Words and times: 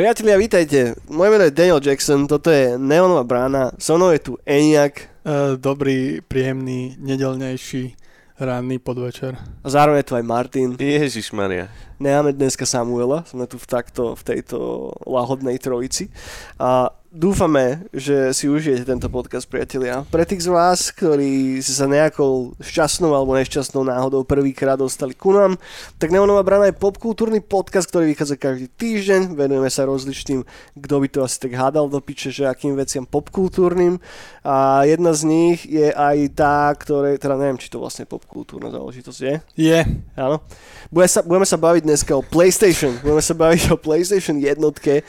Priatelia, 0.00 0.40
vítajte. 0.40 0.94
Moje 1.12 1.30
meno 1.30 1.44
je 1.44 1.52
Daniel 1.52 1.80
Jackson, 1.84 2.24
toto 2.24 2.48
je 2.48 2.80
Neonová 2.80 3.20
brána, 3.20 3.70
so 3.76 4.00
mnou 4.00 4.10
je 4.16 4.18
tu 4.18 4.32
Eniak. 4.48 4.96
Uh, 5.20 5.60
dobrý, 5.60 6.24
príjemný, 6.24 6.96
nedelnejší 6.96 8.00
ranný 8.40 8.80
podvečer. 8.80 9.36
A 9.36 9.68
zároveň 9.68 10.00
je 10.00 10.08
tu 10.08 10.14
aj 10.16 10.24
Martin. 10.24 10.68
Ježiš 10.80 11.36
Maria. 11.36 11.68
Nemáme 12.00 12.32
dneska 12.32 12.64
Samuela, 12.64 13.28
sme 13.28 13.44
tu 13.44 13.60
v, 13.60 13.68
takto, 13.68 14.16
v 14.16 14.22
tejto 14.24 14.88
lahodnej 15.04 15.60
trojici. 15.60 16.08
A 16.56 16.96
dúfame, 17.10 17.90
že 17.90 18.30
si 18.30 18.46
užijete 18.46 18.86
tento 18.86 19.10
podcast, 19.10 19.44
priatelia. 19.50 20.06
Pre 20.08 20.22
tých 20.22 20.46
z 20.46 20.48
vás, 20.48 20.94
ktorí 20.94 21.58
si 21.58 21.74
sa 21.74 21.90
nejakou 21.90 22.54
šťastnou 22.62 23.10
alebo 23.12 23.34
nešťastnou 23.34 23.82
náhodou 23.82 24.22
prvýkrát 24.22 24.78
dostali 24.78 25.12
ku 25.12 25.34
nám, 25.34 25.58
tak 25.98 26.14
Neonová 26.14 26.46
brana 26.46 26.70
je 26.70 26.78
popkultúrny 26.78 27.42
podcast, 27.42 27.90
ktorý 27.90 28.14
vychádza 28.14 28.38
každý 28.38 28.70
týždeň. 28.78 29.34
Venujeme 29.34 29.68
sa 29.68 29.90
rozličným, 29.90 30.46
kto 30.78 30.94
by 31.02 31.08
to 31.10 31.20
asi 31.26 31.36
tak 31.42 31.58
hádal 31.58 31.90
do 31.90 31.98
piče, 31.98 32.30
že 32.30 32.46
akým 32.46 32.78
veciam 32.78 33.02
popkultúrnym. 33.02 33.98
A 34.46 34.86
jedna 34.86 35.10
z 35.10 35.26
nich 35.26 35.66
je 35.66 35.90
aj 35.90 36.16
tá, 36.38 36.70
ktoré, 36.78 37.18
teda 37.18 37.34
neviem, 37.34 37.58
či 37.58 37.68
to 37.68 37.82
vlastne 37.82 38.06
popkultúrna 38.06 38.70
záležitosť 38.70 39.18
je. 39.18 39.34
Je. 39.58 39.80
Áno. 40.14 40.46
Bude 40.94 41.10
sa, 41.10 41.26
budeme 41.26 41.44
sa 41.44 41.58
baviť 41.58 41.89
dneska 41.90 42.14
o 42.14 42.22
PlayStation. 42.22 42.94
Budeme 43.02 43.18
sa 43.18 43.34
baviť 43.34 43.74
o 43.74 43.76
PlayStation 43.76 44.38
jednotke. 44.38 45.02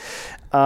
A, 0.49 0.65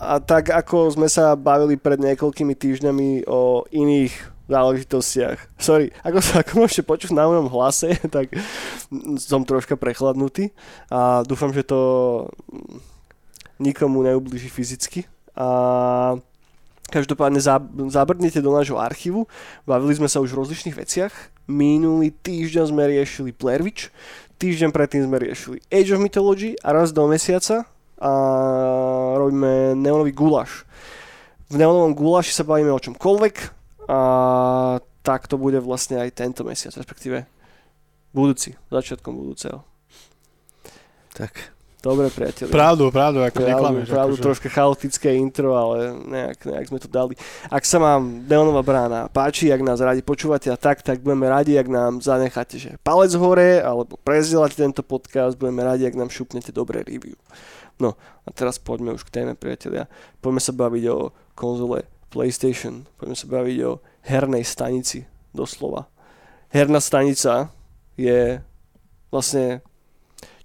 a 0.00 0.14
tak 0.24 0.48
ako 0.48 0.96
sme 0.96 1.12
sa 1.12 1.36
bavili 1.36 1.76
pred 1.76 2.00
niekoľkými 2.00 2.56
týždňami 2.56 3.28
o 3.28 3.68
iných 3.68 4.16
záležitostiach. 4.48 5.60
Sorry, 5.60 5.92
ako 6.00 6.18
sa 6.24 6.40
ako 6.40 6.64
môžete 6.64 6.88
počuť 6.88 7.12
na 7.12 7.28
mojom 7.28 7.52
hlase, 7.52 8.00
tak 8.16 8.32
som 9.20 9.44
troška 9.44 9.76
prechladnutý 9.76 10.56
a 10.88 11.20
dúfam, 11.28 11.52
že 11.52 11.68
to 11.68 11.80
nikomu 13.60 14.00
neublíži 14.00 14.48
fyzicky. 14.48 15.04
A 15.36 16.16
Každopádne 16.88 17.36
zabrdnite 17.92 18.40
do 18.40 18.48
nášho 18.48 18.80
archívu. 18.80 19.28
Bavili 19.68 19.92
sme 19.92 20.08
sa 20.08 20.24
už 20.24 20.32
v 20.32 20.40
rozličných 20.40 20.72
veciach. 20.72 21.12
Minulý 21.44 22.16
týždeň 22.16 22.72
sme 22.72 22.88
riešili 22.88 23.36
Witch, 23.36 23.92
týždeň 24.38 24.70
predtým 24.70 25.02
sme 25.04 25.18
riešili 25.18 25.58
Age 25.68 25.98
of 25.98 26.00
Mythology 26.00 26.54
a 26.62 26.70
raz 26.70 26.94
do 26.94 27.04
mesiaca 27.10 27.66
a 27.98 28.12
robíme 29.18 29.74
neonový 29.74 30.14
gulaš. 30.14 30.62
V 31.50 31.58
neonovom 31.58 31.98
gulaši 31.98 32.30
sa 32.30 32.46
bavíme 32.46 32.70
o 32.70 32.78
čomkoľvek 32.78 33.36
a 33.90 34.00
tak 35.02 35.26
to 35.26 35.34
bude 35.40 35.58
vlastne 35.58 35.98
aj 35.98 36.14
tento 36.14 36.46
mesiac, 36.46 36.70
respektíve 36.78 37.26
budúci, 38.14 38.54
začiatkom 38.70 39.12
budúceho. 39.16 39.66
Tak. 41.16 41.57
Dobre, 41.78 42.10
priateľ. 42.10 42.50
Pravdu, 42.50 42.90
pravdu, 42.90 43.22
ako 43.22 43.38
pravdu, 43.38 43.50
neklameš. 43.54 43.86
Pravdu, 43.86 44.14
akože. 44.18 44.24
troška 44.26 44.48
chaotické 44.50 45.14
intro, 45.14 45.54
ale 45.54 45.94
nejak, 45.94 46.38
nejak 46.42 46.66
sme 46.74 46.78
to 46.82 46.90
dali. 46.90 47.14
Ak 47.46 47.62
sa 47.62 47.78
vám 47.78 48.26
Deonová 48.26 48.66
brána 48.66 49.06
páči, 49.06 49.54
ak 49.54 49.62
nás 49.62 49.78
radi 49.78 50.02
počúvate 50.02 50.50
a 50.50 50.58
tak, 50.58 50.82
tak 50.82 51.06
budeme 51.06 51.30
radi, 51.30 51.54
ak 51.54 51.70
nám 51.70 52.02
zanecháte 52.02 52.58
že 52.58 52.74
palec 52.82 53.14
hore, 53.14 53.62
alebo 53.62 53.94
prezdielate 54.02 54.58
tento 54.58 54.82
podcast, 54.82 55.38
budeme 55.38 55.62
radi, 55.62 55.86
ak 55.86 55.94
nám 55.94 56.10
šupnete 56.10 56.50
dobré 56.50 56.82
review. 56.82 57.14
No, 57.78 57.94
a 58.26 58.28
teraz 58.34 58.58
poďme 58.58 58.98
už 58.98 59.06
k 59.06 59.22
téme, 59.22 59.38
priatelia. 59.38 59.86
Poďme 60.18 60.42
sa 60.42 60.50
baviť 60.50 60.84
o 60.90 61.14
konzole 61.38 61.86
PlayStation. 62.10 62.90
Poďme 62.98 63.14
sa 63.14 63.30
baviť 63.30 63.58
o 63.70 63.78
hernej 64.02 64.42
stanici, 64.42 65.06
doslova. 65.30 65.86
Herná 66.50 66.82
stanica 66.82 67.54
je 67.94 68.42
vlastne 69.14 69.62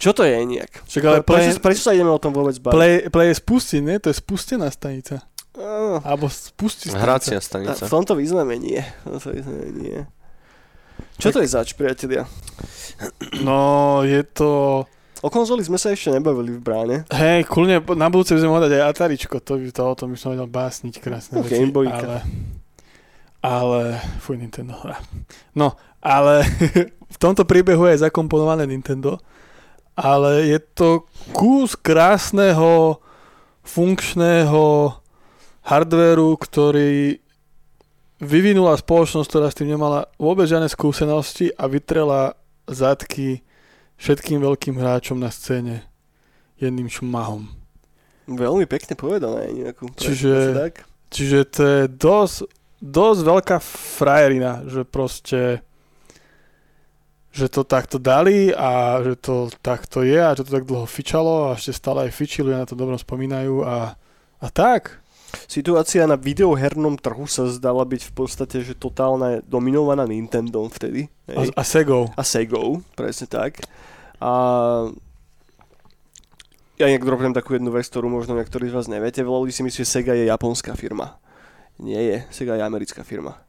čo 0.03 0.11
to 0.11 0.27
je 0.27 0.35
nejak? 0.35 0.83
Však 0.83 1.03
ale 1.07 1.17
prečo, 1.23 1.55
play, 1.55 1.63
prečo 1.63 1.81
sa 1.87 1.95
ideme 1.95 2.11
o 2.11 2.19
tom 2.19 2.35
vôbec 2.35 2.59
baviť? 2.59 2.75
play, 2.75 2.93
play 3.07 3.27
je 3.31 3.37
spustiť, 3.39 3.79
nie? 3.79 3.95
To 4.03 4.11
je 4.11 4.17
spustená 4.19 4.67
stanica. 4.67 5.23
Uh, 5.55 6.03
Alebo 6.03 6.27
spustiť 6.27 6.91
stanica. 6.91 7.05
Hracia 7.07 7.37
v 7.39 7.45
stanica. 7.47 7.83
tomto 7.87 8.19
význame 8.19 8.59
nie. 8.59 8.83
V 9.07 9.15
tomto 9.15 9.29
význame 9.31 9.67
nie. 9.71 9.97
Čo 11.15 11.31
to 11.31 11.39
je 11.39 11.47
zač, 11.47 11.71
priatelia? 11.71 12.27
No, 13.45 14.01
je 14.03 14.21
to... 14.27 14.83
O 15.23 15.31
konzoli 15.31 15.63
sme 15.63 15.79
sa 15.79 15.95
ešte 15.95 16.11
nebavili 16.11 16.51
v 16.51 16.59
bráne. 16.59 16.97
Hej, 17.07 17.47
kľudne, 17.47 17.79
na 17.95 18.11
budúce 18.11 18.35
by 18.35 18.43
sme 18.43 18.51
mohli 18.51 18.67
dať 18.67 18.75
aj 18.75 18.83
Ataričko, 18.91 19.39
to, 19.39 19.55
by, 19.55 19.71
to 19.71 19.81
o 19.87 19.95
tom 19.95 20.11
by 20.11 20.17
som 20.19 20.35
vedel 20.35 20.51
básniť 20.51 20.99
krásne 20.99 21.39
No, 21.39 21.47
veci. 21.47 21.63
Ale, 21.63 22.19
ale, 23.39 23.81
fuj, 24.19 24.35
Nintendo. 24.35 24.75
No, 25.55 25.79
ale 26.03 26.43
v 27.15 27.17
tomto 27.23 27.47
príbehu 27.47 27.87
je 27.87 28.03
zakomponované 28.03 28.67
Nintendo, 28.67 29.15
ale 29.93 30.49
je 30.49 30.59
to 30.73 30.89
kus 31.31 31.77
krásneho, 31.77 32.99
funkčného 33.63 34.91
hardvéru, 35.63 36.35
ktorý 36.35 37.17
vyvinula 38.19 38.75
spoločnosť, 38.75 39.27
ktorá 39.29 39.47
s 39.51 39.57
tým 39.57 39.75
nemala 39.75 40.07
vôbec 40.19 40.47
žiadne 40.47 40.67
skúsenosti 40.67 41.51
a 41.55 41.67
vytrela 41.67 42.35
zadky 42.67 43.43
všetkým 43.99 44.39
veľkým 44.43 44.75
hráčom 44.79 45.19
na 45.19 45.31
scéne 45.31 45.83
jedným 46.59 46.87
šmahom. 46.87 47.51
Veľmi 48.27 48.63
pekne 48.67 48.95
povedané. 48.95 49.51
Nejakú, 49.51 49.91
Čiže- 49.99 50.55
tak. 50.55 50.73
Čiže 51.11 51.39
to 51.45 51.61
je 51.61 51.81
dosť, 51.91 52.37
dosť 52.81 53.19
veľká 53.21 53.57
frajerina, 53.61 54.65
že 54.65 54.81
proste 54.87 55.61
že 57.33 57.49
to 57.49 57.65
takto 57.65 57.97
dali 57.97 58.53
a 58.53 59.01
že 59.01 59.17
to 59.17 59.49
takto 59.65 60.05
je 60.05 60.21
a 60.21 60.37
že 60.37 60.45
to 60.45 60.53
tak 60.53 60.69
dlho 60.69 60.85
fičalo 60.85 61.49
a 61.49 61.57
ešte 61.57 61.73
stále 61.73 62.05
aj 62.05 62.13
fičili, 62.13 62.53
na 62.53 62.69
to 62.69 62.77
dobrom 62.77 63.01
spomínajú 63.01 63.65
a, 63.65 63.97
a 64.37 64.47
tak. 64.53 65.01
Situácia 65.49 66.05
na 66.05 66.13
videohernom 66.13 66.93
trhu 67.01 67.25
sa 67.25 67.49
zdala 67.49 67.81
byť 67.89 68.01
v 68.05 68.13
podstate, 68.13 68.61
že 68.61 68.77
totálne 68.77 69.41
dominovaná 69.49 70.05
Nintendo 70.05 70.61
vtedy. 70.69 71.09
A, 71.25 71.41
Hej. 71.41 71.49
a 71.57 71.63
Segou. 71.65 72.03
a 72.13 72.21
Segou, 72.21 72.85
presne 72.93 73.25
tak. 73.25 73.65
A 74.21 74.31
ja 76.77 76.85
nejak 76.85 77.01
drobnem 77.01 77.33
takú 77.33 77.57
jednu 77.57 77.73
vec, 77.73 77.89
ktorú 77.89 78.13
možno 78.13 78.37
niektorí 78.37 78.69
z 78.69 78.77
vás 78.77 78.85
neviete. 78.85 79.25
Veľa 79.25 79.41
ľudí 79.41 79.53
si 79.53 79.65
myslí, 79.65 79.81
že 79.81 79.89
Sega 79.89 80.13
je 80.13 80.29
japonská 80.29 80.77
firma. 80.77 81.17
Nie 81.81 82.01
je, 82.01 82.17
Sega 82.29 82.53
je 82.57 82.63
americká 82.65 83.01
firma. 83.01 83.41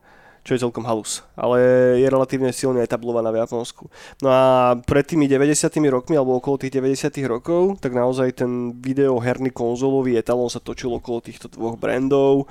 Čo 0.44 0.52
je 0.52 0.60
celkom 0.60 0.84
halus. 0.84 1.24
Ale 1.40 1.56
je 1.96 2.04
relatívne 2.04 2.52
silne 2.52 2.84
etablovaná 2.84 3.32
v 3.32 3.40
Japonsku. 3.40 3.88
No 4.20 4.28
a 4.28 4.76
pred 4.76 5.00
tými 5.08 5.24
90 5.24 5.72
rokmi, 5.88 6.20
alebo 6.20 6.36
okolo 6.36 6.60
tých 6.60 6.76
90 6.76 7.16
rokov, 7.24 7.80
tak 7.80 7.96
naozaj 7.96 8.44
ten 8.44 8.76
videoherný 8.76 9.48
konzolový 9.56 10.20
etalón 10.20 10.52
sa 10.52 10.60
točil 10.60 10.92
okolo 10.92 11.24
týchto 11.24 11.48
dvoch 11.48 11.80
brandov. 11.80 12.44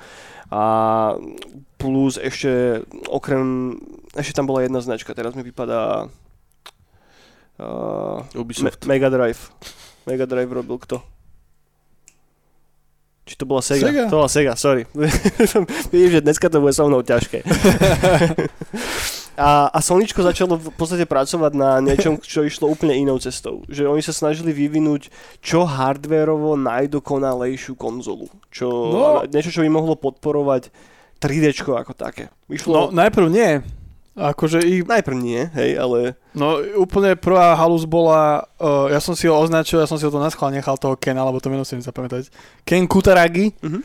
A 0.50 1.14
plus 1.78 2.18
ešte 2.18 2.82
okrem, 3.06 3.78
ešte 4.18 4.34
tam 4.34 4.50
bola 4.50 4.66
jedna 4.66 4.82
značka, 4.82 5.14
teraz 5.14 5.38
mi 5.38 5.46
vypadá 5.46 6.10
uh, 7.62 8.26
Ubisoft. 8.34 8.82
Me- 8.82 8.98
Mega 8.98 9.06
Drive. 9.06 9.54
Mega 10.10 10.26
Drive 10.26 10.50
robil 10.50 10.82
kto? 10.82 11.13
Či 13.24 13.40
to 13.40 13.48
bola 13.48 13.64
Sega? 13.64 13.88
Sega. 13.88 14.04
To 14.12 14.20
bola 14.20 14.28
Sega, 14.28 14.52
sorry. 14.52 14.84
Vidím, 15.92 16.10
že 16.12 16.20
dneska 16.20 16.52
to 16.52 16.60
bude 16.60 16.76
so 16.76 16.84
mnou 16.84 17.00
ťažké. 17.00 17.40
a, 19.40 19.72
a 19.72 19.78
Soničko 19.80 20.20
začalo 20.20 20.60
v 20.60 20.68
podstate 20.76 21.08
pracovať 21.08 21.52
na 21.56 21.80
niečom, 21.80 22.20
čo 22.20 22.44
išlo 22.44 22.68
úplne 22.68 22.92
inou 22.92 23.16
cestou. 23.16 23.64
Že 23.72 23.88
oni 23.88 24.02
sa 24.04 24.12
snažili 24.12 24.52
vyvinúť 24.52 25.08
čo 25.40 25.64
hardwareovo 25.64 26.60
najdokonalejšiu 26.60 27.74
konzolu. 27.80 28.28
Čo, 28.52 28.68
No. 28.68 29.06
Niečo, 29.24 29.48
čo 29.48 29.64
by 29.64 29.72
mohlo 29.72 29.96
podporovať 29.96 30.68
3D 31.16 31.56
ako 31.64 31.96
také. 31.96 32.28
No, 32.28 32.52
Išlo, 32.52 32.92
najprv 32.92 33.26
nie. 33.32 33.64
Akože 34.14 34.62
ich, 34.62 34.86
najprv 34.86 35.18
nie, 35.18 35.50
hej, 35.58 35.74
ale 35.74 36.14
no 36.38 36.62
úplne 36.78 37.18
prvá 37.18 37.58
halus 37.58 37.82
bola, 37.82 38.46
uh, 38.62 38.86
ja 38.86 39.02
som 39.02 39.18
si 39.18 39.26
ho 39.26 39.34
označil, 39.34 39.82
ja 39.82 39.90
som 39.90 39.98
si 39.98 40.06
ho 40.06 40.10
to 40.14 40.22
na 40.22 40.30
schvál 40.30 40.54
nechal 40.54 40.78
toho 40.78 40.94
Kena, 40.94 41.26
lebo 41.26 41.42
to 41.42 41.50
meno 41.50 41.66
si 41.66 41.74
zapamätať. 41.82 42.30
Ken 42.62 42.86
Kutaragi, 42.86 43.50
Mhm. 43.58 43.82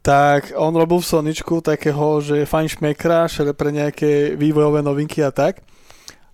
tak 0.00 0.56
on 0.56 0.72
robil 0.72 1.04
v 1.04 1.10
Soničku 1.12 1.60
takého, 1.60 2.24
že 2.24 2.48
fajn 2.48 2.80
šmekra, 2.80 3.28
pre 3.52 3.68
nejaké 3.68 4.40
vývojové 4.40 4.80
novinky 4.80 5.20
a 5.20 5.28
tak. 5.28 5.60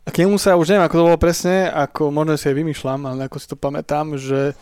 A 0.06 0.12
k 0.14 0.22
nemu 0.22 0.38
sa 0.38 0.54
už 0.54 0.70
neviem, 0.70 0.86
ako 0.86 0.94
to 0.94 1.06
bolo 1.10 1.18
presne, 1.18 1.66
ako 1.66 2.14
možno 2.14 2.38
si 2.38 2.46
aj 2.46 2.54
vymýšľam, 2.54 3.00
ale 3.08 3.26
ako 3.26 3.36
si 3.42 3.46
to 3.50 3.56
pamätám, 3.58 4.14
že 4.14 4.54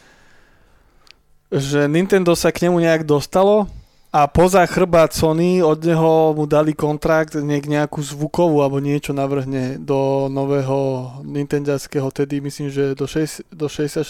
že 1.52 1.84
Nintendo 1.84 2.32
sa 2.32 2.48
k 2.48 2.64
nemu 2.64 2.80
nejak 2.80 3.04
dostalo 3.04 3.68
a 4.12 4.29
poza 4.29 4.61
chrbát 4.69 5.17
Sony 5.17 5.64
od 5.64 5.81
neho 5.81 6.37
mu 6.37 6.44
dali 6.44 6.76
kontrakt 6.76 7.32
niek 7.41 7.64
nejakú 7.64 8.05
zvukovú 8.05 8.61
alebo 8.61 8.76
niečo 8.76 9.17
navrhne 9.17 9.81
do 9.81 10.29
nového 10.29 11.11
Nintendiackého, 11.25 12.12
tedy 12.12 12.44
myslím, 12.44 12.69
že 12.69 12.93
do, 12.93 13.09
6, 13.09 13.49
do 13.49 13.73
64 13.73 14.05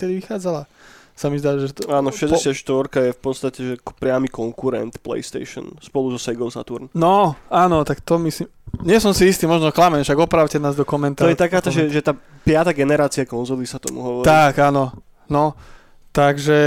tedy 0.00 0.24
vychádzala. 0.24 0.64
sa 1.12 1.28
mi 1.28 1.36
zdá, 1.36 1.60
že 1.60 1.76
to... 1.76 1.84
Áno, 1.92 2.08
po- 2.08 2.16
64 2.16 2.56
je 2.96 3.12
v 3.12 3.20
podstate 3.20 3.58
že 3.60 3.74
priamy 4.00 4.32
konkurent 4.32 4.96
PlayStation 5.04 5.68
spolu 5.84 6.08
so 6.16 6.18
Sega 6.18 6.48
Saturn. 6.48 6.88
No, 6.96 7.36
áno, 7.52 7.84
tak 7.84 8.00
to 8.00 8.16
myslím... 8.24 8.48
Nie 8.80 8.96
som 9.04 9.12
si 9.12 9.28
istý, 9.28 9.44
možno 9.44 9.68
klamem, 9.68 10.00
však 10.00 10.16
opravte 10.16 10.56
nás 10.56 10.72
do 10.72 10.88
To 10.88 10.88
komentárov. 10.88 11.28
je 11.28 11.36
taká, 11.36 11.60
že, 11.68 11.92
že 11.92 12.00
tá 12.00 12.16
piata 12.40 12.72
generácia 12.72 13.28
konzoly 13.28 13.68
sa 13.68 13.76
tomu 13.76 14.00
hovorí. 14.00 14.24
Tak, 14.24 14.64
áno. 14.64 14.96
No, 15.28 15.52
takže 16.12 16.60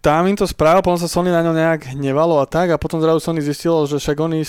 tam 0.00 0.26
im 0.26 0.34
to 0.34 0.48
spravil, 0.48 0.80
potom 0.80 0.96
sa 0.96 1.06
Sony 1.06 1.28
na 1.28 1.44
ňo 1.44 1.52
nejak 1.52 1.92
hnevalo 1.92 2.40
a 2.40 2.48
tak 2.48 2.72
a 2.72 2.80
potom 2.80 2.98
zrazu 2.98 3.20
Sony 3.20 3.44
zistilo, 3.44 3.84
že 3.84 4.00
však 4.00 4.16
oni 4.16 4.40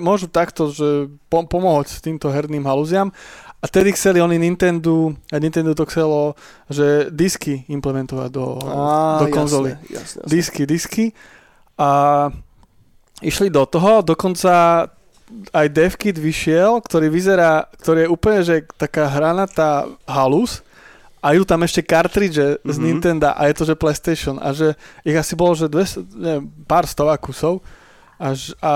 môžu 0.00 0.26
takto, 0.26 0.72
že 0.72 1.12
pom- 1.28 1.46
pomôcť 1.46 2.00
týmto 2.00 2.32
herným 2.32 2.64
halúziam 2.64 3.12
a 3.60 3.68
tedy 3.68 3.92
chceli 3.92 4.24
oni 4.24 4.40
Nintendo, 4.40 5.12
a 5.28 5.36
Nintendo 5.36 5.76
to 5.76 5.84
chcelo, 5.84 6.32
že 6.72 7.12
disky 7.12 7.68
implementovať 7.68 8.28
do, 8.32 8.56
Á, 8.64 9.20
do 9.20 9.26
konzoly. 9.28 9.76
Jasné, 9.76 9.92
jasné, 9.92 10.16
jasné. 10.16 10.22
disky, 10.24 10.62
disky 10.64 11.04
a 11.76 11.90
išli 13.20 13.52
do 13.52 13.68
toho, 13.68 14.00
dokonca 14.00 14.88
aj 15.52 15.66
DevKit 15.70 16.16
vyšiel, 16.18 16.80
ktorý 16.82 17.06
vyzerá, 17.12 17.68
ktorý 17.78 18.08
je 18.08 18.08
úplne, 18.10 18.40
že 18.42 18.66
taká 18.74 19.06
hranatá 19.06 19.86
halus 20.08 20.64
a 21.20 21.36
idú 21.36 21.44
tam 21.44 21.60
ešte 21.62 21.84
kartridže 21.84 22.60
mm-hmm. 22.60 22.72
z 22.72 22.76
Mhm. 22.76 22.84
Nintendo 22.84 23.28
a 23.32 23.42
je 23.48 23.54
to, 23.56 23.64
že 23.68 23.74
PlayStation 23.76 24.36
a 24.40 24.56
že 24.56 24.74
ich 25.04 25.16
asi 25.16 25.36
bolo, 25.36 25.52
že 25.52 25.68
200, 25.68 26.08
neviem, 26.16 26.44
pár 26.64 26.88
stovák 26.88 27.20
kusov 27.20 27.60
až, 28.20 28.52
a, 28.60 28.74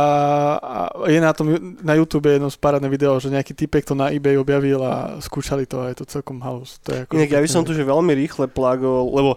a 0.57 1.05
je 1.05 1.21
na 1.21 1.37
tom, 1.37 1.77
na 1.85 1.93
YouTube 1.93 2.33
jedno 2.33 2.49
spárane 2.49 2.89
video, 2.89 3.21
že 3.21 3.29
nejaký 3.29 3.53
typek 3.53 3.85
to 3.85 3.93
na 3.93 4.09
eBay 4.09 4.41
objavil 4.41 4.81
a 4.81 5.21
skúšali 5.21 5.69
to 5.69 5.85
a 5.85 5.93
je 5.93 6.01
to 6.01 6.09
celkom 6.09 6.41
halus. 6.41 6.81
To 6.89 6.97
je 6.97 6.99
ako 7.05 7.13
Inak 7.21 7.37
ja 7.37 7.45
by 7.45 7.51
som 7.53 7.61
tu 7.61 7.77
že 7.77 7.85
veľmi 7.85 8.17
rýchle 8.17 8.49
plagol, 8.49 9.13
lebo 9.13 9.37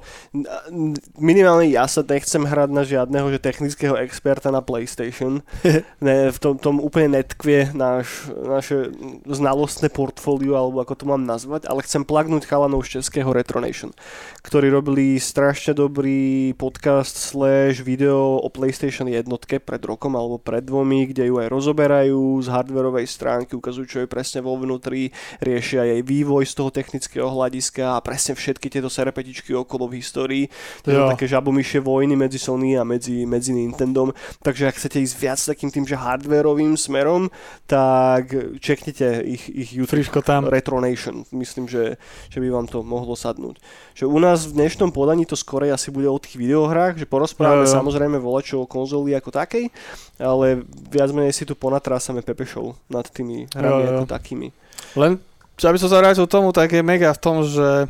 minimálne 1.20 1.68
ja 1.68 1.84
sa 1.92 2.08
nechcem 2.08 2.40
hrať 2.40 2.70
na 2.72 2.88
žiadneho 2.88 3.28
že 3.36 3.44
technického 3.44 4.00
experta 4.00 4.48
na 4.48 4.64
PlayStation. 4.64 5.44
ne, 6.08 6.32
v 6.32 6.38
tom, 6.40 6.56
tom 6.56 6.80
úplne 6.80 7.20
netkvie 7.20 7.76
náš, 7.76 8.32
naše 8.32 8.96
znalostné 9.28 9.92
portfólio, 9.92 10.56
alebo 10.56 10.88
ako 10.88 10.96
to 10.96 11.04
mám 11.04 11.28
nazvať, 11.28 11.68
ale 11.68 11.84
chcem 11.84 12.08
plagnúť 12.08 12.48
chalanov 12.48 12.88
z 12.88 13.04
českého 13.04 13.28
Retronation, 13.36 13.92
ktorí 14.40 14.72
robili 14.72 15.20
strašne 15.20 15.76
dobrý 15.76 16.56
podcast 16.56 17.20
slash 17.20 17.84
video 17.84 18.40
o 18.40 18.48
PlayStation 18.48 19.12
jednotke 19.12 19.60
pred 19.60 19.84
rokom 19.84 19.97
alebo 20.14 20.38
pred 20.38 20.62
dvomi, 20.62 21.10
kde 21.10 21.34
ju 21.34 21.42
aj 21.42 21.50
rozoberajú 21.50 22.22
z 22.44 22.48
hardwareovej 22.54 23.08
stránky, 23.10 23.58
ukazujú, 23.58 23.86
čo 23.90 23.98
je 24.04 24.08
presne 24.08 24.46
vo 24.46 24.54
vnútri, 24.54 25.10
riešia 25.42 25.90
jej 25.90 26.06
vývoj 26.06 26.46
z 26.46 26.54
toho 26.54 26.70
technického 26.70 27.26
hľadiska 27.26 27.98
a 27.98 28.04
presne 28.06 28.38
všetky 28.38 28.70
tieto 28.70 28.92
serepetičky 28.92 29.56
okolo 29.58 29.90
v 29.90 29.98
histórii. 29.98 30.46
To 30.86 30.92
Jo. 30.94 31.10
také 31.10 31.26
žabomyšie 31.26 31.82
vojny 31.82 32.14
medzi 32.14 32.38
Sony 32.38 32.78
a 32.78 32.86
medzi, 32.86 33.26
medzi 33.26 33.56
Nintendom. 33.56 34.14
Takže 34.46 34.68
ak 34.70 34.76
chcete 34.78 35.02
ísť 35.02 35.16
viac 35.18 35.40
takým 35.40 35.74
tým, 35.74 35.86
že 35.88 35.98
hardwareovým 35.98 36.78
smerom, 36.78 37.32
tak 37.66 38.30
čeknite 38.60 39.24
ich, 39.26 39.48
ich 39.50 39.70
YouTube 39.74 39.98
Friško 40.04 40.22
tam. 40.22 40.46
Retronation. 40.46 41.24
Myslím, 41.32 41.66
že, 41.72 41.96
že 42.30 42.38
by 42.38 42.48
vám 42.52 42.68
to 42.68 42.84
mohlo 42.84 43.16
sadnúť. 43.16 43.58
Že 43.96 44.06
u 44.06 44.20
nás 44.20 44.46
v 44.46 44.62
dnešnom 44.62 44.92
podaní 44.92 45.26
to 45.26 45.40
skorej 45.40 45.72
asi 45.72 45.90
bude 45.90 46.06
o 46.06 46.20
tých 46.20 46.36
videohrách, 46.36 47.00
že 47.00 47.10
porozprávame 47.10 47.66
Jo, 47.66 47.72
jo. 47.72 47.76
samozrejme 47.80 48.18
volačo 48.20 48.62
o 48.62 48.70
konzoli 48.70 49.16
ako 49.16 49.32
takej, 49.32 49.72
ale 50.18 50.62
viac 50.86 51.10
menej 51.10 51.32
si 51.32 51.44
tu 51.44 51.54
ponatrásame 51.54 52.20
Pepe 52.20 52.44
Show 52.44 52.72
nad 52.88 53.06
tými 53.06 53.46
hrami 53.50 53.68
Jo, 53.76 53.86
jo. 53.86 53.98
ako 53.98 54.06
takými. 54.08 54.48
Len, 54.94 55.22
že 55.54 55.66
aby 55.66 55.76
som 55.76 55.88
sa 55.88 55.98
vrátil 55.98 56.26
tomu, 56.26 56.50
tak 56.50 56.70
je 56.70 56.82
mega 56.82 57.10
v 57.10 57.20
tom, 57.20 57.42
že, 57.42 57.86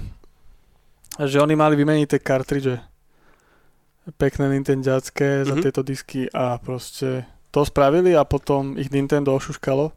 že 1.18 1.38
oni 1.38 1.54
mali 1.54 1.74
vymeniť 1.74 2.08
tie 2.08 2.20
kartridže. 2.20 2.76
Pekné 4.14 4.48
nintendiacké 4.50 5.44
za 5.44 5.52
Mhm. 5.52 5.62
tieto 5.62 5.82
disky 5.82 6.28
a 6.30 6.56
proste 6.58 7.24
to 7.50 7.62
spravili 7.62 8.12
a 8.12 8.24
potom 8.24 8.76
ich 8.76 8.88
Nintendo 8.88 9.34
ošuškalo 9.34 9.92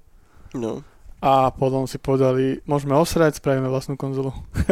No. 0.53 0.83
a 1.21 1.49
potom 1.49 1.85
si 1.85 1.95
povedali, 1.97 2.59
môžeme 2.65 2.93
osrať, 2.93 3.37
spravíme 3.37 3.67
vlastnú 3.67 3.95
konzolu. 3.95 4.35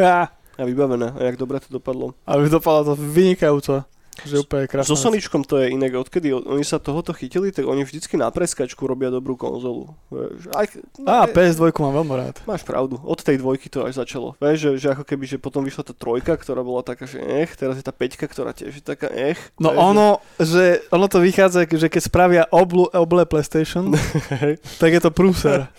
A 0.59 0.67
vybavené. 0.67 1.15
A 1.15 1.23
jak 1.23 1.37
dobre 1.37 1.55
to 1.57 1.71
dopadlo. 1.71 2.11
a 2.27 2.35
dopadlo 2.35 2.91
to 2.91 2.95
vynikajúco. 2.97 3.87
Že 4.25 4.35
úplne 4.43 4.65
krásne. 4.65 4.87
So 4.87 4.97
Soničkom 4.97 5.43
to 5.43 5.59
je 5.59 5.71
inak, 5.71 5.93
odkedy 5.93 6.33
oni 6.33 6.63
sa 6.63 6.77
tohoto 6.77 7.11
chytili, 7.11 7.51
tak 7.51 7.63
oni 7.63 7.83
vždycky 7.83 8.15
na 8.15 8.27
preskačku 8.27 8.83
robia 8.83 9.07
dobrú 9.07 9.35
konzolu. 9.35 9.93
Aj, 10.51 10.65
Á, 11.05 11.27
aj- 11.27 11.31
PS2 11.31 11.69
mám 11.77 11.93
veľmi 11.95 12.13
rád. 12.15 12.35
Máš 12.43 12.63
pravdu, 12.63 12.99
od 12.99 13.19
tej 13.19 13.37
dvojky 13.37 13.67
to 13.67 13.85
až 13.85 13.95
začalo. 13.97 14.35
Vieš, 14.37 14.57
že, 14.57 14.71
že 14.77 14.87
ako 14.91 15.03
keby, 15.03 15.23
že 15.25 15.37
potom 15.37 15.61
vyšla 15.61 15.83
tá 15.85 15.93
trojka, 15.93 16.33
ktorá 16.33 16.59
bola 16.59 16.81
taká, 16.81 17.05
že 17.05 17.19
ech, 17.19 17.53
teraz 17.53 17.77
je 17.77 17.85
tá 17.85 17.91
peťka, 17.91 18.25
ktorá 18.25 18.51
tiež 18.51 18.79
je 18.79 18.83
taká 18.83 19.07
ech. 19.07 19.39
No 19.55 19.71
Vieš, 19.71 19.79
ono, 19.79 20.07
že 20.37 20.63
ono 20.89 21.05
to 21.05 21.19
vychádza, 21.19 21.63
že 21.65 21.87
keď 21.87 22.01
spravia 22.01 22.43
oblu, 22.49 22.89
oble 22.89 23.23
PlayStation, 23.23 23.93
tak 24.81 24.89
je 24.91 25.01
to 25.01 25.11
prúser. 25.11 25.69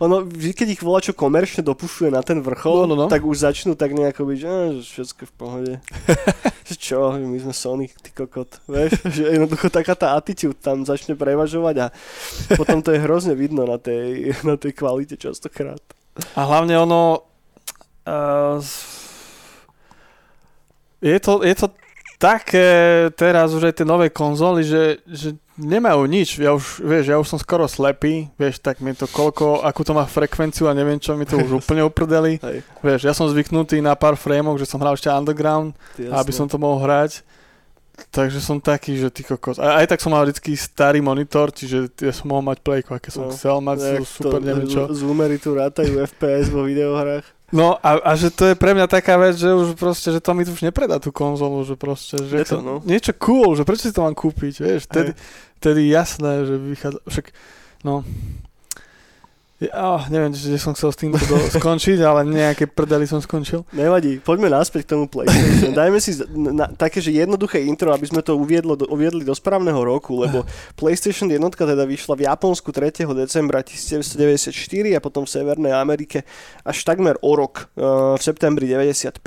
Ono, 0.00 0.26
keď 0.26 0.68
ich 0.70 0.82
volá 0.82 0.98
čo 0.98 1.14
komerčne 1.14 1.62
dopušuje 1.62 2.10
na 2.10 2.20
ten 2.20 2.40
vrchol, 2.40 2.84
No, 2.84 2.90
no, 2.90 2.94
no. 2.96 3.06
tak 3.06 3.22
už 3.22 3.38
začnú 3.40 3.78
tak 3.78 3.94
nejako 3.94 4.26
byť, 4.26 4.38
že, 4.40 4.52
všetko 4.82 5.22
v 5.24 5.34
pohode. 5.34 5.72
čo, 6.76 7.14
my 7.14 7.38
sme 7.40 7.54
Sony, 7.54 7.86
ty 8.02 8.10
kokot. 8.10 8.60
Vieš, 8.66 9.02
že 9.10 9.22
jednoducho 9.34 9.70
taká 9.70 9.94
tá 9.94 10.18
attitude 10.18 10.58
tam 10.58 10.82
začne 10.82 11.14
prevažovať 11.14 11.76
a 11.78 11.86
potom 12.58 12.80
to 12.82 12.94
je 12.94 13.02
hrozne 13.02 13.34
vidno 13.34 13.66
na 13.66 13.78
tej, 13.78 14.34
na 14.46 14.54
tej 14.58 14.72
kvalite 14.76 15.18
častokrát. 15.18 15.80
A 16.38 16.40
hlavne 16.46 16.78
ono... 16.78 17.26
Uh, 18.04 18.60
je, 21.00 21.18
to, 21.20 21.40
je 21.40 21.54
to 21.56 21.66
také 22.20 23.08
teraz 23.16 23.52
už 23.52 23.72
aj 23.72 23.74
tie 23.80 23.86
nové 23.88 24.12
konzoly, 24.12 24.64
že, 24.64 24.84
že 25.08 25.36
nemajú 25.56 26.06
nič. 26.06 26.38
Ja 26.38 26.54
už, 26.54 26.82
vieš, 26.82 27.04
ja 27.10 27.16
už 27.16 27.26
som 27.30 27.38
skoro 27.38 27.66
slepý, 27.66 28.28
vieš, 28.34 28.58
tak 28.58 28.82
mi 28.82 28.90
to 28.94 29.06
koľko, 29.06 29.62
akú 29.62 29.86
to 29.86 29.94
má 29.94 30.02
frekvenciu 30.04 30.66
a 30.66 30.74
neviem 30.74 30.98
čo, 30.98 31.14
mi 31.14 31.26
to 31.26 31.38
už 31.38 31.50
úplne 31.64 31.86
uprdeli. 31.86 32.42
Hej, 32.42 32.66
Vieš, 32.82 33.00
ja 33.06 33.12
som 33.14 33.30
zvyknutý 33.30 33.78
na 33.78 33.94
pár 33.94 34.18
frameov, 34.18 34.58
že 34.58 34.66
som 34.66 34.82
hral 34.82 34.98
ešte 34.98 35.10
Underground, 35.10 35.74
ty 35.94 36.10
aby 36.10 36.32
som 36.34 36.50
to 36.50 36.58
mohol 36.58 36.82
hrať. 36.82 37.22
Takže 38.10 38.42
som 38.42 38.58
taký, 38.58 38.98
že 38.98 39.06
ty 39.06 39.22
kokos. 39.22 39.62
A 39.62 39.78
aj 39.78 39.94
tak 39.94 40.02
som 40.02 40.10
mal 40.10 40.26
vždycky 40.26 40.58
starý 40.58 40.98
monitor, 40.98 41.54
čiže 41.54 41.94
ja 42.02 42.10
som 42.10 42.26
mohol 42.26 42.42
mať 42.42 42.58
plejku, 42.58 42.90
aké 42.90 43.14
som 43.14 43.30
No, 43.30 43.30
chcel 43.30 43.62
mať, 43.62 44.02
Jak 44.02 44.02
super, 44.02 44.42
neviem 44.42 44.66
čo. 44.66 44.90
Zoomery 44.90 45.38
tu 45.38 45.54
rátajú 45.54 46.02
FPS 46.02 46.50
vo 46.50 46.66
videohrách. 46.66 47.22
No 47.52 47.76
a, 47.76 48.00
a 48.00 48.12
že 48.16 48.32
to 48.32 48.50
je 48.50 48.54
pre 48.56 48.72
mňa 48.72 48.88
taká 48.88 49.20
vec, 49.20 49.36
že 49.36 49.52
už 49.52 49.76
proste, 49.76 50.08
že 50.10 50.18
to 50.18 50.32
mi 50.32 50.48
už 50.48 50.64
nepredá 50.64 50.96
tú 50.96 51.12
konzolu, 51.12 51.60
že 51.62 51.76
proste, 51.76 52.16
že 52.24 52.40
Je 52.40 52.46
to, 52.48 52.64
no. 52.64 52.80
niečo 52.82 53.12
cool, 53.20 53.52
že 53.52 53.68
prečo 53.68 53.86
si 53.86 53.94
to 53.94 54.00
mám 54.00 54.16
kúpiť, 54.16 54.54
vieš, 54.64 54.88
vtedy, 54.88 55.12
vtedy 55.60 55.80
jasné, 55.92 56.48
že 56.48 56.54
vychádza, 56.56 57.00
však, 57.04 57.26
no, 57.84 58.00
ja, 59.62 60.02
neviem, 60.10 60.34
že 60.34 60.58
som 60.58 60.74
chcel 60.74 60.90
s 60.90 60.98
týmto 60.98 61.22
skončiť, 61.54 62.02
ale 62.02 62.26
nejaké 62.26 62.66
prdeli 62.66 63.06
som 63.06 63.22
skončil. 63.22 63.62
Nevadí, 63.70 64.18
poďme 64.18 64.50
naspäť 64.50 64.82
k 64.82 64.90
tomu 64.98 65.06
PlayStation. 65.06 65.70
Dajme 65.70 65.98
si 66.02 66.18
z- 66.18 66.26
na, 66.34 66.66
také, 66.74 66.98
že 66.98 67.14
jednoduché 67.14 67.62
intro, 67.62 67.94
aby 67.94 68.02
sme 68.02 68.18
to 68.18 68.34
uviedlo, 68.34 68.74
do, 68.74 68.90
uviedli 68.90 69.22
do 69.22 69.30
správneho 69.30 69.78
roku, 69.78 70.18
lebo 70.18 70.42
PlayStation 70.74 71.30
jednotka 71.30 71.62
teda 71.62 71.86
vyšla 71.86 72.18
v 72.18 72.26
Japonsku 72.26 72.74
3. 72.74 73.06
decembra 73.14 73.62
1994 73.62 74.50
a 74.90 74.98
potom 74.98 75.22
v 75.22 75.30
Severnej 75.30 75.70
Amerike 75.70 76.26
až 76.66 76.82
takmer 76.82 77.14
o 77.22 77.32
rok, 77.38 77.70
uh, 77.78 78.18
v 78.18 78.22
septembri 78.26 78.66
95. 78.66 79.22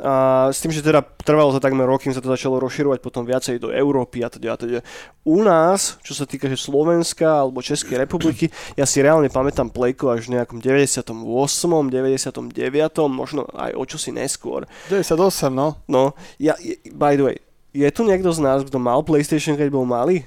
A 0.00 0.48
s 0.48 0.64
tým, 0.64 0.72
že 0.72 0.80
teda 0.80 1.04
trvalo 1.04 1.52
to 1.52 1.60
takmer 1.60 1.84
rok, 1.84 2.00
kým 2.00 2.16
sa 2.16 2.24
to 2.24 2.32
začalo 2.32 2.56
rozširovať 2.56 3.04
potom 3.04 3.28
viacej 3.28 3.60
do 3.60 3.68
Európy 3.68 4.24
a 4.24 4.32
teda, 4.32 4.48
a 4.52 4.56
teda. 4.56 4.80
U 5.28 5.44
nás, 5.44 6.00
čo 6.00 6.16
sa 6.16 6.24
týka 6.24 6.48
že 6.48 6.56
Slovenska 6.56 7.44
alebo 7.44 7.60
Českej 7.60 8.00
republiky, 8.00 8.48
ja 8.80 8.88
si 8.88 9.04
reálne 9.04 9.28
pamätám 9.28 9.68
Playko 9.68 10.08
až 10.16 10.32
v 10.32 10.40
nejakom 10.40 10.64
98., 10.64 11.04
99., 11.04 11.92
možno 13.12 13.44
aj 13.52 13.76
o 13.76 13.84
čosi 13.84 14.08
neskôr. 14.16 14.64
98, 14.88 15.52
no. 15.52 15.76
No, 15.84 16.16
ja, 16.40 16.56
by 16.96 17.20
the 17.20 17.24
way, 17.28 17.36
je 17.76 17.88
tu 17.92 18.02
niekto 18.08 18.32
z 18.32 18.40
nás, 18.40 18.64
kto 18.64 18.80
mal 18.80 19.04
PlayStation, 19.04 19.54
keď 19.54 19.68
bol 19.68 19.84
malý? 19.84 20.24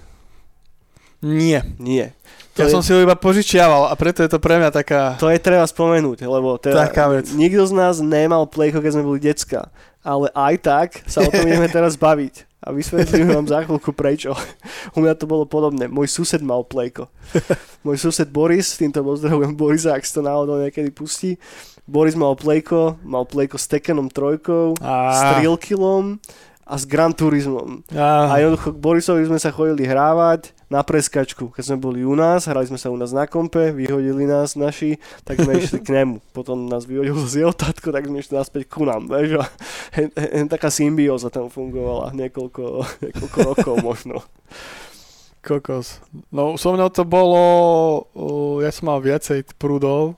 Nie. 1.24 1.64
Nie. 1.80 2.12
To 2.54 2.62
Ja 2.62 2.70
je, 2.70 2.74
som 2.76 2.86
si 2.86 2.94
ho 2.94 3.02
iba 3.02 3.18
požičiaval 3.18 3.90
a 3.90 3.94
preto 3.98 4.22
je 4.22 4.30
to 4.30 4.38
pre 4.38 4.62
mňa 4.62 4.70
taká... 4.70 5.18
to 5.18 5.26
je 5.26 5.42
treba 5.42 5.66
spomenúť, 5.66 6.22
lebo 6.22 6.62
teda 6.62 6.86
Taká 6.86 7.10
vec. 7.10 7.26
nikto 7.34 7.66
z 7.66 7.74
nás 7.74 7.98
nemal 7.98 8.46
Playko, 8.46 8.78
keď 8.78 8.92
sme 8.94 9.08
boli 9.10 9.18
decka. 9.18 9.74
Ale 10.06 10.30
aj 10.36 10.56
tak 10.62 10.90
sa 11.10 11.24
o 11.24 11.32
tom 11.32 11.48
ideme 11.48 11.66
teraz 11.74 11.98
baviť. 11.98 12.46
A 12.64 12.72
vysvetlím 12.72 13.28
vám 13.28 13.48
za 13.50 13.60
chvíľku 13.66 13.92
prečo. 13.92 14.32
U 14.96 15.04
mňa 15.04 15.20
to 15.20 15.28
bolo 15.28 15.44
podobné. 15.44 15.92
Môj 15.92 16.08
sused 16.08 16.40
mal 16.40 16.64
Playko. 16.64 17.12
Môj 17.88 18.00
sused 18.00 18.32
Boris, 18.32 18.80
týmto 18.80 19.04
pozdravujem 19.04 19.52
Borisa, 19.52 19.92
ak 19.92 20.06
si 20.06 20.16
to 20.16 20.24
náhodou 20.24 20.64
niekedy 20.64 20.88
pustí. 20.88 21.36
Boris 21.84 22.16
mal 22.16 22.40
Playko, 22.40 22.96
mal 23.04 23.28
Playko 23.28 23.60
s 23.60 23.68
Tekkenom 23.68 24.08
3, 24.08 24.80
s 24.80 25.20
Á, 25.20 25.42
Trilkillom 25.42 26.22
a 26.64 26.74
s 26.80 26.88
Gran 26.88 27.12
Turismom. 27.12 27.84
A 27.92 28.32
á, 28.32 28.40
jednoducho 28.40 28.72
k 28.72 28.80
Borisovi 28.80 29.28
sme 29.28 29.36
sa 29.36 29.52
chodili 29.52 29.84
hrávať, 29.84 30.56
na 30.74 30.82
preskačku. 30.82 31.54
Keď 31.54 31.64
sme 31.70 31.78
boli 31.78 32.02
u 32.02 32.18
nás, 32.18 32.50
hrali 32.50 32.66
sme 32.66 32.82
sa 32.82 32.90
u 32.90 32.98
nás 32.98 33.14
na 33.14 33.30
kompe, 33.30 33.70
vyhodili 33.70 34.26
nás 34.26 34.58
naši, 34.58 34.98
tak 35.22 35.38
sme 35.38 35.62
išli 35.62 35.86
k 35.86 36.02
nemu. 36.02 36.18
Potom 36.34 36.66
nás 36.66 36.90
vyhodil 36.90 37.14
z 37.30 37.34
jeho 37.46 37.54
tatko, 37.54 37.94
tak 37.94 38.10
sme 38.10 38.26
išli 38.26 38.34
naspäť 38.34 38.74
ku 38.74 38.90
nám. 38.90 39.06
Vieš? 39.06 39.38
A 39.38 39.46
hen, 39.94 40.10
hen, 40.18 40.50
taká 40.50 40.74
symbióza 40.74 41.30
tam 41.30 41.54
fungovala 41.54 42.10
niekoľko, 42.18 42.64
niekoľko 43.06 43.38
rokov 43.54 43.76
možno. 43.86 44.26
Kokos. 45.46 46.02
No 46.34 46.58
so 46.58 46.74
mnou 46.74 46.90
to 46.90 47.06
bolo, 47.06 47.44
ja 48.64 48.74
som 48.74 48.90
mal 48.90 48.98
viacej 49.04 49.46
prúdov. 49.62 50.18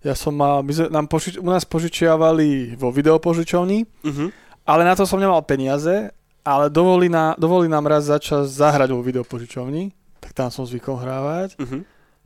Ja 0.00 0.12
som 0.12 0.36
mal, 0.36 0.60
my 0.60 0.72
sme, 0.72 0.86
nám 0.92 1.06
požič, 1.08 1.40
u 1.40 1.48
nás 1.48 1.64
požičiavali 1.64 2.76
vo 2.76 2.92
videopožičovni, 2.92 3.88
Uh-huh. 4.04 4.28
ale 4.68 4.84
na 4.84 4.92
to 4.92 5.08
som 5.08 5.16
nemal 5.16 5.40
peniaze, 5.40 6.12
ale 6.44 6.68
dovolili, 6.68 7.08
na, 7.08 7.32
dovolili 7.40 7.72
nám 7.72 7.88
raz 7.88 8.06
za 8.06 8.20
čas 8.20 8.52
zahrať 8.52 8.92
vo 8.92 9.00
videopožičovni, 9.00 9.90
tak 10.20 10.36
tam 10.36 10.48
som 10.52 10.68
zvykol 10.68 11.00
hrávať. 11.00 11.56
Uh-huh. 11.56 11.82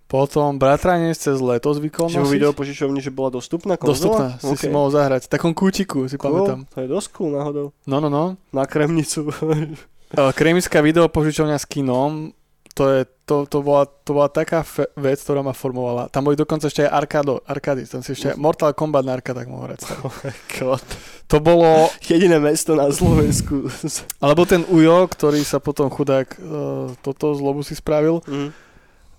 Potom 0.09 0.57
bratranec 0.57 1.21
cez 1.21 1.37
leto 1.37 1.69
zvykol 1.69 2.09
Čiže 2.09 2.25
nosiť. 2.25 2.35
videopožičovni, 2.41 3.01
že 3.05 3.13
bola 3.13 3.29
dostupná 3.29 3.77
konzola? 3.77 3.95
Dostupná, 3.95 4.29
si 4.41 4.55
OK. 4.57 4.61
si 4.65 4.69
mohol 4.73 4.89
zahrať. 4.89 5.29
V 5.29 5.31
takom 5.37 5.53
kútiku, 5.53 6.09
si 6.09 6.17
Cool, 6.17 6.33
pamätám. 6.33 6.59
To 6.73 6.79
je 6.81 6.89
dosť 6.89 7.09
cool 7.13 7.37
náhodou. 7.37 7.67
No, 7.85 8.01
no, 8.01 8.09
no. 8.09 8.41
Na 8.51 8.65
kremnicu. 8.65 9.29
Kremická 10.41 10.81
videopožičovňa 10.81 11.61
s 11.61 11.69
kinom, 11.69 12.33
to, 12.79 12.85
je, 12.89 13.01
to, 13.27 13.43
to, 13.45 13.59
bola, 13.59 13.85
to 13.85 14.11
bola 14.13 14.31
taká 14.31 14.63
fe- 14.63 14.87
vec, 14.95 15.19
ktorá 15.19 15.43
ma 15.43 15.51
formovala. 15.51 16.07
Tam 16.07 16.23
boli 16.23 16.33
dokonca 16.33 16.65
ešte 16.65 16.81
aj 16.81 16.95
arkádo, 16.95 17.43
arkády, 17.43 17.83
tam 17.85 18.01
si 18.01 18.15
ešte 18.15 18.39
Mortal 18.39 18.71
Kombat 18.71 19.03
na 19.03 19.13
arkádach 19.13 19.45
mohol 19.45 19.75
hrať. 19.75 19.83
God. 20.55 20.87
To 21.27 21.37
bolo, 21.39 21.91
Jediné 22.01 22.39
mesto 22.39 22.73
na 22.73 22.87
Slovensku. 22.89 23.67
alebo 24.23 24.43
ten 24.45 24.63
Ujo, 24.65 25.05
ktorý 25.05 25.43
sa 25.43 25.59
potom 25.59 25.91
chudák 25.91 26.29
uh, 26.33 26.95
toto 26.97 27.35
zlobu 27.35 27.61
si 27.61 27.75
spravil, 27.75 28.23
Mhm. 28.23 28.49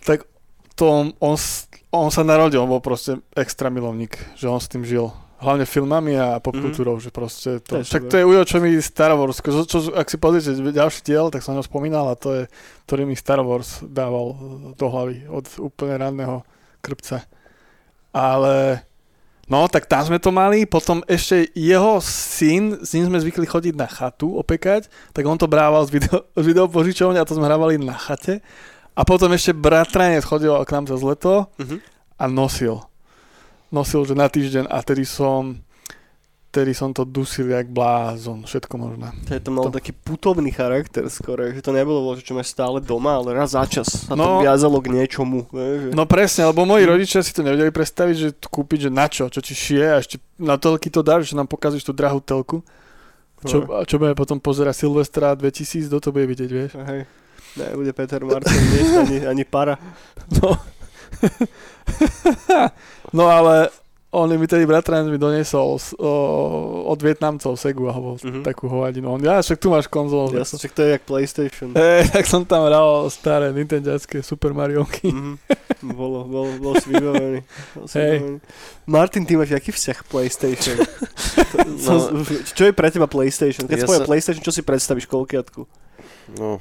tak 0.01 0.23
to 0.73 0.87
on, 0.87 1.05
on, 1.19 1.35
on 1.91 2.07
sa 2.07 2.23
narodil, 2.23 2.57
on 2.57 2.71
bol 2.71 2.79
proste 2.79 3.19
extra 3.35 3.67
milovník, 3.67 4.15
že 4.33 4.47
on 4.47 4.55
s 4.55 4.71
tým 4.71 4.81
žil. 4.81 5.11
Hlavne 5.39 5.63
filmami 5.63 6.19
a 6.19 6.43
popkultúrou, 6.43 6.99
že 6.99 7.15
proste 7.15 7.63
To 7.63 7.79
však 7.79 8.11
to 8.11 8.19
je 8.19 8.27
Ujo, 8.27 8.43
čo 8.43 8.59
mi 8.59 8.75
Star 8.83 9.15
Wars, 9.15 9.39
čo, 9.39 9.63
čo, 9.63 9.95
ak 9.95 10.11
si 10.11 10.19
pozriete 10.19 10.51
ďalší 10.51 10.99
diel, 11.01 11.31
tak 11.31 11.39
som 11.39 11.55
ho 11.55 11.63
spomínal 11.63 12.11
a 12.11 12.19
to 12.19 12.29
je, 12.35 12.43
ktorý 12.83 13.07
mi 13.07 13.15
Star 13.15 13.39
Wars 13.39 13.79
dával 13.79 14.35
do 14.75 14.85
hlavy 14.91 15.31
od 15.31 15.47
úplne 15.63 15.95
ranného 15.95 16.43
krpca. 16.83 17.23
Ale 18.11 18.83
no, 19.47 19.63
tak 19.71 19.87
tam 19.87 20.03
sme 20.03 20.19
to 20.19 20.27
mali, 20.33 20.67
potom 20.67 20.99
ešte 21.07 21.47
jeho 21.55 22.03
syn, 22.03 22.83
s 22.83 22.91
ním 22.97 23.07
sme 23.07 23.23
zvykli 23.23 23.47
chodiť 23.47 23.73
na 23.79 23.87
chatu 23.87 24.35
opekať, 24.35 24.91
tak 25.15 25.23
on 25.23 25.39
to 25.39 25.47
brával 25.47 25.87
z 25.87 26.03
video, 26.03 26.27
z 26.35 26.45
videopožičovne 26.51 27.15
a 27.15 27.23
to 27.23 27.39
sme 27.39 27.47
hrávali 27.47 27.79
na 27.79 27.95
chate. 27.95 28.43
A 28.91 29.07
potom 29.07 29.31
ešte 29.31 29.55
bratranec 29.55 30.27
chodil 30.27 30.51
k 30.67 30.73
nám 30.75 30.83
cez 30.83 30.99
leto 30.99 31.47
Mhm. 31.55 31.79
a 32.19 32.25
nosil. 32.27 32.83
Nosil, 33.69 34.01
že 34.03 34.13
na 34.13 34.25
týždeň 34.25 34.65
a 34.65 34.81
tedy 34.81 35.03
som 35.03 35.57
tedy 36.49 36.73
som 36.73 36.89
to 36.89 37.05
dusil 37.05 37.45
jak 37.45 37.69
blázon, 37.69 38.41
všetko 38.41 38.73
možné. 38.73 39.13
To 39.23 39.37
je 39.37 39.39
to 39.39 39.53
malo 39.53 39.69
To- 39.69 39.77
taký 39.77 39.93
putovný 39.93 40.49
charakter 40.49 41.05
skoro, 41.05 41.45
že 41.45 41.61
to 41.61 41.69
nebolo, 41.69 42.01
že 42.17 42.25
čo 42.25 42.33
máš 42.33 42.49
stále 42.49 42.81
doma, 42.81 43.13
ale 43.15 43.37
raz 43.37 43.53
za 43.53 43.61
čas 43.63 43.85
sa 43.85 44.09
to 44.09 44.17
No. 44.17 44.41
viazalo 44.41 44.81
k 44.81 44.89
niečomu. 44.89 45.45
Vieš, 45.45 45.77
že... 45.77 45.89
No 45.93 46.09
presne, 46.09 46.49
lebo 46.49 46.65
moji 46.65 46.89
rodičia 46.89 47.21
si 47.21 47.29
to 47.29 47.45
nevedeli 47.45 47.69
predstaviť, 47.69 48.15
že 48.17 48.27
to 48.33 48.49
kúpiť, 48.49 48.79
že 48.79 48.89
na 48.89 49.05
čo, 49.05 49.29
čo 49.29 49.39
ti 49.39 49.53
šije 49.53 49.85
a 49.87 50.01
ešte 50.01 50.17
na 50.35 50.57
telky 50.57 50.89
to 50.89 51.05
dáš, 51.05 51.29
že 51.29 51.37
nám 51.37 51.45
pokazíš 51.45 51.85
tú 51.85 51.93
drahú 51.93 52.17
telku. 52.17 52.65
Čo, 53.39 53.69
a 53.71 53.85
čo 53.85 53.95
budeme 53.95 54.17
potom 54.17 54.35
pozerať 54.35 54.83
Silvestra 54.83 55.31
2000, 55.31 55.85
kto 55.85 56.01
to 56.01 56.09
bude 56.09 56.25
vidieť, 56.25 56.49
vieš? 56.49 56.71
Hej. 56.75 57.05
Nebude 57.55 57.93
Peter 57.93 58.19
Martin, 58.19 58.57
ani, 58.97 59.17
ani 59.23 59.43
para. 59.45 59.77
No. 60.33 60.57
no 63.13 63.25
ale 63.25 63.67
on 64.09 64.25
mi 64.31 64.43
tedy 64.43 64.65
bratranec 64.65 65.05
mi 65.05 65.17
doniesol 65.17 65.77
o, 65.77 65.79
od 66.89 66.97
Vietnamcov 66.97 67.53
Segu 67.53 67.85
alebo 67.85 68.15
Mhm. 68.15 68.19
mm-hmm. 68.19 68.43
takú 68.43 68.65
hovadinu. 68.65 69.05
On, 69.07 69.19
ja, 69.19 69.37
však 69.37 69.55
tu 69.55 69.69
máš 69.69 69.85
konzolu. 69.85 70.33
Jasne, 70.33 70.57
však 70.57 70.71
to 70.71 70.81
je 70.81 70.89
jak 70.89 71.01
PlayStation. 71.03 71.67
Hej, 71.71 72.09
tak 72.11 72.25
som 72.25 72.41
tam 72.41 72.65
hral 72.65 73.05
staré 73.07 73.51
Nintendiacké 73.51 74.19
Super 74.19 74.51
Marionky. 74.51 75.13
Mhm. 75.13 75.37
Bolo, 75.91 76.25
bol, 76.25 76.47
bol 76.59 76.73
si 76.75 76.89
vybavený. 76.89 77.39
Bol 77.71 77.85
vybavený. 77.85 78.41
Martin, 78.83 79.23
ty 79.23 79.37
máš 79.37 79.53
aký 79.53 79.71
vzťah 79.71 79.97
PlayStation? 80.03 80.75
No. 81.79 81.91
no. 82.11 82.19
Čo 82.49 82.65
je 82.65 82.73
pre 82.73 82.89
teba 82.89 83.05
PlayStation? 83.05 83.63
Keď 83.63 83.77
Ja 83.77 83.85
ja 83.85 83.87
sa- 83.95 84.03
PlayStation, 84.03 84.41
čo 84.41 84.51
si 84.51 84.59
predstavíš 84.59 85.05
koľkiatku? 85.05 85.61
No. 86.35 86.57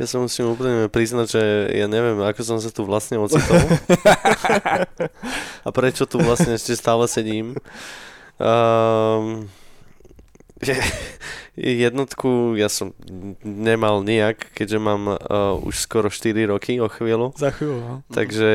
Ja 0.00 0.08
sa 0.08 0.16
musím 0.16 0.56
úplne 0.56 0.88
priznať, 0.88 1.26
že 1.28 1.42
ja 1.76 1.84
neviem, 1.84 2.24
ako 2.24 2.40
som 2.40 2.56
sa 2.56 2.72
tu 2.72 2.88
vlastne 2.88 3.20
ocitol. 3.20 3.60
A 5.66 5.68
prečo 5.68 6.08
tu 6.08 6.16
vlastne 6.24 6.56
ešte 6.56 6.72
stále 6.72 7.04
sedím. 7.04 7.52
Um, 8.40 9.44
jednotku 11.60 12.56
ja 12.56 12.72
som 12.72 12.96
nemal 13.44 14.00
nejak, 14.00 14.56
keďže 14.56 14.78
mám 14.80 15.20
uh, 15.20 15.60
už 15.60 15.84
skoro 15.84 16.08
4 16.08 16.48
roky 16.48 16.80
o 16.80 16.88
chvíľu. 16.88 17.36
Za 17.36 17.52
chvíľu, 17.52 17.76
no. 17.84 17.94
Takže 18.08 18.48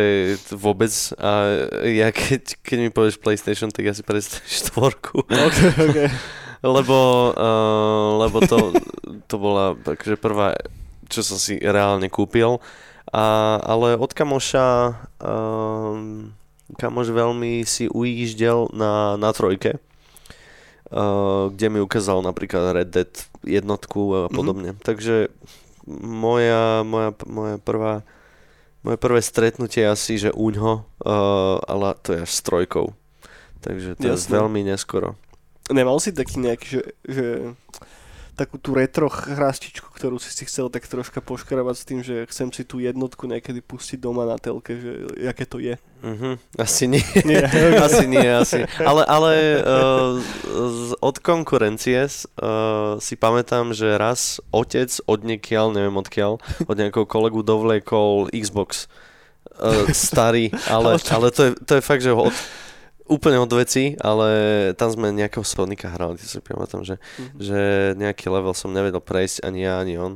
vôbec. 0.49 0.89
A 1.21 1.61
ja 1.85 2.09
keď, 2.09 2.57
keď 2.65 2.77
mi 2.81 2.89
povieš 2.89 3.21
PlayStation, 3.21 3.69
tak 3.69 3.85
ja 3.85 3.93
si 3.93 4.01
predstavím 4.01 4.49
štvorku. 4.49 5.29
OK, 5.45 5.59
OK. 5.77 5.99
Lebo, 6.65 6.97
uh, 7.37 8.25
lebo 8.25 8.41
to, 8.49 8.73
to 9.29 9.37
bola 9.37 9.77
takže 9.85 10.17
prvá, 10.17 10.57
čo 11.09 11.21
som 11.25 11.37
si 11.39 11.57
reálne 11.59 12.07
kúpil. 12.11 12.61
A, 13.13 13.57
ale 13.61 13.95
od 13.95 14.11
kamoša, 14.11 14.97
um, 15.21 16.33
kamoš 16.75 17.13
veľmi 17.13 17.61
si 17.63 17.85
ujíždel 17.87 18.73
na, 18.73 19.15
na 19.15 19.29
trojke, 19.29 19.77
uh, 19.77 21.53
kde 21.53 21.67
mi 21.69 21.79
ukázal 21.79 22.25
napríklad 22.25 22.81
Red 22.81 22.89
Dead 22.89 23.13
jednotku 23.45 24.01
a 24.13 24.19
podobne. 24.27 24.73
Mm-hmm. 24.73 24.85
Takže 24.85 25.15
moja, 26.01 26.81
moja, 26.81 27.13
moja 27.29 27.57
prvá 27.61 28.01
moje 28.85 29.01
prvé 29.01 29.17
stretnutie 29.25 29.81
je 29.81 29.89
asi, 29.89 30.13
že 30.21 30.29
uňho, 30.29 30.85
uh, 30.85 31.57
ale 31.65 31.97
to 32.05 32.13
je 32.13 32.19
až 32.21 32.31
s 32.37 32.45
trojkou. 32.45 32.93
Takže 33.65 33.97
to 33.97 34.05
je 34.05 34.13
Jasné. 34.13 34.37
veľmi 34.37 34.61
neskoro. 34.61 35.17
Nemal 35.73 35.97
si 35.97 36.13
taký 36.13 36.37
nejaký, 36.37 36.65
že, 36.69 36.83
že 37.01 37.27
takú 38.35 38.59
tú 38.59 38.75
retro 38.75 39.07
hrastičku, 39.07 39.87
ktorú 39.95 40.19
si 40.19 40.29
si 40.29 40.43
chcel 40.43 40.67
tak 40.67 40.83
troška 40.83 41.23
poškrabať 41.23 41.75
s 41.75 41.87
tým, 41.87 41.99
že 42.03 42.27
chcem 42.27 42.51
si 42.51 42.67
tú 42.67 42.83
jednotku 42.83 43.25
niekedy 43.25 43.63
pustiť 43.63 43.97
doma 43.97 44.27
na 44.27 44.35
telke, 44.35 44.75
že 44.75 44.91
aké 45.25 45.47
to 45.47 45.63
je. 45.63 45.79
Mhm, 46.03 46.37
asi 46.59 46.85
nie. 46.85 47.01
Nie, 47.23 47.47
asi 47.87 48.05
nie, 48.05 48.27
asi. 48.27 48.67
Ale, 48.77 49.07
ale 49.07 49.31
uh, 49.63 50.19
z, 50.53 50.91
od 50.99 51.17
konkurencie 51.23 52.05
uh, 52.05 52.99
si 53.01 53.15
pamätám, 53.15 53.71
že 53.71 53.95
raz 53.97 54.43
otec 54.53 54.91
od 55.07 55.25
niekiaľ, 55.25 55.73
neviem 55.73 55.95
odkiaľ, 55.97 56.37
od 56.67 56.75
nejakého 56.75 57.07
kolegu 57.09 57.41
dovliekol 57.41 58.29
Xbox 58.29 58.91
uh, 59.57 59.89
starý, 59.95 60.51
ale, 60.69 61.01
ale 61.15 61.27
to, 61.31 61.41
je, 61.49 61.51
to 61.63 61.71
je 61.79 61.81
fakt, 61.81 62.03
že 62.03 62.13
od, 62.13 62.35
úplne 63.05 63.37
od 63.37 63.51
veci, 63.51 63.93
ale 63.97 64.27
tam 64.73 64.89
sme 64.89 65.13
nejakého 65.13 65.41
Sonika 65.41 65.89
hrali, 65.89 66.17
si 66.17 66.41
pamätám, 66.41 66.81
že, 66.81 66.97
Mhm. 67.21 67.37
že 67.37 67.59
nejaký 67.95 68.27
level 68.27 68.53
som 68.53 68.73
nevedel 68.73 68.99
prejsť, 68.99 69.45
ani 69.45 69.63
ja, 69.63 69.77
ani 69.77 69.95
on. 69.95 70.13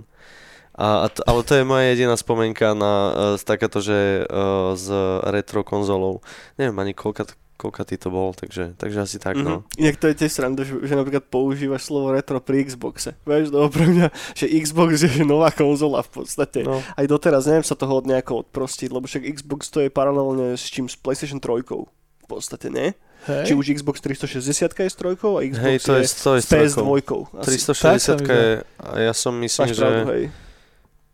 A, 0.74 1.03
a 1.03 1.08
to, 1.12 1.19
ale 1.27 1.43
to 1.43 1.53
je 1.53 1.67
moja 1.67 1.91
jediná 1.91 2.15
spomienka 2.15 2.72
na 2.72 2.93
uh, 3.12 3.12
takáto, 3.36 3.84
že 3.84 4.24
uh, 4.24 4.72
s 4.74 4.88
retro 5.27 5.60
konzolou. 5.60 6.24
Neviem 6.55 6.79
ani 6.79 6.96
koľka, 6.96 7.27
koľka 7.60 7.84
ty 7.84 8.00
to 8.00 8.08
bol, 8.08 8.31
takže, 8.31 8.79
takže 8.79 9.03
asi 9.03 9.19
tak, 9.19 9.36
no. 9.36 9.67
Mhm. 9.67 9.75
Inak 9.75 9.96
to 10.00 10.08
je 10.08 10.15
tiež 10.15 10.31
sranda, 10.31 10.63
že, 10.63 10.79
že 10.79 10.96
napríklad 10.96 11.27
používaš 11.27 11.91
slovo 11.91 12.15
retro 12.15 12.39
pri 12.39 12.63
Xboxe. 12.63 13.12
Vieš, 13.27 13.51
no 13.51 13.67
pre 13.67 13.91
mňa, 13.91 14.08
že 14.39 14.48
Xbox 14.48 15.03
je 15.03 15.27
nová 15.27 15.51
konzola 15.51 16.00
v 16.00 16.24
podstate. 16.24 16.63
no. 16.63 16.79
Aj 16.96 17.03
doteraz 17.03 17.43
neviem 17.43 17.67
sa 17.67 17.75
toho 17.75 18.00
od 18.00 18.08
nejako 18.08 18.48
odprostiť, 18.48 18.88
lebo 18.88 19.03
však 19.03 19.27
Xbox 19.36 19.67
to 19.67 19.84
je 19.84 19.91
paralelne 19.91 20.55
s 20.55 20.63
čím? 20.72 20.88
S 20.88 20.96
PlayStation 20.96 21.43
3 21.43 21.60
v 21.67 21.91
podstate, 22.29 22.69
nie? 22.69 22.93
Hej. 23.25 23.50
Či 23.50 23.53
už 23.53 23.65
Xbox 23.75 24.00
360 24.00 24.69
je 24.69 24.88
s 24.88 24.95
trojkou 24.95 25.36
a 25.36 25.43
Xbox 25.43 25.65
Hej, 25.65 25.77
to 25.81 25.91
je, 25.98 26.03
to 26.07 26.29
je 26.38 26.41
s 26.41 26.48
PS2. 26.48 26.77
trojkou. 26.77 27.21
asi. 27.36 27.57
360 27.59 28.24
je, 28.24 28.43
a 28.79 28.88
ja 28.95 29.12
som 29.12 29.33
myslím, 29.36 29.65
Máš 29.65 29.75
že 29.75 29.81
pravdu, 29.81 30.03
hej. 30.13 30.25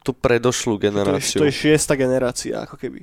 tú 0.03 0.11
predošlú 0.13 0.73
To 0.75 0.77
je, 0.77 0.85
generáciu. 0.85 1.39
to 1.41 1.47
je 1.49 1.55
šiesta 1.55 1.93
generácia, 1.95 2.61
ako 2.61 2.77
keby. 2.77 3.01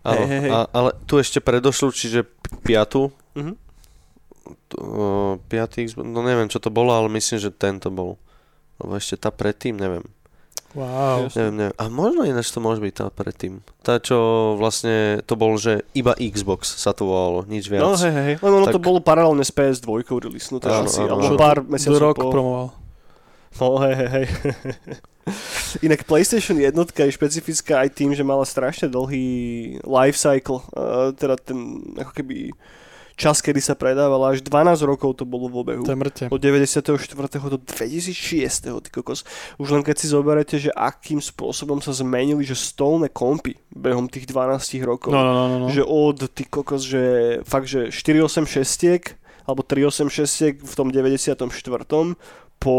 Áno, 0.00 0.22
hej, 0.22 0.28
hej, 0.30 0.40
hej. 0.46 0.50
A, 0.54 0.58
ale 0.70 0.90
tu 1.04 1.18
ešte 1.18 1.42
predošlú, 1.42 1.90
čiže 1.90 2.24
piatu. 2.62 3.10
Mhm. 3.36 3.54
Uh, 4.78 5.36
piatý 5.50 5.84
Xbox, 5.84 6.06
no 6.06 6.22
neviem, 6.22 6.46
čo 6.46 6.62
to 6.62 6.70
bolo, 6.70 6.94
ale 6.94 7.10
myslím, 7.12 7.38
že 7.38 7.50
tento 7.50 7.90
bol. 7.90 8.14
Lebo 8.78 8.94
ešte 8.94 9.18
tá 9.18 9.34
predtým, 9.34 9.74
neviem. 9.74 10.06
Wow. 10.74 11.30
Neviem, 11.32 11.54
neviem. 11.56 11.76
A 11.78 11.84
možno 11.86 12.26
ináč 12.26 12.50
to 12.50 12.58
môže 12.58 12.82
byť 12.82 12.94
tá 12.96 13.06
predtým. 13.08 13.62
Tá, 13.80 14.02
čo 14.02 14.16
vlastne 14.58 15.22
to 15.24 15.38
bol, 15.38 15.54
že 15.56 15.86
iba 15.94 16.12
Xbox 16.18 16.68
sa 16.76 16.90
to 16.92 17.06
volalo, 17.06 17.46
nič 17.46 17.70
viac. 17.70 17.80
No 17.84 17.94
hej, 17.94 18.12
hej. 18.12 18.34
Len 18.42 18.52
ono 18.52 18.66
to 18.68 18.76
Tak- 18.76 18.84
bolo 18.84 18.98
paralelne 19.00 19.46
s 19.46 19.52
PS2 19.54 20.02
releasnuté 20.02 20.68
Áno, 20.68 20.90
asi, 20.90 21.00
áno, 21.00 21.22
alebo 21.22 21.38
pár 21.38 21.62
mesiacov 21.64 22.02
Rock 22.02 22.18
po. 22.20 22.32
promoval. 22.32 22.66
No 23.56 23.80
hej, 23.86 23.94
hej, 23.96 24.08
hej. 24.12 24.26
Inak 25.86 26.06
PlayStation 26.06 26.54
jednotka 26.60 27.02
je 27.02 27.16
špecifická 27.16 27.82
aj 27.82 27.98
tým, 27.98 28.14
že 28.14 28.22
mala 28.22 28.46
strašne 28.46 28.86
dlhý 28.86 29.26
life 29.82 30.14
cycle, 30.14 30.62
uh, 30.70 31.10
teda 31.16 31.34
ten 31.40 31.82
ako 31.98 32.12
keby 32.14 32.54
čas, 33.16 33.40
kedy 33.40 33.64
sa 33.64 33.72
predávala, 33.72 34.36
až 34.36 34.44
12 34.44 34.84
rokov 34.84 35.16
to 35.16 35.24
bolo 35.24 35.48
v 35.48 35.56
obehu. 35.64 35.82
To 35.88 35.96
je 35.96 35.98
mŕte. 35.98 36.24
Od 36.28 36.40
94. 36.40 36.84
do 37.48 37.58
2006. 37.58 38.12
Ty 38.68 38.88
kokos. 38.92 39.24
Už 39.56 39.72
len 39.72 39.82
keď 39.82 39.96
si 39.96 40.06
zoberete, 40.12 40.60
že 40.60 40.70
akým 40.76 41.18
spôsobom 41.18 41.80
sa 41.80 41.96
zmenili, 41.96 42.44
že 42.44 42.54
stolné 42.54 43.08
kompy 43.08 43.56
behom 43.72 44.06
tých 44.06 44.28
12 44.28 44.84
rokov. 44.84 45.10
No, 45.10 45.24
no, 45.24 45.32
no, 45.32 45.44
no, 45.48 45.56
no. 45.64 45.66
Že 45.72 45.82
od, 45.88 46.18
ty 46.30 46.44
kokos, 46.44 46.84
že 46.84 47.02
fakt, 47.42 47.66
že 47.66 47.88
486 47.88 49.16
alebo 49.48 49.64
386 49.64 50.60
v 50.60 50.74
tom 50.76 50.92
94. 50.92 51.40
po 52.60 52.76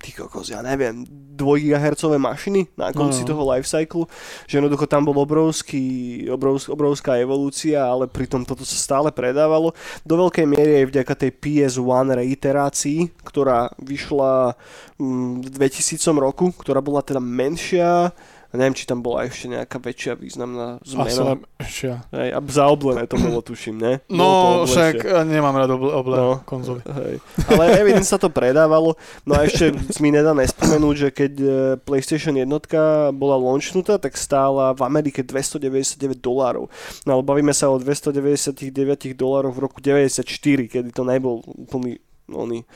ty 0.00 0.16
kokos, 0.16 0.48
ja 0.48 0.64
neviem, 0.64 1.04
2 1.04 1.36
GHz 1.68 2.08
mašiny 2.16 2.72
na 2.72 2.88
konci 2.88 3.20
No, 3.22 3.24
no. 3.24 3.30
toho 3.36 3.42
lifecyclu, 3.52 4.02
že 4.48 4.56
jednoducho 4.56 4.88
tam 4.88 5.04
bol 5.04 5.20
obrovský, 5.20 6.24
obrovsk, 6.32 6.72
obrovská 6.72 7.20
evolúcia, 7.20 7.84
ale 7.84 8.08
pritom 8.08 8.48
toto 8.48 8.64
sa 8.64 8.80
stále 8.80 9.12
predávalo. 9.12 9.76
Do 10.08 10.16
veľkej 10.16 10.46
miery 10.48 10.72
aj 10.80 10.86
vďaka 10.88 11.14
tej 11.20 11.30
PS1 11.36 12.16
reiterácii, 12.16 13.12
ktorá 13.20 13.68
vyšla 13.76 14.56
mm, 14.96 15.44
v 15.44 15.48
2000 15.52 16.00
roku, 16.16 16.48
ktorá 16.56 16.80
bola 16.80 17.04
teda 17.04 17.20
menšia, 17.20 18.16
a 18.50 18.54
neviem, 18.54 18.74
či 18.74 18.82
tam 18.82 18.98
bola 18.98 19.22
ešte 19.22 19.46
nejaká 19.46 19.78
väčšia 19.78 20.12
významná 20.14 20.78
Asi 20.78 20.98
zmena. 21.14 21.38
lepšia. 21.56 21.94
Hej, 22.10 22.28
a 22.30 22.38
zaoblené 22.44 23.06
to 23.06 23.16
bolo, 23.16 23.38
tuším, 23.40 23.76
ne? 23.76 23.92
No, 24.06 24.62
však 24.64 24.94
eh, 25.00 25.22
nemám 25.24 25.54
rád 25.54 25.70
oble, 25.70 25.90
oble 25.90 26.14
No. 26.14 26.42
konzoly. 26.42 26.82
Hej. 26.82 27.22
Ale 27.46 27.62
evidentne 27.76 28.04
sa 28.04 28.16
to 28.16 28.26
predávalo. 28.26 28.98
No 29.22 29.34
a 29.34 29.44
ešte 29.44 29.70
mi 29.98 30.10
nedá 30.10 30.30
nespomenúť, 30.32 30.96
že 30.96 31.08
keď 31.10 31.32
e, 31.36 31.48
PlayStation 31.78 32.34
jednotka 32.34 32.80
bola 33.10 33.36
launchnutá, 33.36 33.96
tak 33.96 34.14
stála 34.14 34.72
v 34.72 34.82
Amerike 34.82 35.22
299 35.22 35.96
dolárov. 36.16 36.66
No 37.02 37.10
ale 37.12 37.22
bavíme 37.22 37.50
sa 37.50 37.66
o 37.66 37.78
299 37.78 38.74
dolárov 39.14 39.50
v 39.50 39.60
roku 39.60 39.78
94, 39.78 40.26
kedy 40.66 40.90
to 40.90 41.02
nebol 41.02 41.40
úplný 41.46 42.02
oný. 42.32 42.66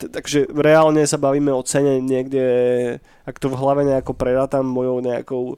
T- 0.00 0.08
Takže 0.08 0.50
reálne 0.52 1.04
sa 1.04 1.20
bavíme 1.20 1.52
o 1.52 1.62
cene 1.62 2.00
niekde, 2.02 2.42
ak 3.24 3.38
to 3.38 3.52
v 3.52 3.58
hlave 3.58 3.86
nejako 3.86 4.12
prerátam 4.16 4.66
mojou 4.66 4.98
nejakou 5.00 5.56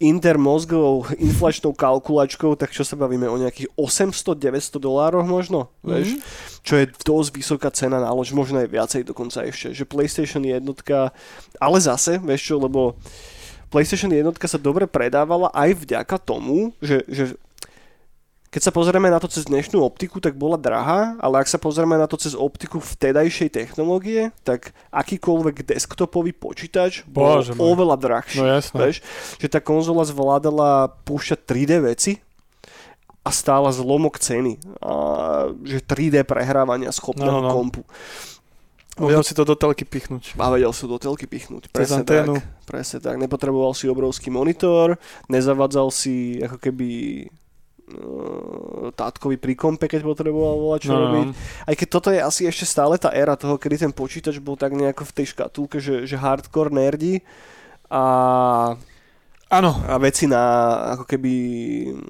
intermozgovou 0.00 1.06
inflačnou 1.20 1.76
kalkulačkou, 1.76 2.56
tak 2.56 2.72
čo 2.72 2.82
sa 2.82 2.96
bavíme 2.96 3.28
o 3.28 3.36
nejakých 3.36 3.68
800-900 3.76 4.80
dolároch 4.80 5.26
možno, 5.28 5.68
mm-hmm. 5.68 5.88
vieš? 5.90 6.08
Čo 6.64 6.74
je 6.80 6.86
dosť 6.90 7.30
vysoká 7.36 7.68
cena 7.70 8.00
na 8.00 8.10
lož, 8.10 8.32
možno 8.32 8.64
aj 8.64 8.72
viacej 8.72 9.02
dokonca 9.04 9.44
ešte, 9.44 9.76
že 9.76 9.84
PlayStation 9.84 10.40
jednotka, 10.42 11.12
ale 11.60 11.76
zase, 11.78 12.16
vieš 12.18 12.54
čo, 12.54 12.56
lebo 12.56 12.96
PlayStation 13.74 14.14
jednotka 14.14 14.46
sa 14.46 14.54
dobre 14.54 14.86
predávala 14.86 15.50
aj 15.50 15.82
vďaka 15.82 16.16
tomu, 16.22 16.70
že, 16.78 17.02
že 17.10 17.34
keď 18.54 18.70
sa 18.70 18.70
pozrieme 18.70 19.10
na 19.10 19.18
to 19.18 19.26
cez 19.26 19.50
dnešnú 19.50 19.82
optiku, 19.82 20.22
tak 20.22 20.38
bola 20.38 20.54
drahá, 20.54 21.18
ale 21.18 21.42
ak 21.42 21.50
sa 21.50 21.58
pozrieme 21.58 21.98
na 21.98 22.06
to 22.06 22.14
cez 22.14 22.38
optiku 22.38 22.78
vtedajšej 22.78 23.50
technológie, 23.50 24.30
tak 24.46 24.70
akýkoľvek 24.94 25.66
desktopový 25.66 26.30
počítač 26.30 27.02
bol 27.02 27.42
Bože 27.42 27.50
oveľa 27.58 27.98
drahší. 27.98 28.38
No 28.38 28.46
jasné. 28.46 28.78
Vieš, 28.78 28.96
že 29.42 29.48
tá 29.50 29.58
konzola 29.58 30.06
zvládala 30.06 30.94
púšťať 31.02 31.38
3D 31.42 31.72
veci 31.82 32.22
a 33.26 33.34
stála 33.34 33.74
zlomok 33.74 34.22
ceny. 34.22 34.62
A, 34.78 35.50
že 35.66 35.82
3D 35.82 36.22
prehrávania 36.22 36.94
schopného 36.94 37.42
No, 37.42 37.42
no, 37.42 37.50
no. 37.50 37.54
kompu. 37.58 37.82
Vedel 38.94 39.26
si 39.26 39.34
to 39.34 39.42
do 39.42 39.58
telky 39.58 39.82
pichnúť. 39.82 40.38
A 40.38 40.54
vedel 40.54 40.70
si 40.70 40.86
do 40.86 41.02
telky 41.02 41.26
pichnúť. 41.26 41.74
Presne 41.74 42.06
tak. 42.06 42.38
Presne 42.70 43.02
tak. 43.02 43.18
Nepotreboval 43.18 43.74
si 43.74 43.90
obrovský 43.90 44.30
monitor, 44.30 44.94
nezavadzal 45.26 45.90
si 45.90 46.38
ako 46.38 46.62
keby 46.62 46.88
tátkovi 48.92 49.36
pri 49.36 49.54
kompe, 49.54 49.84
keď 49.84 50.00
potreboval 50.02 50.56
volať 50.58 50.80
čo 50.84 50.90
No, 50.90 50.96
no, 50.96 51.02
robiť. 51.04 51.26
no. 51.28 51.32
Aj 51.64 51.74
keď 51.74 51.88
toto 51.88 52.08
je 52.08 52.20
asi 52.20 52.42
ešte 52.44 52.64
stále 52.64 52.96
tá 52.96 53.12
éra 53.12 53.36
toho, 53.36 53.56
kedy 53.56 53.76
ten 53.78 53.92
počítač 53.92 54.40
bol 54.40 54.56
tak 54.56 54.72
nejako 54.72 55.04
v 55.04 55.14
tej 55.14 55.26
škatulke, 55.30 55.76
že, 55.78 56.04
že 56.04 56.16
hardcore 56.16 56.72
nerdi 56.72 57.20
a, 57.88 58.72
Áno. 59.50 59.70
a 59.84 59.94
veci 60.00 60.24
na 60.24 60.42
ako 60.96 61.04
keby 61.04 61.32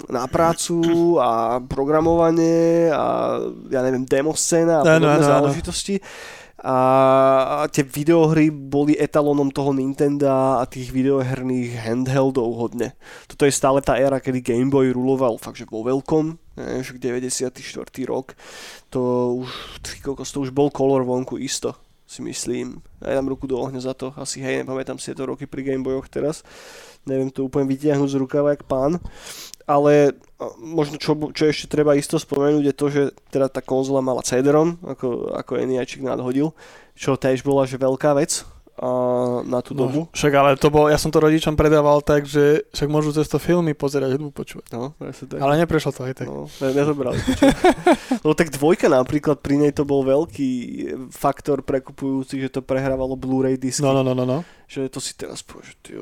na 0.08 0.24
prácu 0.24 0.78
a 1.18 1.58
programovanie 1.60 2.88
a 2.88 3.36
ja 3.68 3.82
neviem, 3.82 4.06
demo 4.06 4.32
scéna 4.32 4.80
a 4.80 4.86
podobné 4.86 5.10
áno, 5.10 5.26
áno. 5.26 5.32
záležitosti. 5.42 5.98
A 5.98 6.06
a 6.64 7.68
tie 7.68 7.84
videohry 7.84 8.48
boli 8.48 8.96
etalónom 8.96 9.52
toho 9.52 9.76
Nintendo 9.76 10.56
a 10.56 10.64
tých 10.64 10.88
videoherných 10.96 11.76
handheldov 11.76 12.56
hodne. 12.56 12.96
Toto 13.28 13.44
je 13.44 13.52
stále 13.52 13.84
tá 13.84 14.00
éra, 14.00 14.16
kedy 14.16 14.40
Game 14.40 14.72
Boy 14.72 14.88
ruloval 14.96 15.36
fakt, 15.36 15.60
vo 15.68 15.84
veľkom, 15.84 16.40
ne, 16.56 16.80
že 16.80 16.96
94. 16.96 17.52
rok. 18.08 18.32
To 18.96 19.00
už, 19.44 19.50
kokos, 20.00 20.32
to 20.32 20.40
už 20.40 20.56
bol 20.56 20.72
kolor 20.72 21.04
vonku 21.04 21.36
isto, 21.36 21.76
si 22.08 22.24
myslím. 22.24 22.80
Ja 23.04 23.20
dám 23.20 23.28
ruku 23.28 23.44
do 23.44 23.60
ohňa 23.60 23.84
za 23.84 23.92
to. 23.92 24.16
Asi 24.16 24.40
hej, 24.40 24.64
nepamätám 24.64 24.96
si 24.96 25.12
tieto 25.12 25.28
roky 25.28 25.44
pri 25.44 25.68
Game 25.68 25.84
Boyoch 25.84 26.08
teraz. 26.08 26.40
Neviem 27.04 27.30
to 27.32 27.44
úplne 27.44 27.68
vytiahnuť 27.68 28.08
z 28.08 28.20
rukava, 28.20 28.52
jak 28.56 28.64
pán. 28.64 29.00
Ale 29.64 30.16
a, 30.36 30.44
možno 30.60 31.00
čo, 31.00 31.16
čo 31.32 31.48
ešte 31.48 31.68
treba 31.68 31.96
isto 31.96 32.20
spomenúť 32.20 32.64
je 32.64 32.74
to, 32.76 32.86
že 32.92 33.02
teda 33.32 33.48
tá 33.48 33.64
konzola 33.64 34.04
mala 34.04 34.24
CD-ROM, 34.24 34.80
ako, 34.84 35.32
ako 35.32 35.60
Eniačik 35.60 36.04
nadhodil, 36.04 36.52
čo 36.94 37.16
tiež 37.16 37.42
bola 37.42 37.64
že 37.64 37.80
veľká 37.80 38.12
vec 38.16 38.44
a, 38.74 38.88
na 39.46 39.62
tú 39.62 39.70
dobu. 39.70 40.10
No, 40.10 40.10
však 40.10 40.32
ale 40.34 40.50
to 40.58 40.66
bol, 40.66 40.90
ja 40.90 40.98
som 40.98 41.14
to 41.14 41.22
rodičom 41.22 41.54
predával 41.54 42.02
tak, 42.02 42.26
že 42.26 42.66
však 42.74 42.88
môžu 42.90 43.14
cez 43.14 43.30
to 43.30 43.38
filmy 43.38 43.70
pozerať, 43.70 44.18
hudbu 44.18 44.34
počúvať. 44.34 44.66
No, 44.74 44.98
tak. 44.98 45.38
Ale 45.38 45.62
neprešlo 45.62 45.94
to 45.94 46.02
aj 46.02 46.14
tak. 46.18 46.26
No, 46.26 46.50
ne, 46.50 46.68
nezobrali. 46.74 47.14
no 48.26 48.34
tak 48.38 48.50
dvojka 48.50 48.90
napríklad, 48.90 49.38
pri 49.38 49.62
nej 49.62 49.70
to 49.70 49.86
bol 49.86 50.02
veľký 50.02 50.50
faktor 51.14 51.62
prekupujúci, 51.62 52.42
že 52.42 52.50
to 52.50 52.66
prehrávalo 52.66 53.14
Blu-ray 53.14 53.54
disky. 53.54 53.86
No, 53.86 53.94
no, 53.94 54.02
no, 54.02 54.10
no, 54.10 54.26
no. 54.26 54.38
Že 54.66 54.90
to 54.90 54.98
si 54.98 55.14
teraz 55.14 55.46
povieš, 55.46 55.78
že 55.86 55.94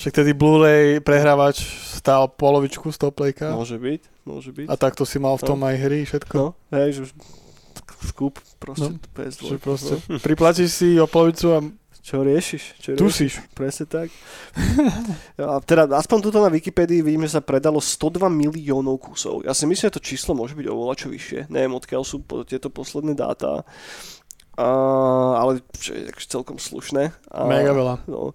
Však 0.00 0.12
tedy 0.24 0.32
Blu-ray 0.32 1.04
prehrávač 1.04 1.60
stál 1.92 2.24
polovičku 2.30 2.88
z 2.88 2.96
toho 2.96 3.12
playka. 3.12 3.52
môže 3.52 3.76
byť, 3.76 4.00
môže 4.24 4.48
byť. 4.48 4.66
A 4.70 4.74
takto 4.80 5.04
si 5.04 5.20
mal 5.20 5.36
v 5.36 5.44
tom 5.44 5.60
aj 5.60 5.76
hry, 5.76 6.08
všetko. 6.08 6.34
No, 6.40 6.56
hej, 6.72 7.04
že 7.04 7.12
skup 8.02 8.40
proste 8.58 8.90
No, 8.90 8.98
no, 8.98 9.06
PS2. 9.14 9.40
Že 9.46 9.56
proste 9.62 9.94
No. 10.10 10.18
priplatíš 10.18 10.70
si 10.74 10.88
o 10.98 11.06
polovicu 11.06 11.54
a 11.54 11.58
Čo 12.02 12.26
riešiš? 12.26 12.62
Čo 12.82 12.88
riešiš? 12.92 12.98
tusíš. 12.98 13.34
Presne 13.54 13.86
tak. 13.86 14.10
A 15.38 15.62
teda 15.62 15.86
aspoň 15.86 16.18
tuto 16.18 16.42
na 16.42 16.50
Wikipedii 16.50 16.98
vidíme, 16.98 17.30
že 17.30 17.38
sa 17.38 17.42
predalo 17.46 17.78
102 17.78 18.26
miliónov 18.26 18.98
kusov. 18.98 19.46
Ja 19.46 19.54
si 19.54 19.70
myslím, 19.70 19.86
že 19.86 19.96
to 19.96 20.02
číslo 20.02 20.34
môže 20.34 20.58
byť 20.58 20.66
oveľa 20.66 20.94
čo 20.98 21.06
vyššie. 21.14 21.46
Neviem, 21.46 21.78
odkiaľ 21.78 22.02
sú 22.02 22.26
tieto 22.42 22.74
posledné 22.74 23.14
dáta. 23.14 23.62
A, 24.58 24.66
ale 25.38 25.62
čo 25.78 25.94
je 25.94 26.10
celkom 26.26 26.58
slušné. 26.58 27.14
A, 27.30 27.46
Mega 27.46 27.70
veľa. 27.70 27.94
No. 28.10 28.34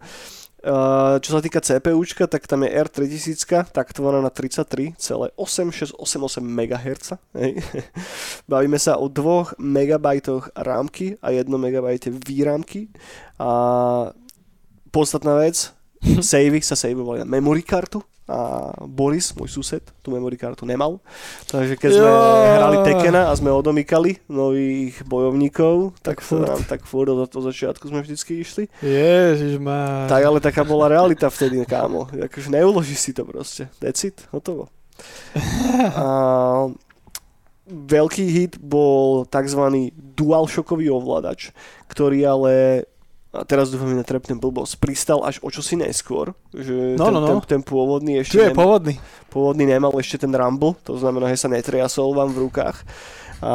Uh, 0.58 1.22
čo 1.22 1.38
sa 1.38 1.40
týka 1.40 1.62
CPUčka, 1.62 2.26
tak 2.26 2.50
tam 2.50 2.66
je 2.66 2.74
R3000, 2.74 3.70
taktovaná 3.70 4.26
na 4.26 4.34
33,8688 4.34 5.38
MHz. 6.42 7.14
Hej. 7.38 7.62
Bavíme 8.50 8.82
sa 8.82 8.98
o 8.98 9.06
2 9.06 9.62
MB 9.62 10.08
rámky 10.58 11.14
a 11.22 11.30
1 11.30 11.46
MB 11.46 11.78
výrámky. 12.26 12.90
A 13.38 13.50
podstatná 14.90 15.38
vec, 15.38 15.70
savey 16.26 16.66
sa 16.66 16.74
savovali 16.74 17.22
na 17.22 17.30
memory 17.30 17.62
kartu 17.62 18.02
a 18.28 18.40
Boris, 18.84 19.32
môj 19.32 19.48
sused, 19.48 19.80
tú 20.04 20.12
memory 20.12 20.36
kartu 20.36 20.68
nemal. 20.68 21.00
Takže 21.48 21.80
keď 21.80 21.92
sme 21.96 22.10
Jo. 22.12 22.20
hrali 22.60 22.78
Tekena 22.84 23.32
a 23.32 23.34
sme 23.34 23.48
odomykali 23.50 24.20
nových 24.28 25.00
bojovníkov, 25.08 25.96
tak, 26.04 26.20
Tak 26.20 26.28
furt. 26.28 26.44
nám, 26.44 26.60
tak 26.68 26.82
furt 26.84 27.08
od, 27.08 27.24
od 27.24 27.44
začiatku 27.44 27.88
sme 27.88 28.04
vždycky 28.04 28.44
išli. 28.44 28.68
Ježiš 28.84 29.56
má. 29.58 30.12
Tak 30.12 30.20
ale 30.20 30.44
taká 30.44 30.62
bola 30.62 30.92
realita 30.92 31.32
vtedy, 31.32 31.64
kámo. 31.64 32.12
Akože 32.12 32.52
neuložíš 32.52 33.00
si 33.00 33.12
to 33.16 33.24
proste. 33.24 33.72
Decid, 33.80 34.20
hotovo. 34.36 34.68
A 35.96 36.06
veľký 37.68 38.26
hit 38.28 38.54
bol 38.60 39.24
tzv. 39.24 39.62
DualShockový 40.18 40.90
ovládač, 40.90 41.54
ktorý 41.88 42.26
ale 42.26 42.54
a 43.38 43.46
teraz 43.46 43.70
dúfam, 43.70 43.88
že 43.88 44.02
netrepnem 44.02 44.36
blbosť, 44.36 44.82
pristal 44.82 45.22
až 45.22 45.38
o 45.40 45.48
čosi 45.48 45.78
neskôr, 45.78 46.34
že 46.50 46.98
No, 46.98 47.08
ten, 47.08 47.14
no, 47.14 47.20
no. 47.22 47.28
Ten, 47.40 47.58
ten 47.58 47.62
pôvodný 47.62 48.20
ešte 48.20 48.36
Tu 48.36 48.42
je 48.42 48.50
nem- 48.50 48.58
pôvodný. 48.58 48.98
pôvodný 49.30 49.64
nemal 49.64 49.94
ešte 49.96 50.18
ten 50.20 50.34
rumble, 50.34 50.74
to 50.82 50.98
znamená, 50.98 51.30
že 51.30 51.46
sa 51.46 51.50
netriasol 51.50 52.12
vám 52.12 52.34
v 52.34 52.50
rukách. 52.50 52.82
A 53.38 53.54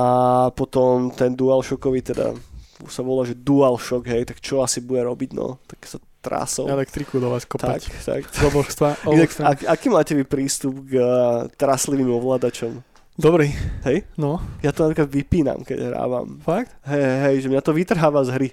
potom 0.54 1.10
ten 1.10 1.34
DualShockový 1.34 2.06
teda 2.06 2.38
sa 2.86 3.02
volá, 3.02 3.22
že 3.22 3.34
DualShock, 3.34 4.06
hej, 4.06 4.22
tak 4.24 4.38
čo 4.38 4.58
asi 4.58 4.78
bude 4.78 5.02
robiť, 5.02 5.34
no, 5.34 5.58
tak 5.66 5.82
sa 5.82 5.98
trásol. 6.18 6.70
Elektriku 6.70 7.18
do 7.18 7.30
vás 7.30 7.42
tak, 7.42 7.50
kopať. 7.52 7.80
tak. 8.06 8.22
Z 8.30 8.38
oboch 8.46 8.70
strán. 8.70 8.94
ak, 9.42 9.66
aký 9.66 9.90
máte 9.90 10.14
vy 10.14 10.22
prístup 10.22 10.86
k 10.86 10.98
uh, 10.98 11.06
traslivým 11.52 12.10
ovládačom? 12.12 12.78
Dobrý. 13.22 13.54
Hej? 13.86 14.02
No, 14.18 14.42
Ja 14.66 14.74
to 14.74 14.82
napríklad 14.82 15.06
vypínam, 15.06 15.62
keď 15.62 15.94
hrávam. 15.94 16.42
fakt? 16.42 16.74
Hej, 16.82 17.02
hej, 17.22 17.34
že 17.46 17.54
mňa 17.54 17.62
to 17.62 17.70
vytrháva 17.70 18.26
z 18.26 18.34
hry. 18.34 18.48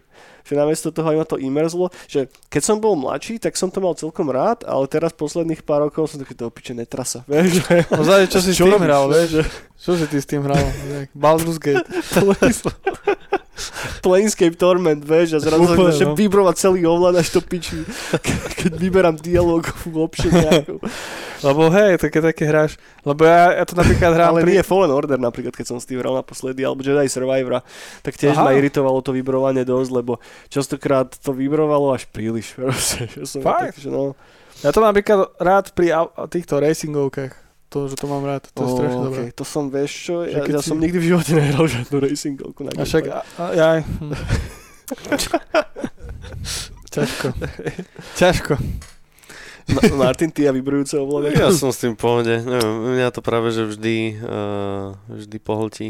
Že 0.45 0.53
namiesto 0.61 0.93
toho 0.93 1.09
aj 1.09 1.17
ma 1.17 1.25
to 1.25 1.41
imerzlo, 1.41 1.89
že 2.05 2.29
keď 2.53 2.61
som 2.61 2.77
bol 2.77 2.93
mladší, 2.93 3.41
tak 3.41 3.57
som 3.57 3.73
to 3.73 3.81
mal 3.81 3.97
celkom 3.97 4.29
rád, 4.29 4.61
ale 4.69 4.85
teraz 4.85 5.09
posledných 5.17 5.65
pár 5.65 5.89
rokov 5.89 6.13
som 6.13 6.21
taký 6.21 6.37
to 6.37 6.53
opiče 6.53 6.77
netrasa. 6.77 7.25
Vieš, 7.29 7.65
že... 7.65 7.75
No 7.89 8.05
záleží, 8.05 8.29
čo 8.29 8.39
si 8.45 8.53
s 8.53 8.61
tým 8.61 8.69
robíš, 8.69 8.85
hral, 8.85 9.03
vieš? 9.09 9.29
Čo 9.73 9.91
si 9.97 10.05
ty 10.05 10.17
s 10.21 10.27
tým 10.29 10.41
hral? 10.45 10.61
Baldur's 11.17 11.57
Gate. 11.57 11.89
Planescape 14.05 14.55
Torment, 14.55 15.01
vieš, 15.03 15.37
a 15.37 15.39
zrazu 15.43 15.65
Úplne, 15.65 15.91
začne 15.91 16.07
no. 16.11 16.15
vibrovať 16.15 16.55
celý 16.57 16.81
ovládač 16.87 17.31
to 17.31 17.41
piči, 17.43 17.83
keď 18.59 18.71
vyberám 18.75 19.15
dialogovú 19.19 20.05
option 20.05 20.31
nejakú. 20.31 20.79
Lebo 21.39 21.71
hej, 21.71 21.95
také, 21.99 22.19
také 22.19 22.43
hráš. 22.47 22.75
Lebo 23.07 23.23
ja, 23.23 23.55
ja 23.55 23.63
to 23.63 23.79
napríklad 23.79 24.11
hrám 24.11 24.35
Ale 24.35 24.43
nie 24.43 24.59
Fallen 24.59 24.91
Order 24.91 25.19
napríklad, 25.19 25.55
keď 25.55 25.65
som 25.71 25.77
s 25.79 25.87
tým 25.87 26.03
hral 26.03 26.15
naposledy, 26.19 26.67
alebo 26.67 26.83
Jedi 26.83 27.07
Survivora, 27.07 27.63
tak 28.03 28.19
tiež 28.19 28.35
Aha. 28.35 28.43
ma 28.43 28.51
iritovalo 28.55 28.99
to 28.99 29.15
vibrovanie 29.15 29.63
dosť, 29.63 29.91
lebo 29.95 30.19
častokrát 30.51 31.07
to 31.15 31.31
vibrovalo 31.31 31.95
až 31.95 32.07
príliš. 32.11 32.55
Proste, 32.59 33.07
že 33.07 33.23
som 33.23 33.39
Fakt? 33.39 33.79
Tak, 33.79 33.83
že 33.83 33.89
no, 33.91 34.19
Ja 34.59 34.75
to 34.75 34.83
mám 34.83 34.91
napríklad 34.91 35.31
rád 35.39 35.71
pri 35.71 35.95
týchto 36.27 36.59
racingovkách. 36.59 37.48
To, 37.69 37.85
že 37.85 37.93
to 37.93 38.05
mám 38.05 38.23
rád, 38.23 38.49
to 38.49 38.59
je 38.59 38.65
Ó, 38.65 38.73
strašne 38.73 38.97
okej, 38.97 39.05
dobré. 39.05 39.21
To 39.31 39.43
som, 39.43 39.63
vieš 39.67 39.91
čo, 39.93 40.15
Že 40.23 40.29
ja, 40.31 40.41
keď 40.41 40.53
ja 40.55 40.59
si- 40.59 40.69
som 40.69 40.77
nikdy 40.79 40.97
v 40.97 41.05
živote 41.05 41.31
nehral 41.31 41.65
žiadnu 41.65 41.97
racingovku 41.99 42.59
na 42.63 42.71
A 42.71 42.81
však, 42.81 43.03
Gamepad. 43.03 43.29
a, 43.31 43.41
a, 43.41 43.45
jaj. 43.53 43.79
hm. 43.85 44.13
Ťažko. 46.89 47.27
Ťažko. 48.15 48.53
Ma- 49.69 49.85
Martin, 49.95 50.31
ty 50.31 50.43
a 50.43 50.51
vibrujúce 50.51 50.97
ovládače? 50.97 51.37
Ja 51.39 51.53
som 51.53 51.69
s 51.69 51.77
tým 51.77 51.93
v 51.93 52.01
pohode. 52.01 52.33
Neviem, 52.33 52.73
mňa 52.97 53.13
to 53.13 53.21
práve, 53.21 53.53
že 53.53 53.69
vždy, 53.69 53.95
uh, 54.17 54.97
vždy 55.07 55.37
pohltí 55.37 55.89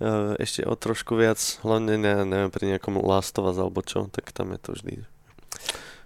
uh, 0.00 0.34
ešte 0.36 0.66
o 0.66 0.74
trošku 0.74 1.14
viac, 1.14 1.38
hlavne 1.62 1.94
ne, 1.94 2.26
neviem, 2.26 2.50
pri 2.50 2.74
nejakom 2.74 2.98
Last 2.98 3.38
of 3.38 3.46
Us 3.46 3.54
alebo 3.54 3.78
čo, 3.80 4.10
tak 4.10 4.34
tam 4.34 4.50
je 4.50 4.58
to 4.58 4.74
vždy 4.74 4.92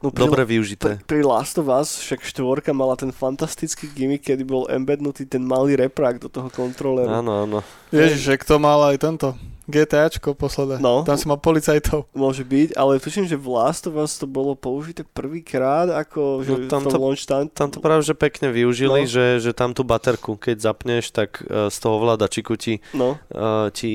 no, 0.00 0.08
pri, 0.08 0.20
dobre 0.20 0.42
využité. 0.44 0.98
pri 1.04 1.20
Last 1.22 1.56
of 1.56 1.66
Us 1.66 1.98
však 1.98 2.22
štvorka 2.22 2.70
mala 2.70 2.94
ten 2.94 3.10
fantastický 3.10 3.88
gimmick, 3.88 4.22
kedy 4.22 4.42
bol 4.42 4.66
embednutý 4.66 5.24
ten 5.24 5.40
malý 5.40 5.74
reprák 5.74 6.18
do 6.18 6.28
toho 6.28 6.48
kontroleru. 6.48 7.08
Áno, 7.08 7.44
áno. 7.44 7.58
Ježiš, 7.90 8.20
že 8.22 8.34
kto 8.36 8.56
mal 8.56 8.82
aj 8.86 8.96
tento 8.98 9.28
GTAčko 9.66 10.32
posledné. 10.32 10.80
No. 10.80 11.04
Tam 11.04 11.14
si 11.14 11.28
mal 11.28 11.36
policajtov. 11.36 12.08
Môže 12.16 12.40
byť, 12.40 12.72
ale 12.72 12.96
tuším, 12.96 13.28
že 13.28 13.36
v 13.36 13.52
Last 13.52 13.84
of 13.84 13.94
Us 13.94 14.16
to 14.16 14.24
bolo 14.24 14.56
použité 14.56 15.04
prvýkrát, 15.04 15.92
ako 15.92 16.40
že 16.40 16.50
No, 16.50 16.56
v 16.56 16.68
tam 16.68 16.82
tom 16.82 16.92
to- 16.92 16.98
launch 16.98 17.28
time. 17.28 17.52
Tam 17.52 17.68
to 17.68 17.78
práve, 17.78 18.00
že 18.00 18.16
pekne 18.16 18.48
využili, 18.48 19.04
No. 19.04 19.08
že, 19.08 19.36
že 19.38 19.52
tam 19.52 19.76
tú 19.76 19.84
baterku, 19.84 20.34
keď 20.34 20.56
zapneš, 20.64 21.12
tak 21.12 21.44
uh, 21.44 21.68
z 21.68 21.76
toho 21.76 22.00
ovládačiku 22.00 22.56
ti, 22.56 22.80
No, 22.96 23.20
uh, 23.28 23.68
ti, 23.68 23.92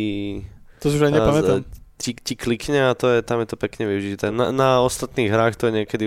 To 0.77 0.93
si 0.93 0.95
už 0.95 1.09
aj 1.09 1.11
uh, 1.11 1.17
nepamätám. 1.17 1.59
Ti, 1.97 2.11
ti 2.17 2.33
klikne 2.35 2.89
a 2.89 2.97
to 2.97 3.07
je, 3.09 3.19
tam 3.21 3.39
je 3.39 3.47
to 3.53 3.57
pekne 3.57 3.85
využité. 3.87 4.33
Na, 4.33 4.49
na 4.51 4.81
ostatných 4.81 5.29
hrách 5.29 5.55
to 5.55 5.69
je 5.69 5.83
niekedy 5.83 6.05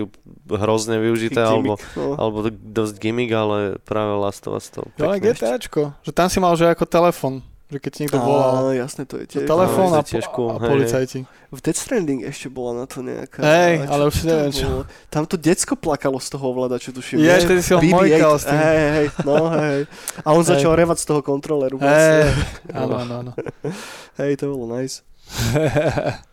hrozne 0.51 0.99
využité, 0.99 1.41
alebo, 1.41 1.79
gimmick, 1.79 1.97
no. 1.97 2.13
alebo 2.19 2.37
dosť 2.51 2.93
gimmick, 3.01 3.31
ale 3.33 3.79
práve 3.81 4.13
Last 4.19 4.45
of 4.45 4.59
Us 4.59 4.69
to 4.69 4.85
Jo, 4.99 5.09
aj. 5.15 5.19
GTAčko. 5.23 5.95
Že 6.05 6.11
tam 6.13 6.27
si 6.27 6.37
mal, 6.43 6.53
že 6.59 6.67
ako 6.69 6.85
telefon. 6.85 7.41
Že 7.67 7.83
keď 7.83 7.91
ti 7.91 7.99
niekto 8.07 8.19
volal. 8.23 8.71
Á, 8.71 8.79
jasné, 8.79 9.03
to 9.03 9.19
je 9.19 9.25
tiež. 9.27 9.43
telefón 9.43 9.91
to 9.91 9.99
a, 9.99 10.07
tiež 10.07 10.25
cool, 10.31 10.55
a 10.55 10.59
hej, 10.63 10.71
policajti. 10.71 11.19
V 11.51 11.59
Death 11.59 11.79
Stranding 11.83 12.23
ešte 12.23 12.47
bola 12.47 12.71
na 12.79 12.85
to 12.87 13.03
nejaká... 13.03 13.43
Hej, 13.43 13.83
čo- 13.83 13.91
ale 13.91 14.01
už 14.07 14.13
si 14.15 14.23
neviem, 14.23 14.51
čo. 14.55 14.67
bolo? 14.71 14.83
Tam 15.11 15.23
to 15.27 15.35
decko 15.35 15.75
plakalo 15.75 16.15
z 16.15 16.27
toho 16.31 16.45
ovládača, 16.55 16.95
tuším. 16.95 17.19
Je, 17.19 17.33
vtedy 17.43 17.59
si 17.59 17.75
ho 17.75 17.79
BB-8, 17.83 17.91
mojkal 17.91 18.33
s 18.39 18.45
tým. 18.47 18.55
Hej, 18.55 18.79
hej, 18.87 19.07
no 19.27 19.35
hej. 19.51 19.79
A 20.23 20.27
on 20.31 20.43
Hej. 20.47 20.51
začal 20.55 20.71
revať 20.79 20.97
z 21.03 21.05
toho 21.11 21.19
kontroleru. 21.19 21.75
Hej, 21.83 22.31
áno, 22.71 23.03
áno, 23.03 23.13
áno. 23.27 23.31
Hej, 24.23 24.31
to 24.39 24.47
bolo 24.47 24.71
nice. 24.71 25.03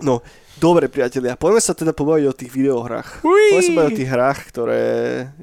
No, 0.00 0.24
dobre 0.56 0.88
priatelia, 0.88 1.36
poďme 1.36 1.60
sa 1.60 1.76
teda 1.76 1.92
pobaviť 1.92 2.24
o 2.24 2.32
tých 2.32 2.50
videohrách. 2.56 3.20
Poďme 3.20 3.62
sa 3.68 3.84
o 3.84 3.92
tých 3.92 4.08
hrách, 4.08 4.40
ktoré 4.48 4.82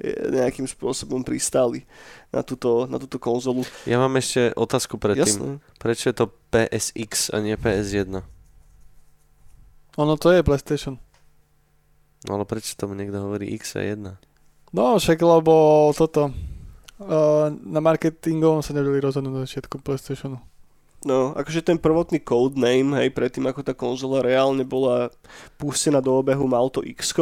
eh, 0.02 0.34
nejakým 0.34 0.66
spôsobom 0.66 1.22
pristali 1.22 1.86
na 2.34 2.42
túto, 2.42 2.90
na 2.90 2.98
túto 2.98 3.22
konzolu. 3.22 3.62
Ja 3.86 4.02
mám 4.02 4.18
ešte 4.18 4.52
otázku 4.58 4.98
predtým. 4.98 5.62
Prečo 5.78 6.10
je 6.10 6.16
to 6.18 6.34
PSX 6.50 7.30
a 7.32 7.38
nie 7.40 7.54
PS1? 7.54 8.26
Ono 9.98 10.14
to 10.18 10.34
je 10.34 10.42
PlayStation. 10.42 10.98
No 12.26 12.42
ale 12.42 12.46
prečo 12.50 12.74
tomu 12.74 12.98
niekto 12.98 13.22
hovorí 13.22 13.54
X 13.56 13.78
a 13.78 13.86
1? 13.86 14.74
No, 14.74 14.98
však 14.98 15.22
lebo 15.22 15.90
toto... 15.94 16.34
Uh, 16.98 17.54
na 17.62 17.78
marketingovom 17.78 18.66
sa 18.66 18.74
nevedeli 18.74 18.98
rozhodnúť 19.06 19.30
na 19.30 19.46
začiatku 19.46 19.86
PlayStationu. 19.86 20.42
No, 21.06 21.38
akože 21.38 21.62
ten 21.62 21.78
prvotný 21.78 22.18
codename, 22.26 23.06
hej, 23.06 23.14
predtým 23.14 23.46
ako 23.46 23.62
tá 23.62 23.74
konzola 23.78 24.26
reálne 24.26 24.66
bola 24.66 25.14
pustená 25.62 26.02
do 26.02 26.18
obehu, 26.18 26.50
mal 26.50 26.74
to 26.74 26.82
x 26.82 27.14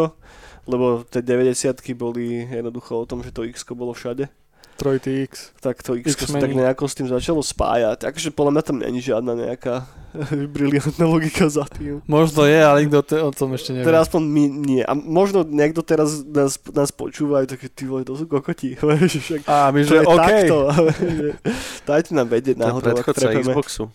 lebo 0.65 1.03
tie 1.05 1.21
90 1.21 1.75
boli 1.93 2.47
jednoducho 2.47 3.03
o 3.03 3.05
tom, 3.05 3.21
že 3.21 3.35
to 3.35 3.43
x 3.43 3.67
bolo 3.75 3.91
všade. 3.91 4.31
Trojty 4.75 5.23
X. 5.31 5.55
Tak 5.63 5.79
to 5.79 5.95
x 5.95 6.15
sa 6.15 6.27
X-meni. 6.27 6.43
tak 6.43 6.51
nejako 6.51 6.83
s 6.87 6.93
tým 6.99 7.07
začalo 7.07 7.39
spájať. 7.39 8.03
Takže 8.03 8.35
podľa 8.35 8.51
mňa 8.59 8.63
tam 8.67 8.77
není 8.83 8.99
žiadna 8.99 9.31
nejaká 9.31 9.87
briliantná 10.55 11.07
logika 11.07 11.47
za 11.47 11.63
tým. 11.67 12.03
Možno 12.07 12.43
je, 12.43 12.59
ale 12.59 12.83
nikto 12.83 12.99
te, 13.03 13.15
o 13.19 13.31
tom 13.31 13.55
ešte 13.55 13.71
nevie. 13.71 13.87
Teda 13.87 14.03
aspoň 14.03 14.21
my 14.23 14.43
nie. 14.51 14.83
A 14.83 14.91
možno 14.95 15.47
niekto 15.47 15.79
teraz 15.79 16.23
nás, 16.27 16.59
nás 16.75 16.91
počúva 16.91 17.43
aj 17.43 17.55
také, 17.55 17.71
ty 17.71 17.87
vole, 17.87 18.03
to 18.03 18.19
sú 18.19 18.27
kokoti. 18.27 18.75
Však, 19.25 19.47
A 19.47 19.71
my, 19.71 19.79
to 19.83 19.87
že 19.87 19.95
je 19.95 20.03
OK. 20.03 20.19
takto. 20.19 20.57
že 20.99 21.27
Dajte 21.89 22.11
nám 22.11 22.27
vedieť 22.27 22.55
náhodou, 22.59 22.99
ak 22.99 23.15
trepeme. 23.15 23.47
Xboxu. 23.47 23.87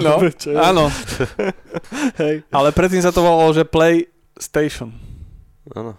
No, 0.00 0.22
áno. 0.62 0.86
Hej. 2.22 2.46
Ale 2.54 2.68
predtým 2.70 3.02
sa 3.02 3.10
to 3.10 3.26
volalo, 3.26 3.50
že 3.50 3.66
PlayStation. 3.66 4.94
Áno. 5.74 5.98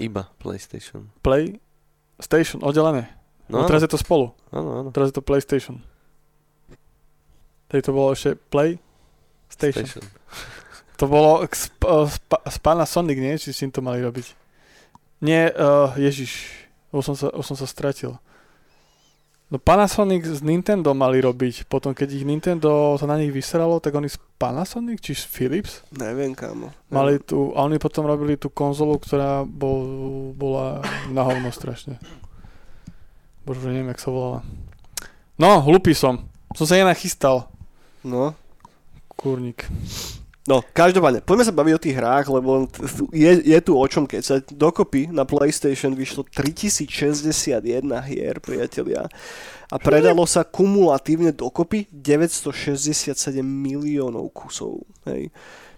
Iba 0.00 0.32
PlayStation. 0.40 1.12
PlayStation, 2.20 2.60
oddelené. 2.60 3.08
No, 3.48 3.62
No, 3.62 3.66
teraz 3.66 3.82
je 3.82 3.88
to 3.88 3.98
spolu. 3.98 4.30
áno, 4.52 4.70
áno. 4.78 4.88
Teraz 4.92 5.10
je 5.10 5.16
to 5.16 5.24
PlayStation. 5.24 5.80
Tady 7.68 7.82
to 7.82 7.92
bolo 7.92 8.12
ešte 8.12 8.36
PlayStation. 8.50 9.86
Station. 9.88 10.04
To 11.00 11.08
bolo 11.08 11.40
k 11.48 11.56
sp- 11.56 11.80
uh, 11.88 12.04
sp- 12.04 12.44
z 12.44 12.58
Panasonic, 12.60 13.16
nie? 13.16 13.32
Či 13.34 13.56
s 13.56 13.64
tým 13.64 13.72
to 13.72 13.80
mali 13.80 14.04
robiť? 14.04 14.36
Nie, 15.24 15.48
uh, 15.48 15.96
ježiš, 15.96 16.44
už 16.92 17.00
som, 17.00 17.16
sa, 17.16 17.32
už 17.32 17.40
som 17.40 17.56
sa 17.56 17.64
stratil. 17.64 18.20
No 19.50 19.58
Panasonic 19.58 20.22
z 20.22 20.46
Nintendo 20.46 20.94
mali 20.94 21.18
robiť, 21.18 21.66
potom 21.66 21.90
keď 21.90 22.22
ich 22.22 22.22
Nintendo 22.22 22.94
sa 22.94 23.10
na 23.10 23.18
nich 23.18 23.34
vyseralo, 23.34 23.82
tak 23.82 23.98
oni 23.98 24.06
z 24.06 24.14
Panasonic 24.38 25.02
či 25.02 25.18
z 25.18 25.26
Philips 25.26 25.82
Neviem, 25.90 26.38
kámo. 26.38 26.70
mali 26.86 27.18
tu, 27.18 27.50
a 27.58 27.66
oni 27.66 27.82
potom 27.82 28.06
robili 28.06 28.38
tú 28.38 28.46
konzolu, 28.46 28.94
ktorá 29.02 29.42
bol, 29.42 29.82
bola 30.38 30.86
na 31.10 31.26
hovno 31.26 31.50
strašne. 31.50 31.98
Bože, 33.42 33.66
neviem, 33.66 33.90
jak 33.90 33.98
sa 33.98 34.14
volala. 34.14 34.40
No, 35.34 35.58
hlupý 35.66 35.98
som. 35.98 36.30
Som 36.54 36.70
sa 36.70 36.78
nenachystal. 36.78 37.50
No. 38.06 38.38
Kurník. 39.18 39.66
No, 40.48 40.64
každopádne, 40.72 41.20
poďme 41.20 41.44
sa 41.44 41.52
baviť 41.52 41.74
o 41.76 41.84
tých 41.84 41.96
hrách, 42.00 42.26
lebo 42.32 42.64
je, 43.12 43.32
je 43.44 43.58
tu 43.60 43.76
o 43.76 43.84
čom 43.84 44.08
keď 44.08 44.22
sa 44.24 44.36
dokopy 44.40 45.12
na 45.12 45.28
PlayStation 45.28 45.92
vyšlo 45.92 46.24
3061 46.32 47.60
hier, 48.08 48.40
priatelia. 48.40 49.04
A 49.68 49.76
predalo 49.76 50.24
sa 50.24 50.48
kumulatívne 50.48 51.36
dokopy 51.36 51.92
967 51.92 53.12
miliónov 53.44 54.32
kusov. 54.32 54.80
Hej. 55.04 55.28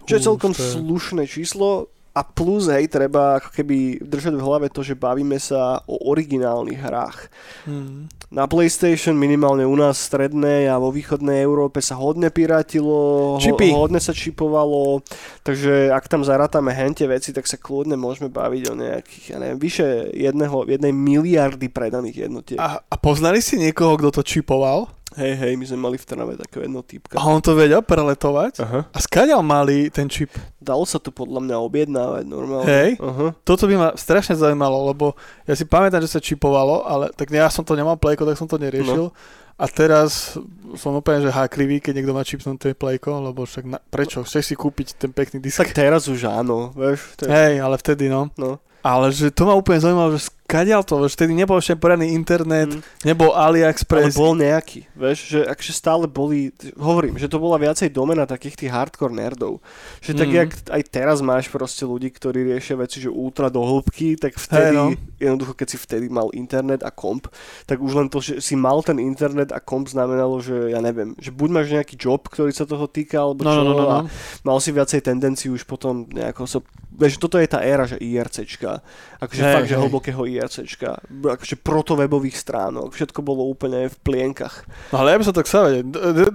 Čo 0.07 0.12
je 0.14 0.22
celkom 0.31 0.53
slušné 0.55 1.27
číslo 1.27 1.90
a 2.12 2.22
plus, 2.22 2.68
hej, 2.68 2.87
treba 2.87 3.40
ako 3.40 3.51
keby 3.57 3.98
držať 4.05 4.37
v 4.37 4.44
hlave 4.44 4.66
to, 4.68 4.85
že 4.85 4.94
bavíme 4.94 5.40
sa 5.42 5.81
o 5.88 6.12
originálnych 6.12 6.81
hrách. 6.81 7.18
Hmm. 7.64 8.07
Na 8.33 8.49
PlayStation 8.49 9.12
minimálne 9.12 9.68
u 9.68 9.77
nás 9.77 10.01
v 10.01 10.09
strednej 10.09 10.64
a 10.64 10.81
vo 10.81 10.88
východnej 10.88 11.45
Európe 11.45 11.85
sa 11.85 12.01
hodne 12.01 12.33
pirátilo, 12.33 13.37
ho, 13.37 13.45
Čipy. 13.45 13.77
hodne 13.77 14.01
sa 14.01 14.16
čipovalo, 14.16 15.05
takže 15.45 15.92
ak 15.92 16.09
tam 16.09 16.25
zarátame 16.25 16.73
hente 16.73 17.05
veci, 17.05 17.37
tak 17.37 17.45
sa 17.45 17.61
kľudne 17.61 18.01
môžeme 18.01 18.33
baviť 18.33 18.62
o 18.73 18.75
nejakých, 18.75 19.25
ja 19.29 19.37
neviem, 19.37 19.61
vyše 19.61 20.16
jedného, 20.16 20.64
jednej 20.64 20.97
miliardy 20.97 21.68
predaných 21.68 22.25
jednotiek. 22.25 22.57
A, 22.57 22.81
a 22.81 22.97
poznali 22.97 23.45
si 23.45 23.61
niekoho, 23.61 24.01
kto 24.01 24.09
to 24.16 24.23
čipoval? 24.25 24.88
Hej, 25.12 25.35
hej, 25.37 25.53
my 25.61 25.64
sme 25.68 25.79
mali 25.79 25.96
v 26.01 26.05
Trnave 26.09 26.35
takého 26.40 26.64
jedného 26.64 26.85
typka. 26.85 27.20
A 27.20 27.29
on 27.29 27.44
to 27.44 27.53
vedel 27.53 27.85
preletovať? 27.85 28.64
Aha. 28.64 28.81
A 28.88 28.98
skáďal 28.98 29.44
mali 29.44 29.92
ten 29.92 30.09
čip? 30.09 30.33
Dalo 30.57 30.88
sa 30.88 30.96
to 30.96 31.12
podľa 31.12 31.44
mňa 31.44 31.57
objednávať 31.61 32.25
normálne. 32.25 32.68
Hej. 32.68 32.90
Aha. 32.96 33.37
Toto 33.44 33.68
by 33.68 33.75
ma 33.77 33.88
strašne 33.92 34.38
zaujímalo, 34.38 34.88
lebo 34.88 35.12
ja 35.44 35.53
si 35.53 35.68
pamätám, 35.68 36.01
že 36.01 36.16
sa 36.16 36.20
čipovalo, 36.20 36.88
ale 36.88 37.12
tak 37.12 37.29
ja 37.29 37.48
som 37.53 37.61
to 37.61 37.77
nemal 37.77 38.01
plejko, 38.01 38.25
tak 38.25 38.40
som 38.40 38.48
to 38.48 38.57
neriešil. 38.57 39.12
A 39.61 39.68
teraz 39.68 40.35
som 40.81 40.96
úplne, 40.96 41.22
že 41.22 41.31
háklivý, 41.31 41.79
keď 41.79 42.01
niekto 42.01 42.16
má 42.16 42.25
čipnuté 42.25 42.72
plejko, 42.72 43.31
lebo 43.31 43.44
však 43.44 43.64
na, 43.68 43.79
prečo? 43.79 44.25
Chceš 44.25 44.51
si 44.51 44.55
kúpiť 44.57 44.96
ten 44.96 45.12
pekný 45.12 45.38
disk? 45.38 45.61
Tak 45.61 45.77
teraz 45.77 46.09
už 46.09 46.25
áno, 46.25 46.72
vieš. 46.72 47.20
Je, 47.20 47.29
Hej, 47.29 47.61
ale 47.61 47.77
vtedy 47.77 48.09
no. 48.09 48.33
no. 48.40 48.59
Ale 48.83 49.14
že 49.14 49.31
to 49.31 49.46
ma 49.46 49.55
úplne 49.55 49.79
zaujímalo, 49.79 50.18
že 50.18 50.27
kadiaľ 50.52 50.84
to, 50.84 51.00
že 51.02 51.16
vtedy 51.16 51.32
nebol 51.32 51.56
ešte 51.56 51.72
poriadny 51.74 52.12
internet, 52.12 52.68
Mm. 52.68 52.84
nebol 53.02 53.32
Ale 53.32 53.64
AliExpress. 53.64 54.12
bol 54.12 54.34
nejaký, 54.34 54.84
vieš, 54.92 55.18
že 55.26 55.40
akže 55.42 55.72
stále 55.72 56.04
boli, 56.04 56.48
hovorím, 56.74 57.16
že 57.16 57.24
to 57.24 57.36
bola 57.36 57.56
viacej 57.56 57.88
domena 57.88 58.22
takých 58.22 58.60
tých 58.60 58.70
hardcore 58.70 59.10
nerdov. 59.10 59.64
Že 59.98 60.12
tak, 60.14 60.28
Mhm. 60.28 60.36
jak 60.36 60.48
aj 60.68 60.82
teraz 60.86 61.18
máš 61.18 61.48
proste 61.48 61.82
ľudí, 61.82 62.10
ktorí 62.10 62.44
riešia 62.46 62.76
veci, 62.76 62.98
že 62.98 63.08
ultra 63.08 63.48
do 63.48 63.60
hĺbky, 63.60 64.14
tak 64.14 64.36
vtedy, 64.36 64.68
Hej, 64.68 64.76
no. 64.76 64.92
jednoducho, 65.16 65.54
keď 65.54 65.68
si 65.68 65.78
vtedy 65.78 66.06
mal 66.06 66.28
internet 66.32 66.82
a 66.82 66.92
komp, 66.92 67.32
tak 67.64 67.78
už 67.78 67.92
len 67.94 68.08
to, 68.08 68.18
že 68.18 68.38
si 68.38 68.52
mal 68.52 68.82
ten 68.82 68.98
internet 68.98 69.48
a 69.48 69.58
komp 69.58 69.86
znamenalo, 69.86 70.36
že 70.38 70.68
ja 70.68 70.78
neviem, 70.78 71.16
že 71.16 71.30
buď 71.30 71.48
máš 71.48 71.68
nejaký 71.72 71.96
job, 71.96 72.20
ktorý 72.22 72.50
sa 72.50 72.64
toho 72.64 72.84
týka, 72.84 73.16
alebo 73.16 73.40
No, 73.40 73.50
čo, 73.50 73.60
no, 73.60 73.64
no, 73.64 73.74
no, 73.74 73.86
a 73.86 73.96
no. 74.02 74.08
mal 74.42 74.58
si 74.58 74.68
viacej 74.68 75.00
tendenciu 75.00 75.52
už 75.52 75.64
potom 75.64 76.04
nejako 76.04 76.44
sa... 76.44 76.58
Vieš, 76.92 77.16
toto 77.16 77.40
je 77.40 77.48
tá 77.48 77.64
éra, 77.64 77.88
že 77.88 77.96
IRCčka. 77.96 78.85
Akože 79.16 79.42
Hej, 79.42 79.55
fakt, 79.57 79.68
že 79.68 79.76
hej. 79.76 79.83
hlbokého 79.83 80.22
IRCčka. 80.28 81.00
Akože 81.09 81.57
protowebových 81.59 82.37
stránok. 82.37 82.92
Všetko 82.92 83.24
bolo 83.24 83.48
úplne 83.48 83.88
v 83.88 83.96
plienkach. 84.05 84.68
No 84.92 85.00
ale 85.00 85.16
ja 85.16 85.18
by 85.18 85.24
som 85.24 85.35
chcel 85.40 85.62
vedieť. 85.68 85.85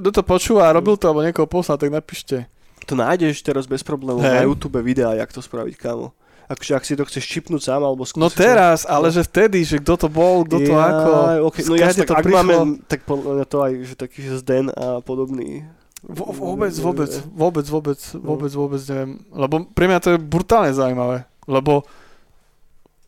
Kto 0.02 0.10
to 0.10 0.24
počúva 0.26 0.68
a 0.68 0.76
robil 0.76 0.98
to, 0.98 1.06
alebo 1.08 1.22
niekoho 1.22 1.46
poslal, 1.46 1.78
tak 1.78 1.94
napíšte. 1.94 2.50
To 2.90 2.98
nájdeš 2.98 3.44
teraz 3.44 3.68
bez 3.68 3.84
problémov 3.84 4.24
Hej. 4.26 4.34
na 4.34 4.44
YouTube 4.48 4.80
videá, 4.82 5.14
jak 5.14 5.30
to 5.30 5.44
spraviť, 5.44 5.76
kámo. 5.78 6.16
Akože 6.48 6.72
ak 6.80 6.84
si 6.88 6.96
to 6.96 7.04
chceš 7.04 7.28
čipnúť 7.28 7.60
sám, 7.60 7.84
alebo 7.84 8.08
skúsiť... 8.08 8.24
No 8.24 8.32
teraz, 8.32 8.88
ale 8.88 9.12
že 9.12 9.20
vtedy, 9.28 9.68
že 9.68 9.84
kto 9.84 10.00
to 10.00 10.08
bol, 10.08 10.48
kto 10.48 10.64
to 10.64 10.72
Ja, 10.72 10.96
ako, 10.96 11.12
okay. 11.52 11.64
No 11.68 11.76
jasne, 11.76 12.08
tak 12.08 12.24
to 12.24 12.32
prišlo. 12.32 12.40
máme, 12.40 12.54
tak 12.88 13.00
to 13.52 13.58
aj, 13.60 13.72
že 13.84 13.96
taký 14.00 14.20
že 14.24 14.40
Zden 14.40 14.72
a 14.72 15.04
podobný. 15.04 15.68
Vo- 16.00 16.30
Vôbec, 16.30 16.74
vôbec, 16.74 17.10
vôbec, 17.28 17.66
vôbec, 17.66 18.00
vôbec, 18.14 18.52
vôbec 18.52 18.82
neviem. 18.84 19.12
Lebo 19.32 19.66
pre 19.68 19.86
mňa 19.86 20.00
to 20.00 20.10
je 20.12 20.20
brutálne 20.20 20.70
zaujímavé. 20.70 21.26
Lebo 21.46 21.82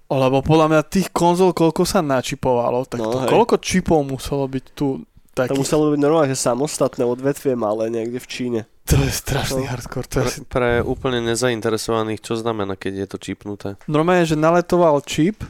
lebo 0.09 0.41
podľa 0.41 0.67
mňa 0.67 0.81
tých 0.83 1.07
konzol, 1.09 1.53
koľko 1.53 1.85
sa 1.85 2.01
načipovalo, 2.01 2.81
tak 2.83 2.97
No, 2.97 3.13
to, 3.13 3.17
hej. 3.19 3.29
koľko 3.29 3.55
čipov 3.59 4.01
muselo 4.01 4.47
byť 4.47 4.65
tu 4.73 5.05
To 5.29 5.45
takých. 5.45 5.59
muselo 5.59 5.93
byť 5.93 5.99
normálne, 5.99 6.27
že 6.27 6.41
samostatné 6.41 7.05
odvetvie 7.05 7.53
malé 7.53 7.87
niekde 7.87 8.17
v 8.17 8.27
Číne. 8.27 8.61
To 8.83 8.97
je 8.97 9.11
strašný 9.13 9.61
No. 9.61 9.69
hardcore. 9.69 10.09
To 10.09 10.19
Pre, 10.19 10.25
je... 10.25 10.41
pre 10.43 10.69
úplne 10.81 11.21
nezainteresovaných, 11.23 12.19
čo 12.19 12.33
znamená, 12.33 12.73
keď 12.73 12.93
je 12.95 13.07
to 13.07 13.17
čipnuté? 13.19 13.77
Normálne, 13.85 14.25
že 14.25 14.33
naletoval 14.35 14.97
čip 15.03 15.45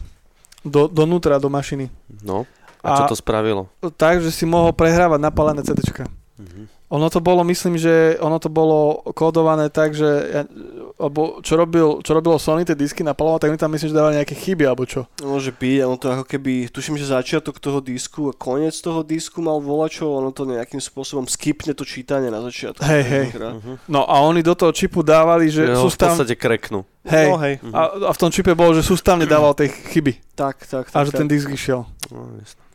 do, 0.62 0.86
donútra 0.86 1.40
do 1.40 1.48
mašiny. 1.48 1.88
No, 2.20 2.44
a 2.78 3.00
čo 3.00 3.04
A- 3.06 3.10
to 3.10 3.16
spravilo? 3.16 3.72
Tak, 3.90 4.20
že 4.20 4.28
si 4.30 4.44
mohol 4.44 4.76
prehrávať 4.76 5.18
napálené 5.18 5.64
CDčka. 5.64 6.04
Mhm. 6.36 6.68
Ono 6.90 7.06
to 7.06 7.20
bolo, 7.20 7.46
myslím, 7.46 7.78
že 7.78 8.18
ono 8.18 8.38
to 8.38 8.50
bolo 8.50 9.06
kódované 9.14 9.70
tak, 9.70 9.94
že 9.94 10.10
ja, 10.28 10.42
alebo 10.98 11.38
čo, 11.40 11.54
robil, 11.54 12.02
čo 12.02 12.12
robilo 12.12 12.36
Sony, 12.36 12.66
tie 12.66 12.74
disky 12.74 13.02
napalovať, 13.02 13.40
tak 13.40 13.52
mi 13.52 13.58
tam 13.58 13.70
myslím, 13.70 13.90
že 13.90 13.96
dávali 13.96 14.18
nejaké 14.18 14.34
chyby, 14.34 14.66
alebo 14.66 14.84
čo. 14.84 15.06
Môže 15.22 15.54
byť, 15.54 15.86
ono 15.86 15.96
to 15.96 16.08
ako 16.12 16.26
keby, 16.26 16.66
tuším, 16.68 16.98
že 16.98 17.06
začiatok 17.06 17.56
toho 17.56 17.78
disku 17.78 18.28
a 18.28 18.34
koniec 18.34 18.74
toho 18.76 19.02
disku 19.02 19.38
mal 19.38 19.58
volačo, 19.60 20.10
ono 20.10 20.34
to 20.34 20.44
nejakým 20.44 20.78
spôsobom 20.78 21.24
skipne 21.24 21.72
to 21.72 21.86
čítanie 21.86 22.28
na 22.28 22.42
začiatku. 22.42 22.82
Hej, 22.82 23.04
hej. 23.06 23.26
Mhm. 23.38 23.86
No 23.86 24.04
a 24.04 24.20
oni 24.22 24.42
do 24.42 24.58
toho 24.58 24.74
čipu 24.74 25.00
dávali, 25.00 25.48
že 25.48 25.70
Že 25.70 25.78
ho 25.78 25.86
v 25.86 25.94
podstate 25.94 26.34
kreknú. 26.34 26.90
Hej, 27.06 27.28
No 27.28 27.38
hej, 27.38 27.54
Mhm. 27.62 27.74
a, 27.74 27.82
a 28.06 28.12
v 28.12 28.20
tom 28.20 28.30
čipe 28.30 28.52
bolo, 28.52 28.74
že 28.74 28.82
sústavne 28.82 29.30
dával 29.30 29.54
tie 29.54 29.70
chyby. 29.70 30.34
tak, 30.34 30.66
tak, 30.66 30.90
tak. 30.90 30.98
A 30.98 31.06
že 31.06 31.14
tak. 31.14 31.22
ten 31.22 31.30
disk 31.30 31.48
išiel. 31.48 31.86
No, 32.10 32.34
jasne. 32.42 32.66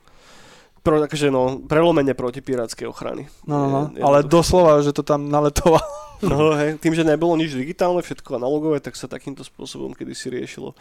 Pro, 0.85 1.01
akože 1.01 1.33
no, 1.33 1.65
prelomenie 1.65 2.13
proti 2.13 2.39
pirátskej 2.39 2.85
ochrany. 2.85 3.25
No, 3.43 3.57
no, 3.57 3.67
no. 3.67 3.81
Je- 3.89 3.99
je 3.99 4.03
Ale 4.05 4.21
to- 4.21 4.37
doslova, 4.37 4.79
že 4.79 4.93
to 4.93 5.01
tam 5.01 5.27
naletoval. 5.27 5.81
No 6.25 6.57
hej, 6.57 6.81
tým, 6.81 6.95
že 6.95 7.05
nebolo 7.05 7.37
nič 7.37 7.53
digitálne, 7.53 8.01
všetko 8.01 8.39
analogové, 8.39 8.81
tak 8.81 8.97
sa 8.97 9.05
takýmto 9.05 9.45
spôsobom 9.45 9.93
kedysi 9.93 10.33
riešilo. 10.33 10.73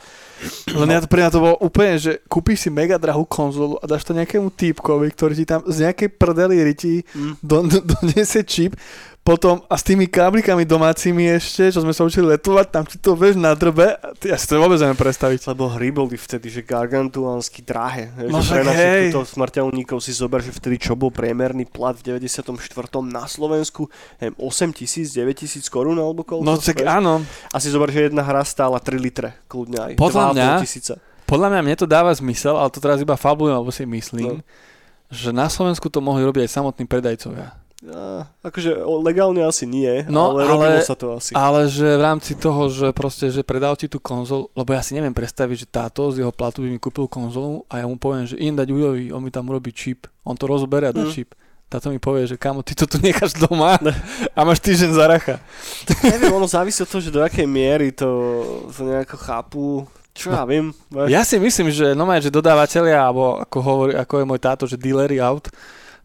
Len 0.70 0.88
ja 0.88 1.04
to 1.04 1.10
pre 1.10 1.20
mňa 1.20 1.32
to 1.32 1.42
bolo 1.42 1.56
úplne, 1.60 2.00
že 2.00 2.24
kúpiš 2.24 2.64
si 2.64 2.70
mega 2.70 2.96
drahú 2.96 3.28
konzolu 3.28 3.76
a 3.76 3.84
dáš 3.84 4.08
to 4.08 4.16
nejakému 4.16 4.48
týpkovi, 4.48 5.12
ktorý 5.12 5.34
ti 5.36 5.44
tam 5.44 5.60
z 5.66 5.84
nejakej 5.84 6.16
prdeli 6.16 6.64
rytí 6.64 7.04
Mm. 7.12 7.34
do, 7.44 7.58
do, 7.66 7.78
donesie 8.00 8.46
čip, 8.46 8.80
potom 9.24 9.64
a 9.66 9.74
s 9.74 9.82
tými 9.82 10.04
káblikami 10.04 10.62
domácimi 10.62 11.32
ešte, 11.32 11.72
čo 11.72 11.80
sme 11.80 11.90
sa 11.90 12.04
učili 12.04 12.28
letovať, 12.30 12.66
tam 12.68 12.84
ti 12.84 12.96
to 12.96 13.16
vieš 13.16 13.36
na 13.36 13.52
drbe, 13.52 13.96
ja 14.20 14.36
si 14.36 14.46
to 14.46 14.60
vôbec 14.60 14.76
neviem 14.76 15.00
predstaviť. 15.00 15.48
Lebo 15.48 15.72
hry 15.72 15.90
boli 15.90 16.14
vtedy, 16.14 16.52
že 16.52 16.60
gargantuánsky 16.60 17.60
drahé. 17.62 18.12
No 18.22 18.38
že 18.38 18.60
hej. 18.62 19.10
túto 19.10 19.24
smrteľníkov 19.26 19.98
si 19.98 20.12
zober, 20.12 20.40
že 20.40 20.52
vtedy 20.52 20.76
čo 20.78 20.94
bol 20.94 21.08
priemerný 21.08 21.64
plat 21.64 21.96
v 21.96 22.04
94. 22.14 22.52
na 23.02 23.24
Slovensku, 23.24 23.88
neviem, 24.18 24.36
8 24.36 24.44
tisíc, 24.74 25.10
9 25.10 25.24
tisíc 25.34 25.66
korún 25.66 25.96
alebo 25.96 26.22
koľko. 26.22 26.44
No 26.44 26.60
tak 26.60 26.84
áno, 26.84 27.24
A 27.50 27.58
si 27.58 27.72
zober, 27.72 27.88
že 27.88 28.06
jedna 28.06 28.22
hra 28.22 28.44
stála 28.44 28.76
3 28.76 29.00
litre, 29.00 29.40
kľudne 29.48 29.80
aj. 29.80 29.92
Podľa 29.96 30.24
2,5 30.26 30.36
mňa- 30.36 30.60
tisíca. 30.60 30.94
podľa 31.24 31.48
mňa 31.48 31.62
mne 31.64 31.76
to 31.80 31.88
dáva 31.88 32.12
zmysel, 32.12 32.54
ale 32.54 32.68
to 32.68 32.78
teraz 32.78 33.00
iba 33.00 33.16
fabulujem, 33.16 33.56
alebo 33.56 33.72
si 33.72 33.88
myslím, 33.88 34.38
No. 34.38 34.46
že 35.08 35.32
na 35.32 35.48
Slovensku 35.48 35.88
to 35.88 35.98
mohli 35.98 36.22
robiť 36.22 36.44
aj 36.44 36.52
samotní 36.54 36.84
predajcovia. 36.84 37.56
Ja, 37.84 38.32
akože 38.40 38.80
o, 38.80 39.04
legálne 39.04 39.44
asi 39.44 39.68
nie, 39.68 40.08
No, 40.08 40.32
ale, 40.32 40.48
ale- 40.48 40.52
robilo 40.56 40.80
sa 40.88 40.96
to 40.96 41.20
asi. 41.20 41.36
Ale 41.36 41.68
že 41.68 42.00
v 42.00 42.04
rámci 42.04 42.32
toho, 42.32 42.72
že 42.72 42.96
proste, 42.96 43.28
že 43.28 43.44
predal 43.44 43.76
ti 43.76 43.92
tú 43.92 44.00
konzol, 44.00 44.48
lebo 44.56 44.72
ja 44.72 44.80
si 44.80 44.96
neviem 44.96 45.12
predstaviť, 45.12 45.58
že 45.58 45.68
táto 45.68 46.08
z 46.08 46.24
jeho 46.24 46.32
platu 46.32 46.64
by 46.64 46.72
mi 46.72 46.80
kúpil 46.80 47.12
konzolu 47.12 47.68
a 47.68 47.84
ja 47.84 47.86
mu 47.86 48.00
poviem, 48.00 48.24
že 48.24 48.40
idem 48.40 48.56
dať 48.56 48.68
Ujovi, 48.72 49.12
on 49.12 49.20
mi 49.20 49.36
tam 49.36 49.52
urobí 49.52 49.76
čip, 49.76 50.08
on 50.24 50.40
to 50.40 50.48
rozberie 50.48 50.90
a 50.90 50.96
dá 50.96 51.04
Mm. 51.04 51.12
čip. 51.12 51.36
Táto 51.68 51.90
mi 51.90 52.00
povie, 52.00 52.24
že 52.24 52.38
kamo, 52.40 52.64
ty 52.64 52.72
to 52.72 52.88
tu 52.88 53.02
necháš 53.04 53.34
doma 53.36 53.76
a 54.32 54.40
máš 54.46 54.62
týždeň 54.62 54.90
za 54.94 55.06
racha. 55.10 55.36
Neviem, 56.06 56.32
ono 56.32 56.48
závisí 56.48 56.80
od 56.80 56.88
toho, 56.88 57.02
že 57.02 57.12
do 57.12 57.20
akej 57.20 57.50
miery 57.50 57.92
to, 57.92 58.08
to 58.72 58.86
nejako 58.86 59.18
chápu. 59.20 59.64
Čo 60.14 60.30
ja 60.30 60.46
viem. 60.46 60.70
Ja 61.10 61.26
si 61.26 61.42
myslím, 61.42 61.74
že 61.74 61.98
no 61.98 62.06
že 62.22 62.30
dodávateľia, 62.30 63.10
alebo 63.10 63.42
ako, 63.42 63.58
hovorí, 63.60 63.92
ako 63.98 64.14
je 64.22 64.30
môj 64.30 64.40
táto, 64.40 64.64
že 64.70 64.78
dealery 64.78 65.18
aut, 65.18 65.50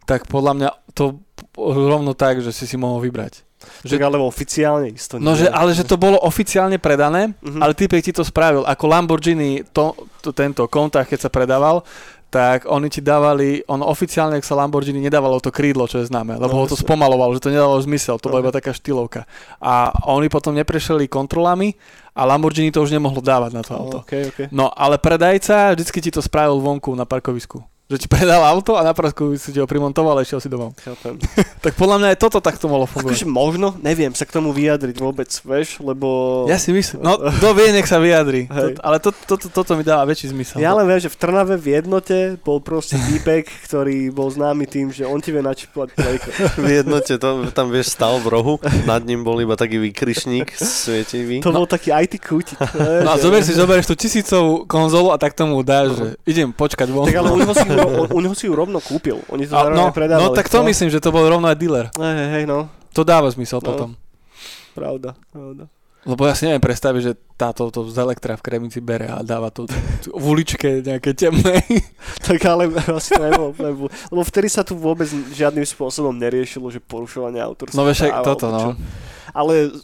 tak 0.09 0.25
podľa 0.25 0.53
mňa 0.57 0.69
to 0.97 1.21
rovno 1.55 2.17
tak, 2.17 2.41
že 2.41 2.49
si 2.49 2.65
si 2.65 2.73
mohol 2.75 3.05
vybrať. 3.05 3.45
Tak 3.59 3.99
ale 3.99 4.15
oficiálne 4.17 4.87
isto 4.89 5.19
No, 5.19 5.35
že, 5.35 5.51
ale 5.51 5.75
že 5.75 5.83
to 5.83 5.99
bolo 5.99 6.15
oficiálne 6.17 6.79
predané, 6.79 7.35
Mhm. 7.43 7.59
ale 7.61 7.77
typek 7.77 8.01
ti 8.01 8.09
to 8.09 8.25
spravil. 8.25 8.65
Ako 8.65 8.87
Lamborghini, 8.87 9.61
to, 9.69 9.93
to, 10.23 10.31
tento 10.31 10.65
kontakt, 10.65 11.11
keď 11.11 11.19
sa 11.19 11.29
predával, 11.29 11.83
tak 12.29 12.69
oni 12.69 12.93
ti 12.93 13.01
dávali, 13.01 13.65
on 13.65 13.81
oficiálne, 13.81 14.37
ak 14.37 14.45
sa 14.45 14.53
Lamborghini 14.53 15.01
nedávalo 15.01 15.41
to 15.41 15.49
krídlo, 15.49 15.89
čo 15.89 15.97
je 15.97 16.07
známe, 16.07 16.37
lebo 16.37 16.53
No, 16.55 16.61
ho 16.61 16.69
to 16.69 16.77
spomalovalo, 16.77 17.33
že 17.33 17.41
to 17.41 17.49
nedávalo 17.49 17.81
zmysel, 17.81 18.21
to 18.21 18.29
bola 18.29 18.45
iba 18.45 18.53
taká 18.53 18.69
štýlovka. 18.69 19.25
A 19.57 19.89
oni 20.07 20.29
potom 20.29 20.53
neprešli 20.53 21.09
kontrolami 21.09 21.73
a 22.13 22.29
Lamborghini 22.29 22.69
to 22.69 22.85
už 22.85 22.93
nemohlo 22.93 23.17
dávať 23.19 23.51
na 23.51 23.61
to 23.65 23.73
auto. 23.73 23.97
Okay, 24.05 24.29
okay. 24.29 24.45
No, 24.53 24.69
ale 24.71 25.01
predajca 25.01 25.73
vždycky 25.73 25.99
ti 25.99 26.13
to 26.13 26.21
spravil 26.21 26.61
vonku 26.61 26.93
na 26.93 27.03
parkovisku. 27.03 27.59
Že 27.89 28.05
ti 28.05 28.07
predal 28.07 28.45
auto 28.45 28.77
a 28.77 28.85
na 28.85 28.93
parkovisku 28.93 29.49
ti 29.49 29.57
ho 29.57 29.65
primontoval 29.65 30.13
a 30.13 30.21
išiel 30.21 30.37
si 30.37 30.45
domov. 30.45 30.77
Chápem. 30.77 31.17
Tak 31.59 31.75
podľa 31.75 31.99
mňa 31.99 32.07
aj 32.15 32.19
toto 32.23 32.39
takto 32.39 32.71
mohlo 32.71 32.87
Akože 32.87 33.27
fungovať. 33.27 33.27
možno, 33.27 33.67
neviem 33.83 34.15
sa 34.15 34.23
k 34.23 34.31
tomu 34.31 34.55
vyjadriť 34.55 34.95
vôbec, 35.03 35.27
vieš, 35.27 35.83
lebo... 35.83 36.07
Ja 36.47 36.55
si 36.55 36.71
myslím, 36.71 37.03
no 37.03 37.19
kto 37.19 37.51
vie, 37.51 37.75
nech 37.75 37.83
sa 37.83 37.99
vyjadri. 37.99 38.47
Hej. 38.47 38.79
To, 38.79 38.81
ale 38.87 39.03
to, 39.03 39.11
to, 39.11 39.35
to, 39.35 39.47
toto 39.51 39.75
mi 39.75 39.83
dáva 39.83 40.07
väčší 40.07 40.31
zmysel. 40.31 40.63
Ja 40.63 40.71
len 40.71 40.87
viem, 40.87 41.03
že 41.03 41.11
v 41.11 41.19
Trnave 41.19 41.59
v 41.59 41.75
jednote 41.75 42.39
bol 42.47 42.63
proste 42.63 42.95
týpek, 42.95 43.51
ktorý 43.67 44.07
bol 44.07 44.31
známy 44.31 44.71
tým, 44.71 44.87
že 44.87 45.03
on 45.03 45.19
ti 45.19 45.35
vie 45.35 45.43
načipovať 45.43 45.99
plejko. 45.99 46.29
V 46.63 46.69
jednote, 46.79 47.19
to, 47.19 47.51
tam 47.51 47.75
vieš, 47.75 47.91
stal 47.91 48.23
v 48.23 48.31
rohu, 48.31 48.55
nad 48.87 49.03
ním 49.03 49.27
bol 49.27 49.35
iba 49.43 49.59
taký 49.59 49.83
výkrišník 49.83 50.55
svietivý. 50.55 51.43
To 51.43 51.51
bol 51.51 51.67
taký 51.67 51.91
IT 51.91 52.23
kútik. 52.23 52.55
No 53.03 53.09
a 53.11 53.19
zober 53.19 53.43
si, 53.43 53.51
zoberieš 53.51 53.91
tú 53.91 53.99
tisícovú 53.99 54.63
konzolu 54.63 55.11
a 55.11 55.19
tak 55.19 55.35
tomu 55.35 55.59
dáš, 55.59 55.99
že 55.99 56.05
idem 56.23 56.55
počkať 56.55 56.87
von. 56.87 57.03
Tak 57.03 57.19
ale 57.19 57.35
u 57.35 57.37
neho 57.43 57.51
si 57.51 57.67
ju, 57.79 57.89
ro- 57.89 58.11
u 58.11 58.19
neho 58.19 58.35
si 58.35 58.45
ju 58.45 58.53
rovno 58.53 58.77
kúpil. 58.77 59.23
Oni 59.27 59.43
to 59.43 59.53
a, 59.53 59.67
no, 59.67 59.89
predávali. 59.89 60.21
no 60.21 60.35
tak 60.35 60.47
to 60.47 60.59
myslím, 60.61 60.87
že 60.87 60.99
to 60.99 61.09
bol 61.09 61.23
rovno 61.23 61.47
aj 61.47 61.55
dealer. 61.55 61.87
Hej, 61.95 62.15
hej, 62.15 62.29
hej, 62.31 62.45
no. 62.45 62.67
To 62.91 63.01
dáva 63.01 63.27
zmysel 63.27 63.59
No. 63.59 63.65
potom. 63.65 63.89
Pravda, 64.71 65.15
pravda. 65.29 65.65
Lebo 65.99 66.23
ja 66.23 66.31
si 66.31 66.47
neviem 66.47 66.63
predstaviť, 66.63 67.01
že 67.03 67.11
táto 67.35 67.67
to 67.67 67.83
z 67.85 67.99
elektra 67.99 68.39
v 68.39 68.41
Kremici 68.41 68.79
bere 68.79 69.11
a 69.11 69.19
dáva 69.19 69.51
to 69.51 69.67
v 70.07 70.23
uličke 70.23 70.79
nejaké 70.79 71.11
temnej. 71.11 71.59
Tak 72.29 72.39
ale 72.45 72.71
asi 72.71 73.17
to 73.17 73.19
nebolo, 73.19 73.51
nebolo. 73.57 73.89
Lebo 74.07 74.21
vtedy 74.23 74.47
sa 74.47 74.63
tu 74.63 74.79
vôbec 74.79 75.09
žiadnym 75.33 75.67
spôsobom 75.67 76.15
neriešilo, 76.15 76.71
že 76.71 76.79
porušovanie 76.79 77.43
autorských 77.43 77.75
No 77.75 77.83
vieš, 77.83 78.07
toto 78.23 78.47
no. 78.47 78.79
Ale 79.35 79.75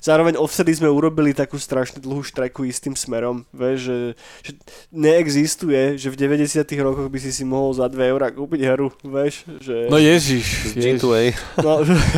zároveň 0.00 0.38
odvtedy 0.38 0.74
sme 0.74 0.88
urobili 0.90 1.36
takú 1.36 1.58
strašne 1.58 2.00
dlhú 2.02 2.22
štreku 2.24 2.66
istým 2.66 2.94
smerom, 2.98 3.46
vieš, 3.54 3.78
že, 3.86 3.98
že 4.42 4.52
neexistuje, 4.90 6.00
že 6.00 6.08
v 6.10 6.16
90 6.16 6.64
rokoch 6.80 7.08
by 7.10 7.18
si 7.20 7.30
si 7.30 7.44
mohol 7.46 7.74
za 7.74 7.86
2 7.90 8.12
eurá 8.12 8.30
kúpiť 8.32 8.60
hru, 8.74 8.88
vieš, 9.02 9.46
že... 9.60 9.86
No 9.90 10.00
ježiš, 10.00 10.72
Z 10.72 10.76
ježiš. 10.78 11.00
G2A. 11.02 11.22
no, 11.62 11.72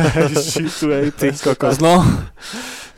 G2A, 0.55 0.97
Ty 1.13 1.27
kokos, 1.37 1.77
no. 1.83 2.01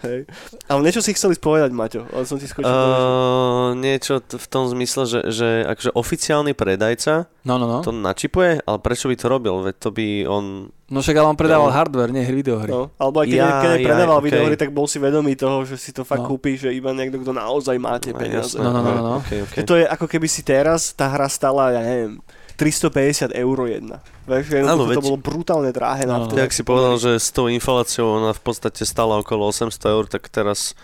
Hej. 0.01 0.31
Ale 0.65 0.79
niečo 0.79 0.99
si 0.99 1.12
chceli 1.12 1.33
spovedať, 1.33 1.69
Maťo, 1.69 2.07
ale 2.07 2.23
som 2.23 2.35
ti 2.35 2.45
skočil. 2.45 2.67
Uh... 2.67 3.75
Niečo 3.75 4.19
t- 4.19 4.35
v 4.35 4.47
tom 4.47 4.65
zmysle, 4.65 5.03
že, 5.03 5.19
že 5.27 5.47
akože 5.65 5.91
oficiálny 5.91 6.53
predajca 6.53 7.27
No, 7.41 7.55
no, 7.55 7.65
no. 7.65 7.79
to 7.79 7.89
načipuje, 7.89 8.59
ale 8.59 8.77
prečo 8.77 9.05
by 9.05 9.15
to 9.15 9.25
robil? 9.25 9.55
Veď 9.62 9.75
to 9.77 9.89
by 9.89 10.05
on... 10.25 10.45
No 10.85 10.99
však 10.99 11.15
ale 11.15 11.27
on 11.27 11.35
predával 11.35 11.67
No. 11.67 11.75
hardware, 11.75 12.09
nie 12.09 12.21
hry, 12.21 12.35
videohry. 12.38 12.67
No, 12.67 12.89
alebo 12.95 13.19
aj 13.19 13.27
keď, 13.27 13.38
Ja, 13.38 13.49
keď 13.59 13.71
ja, 13.71 13.85
predával 13.85 14.17
okej. 14.17 14.27
videohry, 14.27 14.55
tak 14.55 14.69
bol 14.69 14.85
si 14.85 14.97
vedomý 14.97 15.33
toho, 15.33 15.62
že 15.62 15.75
si 15.75 15.91
to 15.91 16.01
fakt 16.01 16.21
No. 16.21 16.29
kúpi, 16.29 16.55
že 16.55 16.69
iba 16.69 16.89
niekto, 16.89 17.17
kto 17.17 17.31
naozaj 17.31 17.75
má 17.75 17.95
tie 17.97 18.09
No, 18.09 18.17
peniaze. 18.17 18.55
No, 18.55 18.69
no, 18.69 18.79
no, 18.79 18.89
no, 18.89 19.01
no. 19.01 19.13
Okay, 19.21 19.39
okay. 19.41 19.62
To 19.63 19.73
je 19.73 19.83
ako 19.83 20.05
keby 20.05 20.25
si 20.25 20.41
teraz 20.41 20.91
tá 20.91 21.07
hra 21.07 21.27
stala, 21.27 21.71
ja 21.71 21.81
neviem, 21.81 22.17
350 22.60 23.32
eur 23.32 23.58
jedna. 23.65 24.04
Vieš, 24.28 24.45
Áno, 24.62 24.84
to 24.84 24.91
veď- 24.91 25.00
bolo 25.02 25.15
brutálne 25.17 25.72
drahé 25.72 26.04
na 26.04 26.19
No. 26.19 26.28
vtedy. 26.28 26.43
Tak 26.43 26.52
si 26.52 26.62
povedal, 26.62 27.00
že 27.00 27.15
s 27.15 27.32
tou 27.32 27.48
infláciou 27.48 28.19
ona 28.19 28.30
v 28.30 28.41
podstate 28.43 28.84
stala 28.84 29.15
okolo 29.15 29.48
800 29.48 29.72
eur, 29.88 30.06
tak 30.06 30.28
teraz 30.28 30.76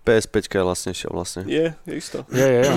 PS5 0.00 0.46
je 0.46 0.62
lacnejšia 0.62 1.08
vlastne. 1.10 1.42
Je, 1.44 1.74
je 1.74 1.92
isto. 1.92 2.22
Je, 2.30 2.38
je, 2.38 2.62
je. 2.62 2.74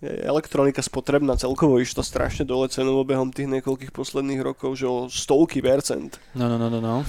Je, 0.00 0.18
elektronika 0.20 0.78
spotrebná 0.78 1.34
celkovo 1.36 1.78
išlo 1.78 2.02
strašne 2.02 2.42
dole 2.42 2.66
cenou 2.66 3.02
behom 3.02 3.30
tých 3.30 3.46
niekoľkých 3.48 3.90
posledných 3.90 4.38
rokov, 4.40 4.74
že 4.74 4.86
o 4.86 5.06
stovky 5.06 5.58
percent. 5.58 6.18
No, 6.34 6.46
no, 6.46 6.58
no, 6.58 6.66
no, 6.66 6.78
no. 6.78 7.02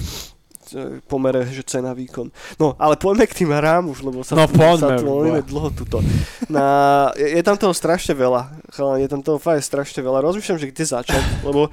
E, 0.70 1.02
pomere, 1.02 1.44
že 1.46 1.60
cena 1.62 1.92
výkon. 1.92 2.30
No, 2.56 2.72
ale 2.76 2.94
poďme 2.94 3.26
k 3.26 3.44
tým 3.44 3.50
hrám 3.50 3.88
už, 3.88 4.00
lebo 4.02 4.22
sa, 4.22 4.32
No, 4.34 4.46
tu, 4.46 4.54
poďme, 4.54 4.96
sa 4.96 4.96
tu 4.96 5.12
dlho 5.44 5.68
tuto. 5.70 5.98
Na, 6.46 6.64
je, 7.12 7.36
je 7.36 7.42
tam 7.42 7.56
toho 7.56 7.72
strašne 7.72 8.12
veľa, 8.12 8.48
chalani, 8.70 9.02
je 9.02 9.10
tam 9.10 9.20
toho 9.20 9.36
fakt 9.36 9.60
strašne 9.60 10.00
veľa. 10.00 10.22
Rozmýšľam, 10.22 10.56
že 10.56 10.70
kde 10.70 10.84
začať, 10.86 11.22
lebo 11.42 11.68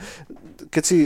keď 0.67 0.83
si 0.83 0.97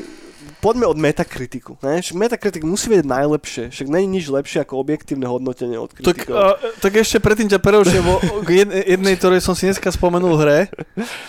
poďme 0.56 0.86
od 0.86 0.98
Metakritiku. 0.98 1.78
Ne? 1.80 2.02
Však 2.02 2.18
Metacritic 2.18 2.62
musí 2.62 2.86
vedieť 2.88 3.06
najlepšie, 3.06 3.64
však 3.70 3.86
není 3.86 4.18
nič 4.18 4.26
lepšie 4.28 4.62
ako 4.62 4.78
objektívne 4.78 5.26
hodnotenie 5.26 5.78
od 5.78 5.94
Tak, 5.94 6.02
kritikov. 6.26 6.34
uh, 6.34 6.54
tak 6.80 6.96
ešte 6.96 7.22
predtým 7.22 7.50
ťa 7.50 7.62
prerušujem, 7.62 8.02
bo 8.02 8.18
k 8.42 8.50
jed- 8.62 8.74
jednej, 8.74 9.14
ktorej 9.14 9.42
som 9.42 9.54
si 9.54 9.66
dneska 9.66 9.90
spomenul 9.90 10.34
hre, 10.36 10.70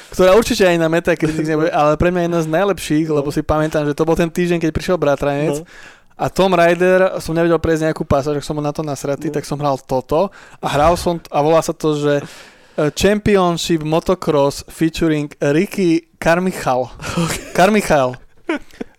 ktorá 0.09 0.33
určite 0.33 0.65
aj 0.65 0.77
na 0.77 0.89
Metacritic 0.89 1.45
nebude, 1.45 1.69
ale 1.69 1.97
pre 1.97 2.09
mňa 2.09 2.17
je 2.19 2.27
jedna 2.27 2.41
z 2.41 2.49
najlepších, 2.51 3.07
lebo 3.09 3.29
si 3.29 3.41
pamätám, 3.41 3.85
že 3.85 3.93
to 3.93 4.05
bol 4.05 4.17
ten 4.17 4.29
týždeň, 4.29 4.57
keď 4.59 4.71
prišiel 4.73 4.97
Bratranec 4.97 5.61
No. 5.61 5.69
A 6.17 6.33
Tom 6.33 6.57
Rider, 6.57 7.21
som 7.21 7.37
nevedel 7.37 7.61
prejsť 7.61 7.93
nejakú 7.93 8.09
pasáž, 8.09 8.41
ak 8.41 8.47
som 8.49 8.57
bol 8.57 8.65
na 8.65 8.73
to 8.73 8.81
nasratý, 8.81 9.29
No. 9.29 9.35
tak 9.37 9.45
som 9.45 9.61
hral 9.61 9.77
toto 9.77 10.33
a 10.59 10.67
hral 10.73 10.97
som, 10.97 11.21
a 11.29 11.39
volá 11.45 11.61
sa 11.61 11.77
to, 11.77 11.93
že 11.93 12.25
uh, 12.25 12.89
Championship 12.97 13.85
Motocross 13.85 14.65
featuring 14.73 15.29
Ricky 15.39 16.09
Carmichael. 16.17 16.89
Carmichael. 17.59 18.17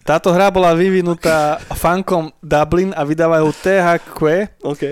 Táto 0.07 0.31
hra 0.31 0.47
bola 0.47 0.71
vyvinutá 0.71 1.59
fankom 1.75 2.31
Dublin 2.39 2.95
a 2.95 3.03
vydávajú 3.03 3.51
THQ 3.51 4.19
OK. 4.63 4.83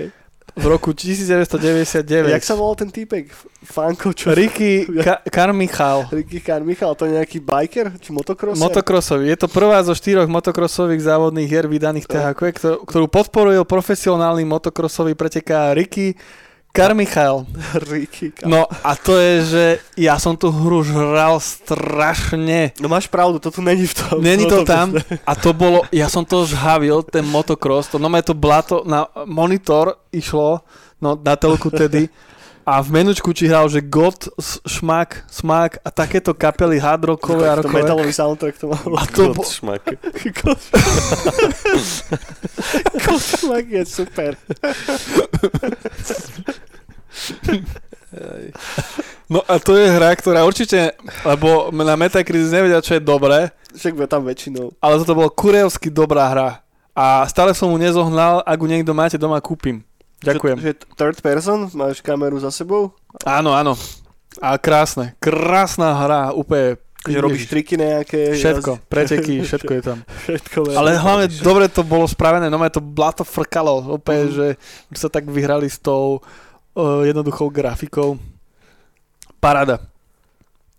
V 0.56 0.64
roku 0.64 0.96
1999. 0.96 2.32
Jak 2.32 2.40
sa 2.40 2.56
volal 2.56 2.80
ten 2.80 2.88
týpek? 2.88 3.28
Fanko, 3.60 4.16
čo? 4.16 4.32
Ricky 4.32 4.88
Ka- 5.06 5.20
Carmichael. 5.28 6.08
Ricky 6.08 6.40
Carmichael, 6.40 6.96
to 6.96 7.04
je 7.04 7.12
nejaký 7.20 7.38
biker? 7.44 7.92
Či 8.00 8.10
motocross? 8.16 8.56
Motocrossový. 8.56 9.28
Je 9.28 9.36
to 9.36 9.52
prvá 9.52 9.84
zo 9.84 9.92
štyroch 9.92 10.24
motocrossových 10.26 11.04
závodných 11.04 11.44
hier 11.44 11.68
vydaných 11.68 12.08
THQ, 12.08 12.40
ktorú, 12.88 13.06
podporuje 13.06 13.60
profesionálny 13.62 14.48
motocrossový 14.48 15.12
preteká 15.12 15.76
Ricky 15.76 16.16
Carmichael. 16.76 17.36
Ricky 17.88 18.32
Car- 18.36 18.48
No 18.48 18.68
a 18.68 18.92
to 18.94 19.16
je, 19.16 19.34
že 19.44 19.64
ja 19.96 20.20
som 20.20 20.36
tú 20.36 20.52
hru 20.52 20.84
žral 20.84 21.40
strašne. 21.40 22.76
No 22.76 22.92
máš 22.92 23.08
pravdu, 23.08 23.40
to 23.40 23.48
tu 23.48 23.64
není 23.64 23.88
v 23.88 23.94
tom. 23.96 24.20
Není 24.20 24.44
to 24.44 24.62
tam 24.68 24.92
a 25.26 25.32
to 25.34 25.56
bolo, 25.56 25.88
ja 25.88 26.12
som 26.12 26.22
to 26.28 26.44
žhavil, 26.44 27.02
ten 27.08 27.24
motocross, 27.24 27.88
to 27.88 27.96
no 27.96 28.12
to 28.20 28.34
blato 28.36 28.84
na 28.84 29.08
monitor 29.24 29.96
išlo, 30.12 30.60
no 31.00 31.16
na 31.16 31.34
telku 31.36 31.72
tedy 31.72 32.08
a 32.66 32.82
v 32.82 32.90
menučku 32.92 33.30
ti 33.30 33.46
hral, 33.46 33.70
že 33.70 33.78
God, 33.78 34.26
Šmak, 34.66 35.30
Smak 35.30 35.78
a 35.80 35.88
takéto 35.88 36.34
kapely 36.34 36.76
hard 36.76 37.06
rockové 37.06 37.46
a 37.46 37.54
To 37.54 37.62
rockové. 37.62 37.78
metalový 37.80 38.10
soundtrack 38.10 38.58
to 38.58 38.66
malo. 38.68 38.98
A 38.98 39.06
to 39.14 39.30
bo- 39.30 39.46
šmak. 39.46 39.86
Košmak 42.98 43.64
je 43.76 43.82
super. 43.86 44.34
No 49.28 49.42
a 49.42 49.58
to 49.58 49.74
je 49.74 49.86
hra, 49.88 50.14
ktorá 50.14 50.42
určite, 50.42 50.94
lebo 51.22 51.70
na 51.74 51.94
Metacritic 51.94 52.46
nevedia, 52.48 52.78
čo 52.78 52.94
je 52.94 53.02
dobré, 53.02 53.50
Však 53.70 53.98
tam 54.06 54.24
väčšinou. 54.24 54.72
ale 54.78 54.94
toto 54.98 55.14
bolo 55.14 55.28
kurevsky 55.28 55.86
dobrá 55.86 56.30
hra. 56.30 56.48
A 56.96 57.28
stále 57.28 57.52
som 57.52 57.68
mu 57.68 57.76
nezohnal, 57.76 58.40
ak 58.40 58.56
ju 58.56 58.66
niekto 58.66 58.90
máte 58.90 59.14
doma, 59.14 59.36
kúpim. 59.36 59.84
Ďakujem. 60.20 60.56
Že, 60.58 60.64
že 60.64 60.72
third 60.94 61.18
person, 61.20 61.68
máš 61.72 62.00
kameru 62.00 62.36
za 62.36 62.48
sebou, 62.48 62.94
Áno, 63.22 63.52
áno. 63.52 63.76
A 64.36 64.56
krásne. 64.56 65.16
Krásna 65.16 65.96
hra, 65.96 66.22
úplne. 66.30 66.76
že 67.06 67.16
robíš 67.16 67.46
triky 67.46 67.78
nejaké. 67.78 68.34
Všetko, 68.34 68.72
jazd- 68.76 68.84
preteky, 68.88 69.34
všetko 69.40 69.72
je 69.72 69.82
tam. 69.82 69.98
Všetko. 70.26 70.58
Ale 70.74 70.98
hlavne 70.98 71.26
dobre 71.40 71.68
to 71.68 71.80
bolo 71.80 72.04
spravené, 72.04 72.48
no 72.48 72.58
to 72.66 72.80
blato 72.80 73.22
frkalo, 73.22 73.96
úplne, 73.96 74.26
Mhm. 74.26 74.32
že 74.34 74.46
sa 74.92 75.08
tak 75.08 75.24
vyhrali 75.24 75.68
s 75.68 75.78
tou 75.78 76.18
uh, 76.18 77.02
jednoduchou 77.02 77.48
grafikou. 77.48 78.20
Paráda. 79.38 79.78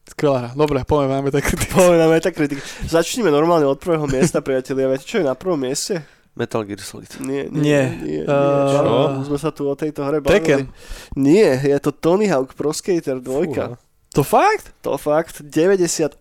Skvelá 0.07 0.37
hra. 0.39 0.49
Dobre, 0.55 0.81
poďme, 0.83 1.19
máme 1.19 1.29
tak 1.29 1.45
Poďme 1.67 1.97
na 1.99 2.07
Metacritic. 2.07 2.59
Začneme 2.83 3.27
normálne 3.27 3.67
od 3.67 3.75
prvého 3.77 4.07
miesta, 4.07 4.39
priatelia. 4.39 4.87
Viete, 4.87 5.05
čo 5.05 5.19
je 5.19 5.27
na 5.27 5.35
prvom 5.35 5.59
mieste? 5.59 5.99
Metal 6.37 6.61
Gear 6.63 6.79
Solid. 6.79 7.09
Nie, 7.19 7.49
nie, 7.49 7.61
Nie. 7.61 7.83
nie, 7.97 7.97
nie. 8.05 8.21
Uh, 8.23 8.69
Čo? 8.69 8.81
Sme 9.25 9.37
sa 9.41 9.49
tu 9.49 9.65
o 9.65 9.73
tejto 9.73 10.05
hre 10.05 10.21
bavili. 10.21 10.37
Tekken. 10.37 10.61
Nie, 11.17 11.57
je 11.57 11.77
to 11.81 11.89
Tony 11.89 12.29
Hawk 12.29 12.53
Pro 12.53 12.69
Skater 12.69 13.17
2. 13.17 13.25
Fúha. 13.25 13.81
To 14.15 14.23
fakt? 14.25 14.73
To 14.81 14.97
fakt, 14.97 15.45
98%, 15.45 16.17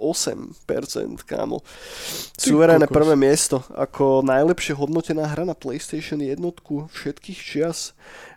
kámo. 1.25 1.65
Suverénne 2.37 2.85
prvé 2.91 3.17
miesto 3.17 3.65
ako 3.73 4.21
najlepšie 4.21 4.77
hodnotená 4.77 5.25
hra 5.25 5.49
na 5.49 5.57
PlayStation 5.57 6.21
jednotku 6.21 6.93
všetkých 6.93 7.39
čias. 7.41 7.97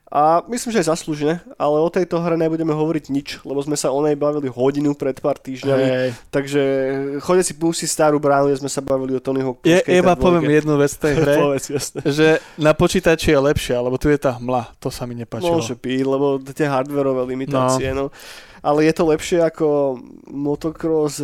A 0.10 0.42
myslím, 0.50 0.74
že 0.74 0.82
aj 0.82 0.90
zaslúžne, 0.90 1.38
ale 1.54 1.78
o 1.78 1.90
tejto 1.94 2.18
hre 2.18 2.34
nebudeme 2.34 2.74
hovoriť 2.74 3.06
nič, 3.14 3.28
lebo 3.46 3.62
sme 3.62 3.78
sa 3.78 3.94
o 3.94 4.02
nej 4.02 4.18
bavili 4.18 4.50
hodinu 4.50 4.98
pred 4.98 5.14
pár 5.22 5.38
týždňami. 5.38 5.86
Hej. 5.86 6.10
Takže 6.34 6.62
chodte 7.22 7.46
si 7.46 7.54
pustiť 7.54 7.86
starú 7.86 8.18
bránu, 8.18 8.50
kde 8.50 8.66
sme 8.66 8.74
sa 8.74 8.82
bavili 8.82 9.14
o 9.14 9.22
Tony 9.22 9.46
Hawk 9.46 9.62
Je, 9.62 9.78
iba 9.86 10.18
2. 10.18 10.26
poviem 10.26 10.50
jednu 10.50 10.82
vec 10.82 10.90
tej 10.98 11.14
hre, 11.22 11.36
Povedz, 11.38 11.70
jasne. 11.70 12.02
že 12.10 12.42
na 12.58 12.74
počítači 12.74 13.30
je 13.30 13.40
lepšia, 13.40 13.78
lebo 13.78 14.02
tu 14.02 14.10
je 14.10 14.18
tá 14.18 14.34
hmla, 14.34 14.74
to 14.82 14.90
sa 14.90 15.06
mi 15.06 15.14
nepáčilo. 15.14 15.62
Môže 15.62 15.78
byť, 15.78 16.02
lebo 16.02 16.42
tie 16.42 16.66
hardwareové 16.66 17.30
limitácie, 17.30 17.94
no. 17.94 18.10
Ale 18.66 18.90
je 18.90 18.94
to 18.98 19.04
lepšie 19.06 19.40
ako 19.46 20.02
motocross 20.26 21.22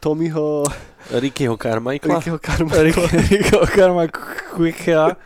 Tommyho 0.00 0.64
Rickyho 1.10 1.56
Carmichaela? 1.56 2.16
Rickyho 2.16 2.38
Carmichaela. 2.40 3.66
Karma 3.68 4.04
Quicka. 4.56 5.16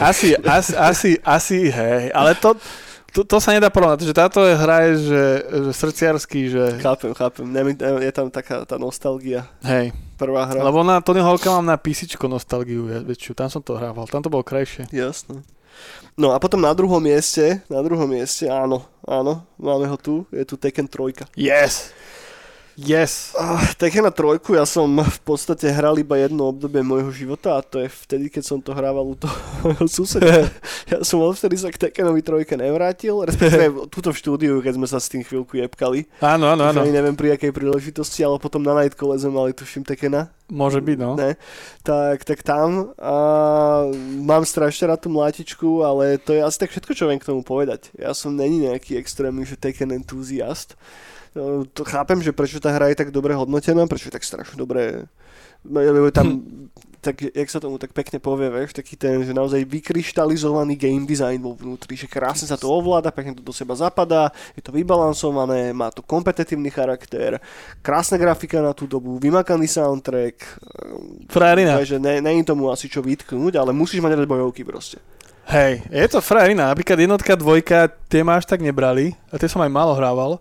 Asi, 0.00 0.34
asi, 0.36 0.72
asi, 0.74 1.10
asi, 1.22 1.58
hej, 1.70 2.10
ale 2.10 2.34
to, 2.34 2.58
to, 3.14 3.22
to 3.22 3.38
sa 3.38 3.54
nedá 3.54 3.70
porovnať, 3.70 4.02
že 4.02 4.14
táto 4.14 4.42
je 4.42 4.54
hra 4.58 4.78
je, 4.90 4.92
že, 4.98 5.24
že 5.46 5.70
srdciarský, 5.72 6.40
že 6.50 6.62
Chápem, 6.82 7.14
chápem. 7.14 7.46
Nemi- 7.46 7.78
Je 7.78 8.10
tam 8.10 8.26
taká 8.30 8.66
tá 8.66 8.76
nostalgia. 8.82 9.46
hej. 9.62 9.94
Prvá 10.18 10.50
hra. 10.50 10.58
Lebo 10.66 10.82
na 10.82 10.98
Tony 10.98 11.22
Hawka 11.22 11.46
mám 11.54 11.62
na 11.62 11.78
PC 11.78 12.10
nostalgiu 12.26 12.90
je- 12.90 13.06
väčšiu, 13.06 13.38
tam 13.38 13.46
som 13.46 13.62
to 13.62 13.78
hrával, 13.78 14.10
tam 14.10 14.18
to 14.18 14.26
bolo 14.26 14.42
krajšie. 14.42 14.90
Jasné. 14.90 15.46
No 16.18 16.34
a 16.34 16.42
potom 16.42 16.58
na 16.58 16.74
druhom 16.74 16.98
mieste, 16.98 17.62
na 17.70 17.78
druhom 17.86 18.10
mieste, 18.10 18.50
áno, 18.50 18.82
áno, 19.06 19.46
máme 19.54 19.86
ho 19.86 19.94
tu, 19.94 20.26
je 20.34 20.42
tu 20.42 20.58
Tekken 20.58 20.90
3. 20.90 21.38
Yes! 21.38 21.94
Yes! 22.78 23.34
Ah, 23.34 23.58
Tekkena 23.74 24.14
3 24.14 24.38
ja 24.54 24.62
som 24.62 24.86
v 25.02 25.20
podstate 25.26 25.66
hral 25.66 25.98
iba 25.98 26.14
jedno 26.14 26.46
obdobie 26.46 26.78
môjho 26.86 27.10
života 27.10 27.58
a 27.58 27.60
to 27.60 27.82
je 27.82 27.90
vtedy, 27.90 28.30
keď 28.30 28.42
som 28.46 28.62
to 28.62 28.70
hrával 28.70 29.02
u 29.02 29.16
toho 29.18 29.34
suseda. 29.90 30.46
Ja 30.88 31.02
som 31.02 31.20
odvtedy 31.20 31.58
sa 31.58 31.74
k 31.74 31.90
Tekkenovi 31.90 32.22
3 32.22 32.54
nevrátil, 32.54 33.26
respektíve 33.26 33.82
tuto 33.92 34.14
v 34.14 34.20
štúdiu, 34.22 34.62
keď 34.62 34.78
sme 34.78 34.86
sa 34.86 35.02
s 35.02 35.10
tým 35.10 35.26
chvíľku 35.26 35.58
jebkali. 35.58 36.06
Áno, 36.22 36.54
áno, 36.54 36.70
áno. 36.70 36.86
Ani 36.86 36.94
neviem 36.94 37.18
pri 37.18 37.34
akej 37.34 37.50
príležitosti, 37.50 38.22
ale 38.22 38.38
potom 38.38 38.62
na 38.62 38.78
Nightcole 38.78 39.18
sme 39.18 39.34
mali 39.34 39.50
tuším 39.58 39.82
Tekkena. 39.82 40.30
Môže 40.46 40.78
byť, 40.78 40.96
no. 41.02 41.18
Ne? 41.18 41.34
Tak, 41.82 42.22
tak 42.24 42.46
tam 42.46 42.94
a 42.94 43.16
mám 44.22 44.46
strašne 44.46 44.86
rád 44.86 45.02
tú 45.02 45.10
mlátičku, 45.10 45.82
ale 45.82 46.16
to 46.22 46.30
je 46.30 46.46
asi 46.46 46.62
tak 46.62 46.70
všetko, 46.70 46.94
čo 46.94 47.10
viem 47.10 47.18
k 47.18 47.26
tomu 47.26 47.42
povedať. 47.42 47.90
Ja 47.98 48.14
som 48.14 48.38
není 48.38 48.70
nejaký 48.70 48.96
extrémny, 49.02 49.42
že 49.44 49.58
Tekken 49.58 49.90
entuziast. 49.92 50.78
No, 51.34 51.64
To 51.64 51.82
chápem, 51.84 52.22
že 52.22 52.32
prečo 52.32 52.60
tá 52.60 52.72
hra 52.72 52.92
je 52.92 53.00
tak 53.00 53.10
dobre 53.10 53.34
hodnotená, 53.34 53.84
prečo 53.90 54.08
je 54.08 54.16
tak 54.16 54.24
strašne 54.24 54.56
dobre 54.56 55.08
no, 55.64 56.10
tam, 56.10 56.42
tak, 57.04 57.22
jak 57.34 57.48
sa 57.50 57.60
tomu 57.60 57.78
tak 57.78 57.92
pekne 57.94 58.18
povie, 58.18 58.50
vieš, 58.50 58.74
taký 58.74 58.94
ten, 58.98 59.22
že 59.22 59.34
naozaj 59.34 59.62
vykryštalizovaný 59.64 60.74
game 60.74 61.06
design 61.06 61.42
vo 61.42 61.54
vnútri, 61.54 61.94
že 61.94 62.10
krásne 62.10 62.46
sa 62.46 62.58
to 62.58 62.70
ovláda, 62.70 63.14
pekne 63.14 63.38
to 63.38 63.42
do 63.42 63.54
seba 63.54 63.74
zapadá, 63.78 64.30
je 64.54 64.62
to 64.62 64.74
vybalansované, 64.74 65.70
má 65.74 65.90
to 65.90 66.02
kompetitívny 66.02 66.70
charakter, 66.70 67.38
krásna 67.82 68.18
grafika 68.18 68.62
na 68.62 68.74
tú 68.74 68.86
dobu, 68.86 69.18
vymakaný 69.18 69.66
soundtrack, 69.70 70.36
Frajerina. 71.28 71.78
Takže 71.78 71.98
ne, 71.98 72.20
není 72.24 72.42
tomu 72.42 72.70
asi 72.72 72.88
čo 72.88 73.04
vytknúť, 73.04 73.60
ale 73.60 73.76
musíš 73.76 74.00
mať 74.00 74.18
rád 74.18 74.28
bojovky 74.28 74.64
proste. 74.64 74.98
Hej, 75.48 75.80
je 75.88 76.08
to 76.12 76.20
frajerina. 76.20 76.68
Napríklad 76.68 77.00
jednotka, 77.00 77.32
dvojka, 77.32 77.88
tie 78.12 78.20
ma 78.20 78.36
až 78.36 78.44
tak 78.44 78.60
nebrali. 78.60 79.16
A 79.32 79.40
tie 79.40 79.48
som 79.48 79.64
aj 79.64 79.72
málo 79.72 79.96
hrával. 79.96 80.36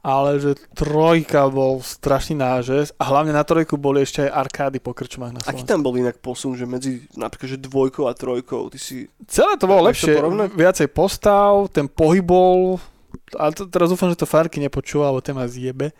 Ale 0.00 0.40
že 0.40 0.56
trojka 0.72 1.52
bol 1.52 1.84
strašný 1.84 2.40
nážes. 2.40 2.88
A 2.96 3.12
hlavne 3.12 3.36
na 3.36 3.44
trojku 3.44 3.76
boli 3.76 4.00
ešte 4.00 4.24
aj 4.24 4.32
arkády 4.32 4.80
po 4.80 4.96
krčmách 4.96 5.36
na 5.36 5.40
Aký 5.44 5.60
Slovensku. 5.60 5.68
tam 5.68 5.80
bol 5.84 5.92
inak 6.00 6.16
posun, 6.24 6.56
že 6.56 6.64
medzi 6.64 7.04
napríklad 7.12 7.52
že 7.52 7.58
dvojkou 7.60 8.08
a 8.08 8.16
trojkou, 8.16 8.72
ty 8.72 8.80
si... 8.80 9.12
Celé 9.28 9.60
to 9.60 9.68
bolo 9.68 9.84
to 9.84 9.92
lepšie. 9.92 10.16
porovnať? 10.16 10.48
Viacej 10.56 10.88
postav, 10.88 11.68
ten 11.68 11.84
pohyb 11.84 12.24
bol... 12.24 12.80
Ale 13.36 13.52
to, 13.52 13.68
teraz 13.68 13.92
dúfam, 13.92 14.08
že 14.08 14.16
to 14.16 14.24
Farky 14.24 14.56
nepočúva, 14.56 15.12
alebo 15.12 15.20
ten 15.20 15.36
ma 15.36 15.44
zjebe. 15.44 15.92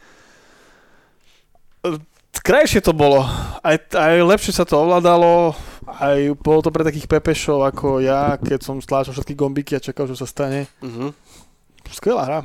Krajšie 2.40 2.80
to 2.80 2.96
bolo. 2.96 3.20
Aj, 3.60 3.76
aj 3.76 4.14
lepšie 4.24 4.56
sa 4.56 4.64
to 4.64 4.80
ovládalo. 4.80 5.52
Aj 5.84 6.16
bolo 6.40 6.64
to 6.64 6.72
pre 6.72 6.86
takých 6.86 7.10
pepešov 7.10 7.68
ako 7.68 8.00
ja, 8.00 8.40
keď 8.40 8.64
som 8.64 8.80
stláčal 8.80 9.12
všetky 9.12 9.36
gombiky 9.36 9.76
a 9.76 9.82
čakal, 9.82 10.08
čo 10.08 10.16
sa 10.16 10.24
stane. 10.24 10.70
Uh-huh. 10.80 11.12
Skvelá 11.90 12.22
hra. 12.24 12.40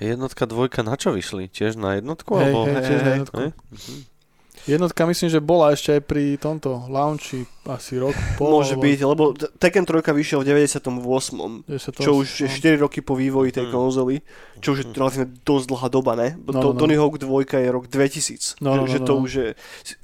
Jednotka, 0.00 0.48
dvojka, 0.48 0.80
na 0.80 0.96
čo 0.96 1.12
vyšli? 1.12 1.52
Tiež 1.52 1.76
na 1.76 2.00
jednotku? 2.00 2.40
Hej, 2.40 2.56
alebo... 2.56 2.72
hej, 2.72 2.84
tiež 2.88 3.00
na 3.04 3.10
jednotku. 3.20 3.36
Hej? 3.36 3.50
Jednotka 4.64 5.06
myslím, 5.06 5.28
že 5.28 5.40
bola 5.40 5.72
ešte 5.72 5.96
aj 5.96 6.02
pri 6.04 6.36
tomto 6.36 6.84
launchi 6.86 7.48
asi 7.64 7.96
rok, 7.96 8.12
pol. 8.34 8.60
Môže 8.60 8.74
alebo 8.74 8.84
byť, 8.84 8.98
lebo 9.04 9.22
Tekken 9.36 9.84
3 9.84 10.02
vyšiel 10.10 10.42
v 10.42 10.46
98. 10.66 11.64
98, 11.64 12.02
Čo 12.02 12.12
už 12.18 12.28
je 12.42 12.48
no. 12.48 12.76
4 12.76 12.82
roky 12.82 13.00
po 13.00 13.14
vývoji 13.14 13.52
tej 13.52 13.68
Mm. 13.68 13.72
konzoly, 13.72 14.14
čo 14.58 14.74
už 14.74 14.78
je 14.80 14.86
relatívne 14.90 15.28
dosť 15.44 15.66
dlhá 15.70 15.88
doba, 15.88 16.12
ne? 16.12 16.28
Bo 16.36 16.50
No, 16.50 16.60
to, 16.60 16.68
no, 16.68 16.74
no. 16.74 16.80
Tony 16.80 16.96
Hawk 16.96 17.16
2 17.16 17.30
je 17.56 17.70
rok 17.70 17.84
2000. 17.86 18.58
No, 18.60 18.74
no, 18.74 18.84
že, 18.84 18.96
že 18.96 18.98
no, 19.00 19.06
to 19.06 19.12
no. 19.14 19.20
už 19.24 19.30
je 19.32 19.48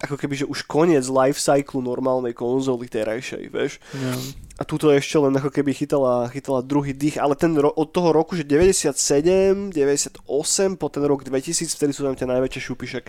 ako 0.01 0.15
keby, 0.17 0.35
že 0.37 0.47
už 0.47 0.59
koniec 0.65 1.05
life 1.09 1.37
cyclu 1.37 1.81
normálnej 1.81 2.33
konzoly 2.33 2.87
terajšej, 2.87 3.45
vieš? 3.51 3.81
Neviem. 3.93 4.47
A 4.57 4.65
tuto 4.65 4.89
ešte 4.89 5.21
len 5.21 5.37
ako 5.37 5.53
keby 5.53 5.77
chytala, 5.77 6.33
chytala 6.33 6.65
druhý 6.65 6.97
dých, 6.97 7.21
ale 7.21 7.37
ten 7.37 7.53
ro- 7.53 7.77
od 7.77 7.93
toho 7.93 8.09
roku, 8.09 8.33
že 8.33 8.41
97, 8.41 9.69
98 9.69 10.25
po 10.81 10.89
ten 10.89 11.05
rok 11.05 11.29
2000, 11.29 11.77
vtedy 11.77 11.93
sú 11.93 12.09
tam 12.09 12.17
tie 12.17 12.25
najväčšie 12.25 12.61
šupy, 12.63 12.89
však 12.89 13.05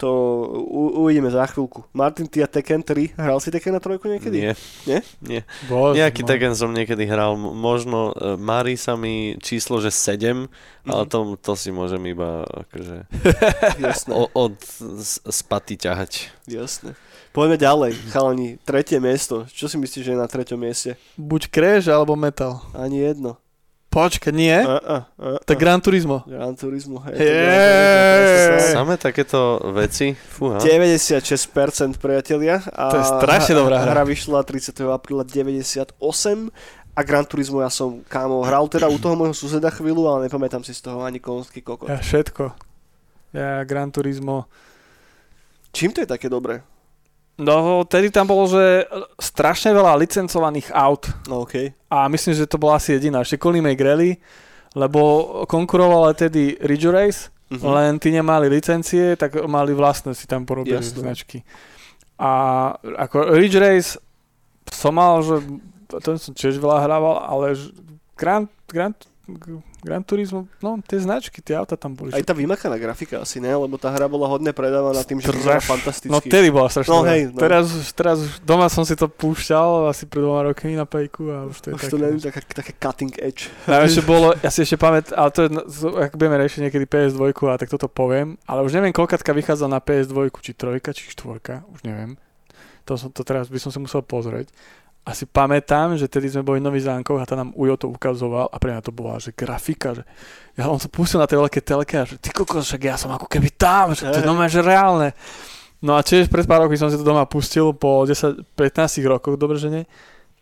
to 0.00 0.08
u- 0.56 1.04
uvidíme 1.04 1.28
za 1.28 1.44
chvíľku. 1.44 1.84
Martin, 1.92 2.24
ty 2.24 2.40
a 2.40 2.48
Tekken 2.48 2.80
3, 2.80 3.12
hral 3.14 3.36
si 3.36 3.48
Tekken 3.48 3.70
na 3.70 3.78
trojku 3.78 4.08
niekedy? 4.08 4.40
Nie. 4.40 4.52
Nie? 4.82 4.98
Nie. 5.20 5.40
Bože, 5.66 6.00
Nejaký 6.00 6.24
no. 6.24 6.26
Tekken 6.26 6.54
som 6.54 6.70
niekedy 6.70 7.04
hral, 7.04 7.36
možno 7.36 8.10
uh, 8.10 8.34
marí 8.34 8.74
sa 8.74 8.94
mi 8.94 9.36
číslo, 9.36 9.76
že 9.78 9.92
7, 9.92 10.48
ale 10.82 11.04
Mhm. 11.04 11.08
to, 11.08 11.18
to 11.36 11.52
si 11.52 11.68
môžem 11.68 12.00
iba 12.06 12.40
akože 12.42 13.04
Jasné, 13.84 14.10
o, 14.10 14.24
od 14.26 14.56
z, 14.96 15.20
z 15.20 15.38
paty 15.42 15.76
ťahať. 15.76 16.32
jasné. 16.46 16.96
Poďme 17.30 17.56
ďalej, 17.56 17.90
chalani. 18.10 18.58
Tretie 18.58 18.98
miesto. 18.98 19.46
Čo 19.46 19.66
si 19.66 19.76
myslíš, 19.76 20.02
že 20.02 20.12
je 20.12 20.18
na 20.18 20.26
treťom 20.26 20.58
mieste? 20.58 20.98
Buď 21.14 21.46
Crash 21.46 21.86
alebo 21.86 22.16
Metal. 22.16 22.58
Ani 22.72 22.98
jedno. 23.00 23.38
Počkaj, 23.90 24.30
nie? 24.30 24.54
A, 24.54 24.78
a, 24.78 24.96
a, 25.18 25.28
Tak 25.42 25.58
Gran 25.58 25.82
Turismo. 25.82 26.22
Gran 26.22 26.54
Turismo, 26.54 27.02
hej. 27.10 27.18
tak. 27.18 28.70
Samé 28.70 28.94
takéto 28.94 29.58
veci, 29.74 30.14
fúha. 30.14 30.62
96% 30.62 31.98
priatelia. 31.98 32.62
A 32.70 32.94
To 32.94 32.96
je 33.02 33.06
strašne 33.18 33.58
dobrá 33.58 33.82
hra. 33.82 33.90
Hra 33.98 34.02
vyšla 34.06 34.46
30. 34.46 34.78
apríla 34.86 35.26
98 35.26 35.98
a 36.94 37.00
Gran 37.02 37.26
Turismo 37.26 37.58
ja 37.58 37.70
som, 37.70 37.98
kámo, 38.06 38.46
hral 38.46 38.70
teda 38.70 38.86
u 38.86 38.94
toho 38.94 39.18
môjho 39.18 39.34
suseda 39.34 39.74
chvíľu, 39.74 40.06
ale 40.06 40.30
nepamätám 40.30 40.62
si 40.62 40.70
z 40.70 40.86
toho 40.86 41.02
ani 41.02 41.18
konský 41.18 41.58
kokot. 41.58 41.90
Ja 41.90 41.98
všetko. 41.98 42.54
Ja 43.34 43.66
Gran 43.66 43.90
Turismo. 43.90 44.46
Čím 45.74 45.94
to 45.94 46.02
je 46.02 46.08
také 46.10 46.30
dobré? 46.30 46.62
No, 47.40 47.82
tedy 47.88 48.12
tam 48.12 48.28
bolo, 48.28 48.44
že 48.46 48.84
strašne 49.16 49.72
veľa 49.72 49.96
licencovaných 49.96 50.68
aut. 50.70 51.08
No 51.24 51.48
okej. 51.48 51.72
A 51.88 52.06
myslím, 52.06 52.36
že 52.36 52.44
to 52.44 52.60
bola 52.60 52.76
asi 52.76 52.94
jediná. 52.94 53.24
Ešte 53.24 53.40
Colin 53.40 53.64
McRae, 53.64 54.20
lebo 54.76 55.00
konkurovala 55.48 56.12
tedy 56.12 56.60
Ridge 56.60 56.86
Race, 56.86 57.32
Mhm. 57.50 57.66
len 57.66 57.92
tí 57.98 58.14
nemali 58.14 58.46
licencie, 58.46 59.18
tak 59.18 59.34
mali 59.42 59.74
vlastné 59.74 60.14
si 60.14 60.30
tam 60.30 60.46
porobili 60.46 60.78
Jasné. 60.78 61.02
značky. 61.02 61.42
A 62.14 62.30
ako 62.78 63.34
Ridge 63.34 63.58
Race 63.58 63.98
som 64.70 64.94
mal, 64.94 65.18
že 65.24 65.42
to 65.90 66.14
som 66.14 66.30
tiež 66.30 66.62
veľa 66.62 66.86
hrával, 66.86 67.18
ale 67.18 67.58
Grand, 68.14 68.46
Grand, 68.70 68.94
Grand 69.80 70.04
Turismo, 70.04 70.44
no 70.60 70.76
tie 70.84 71.00
značky, 71.00 71.40
tie 71.40 71.56
auta 71.56 71.72
tam 71.74 71.96
boli. 71.96 72.12
Aj 72.12 72.20
tá 72.20 72.36
vymakaná 72.36 72.76
grafika 72.76 73.24
asi 73.24 73.40
ne, 73.40 73.48
lebo 73.48 73.80
tá 73.80 73.88
hra 73.88 74.06
bola 74.06 74.28
hodne 74.28 74.52
predávaná 74.52 75.00
tým, 75.02 75.18
že 75.24 75.32
vyzerá 75.32 75.56
Straš- 75.56 75.72
fantasticky. 75.72 76.12
No 76.12 76.20
tedy 76.20 76.52
bola 76.52 76.68
strašne 76.68 76.92
No 76.92 77.00
hej, 77.08 77.32
no. 77.32 77.40
Teraz, 77.40 77.72
teraz 77.96 78.18
doma 78.44 78.68
som 78.68 78.84
si 78.84 78.92
to 78.92 79.08
púšťal 79.08 79.88
asi 79.88 80.04
pred 80.04 80.20
dvoma 80.20 80.44
rokmi 80.52 80.76
na 80.76 80.84
pejku 80.84 81.32
a 81.32 81.48
už 81.48 81.56
to 81.58 81.66
je 81.70 81.74
Už 81.74 81.80
také. 81.80 81.90
to 81.90 81.96
neviem, 81.96 82.20
také, 82.20 82.40
také 82.44 82.72
cutting 82.76 83.12
edge. 83.18 83.48
Najväčšie 83.64 84.02
bolo, 84.12 84.36
ja 84.38 84.50
si 84.52 84.62
ešte 84.62 84.76
pamätám, 84.76 85.16
ale 85.16 85.30
to 85.32 85.40
je, 85.44 85.48
no, 85.48 85.60
ak 85.96 86.12
budeme 86.14 86.36
riešiť 86.44 86.60
niekedy 86.68 86.84
PS2, 86.84 87.32
a 87.48 87.56
tak 87.56 87.72
toto 87.72 87.88
poviem, 87.88 88.36
ale 88.44 88.60
už 88.60 88.76
neviem, 88.76 88.92
koľkatka 88.92 89.32
vychádza 89.32 89.64
na 89.66 89.80
PS2, 89.80 90.28
či 90.44 90.52
trojka, 90.52 90.92
či 90.92 91.08
štvorka, 91.08 91.64
už 91.72 91.88
neviem. 91.88 92.20
To, 92.84 92.98
som, 92.98 93.08
to 93.08 93.22
teraz 93.22 93.46
by 93.46 93.56
som 93.56 93.70
si 93.70 93.78
musel 93.78 94.02
pozrieť. 94.02 94.50
A 95.10 95.14
si 95.16 95.26
pamätám, 95.26 95.98
že 95.98 96.06
tedy 96.06 96.30
sme 96.30 96.46
boli 96.46 96.62
v 96.62 96.70
Nový 96.70 96.78
Zánkoch 96.78 97.18
a 97.18 97.26
tam 97.26 97.42
nám 97.42 97.50
Ujo 97.58 97.74
to 97.74 97.90
ukazoval 97.90 98.46
a 98.46 98.56
pre 98.62 98.70
mňa 98.70 98.86
to 98.86 98.94
bola, 98.94 99.18
že 99.18 99.34
grafika, 99.34 99.90
že 99.90 100.06
ja 100.54 100.70
on 100.70 100.78
sa 100.78 100.86
pustil 100.86 101.18
na 101.18 101.26
tej 101.26 101.42
veľké 101.42 101.58
telke 101.66 101.98
a 101.98 102.06
že 102.06 102.14
ty 102.22 102.30
kokos, 102.30 102.70
však 102.70 102.82
ja 102.86 102.94
som 102.94 103.10
ako 103.10 103.26
keby 103.26 103.50
tam, 103.58 103.90
že 103.90 104.06
to 104.06 104.22
je 104.22 104.28
normálne, 104.30 104.54
že 104.54 104.62
reálne. 104.62 105.10
No 105.82 105.98
a 105.98 106.06
tiež 106.06 106.30
pred 106.30 106.46
pár 106.46 106.62
rokmi 106.62 106.78
som 106.78 106.86
si 106.86 107.00
to 107.00 107.02
doma 107.02 107.26
pustil 107.26 107.74
po 107.74 108.06
10-15 108.06 108.54
rokoch, 109.10 109.34
dobre, 109.34 109.58
že 109.58 109.68
nie? 109.74 109.84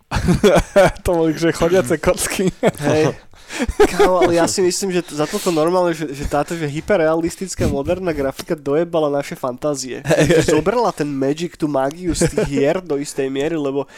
to 1.05 1.11
boli, 1.17 1.33
že 1.33 1.57
chodiace 1.57 1.97
kocky. 1.97 2.53
Hej. 2.61 3.17
Kámo, 3.97 4.21
ale 4.21 4.37
ja 4.37 4.45
si 4.45 4.61
myslím, 4.61 4.93
že 4.93 5.01
za 5.09 5.25
toto 5.25 5.49
normálne, 5.49 5.97
že, 5.97 6.13
že 6.13 6.29
táto 6.29 6.53
že 6.53 6.69
hyperrealistická 6.69 7.65
moderná 7.69 8.13
grafika 8.13 8.53
dojebala 8.53 9.09
naše 9.09 9.33
fantázie. 9.33 10.05
Že 10.05 10.61
zobrala 10.61 10.93
ten 10.93 11.09
magic, 11.09 11.57
tú 11.57 11.65
mágiu 11.65 12.13
z 12.13 12.29
tých 12.29 12.45
hier 12.45 12.77
do 12.85 13.01
istej 13.01 13.33
miery, 13.33 13.57
lebo 13.57 13.89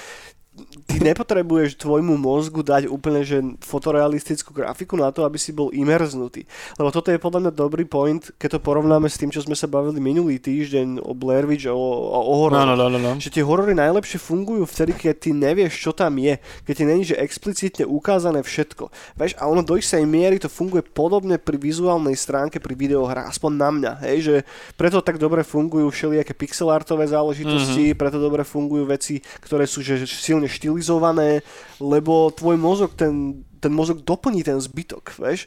ty 0.90 0.98
nepotrebuješ 0.98 1.78
tvojmu 1.78 2.18
mozgu 2.18 2.66
dať 2.66 2.90
úplne 2.90 3.22
že 3.22 3.38
fotorealistickú 3.62 4.50
grafiku 4.50 4.98
na 4.98 5.14
to, 5.14 5.22
aby 5.22 5.38
si 5.38 5.54
bol 5.54 5.70
imerznutý. 5.70 6.42
Lebo 6.74 6.90
toto 6.90 7.14
je 7.14 7.22
podľa 7.22 7.46
mňa 7.46 7.52
dobrý 7.54 7.86
point, 7.86 8.18
keď 8.34 8.58
to 8.58 8.60
porovnáme 8.60 9.06
s 9.06 9.14
tým, 9.14 9.30
čo 9.30 9.46
sme 9.46 9.54
sa 9.54 9.70
bavili 9.70 10.02
minulý 10.02 10.42
týždeň 10.42 11.06
o 11.06 11.14
Blair 11.14 11.46
Witch, 11.46 11.70
o, 11.70 11.78
o, 11.78 12.18
o 12.18 12.34
horore. 12.44 12.66
No, 12.66 12.74
no, 12.74 12.74
no, 12.74 12.86
no, 12.90 12.98
no. 12.98 13.12
Že 13.22 13.40
tie 13.40 13.46
horory 13.46 13.78
najlepšie 13.78 14.18
fungujú 14.18 14.66
vtedy, 14.66 14.92
keď 14.98 15.14
ty 15.22 15.30
nevieš, 15.30 15.72
čo 15.78 15.90
tam 15.94 16.18
je. 16.18 16.42
Keď 16.66 16.74
ti 16.74 16.84
není, 16.84 17.02
že 17.06 17.14
explicitne 17.14 17.86
ukázané 17.86 18.42
všetko. 18.42 18.90
Vieš, 19.14 19.38
a 19.38 19.46
ono 19.46 19.62
do 19.62 19.78
istej 19.78 20.02
miery 20.02 20.42
to 20.42 20.50
funguje 20.50 20.82
podobne 20.82 21.38
pri 21.38 21.56
vizuálnej 21.62 22.18
stránke 22.18 22.58
pri 22.58 22.74
videohrách, 22.74 23.30
aspoň 23.30 23.52
na 23.54 23.68
mňa. 23.70 23.92
Hej, 24.02 24.18
že 24.18 24.34
preto 24.74 24.98
tak 24.98 25.22
dobre 25.22 25.46
fungujú 25.46 25.86
všelijaké 25.94 26.34
pixelartové 26.34 27.06
záležitosti, 27.06 27.94
mm-hmm. 27.94 28.00
preto 28.00 28.18
dobre 28.18 28.42
fungujú 28.42 28.90
veci, 28.90 29.22
ktoré 29.38 29.70
sú 29.70 29.78
že, 29.80 30.02
že 30.02 30.16
silne 30.40 30.48
štilizované, 30.48 31.44
lebo 31.76 32.32
tvoj 32.32 32.56
mozog 32.56 32.96
ten 32.96 33.44
ten 33.60 33.76
mozog 33.76 34.00
doplní 34.00 34.40
ten 34.40 34.56
zbytok, 34.56 35.20
vieš. 35.20 35.44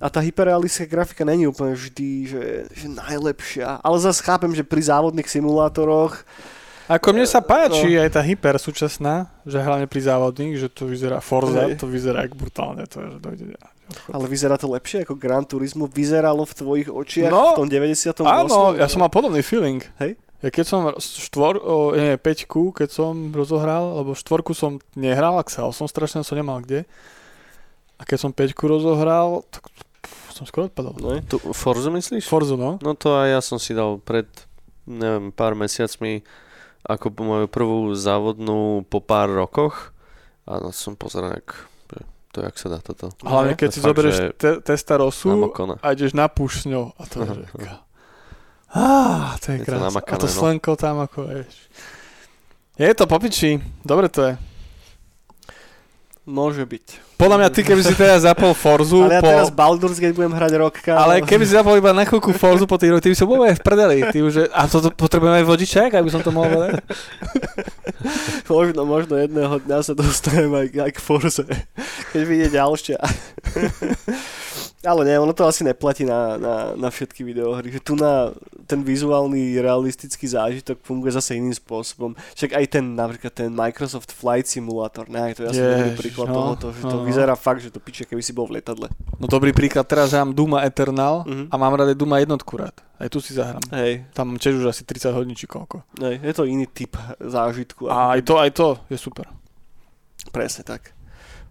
A 0.00 0.08
tá 0.08 0.24
hyperrealistická 0.24 0.88
grafika 0.88 1.20
není 1.20 1.44
úplne 1.44 1.76
vždy, 1.76 2.08
že, 2.24 2.44
že 2.72 2.88
najlepšia. 2.88 3.76
Ale 3.84 4.00
zase 4.00 4.24
chápem, 4.24 4.56
že 4.56 4.64
pri 4.64 4.80
závodných 4.80 5.28
simulátoroch 5.28 6.24
Ako 6.88 7.12
mne 7.12 7.28
sa 7.28 7.44
páči 7.44 7.92
No. 7.92 8.08
aj 8.08 8.16
tá 8.16 8.24
hyper 8.24 8.56
súčasná, 8.56 9.28
že 9.44 9.60
hlavne 9.60 9.84
pri 9.84 10.00
závodných, 10.00 10.56
že 10.56 10.72
to 10.72 10.88
vyzerá 10.88 11.20
Forza, 11.20 11.68
Hej. 11.68 11.76
to 11.76 11.92
vyzerá 11.92 12.24
jak 12.24 12.32
brutálne, 12.32 12.88
to 12.88 13.04
je, 13.04 13.06
že 13.12 13.18
dojde. 13.20 13.44
Ale 14.08 14.24
vyzerá 14.32 14.56
to 14.56 14.72
lepšie 14.72 15.04
ako 15.04 15.20
Gran 15.20 15.44
Turismo 15.44 15.84
vyzeralo 15.84 16.48
v 16.48 16.54
tvojich 16.56 16.88
očiach 16.88 17.28
No, 17.28 17.52
v 17.52 17.58
tom 17.60 17.68
98. 17.68 18.16
Áno, 18.24 18.72
ja 18.80 18.88
som 18.88 19.04
mal 19.04 19.12
podobný 19.12 19.44
feeling. 19.44 19.84
Hej? 20.00 20.16
Ja 20.42 20.50
keď 20.50 20.64
som 20.66 20.80
štvor, 20.98 21.54
o, 21.62 21.94
nie, 21.94 22.18
peťku, 22.18 22.74
keď 22.74 22.90
som 22.90 23.30
rozohral, 23.30 24.02
lebo 24.02 24.18
štvorku 24.18 24.52
som 24.58 24.82
nehral, 24.98 25.38
Axel 25.38 25.70
som 25.70 25.86
strašne 25.86 26.26
som 26.26 26.34
nemal 26.34 26.58
kde. 26.60 26.82
A 27.94 28.02
keď 28.02 28.18
som 28.26 28.34
peťku 28.34 28.66
rozohral, 28.66 29.46
tak 29.54 29.70
som 30.34 30.42
skoro 30.42 30.66
odpadol. 30.66 30.98
No, 30.98 31.22
Tu 31.22 31.38
Forzu 31.54 31.94
myslíš? 31.94 32.26
Forzu, 32.26 32.58
no. 32.58 32.82
No 32.82 32.98
to 32.98 33.14
aj 33.14 33.38
ja 33.38 33.40
som 33.44 33.62
si 33.62 33.70
dal 33.70 34.02
pred, 34.02 34.26
neviem, 34.82 35.30
pár 35.30 35.54
mesiacmi 35.54 36.26
ako 36.82 37.14
po 37.14 37.22
moju 37.22 37.46
prvú 37.46 37.94
závodnú 37.94 38.82
po 38.90 38.98
pár 38.98 39.30
rokoch 39.30 39.94
a 40.42 40.58
no, 40.58 40.74
som 40.74 40.98
pozeral, 40.98 41.38
jak, 41.38 41.54
to 42.34 42.42
jak 42.42 42.56
sa 42.58 42.66
dá 42.74 42.78
toto. 42.82 43.14
Hlavne 43.22 43.54
keď 43.54 43.68
To 43.70 43.74
si 43.76 43.78
fakt, 43.78 43.86
zoberieš 43.86 44.16
te, 44.34 44.50
Testarosu 44.58 45.30
Namokona. 45.30 45.78
a 45.78 45.94
ideš 45.94 46.18
na 46.18 46.26
puš 46.26 46.64
s 46.64 46.66
ňou. 46.66 46.90
A 46.98 47.02
to 47.06 47.22
je, 47.22 47.30
Á, 48.72 49.36
to 49.36 49.52
je 49.52 49.60
Je 49.60 49.68
to 49.68 49.68
krásne. 49.68 50.00
A 50.00 50.16
to 50.16 50.28
no. 50.28 50.32
slenko 50.32 50.72
tam 50.80 51.04
ako 51.04 51.28
vieš. 51.28 51.68
Je 52.80 52.88
to 52.96 53.04
popiči, 53.04 53.60
dobre 53.84 54.08
to 54.08 54.32
je. 54.32 54.34
Môže 56.22 56.62
byť. 56.62 57.18
Podľa 57.18 57.38
mňa 57.38 57.48
ty, 57.50 57.60
keby 57.66 57.82
si 57.82 57.94
teraz 57.98 58.22
zapol 58.22 58.54
Forzu 58.54 59.06
Ale 59.06 59.18
ja 59.18 59.22
po... 59.22 59.30
teraz 59.30 59.50
Baldur's 59.50 59.98
Gate 59.98 60.14
budem 60.14 60.34
hrať 60.34 60.52
rok, 60.58 60.74
kámo. 60.78 60.98
Ale 60.98 61.22
keby 61.22 61.42
si 61.46 61.54
zapol 61.54 61.78
iba 61.78 61.90
na 61.90 62.06
chvíľku 62.06 62.30
Forzu 62.34 62.66
po 62.66 62.78
tých 62.78 62.94
ty 62.98 63.10
by 63.10 63.16
som 63.18 63.26
bol 63.26 63.42
aj 63.42 63.58
v 63.58 63.62
prdeli. 63.62 63.98
Ty 64.06 64.18
už, 64.26 64.50
a 64.50 64.62
to, 64.70 64.78
to 64.86 64.88
potrebujem 64.94 65.42
aj 65.42 65.46
vodičák, 65.46 65.90
aby 65.98 66.08
som 66.10 66.22
to 66.22 66.30
mohol 66.30 66.50
vedieť. 66.50 66.82
Možno, 68.50 68.82
možno 68.82 69.14
jedného 69.14 69.62
dňa 69.62 69.78
sa 69.86 69.94
dostanem 69.94 70.50
aj, 70.50 70.66
aj 70.74 70.90
k 70.90 70.98
Forze, 70.98 71.46
keď 72.10 72.20
vyjde 72.26 72.48
ďalšia. 72.50 72.98
Ale 74.82 75.06
nie, 75.06 75.14
ono 75.14 75.30
to 75.30 75.46
asi 75.46 75.62
neplatí 75.62 76.02
na, 76.02 76.34
na, 76.34 76.54
na 76.74 76.88
všetky 76.90 77.22
videohry. 77.22 77.70
Že 77.70 77.80
tu 77.80 77.94
na 77.94 78.34
ten 78.66 78.82
vizuálny, 78.82 79.54
realistický 79.56 80.26
zážitok 80.26 80.82
funguje 80.82 81.14
zase 81.14 81.38
iným 81.38 81.54
spôsobom. 81.54 82.18
Však 82.34 82.50
aj 82.50 82.64
ten, 82.66 82.84
napríklad 82.90 83.30
ten 83.30 83.46
Microsoft 83.48 84.10
Flight 84.10 84.50
Simulator, 84.50 85.06
ne, 85.06 85.30
to 85.34 85.46
je 85.46 85.48
asi 85.48 85.62
dobrý 85.62 85.90
príklad 85.94 86.26
no, 86.26 86.34
tohoto, 86.34 86.66
že 86.74 86.82
to 86.82 86.96
no. 86.98 87.06
vyzerá 87.06 87.38
fakt, 87.38 87.62
že 87.62 87.70
to 87.70 87.78
piče, 87.78 88.04
keby 88.04 88.18
si 88.18 88.34
bol 88.34 88.50
v 88.50 88.58
lietadle. 88.58 88.90
No 89.18 89.30
dobrý 89.30 89.54
príklad, 89.54 89.86
teraz 89.86 90.10
hrám 90.10 90.34
Duma 90.34 90.66
Eternal 90.66 91.22
Mhm. 91.22 91.44
a 91.46 91.54
mám 91.54 91.78
rád 91.78 91.94
aj 91.94 91.98
Duma 91.98 92.18
jednotku 92.18 92.58
rád. 92.58 92.74
Aj 92.98 93.06
tu 93.06 93.22
si 93.22 93.34
zahrám. 93.34 93.62
Hej, 93.70 94.02
Tam 94.10 94.30
mám 94.30 94.38
tiež 94.38 94.58
už 94.58 94.66
asi 94.66 94.82
30 94.82 95.14
hodín 95.14 95.38
či 95.38 95.46
koľko. 95.46 95.86
hej, 96.02 96.18
je 96.18 96.32
to 96.32 96.42
iný 96.42 96.66
typ 96.66 96.98
zážitku. 97.18 97.86
A 97.86 98.18
aj 98.18 98.20
to, 98.22 98.34
aj 98.34 98.50
to 98.50 98.66
je 98.90 98.98
super. 98.98 99.30
Presne 100.30 100.62
tak. 100.64 100.90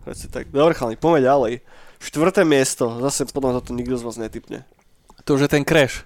Presne 0.02 0.28
tak. 0.28 0.50
Dobre, 0.50 0.74
chalani, 0.74 0.96
poďme 0.96 1.22
ďalej. 1.22 1.54
Štvrté 2.02 2.42
miesto, 2.42 2.90
zase 2.98 3.30
podľa 3.30 3.50
mňa 3.54 3.62
to 3.62 3.72
nikto 3.78 3.96
z 3.96 4.04
vás 4.04 4.18
netypne. 4.18 4.66
To 5.22 5.38
už 5.38 5.46
je 5.46 5.50
ten 5.54 5.62
Crash. 5.62 6.02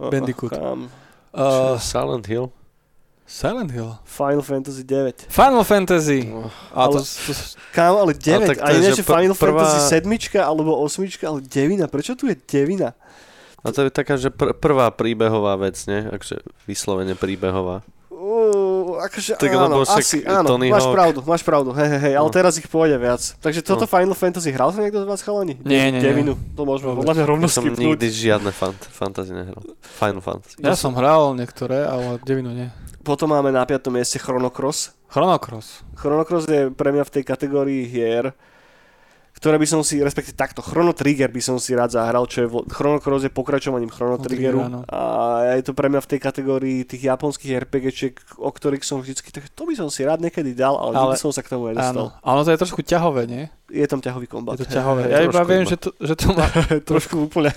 Oh, 0.00 0.08
Bandicoot. 0.08 0.56
Kam. 0.56 0.88
Uh, 1.36 1.76
Silent 1.76 2.24
Hill. 2.24 2.48
Silent 3.28 3.70
Hill. 3.72 3.92
Final 4.04 4.40
Fantasy 4.40 4.82
9. 4.84 5.28
Final 5.28 5.64
Fantasy. 5.64 6.32
Oh. 6.32 6.48
A 6.72 6.88
to, 6.88 7.00
Ale- 7.00 7.04
to, 7.04 7.32
Kam, 7.76 7.92
ale 7.96 8.12
9. 8.16 8.48
tak 8.48 8.58
to 8.58 8.64
A 8.64 8.68
je, 8.72 8.92
že 8.92 9.04
pr- 9.04 9.20
Final 9.20 9.36
prvá- 9.36 9.68
Fantasy 9.68 9.80
7 10.00 10.40
alebo 10.40 10.80
8, 10.80 11.04
ale 11.28 11.38
9. 11.44 11.92
Prečo 11.92 12.12
tu 12.16 12.24
je 12.28 12.36
9? 12.36 12.92
A 13.62 13.66
to 13.70 13.86
je 13.86 13.90
taká, 13.94 14.16
že 14.18 14.32
pr- 14.32 14.56
prvá 14.56 14.90
príbehová 14.90 15.54
vec, 15.54 15.76
nie? 15.86 16.02
Akže 16.08 16.40
vyslovene 16.66 17.14
príbehová. 17.14 17.84
Uh, 18.10 18.71
akože 18.98 19.38
Tak 19.38 19.48
áno, 19.48 19.78
lebo 19.78 19.84
asi, 19.86 20.20
áno, 20.22 20.48
Tony 20.52 20.68
máš 20.68 20.84
Hawk- 20.84 20.96
pravdu, 20.96 21.18
máš 21.22 21.42
pravdu, 21.42 21.70
hej, 21.72 21.88
hej, 21.88 22.00
hej, 22.02 22.14
ale 22.18 22.28
No. 22.28 22.34
teraz 22.34 22.52
ich 22.56 22.66
pôjde 22.66 22.96
viac. 22.96 23.22
Takže 23.38 23.60
toto 23.60 23.84
No. 23.84 23.90
Final 23.90 24.12
Fantasy 24.12 24.48
hral 24.50 24.68
sa 24.70 24.80
niekto 24.80 25.00
z 25.00 25.06
vás 25.06 25.20
chalani? 25.20 25.54
Nie, 25.62 25.88
nie, 25.88 25.98
nie. 25.98 26.04
Devinu, 26.04 26.32
to 26.52 26.62
môžeme 26.62 26.92
Vôbec. 26.92 27.06
podľa 27.06 27.14
mňa 27.14 27.24
rovno 27.24 27.46
Ja 27.46 27.54
som 27.54 27.64
nikdy 27.64 28.06
žiadne 28.08 28.50
fant- 28.50 28.84
fantasy 28.88 29.32
nehral. 29.32 29.62
Final 29.80 30.20
Fantasy. 30.20 30.56
ja 30.58 30.74
som 30.74 30.92
hral 30.92 31.32
niektoré, 31.32 31.82
ale 31.82 32.18
devinu 32.20 32.50
nie. 32.50 32.68
Potom 33.00 33.28
máme 33.28 33.50
na 33.50 33.64
5. 33.64 33.88
mieste 33.88 34.18
Chrono 34.18 34.46
Cross. 34.48 34.94
Chrono 35.08 35.34
Cross. 35.36 35.82
Chrono 35.94 36.22
Cross 36.22 36.46
je 36.46 36.70
pre 36.70 36.88
mňa 36.88 37.02
v 37.02 37.12
tej 37.12 37.22
kategórii 37.22 37.82
hier, 37.84 38.30
ktoré 39.42 39.58
by 39.58 39.66
som 39.66 39.82
si, 39.82 39.98
respektíve 39.98 40.38
takto, 40.38 40.62
Chrono 40.62 40.94
Trigger 40.94 41.26
by 41.26 41.42
som 41.42 41.58
si 41.58 41.74
rád 41.74 41.90
zahral, 41.90 42.30
čo 42.30 42.46
je, 42.46 42.48
vo- 42.48 42.62
Chrono 42.62 43.02
Cross 43.02 43.26
je 43.26 43.32
pokračovaním 43.34 43.90
Chrono 43.90 44.14
Triggeru 44.14 44.86
a 44.86 45.00
je 45.58 45.66
to 45.66 45.74
pre 45.74 45.90
mňa 45.90 45.98
v 45.98 46.08
tej 46.08 46.20
kategórii 46.22 46.78
tých 46.86 47.10
japonských 47.10 47.66
RPGčiek, 47.66 48.14
o 48.38 48.46
ktorých 48.46 48.86
som 48.86 49.02
vždycky, 49.02 49.34
tak 49.34 49.50
to 49.50 49.66
by 49.66 49.74
som 49.74 49.90
si 49.90 50.06
rád 50.06 50.22
niekedy 50.22 50.54
dal, 50.54 50.78
ale, 50.78 50.94
Ale- 50.94 51.18
som 51.18 51.34
sa 51.34 51.42
k 51.42 51.50
tomu 51.50 51.74
nedostal. 51.74 52.14
Áno. 52.14 52.22
A 52.22 52.26
ono 52.30 52.46
to 52.46 52.54
je 52.54 52.62
trošku 52.62 52.86
ťahové, 52.86 53.26
nie? 53.26 53.50
Je 53.66 53.82
tam 53.84 53.98
ťahový 53.98 54.30
kombat. 54.30 54.56
Je 54.56 54.62
to 54.62 54.78
ťahové. 54.78 55.08
Ja 55.10 55.26
iba 55.26 55.34
trošku 55.34 55.50
viem, 55.50 55.64
že 55.66 55.76
to, 55.76 55.90
že 55.98 56.14
to 56.14 56.26
má... 56.30 56.46
trošku 56.94 57.26
úplne. 57.26 57.50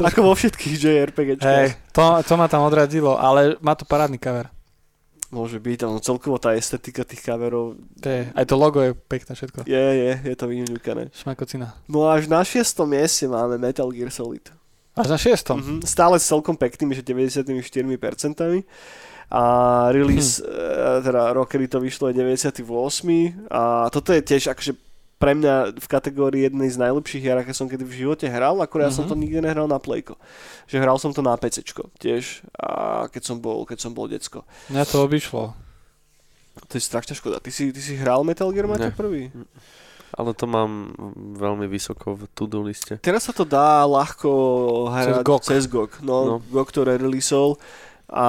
Ako 0.00 0.24
vo 0.24 0.32
všetkých 0.32 0.72
JRPGčkách. 0.72 1.44
Hej, 1.44 1.68
to, 1.92 2.24
to 2.24 2.32
ma 2.34 2.48
tam 2.48 2.64
odradilo, 2.64 3.20
ale 3.20 3.60
má 3.60 3.76
to 3.76 3.84
parádny 3.84 4.16
cover. 4.16 4.48
Môže 5.30 5.62
byť, 5.62 5.78
ale 5.86 6.02
celkovo 6.02 6.42
tá 6.42 6.58
estetika 6.58 7.06
tých 7.06 7.22
kamerov 7.22 7.78
To 8.02 8.08
je, 8.10 8.26
aj 8.34 8.44
to 8.50 8.54
logo 8.58 8.82
je 8.82 8.98
pekné 8.98 9.32
všetko. 9.38 9.62
je, 9.62 9.86
je, 9.94 10.12
je 10.26 10.34
to 10.34 10.46
vyňuňukané. 10.50 11.14
Šmakocina. 11.14 11.78
No 11.86 12.10
až 12.10 12.26
na 12.26 12.42
šiestom 12.42 12.90
mieste 12.90 13.30
máme 13.30 13.54
Metal 13.54 13.86
Gear 13.94 14.10
Solid. 14.10 14.50
Až 14.98 15.06
na 15.06 15.18
šiestom. 15.18 15.62
Mhm, 15.62 15.86
stále 15.86 16.18
s 16.18 16.26
celkom 16.26 16.58
peknými, 16.58 16.98
že 16.98 17.06
94%. 17.06 18.66
A 19.30 19.42
release, 19.94 20.42
hmm. 20.42 21.06
teda 21.06 21.30
rok, 21.30 21.46
kedy 21.46 21.70
to 21.70 21.78
vyšlo 21.78 22.10
je 22.10 22.18
98. 22.18 22.66
A 23.46 23.86
toto 23.94 24.10
je 24.10 24.26
tiež 24.26 24.50
akože 24.50 24.74
pre 25.20 25.36
mňa 25.36 25.76
v 25.76 25.86
kategórii 25.86 26.42
jednej 26.42 26.66
z 26.66 26.80
najlepších 26.80 27.20
hier, 27.20 27.36
aké 27.36 27.52
som 27.52 27.68
kedy 27.68 27.84
v 27.84 27.92
živote 27.94 28.24
hral, 28.24 28.56
akurát 28.56 28.88
ja 28.88 28.96
som 28.96 29.04
to 29.04 29.12
Mhm. 29.12 29.20
nikdy 29.20 29.38
nehral 29.42 29.68
na 29.68 29.76
Playko. 29.76 30.16
Že 30.64 30.80
hral 30.80 30.96
som 30.96 31.12
to 31.12 31.20
na 31.20 31.36
PC 31.36 31.60
tiež, 31.94 32.40
a 32.54 32.68
keď 33.06 33.22
som 33.22 33.36
bol, 33.36 33.62
keď 33.62 33.78
som 33.78 33.92
bol 33.92 34.08
decko. 34.08 34.48
Mňa 34.66 34.82
to 34.82 34.96
obišlo. 34.98 35.52
To 36.62 36.72
je 36.72 36.80
strašná 36.80 37.12
škoda. 37.12 37.36
Ty 37.36 37.50
si, 37.50 37.68
ty 37.68 37.78
si 37.78 37.94
hral 37.94 38.24
Metal 38.24 38.48
Gear 38.48 38.64
Maťo 38.64 38.88
Ne. 38.88 38.96
prvý? 38.96 39.28
Ale 40.10 40.32
to 40.32 40.42
mám 40.44 40.90
veľmi 41.36 41.68
vysoko 41.68 42.16
v 42.16 42.26
to-do 42.32 42.64
liste. 42.64 42.98
Teraz 42.98 43.22
sa 43.22 43.32
to 43.32 43.44
dá 43.44 43.86
ľahko 43.86 44.30
hrať 44.90 45.06
Cez 45.06 45.22
GOG. 45.22 45.42
cez 45.44 45.64
GOG. 45.68 45.90
No, 46.00 46.16
No. 46.26 46.34
GOG 46.42 46.72
to 46.72 46.82
releaseol 46.82 47.54
a 48.08 48.26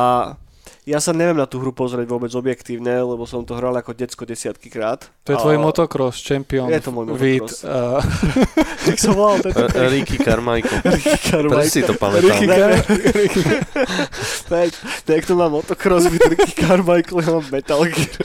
ja 0.82 0.98
sa 0.98 1.14
neviem 1.14 1.38
na 1.38 1.46
tú 1.46 1.62
hru 1.62 1.70
pozrieť 1.70 2.10
vôbec 2.10 2.34
objektívne, 2.34 2.90
lebo 3.06 3.30
som 3.30 3.46
to 3.46 3.54
hral 3.54 3.70
ako 3.78 3.94
decko 3.94 4.26
desiatky 4.26 4.74
krát. 4.74 5.14
To 5.30 5.30
je 5.30 5.38
A- 5.38 5.42
tvoj 5.46 5.62
motocross 5.62 6.18
champion. 6.26 6.74
Je 6.74 6.82
to 6.82 6.90
môj 6.90 7.14
Vid, 7.14 7.46
motocross. 7.46 7.62
uh, 7.62 8.02
Jak 8.90 8.98
som 8.98 9.14
volal 9.14 9.46
tento 9.46 9.62
Ricky 9.70 10.18
Carmichael. 10.18 10.82
Ricky 10.98 11.18
Carmichael. 11.22 11.62
Prečo 11.62 11.70
si 11.70 11.82
to 11.86 11.94
pamätal? 11.94 12.34
Ricky 13.14 13.42
tak 15.06 15.22
to 15.30 15.34
má 15.38 15.54
motocross, 15.54 16.10
Ricky 16.10 16.54
Carmichael, 16.58 17.18
ja 17.22 17.30
mám 17.30 17.46
Metal 17.54 17.82
Gear. 17.86 18.18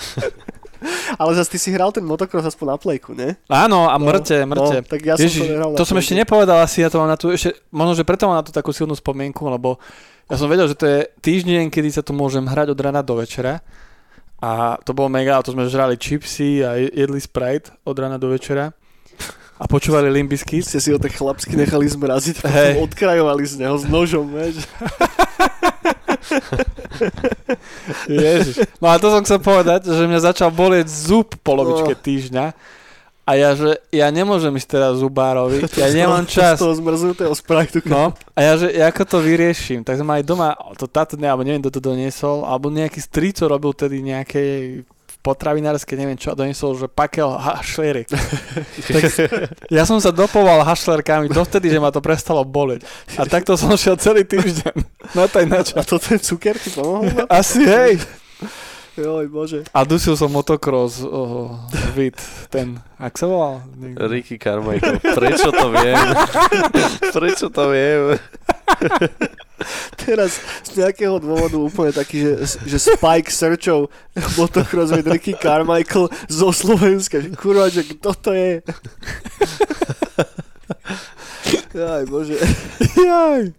Ale 1.20 1.30
zase 1.36 1.57
ty 1.57 1.59
si 1.61 1.68
hral 1.72 1.92
ten 1.92 2.04
motocross 2.04 2.48
aspoň 2.48 2.66
na 2.72 2.76
plejku, 2.80 3.12
ne? 3.12 3.36
Áno, 3.52 3.88
a 3.88 3.96
No, 3.96 4.04
mŕte, 4.07 4.44
mŕte. 4.48 4.80
No, 4.80 4.88
tak 4.88 5.00
ja 5.04 5.14
som 5.16 5.24
Ježiš, 5.24 5.40
to 5.44 5.48
nehral 5.48 5.68
na 5.72 5.76
to 5.76 5.84
som 5.84 5.96
ešte 6.00 6.14
nepovedal 6.16 6.59
asi, 6.61 6.84
ja 6.84 6.88
to 6.88 7.00
mám 7.00 7.11
na 7.11 7.18
tú 7.20 7.32
ešte, 7.32 7.52
možno, 7.68 7.92
že 7.96 8.04
preto 8.04 8.28
mám 8.28 8.40
na 8.40 8.44
tú 8.46 8.52
takú 8.52 8.72
silnú 8.72 8.92
spomienku, 8.96 9.44
lebo 9.48 9.80
ja 10.26 10.34
som 10.34 10.46
vedel, 10.46 10.66
že 10.66 10.74
to 10.74 10.84
je 10.84 10.98
týždeň, 11.20 11.68
kedy 11.68 11.88
sa 11.88 12.02
tu 12.02 12.10
môžem 12.10 12.42
hrať 12.42 12.70
od 12.70 12.80
rana 12.80 13.00
do 13.00 13.14
večera. 13.14 13.62
A 14.36 14.76
to 14.78 14.92
bolo 14.92 15.08
mega, 15.08 15.32
a 15.32 15.42
to 15.42 15.50
sme 15.50 15.64
žrali 15.64 15.96
chipsy 15.96 16.60
a 16.60 16.76
je- 16.76 16.92
jedli 16.92 17.18
Sprite 17.18 17.72
od 17.82 17.96
rana 17.96 18.16
do 18.16 18.28
večera. 18.28 18.74
A 19.56 19.64
počúvali 19.64 20.12
Limbiskit. 20.12 20.60
Ste 20.62 20.76
si 20.76 20.92
ho 20.92 21.00
tak 21.00 21.16
chlapsky 21.16 21.56
nechali 21.56 21.88
zmraziť, 21.88 22.44
a 22.44 22.46
Hej. 22.46 22.72
potom 22.74 22.84
odkrajovali 22.84 23.42
z 23.42 23.54
neho 23.56 23.72
s 23.72 23.84
nožom, 23.86 24.28
vieš. 24.28 24.60
Ježiš. 28.06 28.56
No 28.76 28.88
a 28.88 28.98
to 28.98 29.08
som 29.08 29.22
chcel 29.22 29.40
povedať, 29.40 29.88
že 29.88 30.04
mňa 30.04 30.20
začal 30.26 30.50
bolieť 30.50 30.86
zub 30.88 31.32
polovičke 31.40 31.92
Oh. 31.92 32.00
týždňa. 32.02 32.44
A 33.26 33.34
ja, 33.34 33.58
že 33.58 33.82
ja 33.90 34.06
nemôžem 34.14 34.54
ísť 34.54 34.78
teraz 34.78 34.92
zubárovi, 35.02 35.66
ja 35.82 35.90
nemám 35.90 36.30
čas. 36.30 36.62
Z 36.62 36.62
toho 36.62 36.78
zmrznutého 36.78 37.34
Sprite. 37.34 37.82
No, 37.82 38.14
a 38.14 38.38
ja, 38.38 38.54
že 38.54 38.70
ako 38.70 39.02
to 39.02 39.18
vyriešim, 39.18 39.82
tak 39.82 39.98
som 39.98 40.06
aj 40.06 40.22
doma, 40.22 40.54
to 40.78 40.86
táto 40.86 41.18
dňa, 41.18 41.34
alebo 41.34 41.42
neviem, 41.42 41.62
kto 41.66 41.82
to 41.82 41.90
doniesol, 41.90 42.46
alebo 42.46 42.70
nejaký 42.70 43.02
strico 43.02 43.50
robil 43.50 43.74
tedy 43.74 43.98
nejaké 43.98 44.42
potravinárske, 45.26 45.98
neviem 45.98 46.14
čo, 46.14 46.30
a 46.30 46.38
doniesol, 46.38 46.78
že 46.78 46.86
pakel 46.86 47.34
hašlery. 47.34 48.06
tak 48.94 49.02
ja 49.74 49.82
som 49.82 49.98
sa 49.98 50.14
dopoval 50.14 50.62
hašlerkami 50.62 51.26
dovtedy, 51.26 51.66
že 51.66 51.82
ma 51.82 51.90
to 51.90 51.98
prestalo 51.98 52.46
boleť. 52.46 52.86
A 53.18 53.26
takto 53.34 53.58
som 53.58 53.74
šiel 53.74 53.98
celý 53.98 54.22
týždeň. 54.22 54.78
No 55.18 55.26
taj 55.26 55.50
na 55.50 55.66
čo. 55.66 55.74
A 55.74 55.82
to 55.82 55.98
ten 55.98 56.22
cukier 56.22 56.54
ti 56.54 56.70
pomohol? 56.70 57.10
Asi 57.26 57.66
hej. 57.66 57.98
Joj, 58.97 59.28
bože. 59.28 59.61
A 59.76 59.84
dusil 59.84 60.16
som 60.16 60.32
motocross, 60.32 61.05
oh, 61.05 61.53
vid, 61.92 62.16
ten, 62.49 62.80
ak 62.97 63.12
sa 63.20 63.28
volal? 63.28 63.61
Ricky 64.09 64.40
Carmichael. 64.40 64.97
Prečo 65.05 65.53
to 65.53 65.68
viem? 65.68 66.01
Prečo 67.16 67.47
to 67.53 67.64
viem? 67.76 68.16
Teraz 70.01 70.40
z 70.64 70.80
nejakého 70.80 71.20
dôvodu 71.20 71.61
úplne 71.61 71.92
taký, 71.92 72.24
že, 72.24 72.57
že 72.64 72.78
Spike 72.97 73.28
Searchov 73.28 73.92
motocross 74.40 74.88
with 74.97 75.05
Ricky 75.05 75.36
Carmichael 75.36 76.09
zo 76.32 76.49
Slovenska. 76.49 77.20
Že 77.20 77.36
kurva, 77.36 77.68
že 77.68 77.84
kto 77.84 78.16
to 78.16 78.32
je? 78.32 78.64
Aj 81.76 82.05
bože. 82.09 82.40
Jaj. 82.97 83.53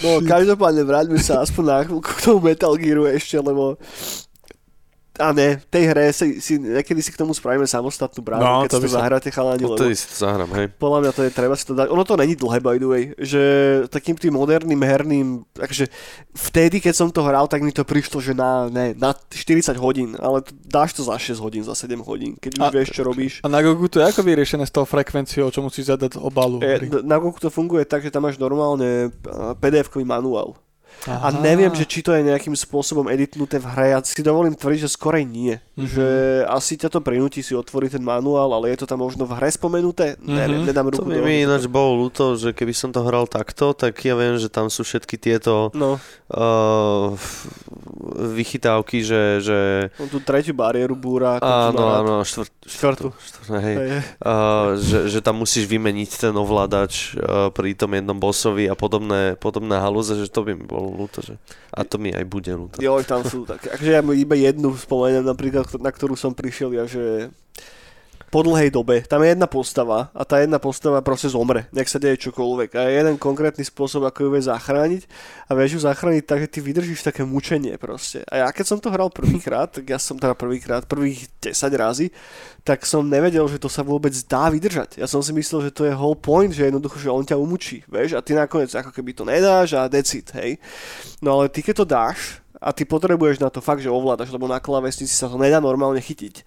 No, 0.00 0.24
každopádne 0.24 0.82
vráťme 0.88 1.20
sa 1.20 1.44
aspoň 1.44 1.64
na 1.64 1.78
chvíľku 1.84 2.10
k 2.16 2.24
tomu 2.24 2.38
Metal 2.48 2.72
Gearu 2.80 3.04
ešte, 3.08 3.36
lebo 3.40 3.76
a 5.16 5.30
ne, 5.30 5.56
v 5.56 5.66
tej 5.68 5.84
hre 5.86 6.04
si, 6.10 6.26
si, 6.38 6.52
niekedy 6.56 6.98
si 6.98 7.10
k 7.10 7.16
tomu 7.16 7.30
spravíme 7.30 7.62
samostatnú 7.64 8.18
bránu, 8.18 8.40
No, 8.40 8.54
keď 8.62 8.68
to 8.68 8.76
si 8.76 8.82
to 8.82 8.88
sa- 8.88 8.96
zahráte 8.98 9.28
chalani, 9.28 9.62
lebo 9.62 9.74
Odtedy 9.74 9.94
si 9.94 10.06
to 10.06 10.16
zahrám, 10.20 10.50
hej. 10.52 10.66
podľa 10.74 10.98
mňa 11.00 11.12
to 11.12 11.22
je 11.22 11.30
treba 11.30 11.54
si 11.54 11.64
to 11.64 11.72
dať. 11.72 11.86
Ono 11.86 12.02
to 12.02 12.14
není 12.14 12.34
dlhé, 12.34 12.58
by 12.58 12.76
the 12.76 12.86
way, 12.86 13.02
že 13.16 13.40
takým 13.88 14.14
tým 14.14 14.32
moderným 14.32 14.76
herným, 14.76 15.26
takže 15.52 15.86
vtedy, 16.32 16.78
keď 16.78 16.94
som 16.96 17.08
to 17.08 17.22
hral, 17.22 17.46
tak 17.46 17.60
mi 17.60 17.70
to 17.70 17.82
prišlo, 17.82 18.18
že 18.18 18.32
na, 18.32 18.66
ne, 18.66 18.90
na 18.92 19.14
40 19.14 19.70
hodín, 19.76 20.14
ale 20.16 20.42
dáš 20.60 20.92
to 20.92 21.02
za 21.02 21.14
6 21.14 21.38
hodín, 21.38 21.62
za 21.62 21.72
7 21.72 21.94
hodín, 22.00 22.34
keď 22.34 22.50
už 22.52 22.60
A- 22.60 22.72
vieš, 22.72 22.88
čo 22.90 23.02
robíš. 23.02 23.38
A 23.40 23.48
na 23.48 23.60
Gogu 23.60 23.86
to 23.86 23.98
je 23.98 24.06
ako 24.06 24.20
vyriešené 24.20 24.62
s 24.62 24.70
tou 24.70 24.82
frekvenciou, 24.82 25.46
čo 25.48 25.60
musíš 25.60 25.88
zadať 25.88 26.16
obalu? 26.16 26.58
E, 26.58 26.82
na 27.00 27.16
Goku 27.16 27.38
to 27.38 27.48
funguje 27.48 27.84
tak, 27.84 28.00
že 28.00 28.10
tam 28.10 28.24
máš 28.24 28.34
normálne 28.36 29.14
a, 29.22 29.54
PDF-kový 29.54 30.02
manuál. 30.02 30.58
A 31.04 31.28
neviem, 31.30 31.68
že 31.70 31.84
či 31.84 32.00
to 32.00 32.10
je 32.10 32.24
nejakým 32.24 32.52
spôsobom 32.52 33.06
editnuté 33.08 33.60
v 33.60 33.66
hre. 33.68 33.86
Ja 33.92 34.00
si 34.00 34.20
dovolím 34.20 34.56
tvrdiť, 34.56 34.88
že 34.88 34.90
skorej 34.90 35.24
nie. 35.24 35.60
Mhm. 35.76 35.84
Že 35.84 36.06
asi 36.48 36.78
ťa 36.78 36.88
to 36.88 37.00
prinúti 37.00 37.42
si 37.42 37.52
otvoriť 37.52 37.98
ten 37.98 38.04
manuál, 38.04 38.50
ale 38.50 38.72
je 38.72 38.82
to 38.82 38.86
tam 38.86 39.02
možno 39.02 39.26
v 39.26 39.36
hre 39.36 39.50
spomenuté? 39.50 40.16
Neviem, 40.18 40.64
Mhm. 40.64 40.68
nedám 40.70 40.86
To 40.88 41.02
ruku 41.02 41.08
by 41.10 41.14
do 41.18 41.22
mi 41.22 41.44
ináč 41.44 41.64
bolo 41.66 42.06
ľúto, 42.06 42.34
že 42.34 42.50
keby 42.50 42.72
som 42.72 42.88
to 42.88 43.02
hral 43.02 43.26
takto, 43.26 43.74
tak 43.74 43.98
ja 44.00 44.14
viem, 44.14 44.38
že 44.38 44.48
tam 44.48 44.68
sú 44.68 44.80
všetky 44.80 45.18
tieto 45.18 45.68
No, 45.74 45.98
uh, 46.30 47.12
vychytávky, 48.32 49.02
že, 49.02 49.22
že 49.40 49.58
on 49.98 50.08
tú 50.08 50.20
tretiu 50.20 50.54
bariéru 50.54 50.94
búra. 50.94 51.36
áno, 51.38 51.84
áno, 51.84 52.14
štvrt, 52.22 52.50
Štvrtú. 52.64 53.12
Hej, 53.50 53.76
hej. 53.76 54.00
Uh, 54.18 54.80
že, 54.80 54.98
že 55.08 55.18
tam 55.20 55.36
musíš 55.36 55.66
vymeniť 55.66 56.10
ten 56.18 56.34
ovládač 56.34 57.12
uh, 57.14 57.52
pri 57.52 57.76
tom 57.76 57.92
jednom 57.92 58.16
bossovi 58.16 58.66
a 58.66 58.74
podobné, 58.74 59.36
podobné 59.36 59.76
halúze, 59.76 60.16
že 60.16 60.28
to 60.28 60.40
by 60.40 60.56
mi 60.56 60.64
bolo 60.64 60.83
ľúto. 60.92 61.24
Že... 61.24 61.40
A 61.72 61.86
to 61.86 61.96
mi 61.96 62.12
aj 62.12 62.24
bude 62.28 62.52
ľúto. 62.52 62.76
Jo, 62.82 63.00
tam 63.06 63.24
sú 63.24 63.48
také. 63.48 63.72
Akože 63.72 63.90
ja 63.94 64.02
iba 64.02 64.34
jednu 64.36 64.76
spomeniem 64.76 65.24
napríklad, 65.24 65.64
na 65.80 65.90
ktorú 65.92 66.18
som 66.18 66.36
prišiel 66.36 66.74
ja, 66.76 66.84
že 66.84 67.32
po 68.34 68.42
dlhej 68.42 68.74
dobe. 68.74 69.06
Tam 69.06 69.22
je 69.22 69.30
jedna 69.30 69.46
postava 69.46 70.10
a 70.10 70.26
tá 70.26 70.42
jedna 70.42 70.58
postava 70.58 70.98
proste 71.06 71.30
zomre. 71.30 71.70
Nech 71.70 71.86
sa 71.86 72.02
deje 72.02 72.18
čokoľvek. 72.18 72.74
A 72.74 72.90
je 72.90 72.98
jeden 72.98 73.14
konkrétny 73.14 73.62
spôsob, 73.62 74.02
ako 74.10 74.26
ju 74.26 74.28
vie 74.34 74.42
zachrániť 74.42 75.06
a 75.46 75.54
vieš 75.54 75.78
ju 75.78 75.80
zachrániť 75.86 76.26
tak, 76.26 76.42
že 76.42 76.50
ty 76.50 76.58
vydržíš 76.58 77.06
také 77.06 77.22
mučenie 77.22 77.78
proste. 77.78 78.26
A 78.26 78.42
ja 78.42 78.48
keď 78.50 78.66
som 78.66 78.82
to 78.82 78.90
hral 78.90 79.06
prvýkrát, 79.06 79.70
tak 79.70 79.86
ja 79.86 80.02
som 80.02 80.18
teda 80.18 80.34
prvýkrát, 80.34 80.82
prvých 80.82 81.30
10 81.46 81.54
razy, 81.78 82.10
tak 82.66 82.82
som 82.82 83.06
nevedel, 83.06 83.46
že 83.46 83.62
to 83.62 83.70
sa 83.70 83.86
vôbec 83.86 84.10
dá 84.26 84.50
vydržať. 84.50 84.98
Ja 84.98 85.06
som 85.06 85.22
si 85.22 85.30
myslel, 85.30 85.70
že 85.70 85.76
to 85.76 85.86
je 85.86 85.94
whole 85.94 86.18
point, 86.18 86.50
že 86.50 86.66
jednoducho, 86.66 86.98
že 86.98 87.14
on 87.14 87.22
ťa 87.22 87.38
umučí, 87.38 87.86
vieš, 87.86 88.18
a 88.18 88.24
ty 88.24 88.34
nakoniec 88.34 88.74
ako 88.74 88.90
keby 88.90 89.14
to 89.14 89.22
nedáš 89.22 89.78
a 89.78 89.86
decid, 89.86 90.26
hej. 90.34 90.58
No 91.22 91.38
ale 91.38 91.54
ty 91.54 91.62
keď 91.62 91.74
to 91.78 91.86
dáš, 91.86 92.42
a 92.64 92.72
ty 92.72 92.88
potrebuješ 92.88 93.44
na 93.44 93.52
to 93.52 93.60
fakt, 93.60 93.84
že 93.84 93.92
ovládaš, 93.92 94.32
lebo 94.32 94.48
na 94.48 94.56
klávesnici 94.56 95.12
sa 95.12 95.28
to 95.28 95.36
nedá 95.36 95.60
normálne 95.60 96.00
chytiť. 96.00 96.40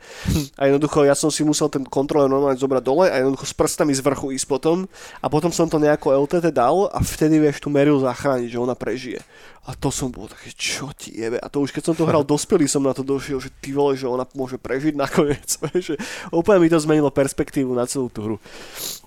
A 0.57 0.65
jednoducho 0.65 1.05
ja 1.05 1.13
som 1.13 1.29
si 1.29 1.45
musel 1.45 1.69
ten 1.69 1.85
kontroler 1.85 2.25
normálne 2.25 2.57
zobrať 2.57 2.81
dole 2.81 3.05
a 3.05 3.21
jednoducho 3.21 3.45
s 3.45 3.53
prstami 3.53 3.93
z 3.93 4.01
vrchu 4.01 4.33
ísť 4.33 4.49
potom 4.49 4.89
a 5.21 5.29
potom 5.29 5.53
som 5.53 5.69
to 5.69 5.77
nejako 5.77 6.17
LTT 6.25 6.49
dal 6.49 6.89
a 6.89 6.97
vtedy 7.05 7.37
vieš 7.37 7.61
tú 7.61 7.69
Meryl 7.69 8.01
zachrániť, 8.01 8.49
že 8.49 8.57
ona 8.57 8.73
prežije. 8.73 9.21
A 9.67 9.75
to 9.75 9.91
som 9.91 10.07
bol 10.07 10.31
také, 10.31 10.55
čo 10.55 10.95
ti 10.95 11.11
jebe. 11.11 11.43
A 11.43 11.51
to 11.51 11.59
už 11.59 11.75
keď 11.75 11.91
som 11.91 11.95
to 11.99 12.07
hral 12.07 12.23
dospelý, 12.33 12.65
som 12.65 12.81
na 12.81 12.97
to 12.97 13.05
došiel, 13.05 13.37
že 13.37 13.53
ty 13.61 13.75
vole, 13.75 13.93
že 13.93 14.09
ona 14.09 14.25
môže 14.33 14.57
prežiť 14.57 14.97
nakoniec. 14.97 15.45
že 15.85 15.99
úplne 16.33 16.65
mi 16.65 16.71
to 16.71 16.81
zmenilo 16.81 17.13
perspektívu 17.13 17.77
na 17.77 17.85
celú 17.85 18.09
tú 18.09 18.25
hru. 18.25 18.37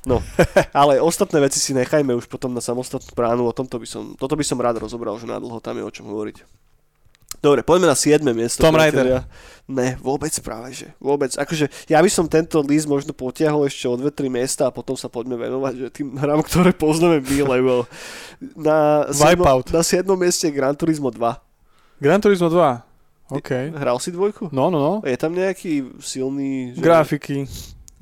No, 0.06 0.22
ale 0.76 1.02
ostatné 1.02 1.42
veci 1.42 1.58
si 1.58 1.74
nechajme 1.74 2.14
už 2.14 2.30
potom 2.30 2.54
na 2.54 2.62
samostatnú 2.62 3.10
bránu, 3.16 3.48
o 3.48 3.56
tomto 3.56 3.80
by 3.80 3.88
som, 3.88 4.14
toto 4.14 4.38
by 4.38 4.44
som 4.46 4.60
rád 4.60 4.78
rozobral, 4.84 5.16
že 5.18 5.26
na 5.26 5.40
dlho 5.40 5.58
tam 5.58 5.80
je 5.80 5.84
o 5.84 5.90
čom 5.90 6.06
hovoriť. 6.06 6.69
Dobre, 7.40 7.64
poďme 7.64 7.88
na 7.88 7.96
7. 7.96 8.20
miesto. 8.36 8.60
Tomb 8.60 8.76
priatelia. 8.76 9.24
Ne, 9.64 9.96
vôbec 10.02 10.28
práve, 10.44 10.76
že 10.76 10.86
vôbec. 11.00 11.30
Akože 11.38 11.70
ja 11.88 12.02
by 12.02 12.10
som 12.10 12.26
tento 12.26 12.60
list 12.60 12.84
možno 12.84 13.16
potiahol 13.16 13.64
ešte 13.64 13.86
o 13.86 13.94
2-3 13.96 14.28
miesta 14.28 14.68
a 14.68 14.74
potom 14.74 14.92
sa 14.98 15.08
poďme 15.08 15.38
venovať 15.38 15.72
že 15.78 15.86
tým 15.88 16.18
hrám, 16.18 16.42
ktoré 16.44 16.74
poznáme 16.74 17.22
my, 17.22 17.38
lebo 17.56 17.86
na 18.58 19.08
7. 19.08 19.40
Wipeout. 19.40 19.72
na 19.72 19.80
7. 19.80 20.04
mieste 20.18 20.50
je 20.50 20.52
Gran 20.52 20.74
Turismo 20.74 21.08
2. 21.08 21.16
Gran 22.02 22.20
Turismo 22.20 22.50
2. 22.50 22.60
OK. 23.30 23.50
Hral 23.78 23.96
si 24.02 24.10
dvojku? 24.10 24.50
No, 24.50 24.74
no, 24.74 24.82
no. 24.82 24.94
Je 25.06 25.14
tam 25.14 25.30
nejaký 25.30 25.96
silný... 26.02 26.74
Že... 26.74 26.82
Grafiky. 26.82 27.46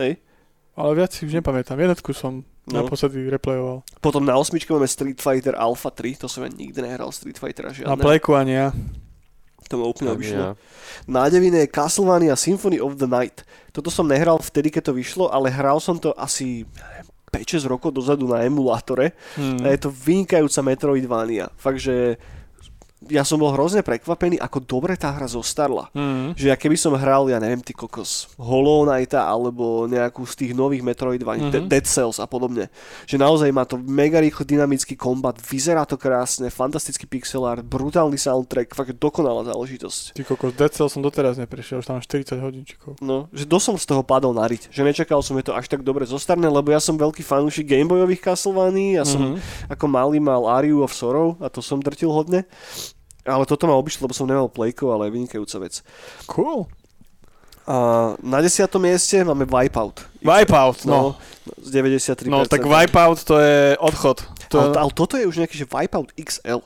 Hej. 0.00 0.24
Ale 0.72 0.90
viac 0.96 1.12
si 1.12 1.28
už 1.28 1.36
nepamätám. 1.36 1.76
Jednotku 1.76 2.10
som 2.10 2.42
No. 2.68 2.84
naposledy 2.84 3.24
replayoval. 3.32 3.80
Potom 3.96 4.20
na 4.20 4.36
osmičke 4.36 4.68
máme 4.68 4.84
Street 4.84 5.16
Fighter 5.16 5.56
Alpha 5.56 5.88
3, 5.88 6.20
to 6.20 6.28
som 6.28 6.44
ja 6.44 6.52
nikdy 6.52 6.76
nehral 6.84 7.08
Street 7.08 7.40
Fightera 7.40 7.72
žiadne. 7.72 7.88
Na 7.88 7.96
Playku 7.96 8.36
ani 8.36 8.60
ja. 8.60 8.76
To 9.68 9.76
ma 9.76 9.86
úplne 9.86 10.16
obišlo. 10.16 10.40
ja. 10.40 10.52
Na 11.04 11.28
devine 11.28 11.64
je 11.64 11.68
Castlevania 11.68 12.34
Symphony 12.34 12.80
of 12.80 12.96
the 12.96 13.08
Night. 13.08 13.44
Toto 13.72 13.92
som 13.92 14.08
nehral 14.08 14.40
vtedy, 14.40 14.72
keď 14.72 14.90
to 14.90 14.92
vyšlo, 14.96 15.24
ale 15.28 15.52
hral 15.52 15.78
som 15.78 16.00
to 16.00 16.16
asi 16.16 16.64
ja 16.76 16.86
neviem, 17.00 17.08
5-6 17.28 17.68
rokov 17.68 17.92
dozadu 17.92 18.24
na 18.24 18.40
emulátore. 18.48 19.12
Hmm. 19.36 19.60
A 19.60 19.76
je 19.76 19.84
to 19.84 19.92
vynikajúca 19.92 20.64
Metroidvania. 20.64 21.52
Fakt, 21.60 21.84
že 21.84 22.16
ja 23.06 23.22
som 23.22 23.38
bol 23.38 23.54
hrozne 23.54 23.80
prekvapený, 23.80 24.42
ako 24.42 24.58
dobre 24.58 24.98
tá 24.98 25.14
hra 25.14 25.30
zostarla. 25.30 25.86
Hmm. 25.94 26.34
Že 26.34 26.50
ja 26.50 26.56
keby 26.58 26.74
som 26.74 26.92
hral, 26.92 27.30
ja 27.30 27.38
neviem, 27.38 27.62
ty 27.62 27.70
kokos, 27.70 28.26
Hollow 28.34 28.82
Knighta 28.82 29.22
alebo 29.22 29.86
nejakú 29.86 30.26
z 30.26 30.34
tých 30.34 30.52
nových 30.52 30.82
Metroidvaní, 30.82 31.46
Mhm. 31.46 31.50
mm-hmm. 31.54 31.70
Dead 31.70 31.86
Cells 31.86 32.18
a 32.18 32.26
podobne. 32.26 32.66
Že 33.06 33.16
naozaj 33.18 33.48
má 33.50 33.62
to 33.62 33.78
mega 33.78 34.18
rýchlo 34.18 34.42
dynamický 34.42 34.98
kombat, 34.98 35.38
vyzerá 35.38 35.86
to 35.86 35.94
krásne, 35.94 36.50
fantastický 36.50 37.06
pixel 37.06 37.46
art, 37.46 37.62
brutálny 37.62 38.18
soundtrack, 38.18 38.74
fakt 38.74 38.98
dokonalá 38.98 39.46
záležitosť. 39.46 40.18
Ty 40.18 40.22
kokos, 40.24 40.52
Dead 40.52 40.72
Cell 40.72 40.90
som 40.90 40.98
doteraz 40.98 41.38
neprešiel, 41.38 41.78
už 41.78 41.86
tam 41.86 41.96
mám 41.96 42.04
40 42.04 42.40
hodinčíkov. 42.40 42.98
No, 42.98 43.30
že 43.30 43.46
dosť 43.46 43.64
som 43.64 43.76
z 43.78 43.86
toho 43.86 44.02
padol 44.02 44.34
na 44.34 44.42
riť. 44.42 44.68
Že 44.68 44.82
nečakal 44.84 45.22
som, 45.22 45.36
že 45.36 45.46
to 45.46 45.54
až 45.54 45.68
tak 45.68 45.86
dobre 45.86 46.02
zostarne, 46.02 46.48
lebo 46.48 46.72
ja 46.72 46.80
som 46.80 46.96
veľký 46.96 47.22
fanúšik 47.22 47.68
Gameboyových 47.68 48.24
Castlevanii, 48.24 48.98
ja 48.98 49.04
som 49.04 49.38
Mhm. 49.38 49.70
ako 49.70 49.84
malý 49.86 50.18
mal 50.18 50.42
Ariu 50.48 50.80
of 50.80 50.90
Sorrow 50.90 51.38
a 51.38 51.46
to 51.46 51.62
som 51.62 51.78
drtil 51.78 52.08
hodne. 52.08 52.42
Ale 53.28 53.44
toto 53.44 53.68
ma 53.68 53.76
obišlo, 53.76 54.08
lebo 54.08 54.16
som 54.16 54.24
nemal 54.24 54.48
plejko, 54.48 54.96
ale 54.96 55.12
vynikajúca 55.12 55.60
vec. 55.60 55.84
Cool. 56.24 56.64
A 57.68 57.76
na 58.24 58.40
desiatom 58.40 58.80
mieste 58.80 59.20
máme 59.20 59.44
Wipeout. 59.44 60.00
Wipeout, 60.24 60.88
no. 60.88 61.20
Z 61.60 61.68
93%. 61.68 62.32
No, 62.32 62.48
tak 62.48 62.64
Wipeout 62.64 63.20
to 63.28 63.36
je 63.36 63.76
odchod. 63.76 64.24
To, 64.48 64.72
Ale, 64.72 64.88
ale 64.88 64.90
toto 64.96 65.20
je 65.20 65.28
už 65.28 65.44
nejaký, 65.44 65.60
že 65.60 65.68
Wipeout 65.68 66.16
XL. 66.16 66.64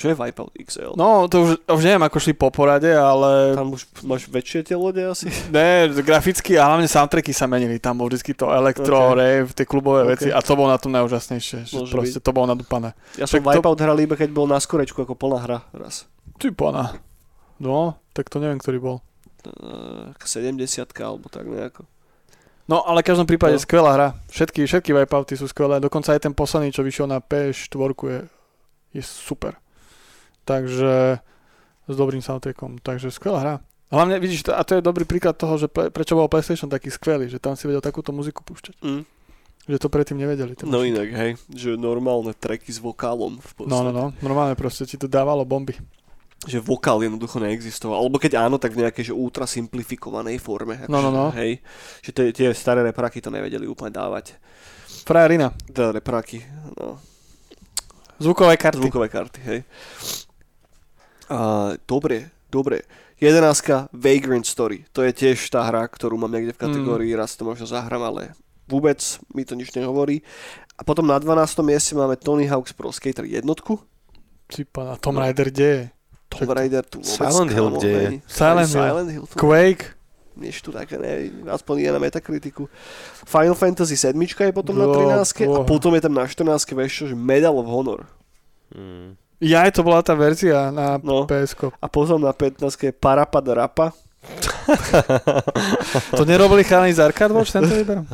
Čo 0.00 0.08
je 0.08 0.16
Wipeout 0.16 0.56
XL? 0.56 0.96
no, 0.96 1.28
to 1.28 1.44
už, 1.44 1.50
už 1.68 1.82
neviem, 1.84 2.00
ako 2.00 2.16
šli 2.16 2.32
po 2.32 2.48
porade, 2.48 2.88
ale... 2.88 3.52
Tam 3.52 3.68
už 3.68 3.84
máš 4.00 4.32
väčšie 4.32 4.64
tie 4.64 4.72
lode 4.72 5.04
asi? 5.04 5.28
Ne, 5.52 5.92
graficky 6.00 6.56
a 6.56 6.72
hlavne 6.72 6.88
soundtracky 6.88 7.36
sa 7.36 7.44
menili. 7.44 7.76
Tam 7.76 8.00
bol 8.00 8.08
vždy 8.08 8.32
to 8.32 8.48
elektro, 8.48 8.96
Ok. 8.96 9.12
okay. 9.12 9.20
rave, 9.20 9.48
tie 9.52 9.66
klubové 9.68 10.00
Ok. 10.00 10.06
okay. 10.08 10.12
veci 10.16 10.28
a 10.32 10.40
to 10.40 10.56
bolo 10.56 10.72
na 10.72 10.80
tom 10.80 10.96
najúžasnejšie. 10.96 11.68
Že 11.68 11.74
Môže 11.84 11.92
proste 11.92 12.20
to 12.24 12.32
bolo 12.32 12.48
nadúpané. 12.48 12.96
Ja 13.20 13.28
som 13.28 13.44
Tak 13.44 13.44
to- 13.44 13.60
Wipeout 13.60 13.76
hral 13.84 13.98
iba 14.00 14.16
keď 14.16 14.32
bol 14.32 14.48
na 14.48 14.56
skorečku 14.56 15.04
ako 15.04 15.12
plná 15.12 15.38
hra 15.44 15.58
raz. 15.76 16.08
Ty 16.40 16.48
pana. 16.56 16.96
No, 17.60 18.00
tak 18.16 18.32
to 18.32 18.40
neviem, 18.40 18.56
ktorý 18.56 18.80
bol. 18.80 18.96
Uh, 19.44 20.16
70 20.16 20.56
alebo 21.04 21.28
tak 21.28 21.44
nejako. 21.44 21.84
No, 22.64 22.86
ale 22.86 23.02
v 23.02 23.08
každom 23.12 23.26
prípade 23.26 23.58
No. 23.58 23.60
skvelá 23.60 23.90
hra. 23.98 24.08
Všetky, 24.30 24.62
všetky 24.64 24.94
Wipeouty 24.94 25.34
sú 25.36 25.44
skvelé. 25.44 25.76
Dokonca 25.76 26.14
aj 26.14 26.24
ten 26.24 26.32
posledný, 26.32 26.70
čo 26.70 26.86
vyšiel 26.86 27.04
na 27.04 27.18
PS4 27.18 27.92
je, 28.06 28.18
je 28.94 29.02
super. 29.02 29.58
Takže 30.44 31.20
s 31.90 31.94
dobrým 31.94 32.22
soundtrackom. 32.22 32.78
Takže 32.80 33.10
skvelá 33.10 33.38
hra. 33.40 33.54
Hlavne 33.90 34.22
vidíš, 34.22 34.46
a 34.54 34.62
to 34.62 34.78
je 34.78 34.86
dobrý 34.86 35.02
príklad 35.02 35.34
toho, 35.34 35.58
že 35.58 35.66
pre, 35.66 35.90
prečo 35.90 36.14
bol 36.14 36.30
PlayStation 36.30 36.70
taký 36.70 36.94
skvelý, 36.94 37.26
že 37.26 37.42
tam 37.42 37.58
si 37.58 37.66
vedel 37.66 37.82
takúto 37.82 38.14
muziku 38.14 38.46
púšťať. 38.46 38.78
Mm. 38.86 39.02
Že 39.66 39.78
to 39.82 39.88
predtým 39.90 40.18
nevedeli. 40.18 40.54
No 40.62 40.78
mašiny. 40.78 40.88
inak, 40.94 41.08
hej, 41.10 41.30
že 41.50 41.74
normálne 41.74 42.30
tracky 42.30 42.70
s 42.70 42.78
vokálom 42.78 43.42
v 43.42 43.52
podstate. 43.58 43.74
No, 43.74 43.82
no, 43.82 43.90
no. 43.90 44.04
Normálne 44.22 44.54
proste 44.54 44.86
ti 44.86 44.94
to 44.94 45.10
dávalo 45.10 45.42
bomby. 45.42 45.74
Že 46.46 46.62
vokál 46.62 47.02
jednoducho 47.02 47.42
neexistoval. 47.42 47.98
Alebo 48.00 48.16
keď 48.22 48.38
áno, 48.40 48.56
tak 48.62 48.78
v 48.78 48.86
nejakej 48.86 49.10
že 49.10 49.14
ultra 49.14 49.44
simplifikovanej 49.44 50.38
forme. 50.38 50.86
No, 50.86 51.02
no, 51.02 51.10
no. 51.10 51.34
Hej, 51.34 51.58
že 52.00 52.10
tie, 52.14 52.30
tie 52.30 52.48
staré 52.54 52.86
repraky 52.86 53.18
to 53.18 53.28
nevedeli 53.28 53.66
úplne 53.66 53.90
dávať. 53.90 54.38
Frajerina. 55.02 55.50
Teda 55.66 55.90
repraky, 55.90 56.40
no, 56.78 57.02
Zvukové 58.22 58.54
karty. 58.54 58.78
zvukové 58.78 59.08
karty, 59.10 59.40
hej. 59.50 59.60
A, 61.30 61.72
dobre, 61.86 62.34
dobre. 62.50 62.82
Jedenáctka 63.20 63.86
Vagrant 63.94 64.44
Story. 64.44 64.84
To 64.90 65.06
je 65.06 65.12
tiež 65.14 65.38
tá 65.52 65.62
hra, 65.62 65.86
ktorú 65.86 66.18
mám 66.18 66.32
niekde 66.32 66.56
v 66.56 66.62
kategórii, 66.66 67.12
raz 67.14 67.36
to 67.38 67.46
možno 67.46 67.68
zahrám, 67.68 68.02
ale 68.02 68.34
vôbec 68.66 68.98
mi 69.30 69.46
to 69.46 69.54
nič 69.54 69.70
nehovorí. 69.76 70.24
A 70.74 70.82
potom 70.82 71.04
na 71.04 71.20
12. 71.20 71.60
mieste 71.62 71.92
máme 71.92 72.16
Tony 72.16 72.48
Hawk's 72.48 72.72
Pro 72.72 72.88
Skater 72.90 73.28
jednotku. 73.28 73.78
Ty 74.50 74.64
pana, 74.66 74.96
Tom 74.98 75.20
Raider 75.20 75.52
kde 75.52 75.68
je? 75.68 75.82
Tomb 76.30 76.50
Raider 76.50 76.86
tu 76.86 77.02
vôbec 77.02 77.18
Silent 77.18 77.50
Hill, 77.50 77.68
kde 77.74 77.90
je? 77.90 78.08
Silent 78.30 78.70
Hill. 78.70 78.82
Silent 78.86 79.10
Hill 79.10 79.26
tu 79.26 79.34
Quake? 79.38 79.98
nič 80.40 80.64
tu 80.64 80.72
také 80.72 80.96
neviem, 80.96 81.44
aspoň 81.52 81.84
je 81.84 81.90
na 81.92 82.00
metakritiku. 82.00 82.64
Final 83.28 83.52
Fantasy 83.52 83.92
7 83.98 84.16
je 84.16 84.54
potom 84.56 84.72
na 84.72 84.88
No, 84.88 84.96
13 84.96 85.20
a 85.20 85.44
boha. 85.44 85.68
potom 85.68 85.92
je 85.92 86.00
tam 86.00 86.16
na 86.16 86.24
14 86.24 86.64
vieš 86.72 86.92
čo, 86.96 87.04
že 87.12 87.16
Medal 87.18 87.52
of 87.60 87.68
Honor. 87.68 88.08
Mm. 88.72 89.20
Ja, 89.40 89.64
to 89.68 89.80
bola 89.80 90.00
tá 90.00 90.12
verzia 90.12 90.68
na 90.68 91.00
No. 91.00 91.24
PSK. 91.24 91.72
A 91.74 91.86
potom 91.88 92.20
na 92.20 92.30
15 92.30 92.60
je 92.60 92.92
Parappa 92.92 93.40
the 93.40 93.54
Rappa. 93.54 93.90
To 96.12 96.24
nerobili 96.24 96.60
chalani 96.60 96.92
z 96.92 97.00
Arcade 97.00 97.32
Watch 97.32 97.50
tento 97.50 97.72
výber? 97.72 98.04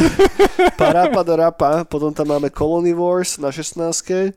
Parappa 0.80 1.20
the 1.20 1.36
Rappa, 1.36 1.84
potom 1.84 2.10
tam 2.10 2.28
máme 2.28 2.48
Colony 2.48 2.92
Wars 2.92 3.36
na 3.36 3.52
16 3.52 4.32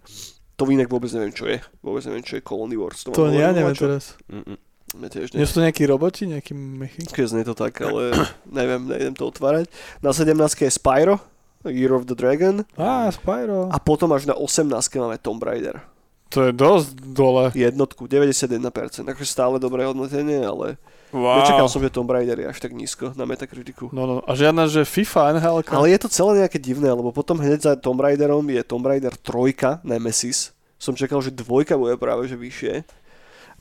To 0.56 0.68
inak 0.68 0.88
vôbec 0.88 1.08
neviem, 1.12 1.32
čo 1.32 1.46
je. 1.46 1.62
Vôbec 1.80 2.04
neviem, 2.04 2.22
čo 2.22 2.36
je 2.36 2.44
Colony 2.44 2.76
Wars. 2.76 3.06
To, 3.06 3.14
To 3.14 3.30
ja 3.30 3.50
neviem 3.52 3.72
čo? 3.72 3.88
teraz. 3.88 4.18
Mm-mm. 4.28 4.58
Ja 4.98 5.08
tiež 5.08 5.32
Nie 5.32 5.40
neviem. 5.40 5.48
sú 5.48 5.54
to 5.54 5.64
nejakí 5.64 5.84
roboti, 5.86 6.22
nejakí 6.26 6.52
mechy? 6.54 7.06
Keď 7.06 7.26
znie 7.26 7.44
to 7.44 7.54
tak, 7.54 7.78
ale 7.80 8.12
neviem, 8.50 8.84
nejdem 8.84 9.14
to 9.14 9.28
otvárať. 9.28 9.72
Na 10.00 10.12
17 10.12 10.34
je 10.60 10.70
Spyro, 10.70 11.22
Year 11.64 11.92
of 11.92 12.04
the 12.04 12.16
Dragon. 12.16 12.68
Á, 12.74 13.12
Spyro. 13.12 13.70
A 13.70 13.78
potom 13.78 14.12
až 14.12 14.26
na 14.26 14.34
18 14.34 14.68
máme 14.98 15.16
Tomb 15.18 15.40
Raider. 15.40 15.84
To 16.30 16.44
je 16.44 16.52
dosť 16.52 16.88
dole. 17.08 17.44
Jednotku, 17.52 18.04
91%. 18.06 18.60
Akože 19.08 19.26
stále 19.26 19.58
dobré 19.58 19.88
hodnotenie, 19.88 20.44
ale 20.44 20.76
Wow. 21.08 21.40
nečakal 21.40 21.72
som, 21.72 21.80
že 21.80 21.88
Tomb 21.88 22.12
Raider 22.12 22.36
je 22.36 22.48
až 22.48 22.60
tak 22.60 22.76
nízko 22.76 23.16
na 23.16 23.24
Metacriticu. 23.24 23.88
No, 23.96 24.04
no, 24.04 24.16
a 24.22 24.36
žiadna, 24.36 24.68
že 24.68 24.84
FIFA, 24.84 25.40
NHL. 25.40 25.64
Ale 25.72 25.88
je 25.88 26.00
to 26.04 26.12
celé 26.12 26.44
nejaké 26.44 26.60
divné, 26.60 26.92
lebo 26.92 27.16
potom 27.16 27.40
hneď 27.40 27.64
za 27.64 27.74
Tomb 27.74 27.96
Raiderom 27.96 28.44
je 28.44 28.60
Tomb 28.62 28.84
Raider 28.84 29.16
3, 29.16 29.88
Nemesis. 29.88 30.52
Som 30.76 30.94
čakal, 30.94 31.24
že 31.24 31.32
dvojka 31.32 31.74
bude 31.74 31.96
práve 31.96 32.28
že 32.28 32.36
vyššie. 32.36 32.84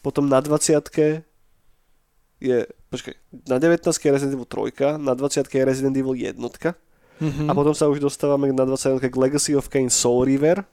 Potom 0.03 0.27
na 0.27 0.43
20 0.43 1.23
je, 2.37 2.59
počkaj, 2.91 3.15
na 3.47 3.57
19 3.57 3.81
je 3.97 4.11
Resident 4.11 4.35
Evil 4.35 4.45
3, 4.45 4.99
na 4.99 5.15
20 5.15 5.47
je 5.47 5.63
Resident 5.63 5.95
Evil 5.95 6.15
1 6.15 6.37
Mhm. 7.17 7.49
a 7.49 7.57
potom 7.57 7.73
sa 7.73 7.89
už 7.89 7.97
dostávame 7.97 8.53
na 8.53 8.69
21 8.69 9.09
k 9.09 9.17
Legacy 9.17 9.57
of 9.57 9.73
Kain 9.73 9.89
Soul 9.89 10.29
River. 10.29 10.69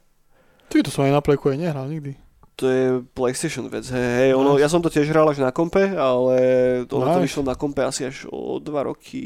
Ty 0.68 0.82
to 0.82 0.90
som 0.90 1.04
aj 1.04 1.12
na 1.12 1.22
plejku 1.22 1.50
aj 1.50 1.58
nehral 1.58 1.86
nikdy. 1.86 2.16
To 2.54 2.70
je 2.70 3.02
PlayStation 3.18 3.66
vec, 3.66 3.82
hej, 3.90 3.98
hej, 3.98 4.30
ono, 4.38 4.54
ja 4.54 4.70
som 4.70 4.78
to 4.78 4.86
tiež 4.86 5.10
hral 5.10 5.26
až 5.26 5.42
na 5.42 5.50
kompe, 5.50 5.90
ale 5.90 6.34
ono 6.86 7.02
to 7.10 7.18
Nice. 7.18 7.26
vyšlo 7.26 7.42
na 7.42 7.58
kompe 7.58 7.82
asi 7.82 8.06
až 8.06 8.30
o 8.30 8.62
2 8.62 8.70
roky 8.86 9.22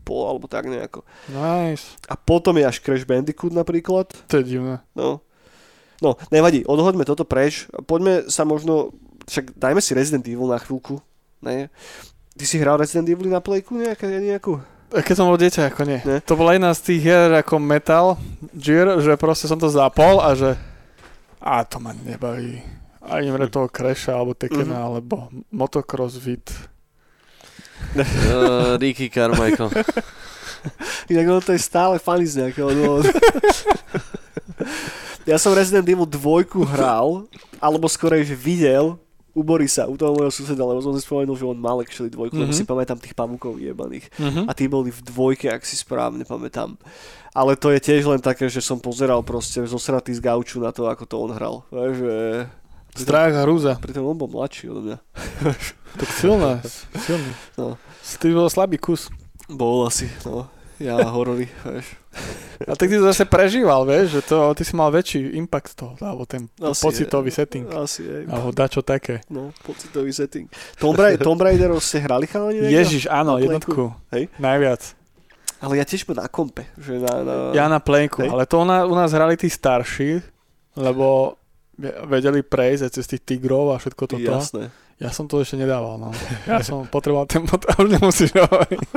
po, 0.00 0.24
alebo 0.24 0.48
tak 0.48 0.64
nejako. 0.64 1.04
Nice. 1.28 1.92
A 2.08 2.16
potom 2.16 2.56
je 2.56 2.64
až 2.64 2.80
Crash 2.80 3.04
Bandicoot 3.04 3.52
napríklad, 3.52 4.08
To 4.32 4.40
je 4.40 4.56
divné. 4.56 4.80
No. 4.96 5.20
No, 6.00 6.16
nevadí, 6.32 6.64
odhoďme 6.64 7.04
toto 7.04 7.28
preč. 7.28 7.68
Poďme 7.84 8.24
sa 8.32 8.48
možno, 8.48 8.96
však 9.28 9.52
dajme 9.60 9.84
si 9.84 9.92
Resident 9.92 10.24
Evil 10.24 10.48
na 10.48 10.56
chvíľku. 10.56 11.04
Ne? 11.44 11.68
Ty 12.32 12.44
si 12.48 12.56
hral 12.56 12.80
Resident 12.80 13.04
Evil 13.12 13.28
na 13.28 13.44
plejku 13.44 13.76
nejaká, 13.76 14.08
nejakú? 14.08 14.56
A 14.96 15.04
Keď 15.04 15.14
som 15.20 15.28
bol 15.28 15.36
dieťa, 15.36 15.68
ako 15.68 15.84
nie. 15.84 16.00
Ne? 16.08 16.24
To 16.24 16.32
bola 16.32 16.56
jedna 16.56 16.72
z 16.72 16.80
tých 16.80 17.00
hier 17.04 17.28
ako 17.36 17.60
Metal 17.60 18.16
Gear, 18.56 19.04
že 19.04 19.20
proste 19.20 19.44
som 19.44 19.60
to 19.60 19.68
zapol 19.68 20.24
a 20.24 20.32
že 20.32 20.56
a 21.40 21.64
to 21.64 21.80
ma 21.80 21.92
nebaví. 21.92 22.62
Ani 23.00 23.32
mre 23.32 23.48
toho 23.48 23.66
Crasha, 23.66 24.12
alebo 24.12 24.34
Tekena, 24.34 24.76
Mhm. 24.76 24.84
alebo 24.84 25.14
Motocross 25.50 26.20
Vid. 26.20 26.44
Uh, 27.96 28.76
Ricky 28.76 29.08
Carmichael. 29.08 29.72
Inak 31.10 31.26
ono 31.26 31.40
to 31.40 31.56
je 31.56 31.58
stále 31.58 31.96
funny 31.96 32.28
z 32.28 32.44
nejakého 32.44 32.68
dôvodu. 32.70 33.08
ja 35.24 35.40
som 35.40 35.56
Resident 35.56 35.88
Evil 35.88 36.04
2 36.04 36.44
hral, 36.68 37.24
alebo 37.56 37.88
skorej, 37.88 38.28
že 38.28 38.36
videl 38.36 39.00
u 39.30 39.40
Borisa, 39.40 39.86
u 39.86 39.94
toho 39.94 40.12
môjho 40.12 40.28
suseda, 40.28 40.60
lebo 40.60 40.82
som 40.82 40.92
si 40.92 41.00
spomenul, 41.00 41.38
že 41.38 41.46
on 41.46 41.56
mal 41.56 41.78
actually 41.80 42.10
dvojku, 42.10 42.34
mm-hmm. 42.34 42.44
lebo 42.44 42.52
Mhm. 42.52 42.60
si 42.60 42.68
pamätám 42.68 42.98
tých 42.98 43.14
pavúkov 43.14 43.56
jebaných. 43.56 44.10
Mhm. 44.18 44.44
a 44.44 44.52
tí 44.52 44.66
boli 44.66 44.90
v 44.92 45.00
dvojke, 45.00 45.48
ak 45.48 45.64
si 45.64 45.74
správne 45.74 46.26
pamätám. 46.26 46.76
Ale 47.30 47.54
to 47.54 47.70
je 47.70 47.78
tiež 47.78 48.10
len 48.10 48.18
také, 48.18 48.50
že 48.50 48.58
som 48.58 48.82
pozeral 48.82 49.22
proste 49.22 49.62
zosratý 49.62 50.10
z 50.10 50.20
gauču 50.20 50.58
na 50.58 50.74
to, 50.74 50.90
ako 50.90 51.04
to 51.06 51.14
on 51.16 51.30
hral. 51.30 51.62
Vieš, 51.70 51.94
že... 52.02 52.14
Strach 52.90 53.30
a 53.38 53.46
hrúza. 53.46 53.78
Pritom 53.78 54.02
on 54.02 54.18
bol 54.18 54.26
mladší 54.26 54.66
od 54.70 54.82
mňa. 54.82 54.98
Tak 55.90 56.06
silné. 56.06 56.62
Silný. 57.02 57.34
No. 57.58 57.74
Ty 58.22 58.26
bol 58.30 58.46
slabý 58.46 58.78
kus. 58.78 59.10
Bol 59.50 59.90
asi, 59.90 60.06
no. 60.22 60.46
Ja 60.78 60.96
horory, 61.02 61.50
vieš. 61.66 61.98
A 62.62 62.78
tak 62.78 62.88
ty 62.88 62.96
to 62.96 63.04
zase 63.04 63.26
prežíval, 63.26 63.82
vieš, 63.82 64.16
že 64.16 64.20
to, 64.22 64.54
ty 64.54 64.62
si 64.62 64.72
mal 64.72 64.88
väčší 64.94 65.34
impact 65.34 65.74
toho, 65.76 65.98
alebo 65.98 66.24
ten 66.30 66.46
Asi 66.56 66.78
pocitový 66.80 67.28
je. 67.28 67.36
setting. 67.36 67.66
Asi, 67.74 68.06
aj. 68.06 68.22
Alebo 68.30 68.48
dačo 68.54 68.80
také. 68.80 69.20
No, 69.28 69.50
pocitový 69.60 70.14
setting. 70.14 70.46
Tomb, 70.78 70.94
Ra- 70.94 71.18
Tomb 71.18 71.42
Raiderov 71.42 71.82
ste 71.82 72.00
hrali 72.00 72.30
chalani? 72.30 72.70
Ježiš, 72.70 73.10
áno, 73.10 73.36
jednotku. 73.42 73.92
Hej. 74.14 74.30
Najviac. 74.38 74.94
Ale 75.60 75.76
ja 75.76 75.84
tiež 75.84 76.08
na 76.16 76.26
kompe. 76.26 76.64
Že 76.80 77.04
na, 77.04 77.14
na... 77.20 77.34
Ja 77.52 77.66
na 77.68 77.80
plenku, 77.80 78.24
ale 78.24 78.48
to 78.48 78.64
u 78.64 78.66
nás, 78.66 78.88
u 78.88 78.96
nás 78.96 79.12
hrali 79.12 79.36
tí 79.36 79.52
starší, 79.52 80.24
lebo 80.76 81.36
vedeli 82.08 82.44
prejsť 82.44 82.82
aj 82.88 82.92
cez 82.92 83.04
tých 83.08 83.22
tigrov 83.24 83.72
a 83.72 83.80
všetko 83.80 84.04
toto. 84.04 84.32
Jasné. 84.32 84.72
Ja 85.00 85.08
som 85.08 85.24
to 85.24 85.40
ešte 85.40 85.56
nedával, 85.56 85.96
no. 85.96 86.12
Ja 86.44 86.60
som 86.60 86.84
potreboval 86.84 87.24
ten 87.24 87.40
mod 87.48 87.64
a 87.64 87.72
už 87.80 87.88
nemusíš 87.96 88.36
hovoriť. 88.36 88.80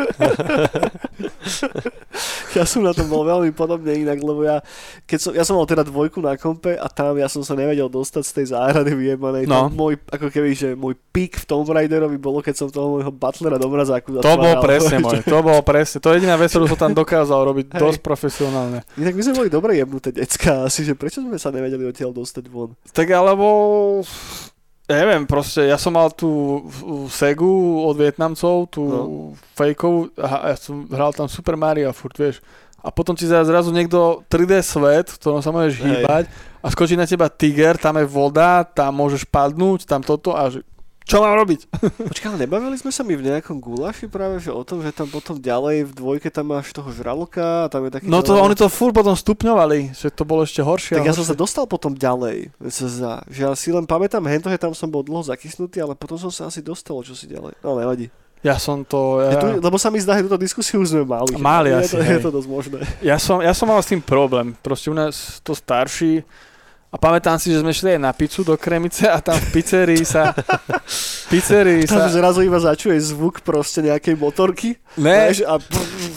Ja 2.53 2.69
som 2.69 2.85
na 2.85 2.93
tom 2.93 3.09
bol 3.09 3.25
veľmi 3.25 3.49
podobne 3.49 3.97
inak, 3.97 4.21
lebo 4.21 4.45
ja, 4.45 4.61
keď 5.09 5.19
som, 5.19 5.31
ja 5.33 5.41
som 5.41 5.57
mal 5.57 5.65
teda 5.65 5.81
dvojku 5.81 6.21
na 6.21 6.37
kompe 6.37 6.77
a 6.77 6.85
tam 6.85 7.17
ja 7.17 7.25
som 7.25 7.41
sa 7.41 7.57
nevedel 7.57 7.89
dostať 7.89 8.23
z 8.23 8.31
tej 8.31 8.45
záhrady 8.53 8.93
vyjebanej. 8.93 9.49
No. 9.49 9.73
Môj, 9.73 9.97
ako 10.05 10.29
keby, 10.29 10.53
že 10.53 10.69
môj 10.77 10.93
pík 11.09 11.41
v 11.41 11.45
Tomb 11.49 11.65
Raiderovi 11.65 12.21
bolo, 12.21 12.45
keď 12.45 12.61
som 12.61 12.67
toho 12.69 12.93
môjho 12.99 13.09
butlera 13.09 13.57
do 13.57 13.65
mrazáku 13.73 14.21
To 14.21 14.37
bol 14.37 14.55
presne 14.61 15.01
môj, 15.01 15.25
to 15.25 15.39
bol 15.41 15.59
presne. 15.65 15.97
To 15.97 16.13
je 16.13 16.21
jediná 16.21 16.37
vec, 16.37 16.53
ktorú 16.53 16.69
som 16.69 16.77
tam 16.77 16.93
dokázal 16.93 17.41
robiť 17.41 17.65
Hej. 17.73 17.81
dosť 17.81 17.99
profesionálne. 18.05 18.85
Inak 19.01 19.13
my 19.17 19.21
sme 19.25 19.33
boli 19.33 19.49
dobre 19.49 19.73
jebnuté 19.81 20.13
decka 20.13 20.69
asi, 20.69 20.85
že 20.85 20.93
prečo 20.93 21.25
sme 21.25 21.41
sa 21.41 21.49
nevedeli 21.49 21.89
odtiaľ 21.89 22.13
dostať 22.13 22.45
von? 22.53 22.77
Tak 22.93 23.09
alebo... 23.09 24.05
Ja 24.83 24.99
neviem, 24.99 25.23
proste 25.23 25.63
ja 25.71 25.79
som 25.79 25.95
mal 25.95 26.11
tú 26.11 26.63
Segu 27.07 27.87
od 27.87 27.95
Vietnamcov, 27.95 28.67
tú 28.67 28.83
no. 28.83 28.99
fejkovú, 29.55 30.11
a 30.19 30.51
ja 30.51 30.57
som 30.59 30.83
hral 30.91 31.15
tam 31.15 31.31
Super 31.31 31.55
Mario 31.55 31.87
furt, 31.95 32.19
vieš. 32.19 32.43
A 32.83 32.91
potom 32.91 33.15
ti 33.15 33.23
zra- 33.23 33.47
zrazu 33.47 33.71
niekto 33.71 34.27
3D 34.27 34.59
svet, 34.59 35.07
v 35.07 35.15
ktorom 35.15 35.39
sa 35.39 35.55
môžeš 35.55 35.79
Hej. 35.79 35.87
hýbať 35.87 36.23
a 36.59 36.67
skočí 36.67 36.99
na 36.99 37.07
teba 37.07 37.31
tiger, 37.31 37.79
tam 37.79 37.95
je 37.95 38.03
voda, 38.03 38.67
tam 38.67 38.99
môžeš 38.99 39.23
padnúť, 39.23 39.87
tam 39.87 40.03
toto 40.03 40.35
a 40.35 40.51
že 40.51 40.67
čo 41.03 41.19
mám 41.19 41.35
robiť? 41.35 41.67
Počkaj, 42.09 42.27
ale 42.31 42.37
nebavili 42.47 42.79
sme 42.79 42.91
sa 42.91 43.03
mi 43.03 43.19
v 43.19 43.27
nejakom 43.27 43.59
gulaši 43.59 44.07
práve, 44.07 44.39
že 44.39 44.55
o 44.55 44.63
tom, 44.63 44.79
že 44.79 44.95
tam 44.95 45.11
potom 45.11 45.35
ďalej 45.35 45.87
v 45.87 45.91
dvojke 45.91 46.31
tam 46.31 46.55
máš 46.55 46.71
toho 46.71 46.87
žraloka 46.95 47.67
a 47.67 47.67
tam 47.67 47.83
je 47.87 47.91
taký... 47.91 48.07
No 48.07 48.23
to 48.23 48.39
oni 48.39 48.55
to 48.55 48.71
furt 48.71 48.95
potom 48.95 49.11
stupňovali, 49.11 49.91
že 49.91 50.07
to 50.09 50.23
bolo 50.23 50.47
ešte 50.47 50.63
horšie. 50.63 50.95
Tak 50.95 51.07
ja 51.07 51.15
som 51.15 51.27
sa 51.27 51.35
dostal 51.35 51.67
potom 51.67 51.91
ďalej, 51.91 52.55
zdá. 52.63 53.27
že 53.27 53.39
ja 53.43 53.51
si 53.53 53.75
len 53.75 53.83
pamätám 53.83 54.23
hento, 54.23 54.47
že 54.47 54.55
tam 54.55 54.71
som 54.71 54.87
bol 54.87 55.03
dlho 55.03 55.27
zakysnutý, 55.27 55.83
ale 55.83 55.93
potom 55.99 56.15
som 56.15 56.31
sa 56.31 56.47
asi 56.47 56.63
dostal, 56.63 57.03
čo 57.03 57.11
si 57.11 57.27
ďalej. 57.27 57.59
No 57.59 57.75
nevadí. 57.75 58.07
Ja 58.43 58.59
som 58.59 58.83
to... 58.83 59.23
Ja. 59.23 59.39
Tu, 59.39 59.63
lebo 59.63 59.79
sa 59.79 59.87
mi 59.87 60.03
zdá, 60.03 60.19
že 60.19 60.27
túto 60.27 60.35
diskusiu 60.35 60.83
už 60.83 60.91
sme 60.91 61.03
mali. 61.07 61.31
Mali 61.39 61.71
je 61.71 61.75
asi, 61.79 61.95
to, 61.95 61.97
je 62.03 62.07
hej. 62.11 62.19
to 62.19 62.31
dosť 62.31 62.49
možné. 62.51 62.79
Ja 62.99 63.15
som, 63.15 63.39
ja 63.39 63.55
som 63.55 63.71
mal 63.71 63.79
s 63.79 63.87
tým 63.87 64.03
problém. 64.03 64.51
Proste 64.59 64.91
u 64.91 64.95
nás 64.95 65.39
to 65.39 65.55
starší 65.55 66.27
a 66.93 66.95
pamätám 67.01 67.41
si, 67.41 67.49
že 67.49 67.65
sme 67.65 67.73
šli 67.73 67.97
aj 67.97 68.01
na 68.05 68.13
pizzu 68.13 68.45
do 68.45 68.53
Kremice 68.53 69.09
a 69.09 69.17
tam 69.17 69.33
v 69.33 69.49
pizzerii 69.49 70.05
sa... 70.05 70.29
pizzerii 71.33 71.89
Tam 71.89 72.05
sa... 72.05 72.13
zrazu 72.13 72.45
iba 72.45 72.61
začuje 72.61 72.93
zvuk 73.01 73.41
proste 73.41 73.81
nejakej 73.81 74.13
motorky. 74.13 74.77
Ne, 75.01 75.33
Vieš, 75.33 75.41
a, 75.49 75.57
A 75.57 75.57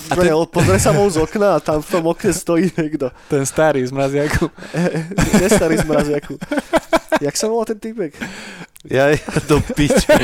ten- 0.09 0.31
ten... 0.31 0.47
pozrie 0.49 0.79
sa 0.79 0.95
mu 0.95 1.07
z 1.11 1.19
okna 1.19 1.57
a 1.57 1.63
tam 1.63 1.83
v 1.83 1.89
tom 1.91 2.05
okne 2.07 2.33
stojí 2.33 2.71
niekto. 2.75 3.11
ten 3.27 3.43
starý 3.43 3.83
z 3.83 3.93
mraziaku. 3.93 4.47
Nestarý 5.43 5.77
z 5.83 5.87
mraziaku. 5.87 6.39
Jak 7.21 7.35
sa 7.35 7.49
volá 7.49 7.65
ten 7.65 7.81
týpek? 7.81 8.13
Ja, 8.87 9.11
ja 9.11 9.19
do 9.51 9.59
piče. 9.59 10.15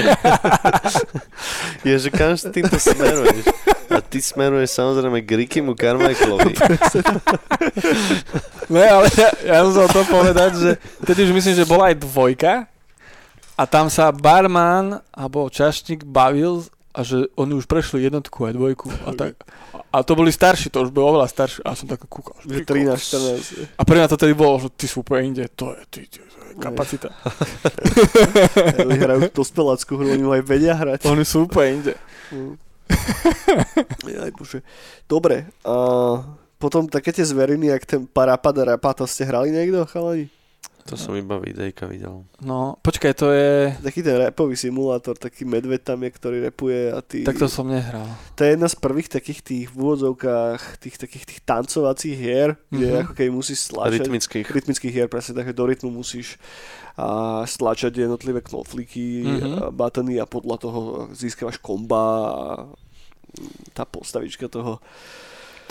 je, 1.83 1.95
že 1.99 2.09
kam 2.15 2.39
s 2.39 2.47
týmto 2.47 2.79
smeruješ? 2.79 3.43
A 3.91 3.99
ty 3.99 4.23
smeruješ 4.23 4.71
samozrejme 4.79 5.19
k 5.27 5.31
Rickymu 5.45 5.75
Carmichaelovi. 5.75 6.55
Ne, 8.73 8.85
ale 8.89 9.07
ja, 9.19 9.29
ja 9.45 9.59
som 9.67 9.85
to 9.91 10.07
povedať, 10.09 10.51
že 10.57 10.71
tedy 11.05 11.29
už 11.29 11.33
myslím, 11.37 11.55
že 11.59 11.69
bola 11.69 11.91
aj 11.91 12.01
dvojka 12.01 12.53
a 13.59 13.63
tam 13.69 13.91
sa 13.93 14.09
barman 14.15 15.03
alebo 15.13 15.51
čašník 15.51 16.07
bavil 16.09 16.65
a 16.93 17.01
že 17.01 17.33
oni 17.41 17.57
už 17.57 17.65
prešli 17.65 18.05
jednotku 18.05 18.45
aj 18.45 18.53
dvojku 18.53 18.93
a 19.09 19.17
tak. 19.17 19.41
A 19.93 20.05
to 20.05 20.13
boli 20.13 20.29
starší, 20.29 20.69
to 20.69 20.85
už 20.85 20.93
bolo 20.93 21.17
oveľa 21.17 21.29
starší. 21.33 21.65
A 21.65 21.73
som 21.73 21.89
tak 21.89 22.05
kúkal. 22.05 22.37
Že 22.45 22.69
ty 22.69 22.85
13, 22.85 22.93
kokos. 22.93 23.03
14. 23.73 23.81
A 23.81 23.83
pre 23.89 23.97
mňa 23.97 24.09
to 24.13 24.21
tedy 24.21 24.35
bolo, 24.37 24.61
že 24.61 24.69
ty 24.77 24.85
sú 24.85 25.01
úplne 25.01 25.33
inde. 25.33 25.45
To 25.57 25.73
je, 25.73 25.81
ty, 25.89 26.01
ty, 26.05 26.21
to 26.21 26.39
je 26.53 26.55
kapacita. 26.61 27.09
Oni 28.85 28.97
hrajú 29.01 29.33
dospeláckú 29.33 29.97
hru, 29.97 30.13
oni 30.13 30.25
aj 30.37 30.43
vedia 30.45 30.77
hrať. 30.77 31.09
Oni 31.09 31.25
sú 31.25 31.49
úplne 31.49 31.81
inde. 31.81 31.95
Mm. 32.29 32.55
Jaj, 34.05 34.33
bože. 34.37 34.61
Dobre, 35.09 35.49
a 35.65 35.75
potom 36.61 36.87
také 36.87 37.11
tie 37.11 37.25
zveriny, 37.25 37.73
jak 37.73 37.89
ten 37.89 38.05
Parapad 38.05 38.55
a 38.61 38.77
Rapa, 38.77 38.93
to 38.93 39.09
ste 39.09 39.25
hrali 39.25 39.49
niekto, 39.49 39.89
chalani? 39.89 40.29
To 40.83 40.99
som 40.99 41.15
iba 41.15 41.39
videjka 41.39 41.87
videl. 41.87 42.27
No, 42.39 42.75
počkaj, 42.79 43.13
to 43.15 43.31
je... 43.31 43.71
Taký 43.79 44.01
ten 44.01 44.19
rapový 44.19 44.55
simulátor, 44.55 45.15
taký 45.15 45.43
medveď 45.43 45.81
tam 45.85 46.03
je, 46.03 46.11
ktorý 46.11 46.37
repuje 46.43 46.91
a 46.91 46.99
ty... 46.99 47.23
Tak 47.23 47.39
to 47.39 47.47
som 47.47 47.67
nehral. 47.67 48.05
to 48.35 48.43
je 48.43 48.53
jedna 48.53 48.67
z 48.67 48.77
prvých 48.77 49.09
takých 49.09 49.41
tých 49.41 49.67
v 49.69 49.77
úvodzovkách, 49.79 50.61
tých 50.79 50.97
takých 50.99 51.25
tých 51.25 51.41
tancovacích 51.43 52.13
hier, 52.13 52.59
kde 52.69 52.89
Mhm. 52.89 52.99
ako 53.01 53.13
keď 53.15 53.27
musíš 53.31 53.59
stlačať... 53.65 54.03
Rytmických. 54.03 54.47
rytmických 54.47 54.93
hier, 54.93 55.07
presne 55.07 55.33
takže 55.35 55.53
do 55.53 55.65
rytmu 55.65 55.89
musíš 55.89 56.37
a 56.93 57.07
stlačať 57.47 57.97
jednotlivé 57.97 58.43
knoflíky, 58.43 59.25
Mhm. 59.25 59.33
mm-hmm. 59.33 59.55
a 59.63 59.71
batony 59.71 60.19
a 60.19 60.27
podľa 60.27 60.57
toho 60.59 60.81
získavaš 61.15 61.57
komba 61.57 62.03
a 62.29 62.45
tá 63.73 63.89
postavička 63.89 64.45
toho, 64.45 64.77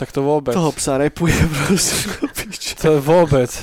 Tak 0.02 0.10
to 0.10 0.26
vôbec. 0.26 0.58
toho 0.58 0.74
psa 0.74 0.98
repuje 0.98 1.38
proste. 1.70 2.18
To 2.82 2.98
je 2.98 3.02
vôbec. 3.06 3.54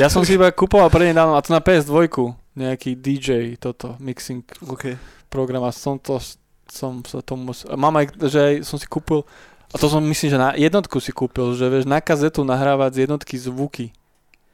Ja 0.00 0.08
som 0.08 0.24
si 0.24 0.40
iba 0.40 0.48
kúpoval 0.48 0.88
prednedávno, 0.88 1.36
a 1.36 1.44
to 1.44 1.52
na 1.52 1.60
PS2, 1.60 2.08
nejaký 2.56 2.96
DJ, 2.96 3.60
toto, 3.60 4.00
mixing 4.00 4.40
OK. 4.64 4.96
program 5.28 5.68
a 5.68 5.72
som 5.72 6.00
to, 6.00 6.16
som 6.64 7.04
sa 7.04 7.20
tomu, 7.20 7.52
mám 7.76 8.00
aj, 8.00 8.16
že 8.24 8.40
aj 8.40 8.54
som 8.64 8.80
si 8.80 8.88
kúpil, 8.88 9.28
a 9.72 9.76
to 9.76 9.88
som 9.88 10.04
myslím, 10.04 10.28
že 10.32 10.38
na 10.40 10.52
jednotku 10.52 11.00
si 11.00 11.12
kúpil, 11.12 11.52
že 11.56 11.68
vieš 11.68 11.88
na 11.88 12.00
kazetu 12.00 12.44
nahrávať 12.44 12.90
z 12.92 12.98
jednotky 13.08 13.34
zvuky. 13.40 13.86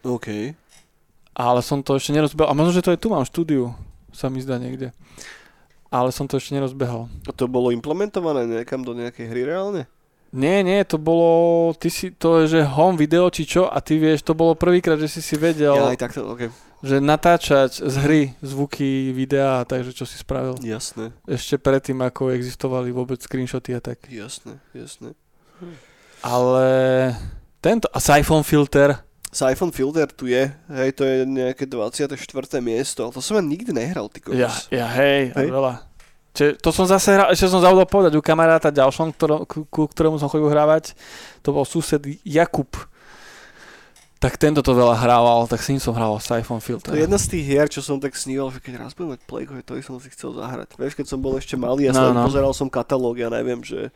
OK. 0.07 0.55
ale 1.35 1.61
som 1.63 1.83
to 1.83 1.99
ešte 1.99 2.15
nerozbehol. 2.15 2.51
A 2.51 2.55
možno, 2.55 2.75
že 2.75 2.83
to 2.87 2.95
aj 2.95 3.03
tu 3.03 3.11
mám 3.11 3.27
štúdiu, 3.27 3.75
sa 4.15 4.31
mi 4.31 4.43
zdá 4.43 4.59
niekde. 4.59 4.95
Ale 5.91 6.15
som 6.15 6.31
to 6.31 6.39
ešte 6.39 6.55
nerozbehol. 6.55 7.11
A 7.27 7.35
to 7.35 7.51
bolo 7.51 7.75
implementované 7.75 8.47
niekam 8.47 8.83
do 8.83 8.95
nejakej 8.95 9.27
hry 9.27 9.43
reálne? 9.43 9.91
Nie, 10.29 10.61
nie, 10.61 10.85
to 10.85 11.01
bolo, 11.01 11.73
ty 11.73 11.89
si, 11.89 12.13
to 12.13 12.45
je, 12.45 12.61
že 12.61 12.61
home 12.69 13.01
video 13.01 13.33
či 13.33 13.49
čo 13.49 13.65
a 13.65 13.81
ty 13.81 13.97
vieš, 13.97 14.21
to 14.21 14.37
bolo 14.37 14.53
prvýkrát, 14.53 15.01
že 15.01 15.09
si 15.09 15.25
si 15.25 15.41
vedel, 15.41 15.73
Ja 15.73 15.89
aj 15.89 16.01
takto, 16.05 16.29
ok. 16.29 16.53
že 16.85 17.01
natáčať 17.01 17.81
z 17.81 17.95
hry 18.05 18.23
zvuky, 18.45 19.17
videá, 19.17 19.65
takže 19.65 19.97
čo 19.97 20.05
si 20.05 20.21
spravil. 20.21 20.61
Jasné, 20.61 21.17
Ešte 21.25 21.57
predtým, 21.57 21.97
ako 22.05 22.29
existovali 22.37 22.93
vôbec 22.93 23.17
screenshoty 23.25 23.73
a 23.73 23.81
tak. 23.81 24.05
jasné, 24.13 24.61
jasné. 24.77 25.17
Ale 26.21 26.67
tento, 27.65 27.89
a 27.89 27.99
Siphon 27.99 28.45
filter, 28.45 29.01
Siphon 29.29 29.69
Filter 29.73 30.09
tu 30.09 30.25
je, 30.25 30.49
hej, 30.49 30.91
to 30.97 31.05
je 31.05 31.29
nejaké 31.29 31.69
24. 31.69 32.17
miesto, 32.65 33.05
ale 33.05 33.13
to 33.13 33.21
som 33.21 33.37
ja 33.37 33.45
nikdy 33.45 33.77
nehral, 33.77 34.09
ty 34.09 34.25
kokos. 34.25 34.41
ja, 34.41 34.49
ja 34.73 34.89
Hej. 34.89 35.37
hej. 35.37 35.49
veľa. 35.53 35.85
Čiže 36.39 36.63
to 36.63 36.71
som 36.71 36.87
zase 36.87 37.19
hral, 37.19 37.35
ešte 37.35 37.51
som 37.51 37.59
zabudol 37.59 37.83
povedať 37.91 38.15
u 38.15 38.23
kamaráta 38.23 38.71
ďalšom, 38.71 39.11
ktorom, 39.11 39.43
ku, 39.43 39.67
ku 39.67 39.91
ktorému 39.91 40.23
som 40.23 40.31
chodil 40.31 40.47
hrávať, 40.47 40.95
to 41.43 41.51
bol 41.51 41.67
sused 41.67 41.99
Jakub. 42.23 42.71
Tak 44.19 44.35
tento 44.35 44.63
to 44.63 44.75
veľa 44.75 44.99
hrával, 44.99 45.47
tak 45.47 45.63
s 45.63 45.71
ním 45.71 45.79
som 45.79 45.95
hral 45.95 46.15
Siphon 46.19 46.59
filter. 46.59 46.91
To 46.91 46.99
je 46.99 47.07
jedna 47.07 47.19
z 47.19 47.27
tých 47.39 47.45
hier, 47.47 47.67
čo 47.71 47.83
som 47.83 47.99
tak 47.99 48.15
sníval, 48.19 48.51
že 48.51 48.59
keď 48.59 48.87
raz 48.87 48.95
budem 48.95 49.15
mať 49.15 49.23
Playko, 49.31 49.55
že 49.55 49.63
to 49.63 49.75
by 49.79 49.83
som 49.83 49.95
si 49.99 50.11
chcel 50.11 50.31
zahrať. 50.35 50.75
Vieš, 50.75 50.95
keď 50.99 51.07
som 51.07 51.19
bol 51.23 51.39
ešte 51.39 51.55
malý, 51.55 51.87
ja 51.87 51.95
som 51.95 52.11
No, 52.11 52.23
no. 52.23 52.27
pozeral 52.27 52.51
som 52.51 52.67
katalóg, 52.67 53.19
ja 53.19 53.31
neviem, 53.31 53.63
že 53.63 53.95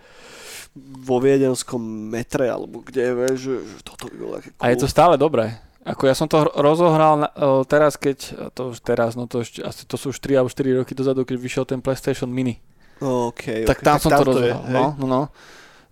vo 0.79 1.19
viedenskom 1.19 1.79
metre, 1.83 2.47
alebo 2.47 2.87
kde, 2.87 3.03
vieš, 3.19 3.39
že, 3.39 3.55
že 3.67 3.77
toto 3.83 4.03
by 4.11 4.15
bolo 4.19 4.33
aké 4.39 4.49
cool. 4.55 4.63
A 4.63 4.71
je 4.71 4.79
to 4.79 4.87
stále 4.87 5.15
dobré. 5.19 5.59
Ako 5.83 6.07
ja 6.07 6.15
som 6.15 6.31
to 6.31 6.47
hr- 6.47 6.55
rozohral 6.55 7.27
na, 7.27 7.29
o, 7.35 7.67
teraz, 7.67 7.99
keď, 7.99 8.51
to 8.55 8.71
už 8.71 8.79
teraz, 8.87 9.19
no 9.19 9.27
to 9.27 9.43
ešte, 9.43 9.67
asi 9.67 9.83
to 9.83 9.99
sú 9.99 10.15
už 10.15 10.23
3 10.23 10.39
alebo 10.39 10.51
4 10.51 10.79
roky 10.79 10.95
dozadu, 10.95 11.27
keď 11.27 11.37
vyšiel 11.43 11.65
ten 11.67 11.83
PlayStation 11.83 12.31
Mini. 12.31 12.63
OK, 13.03 13.67
tak 13.67 13.83
ok, 13.83 13.85
tam 13.85 13.97
som 13.99 14.11
to 14.15 14.23
je, 14.23 14.29
rozohral. 14.31 14.63
No, 14.71 14.85
no, 14.95 15.07
no. 15.11 15.23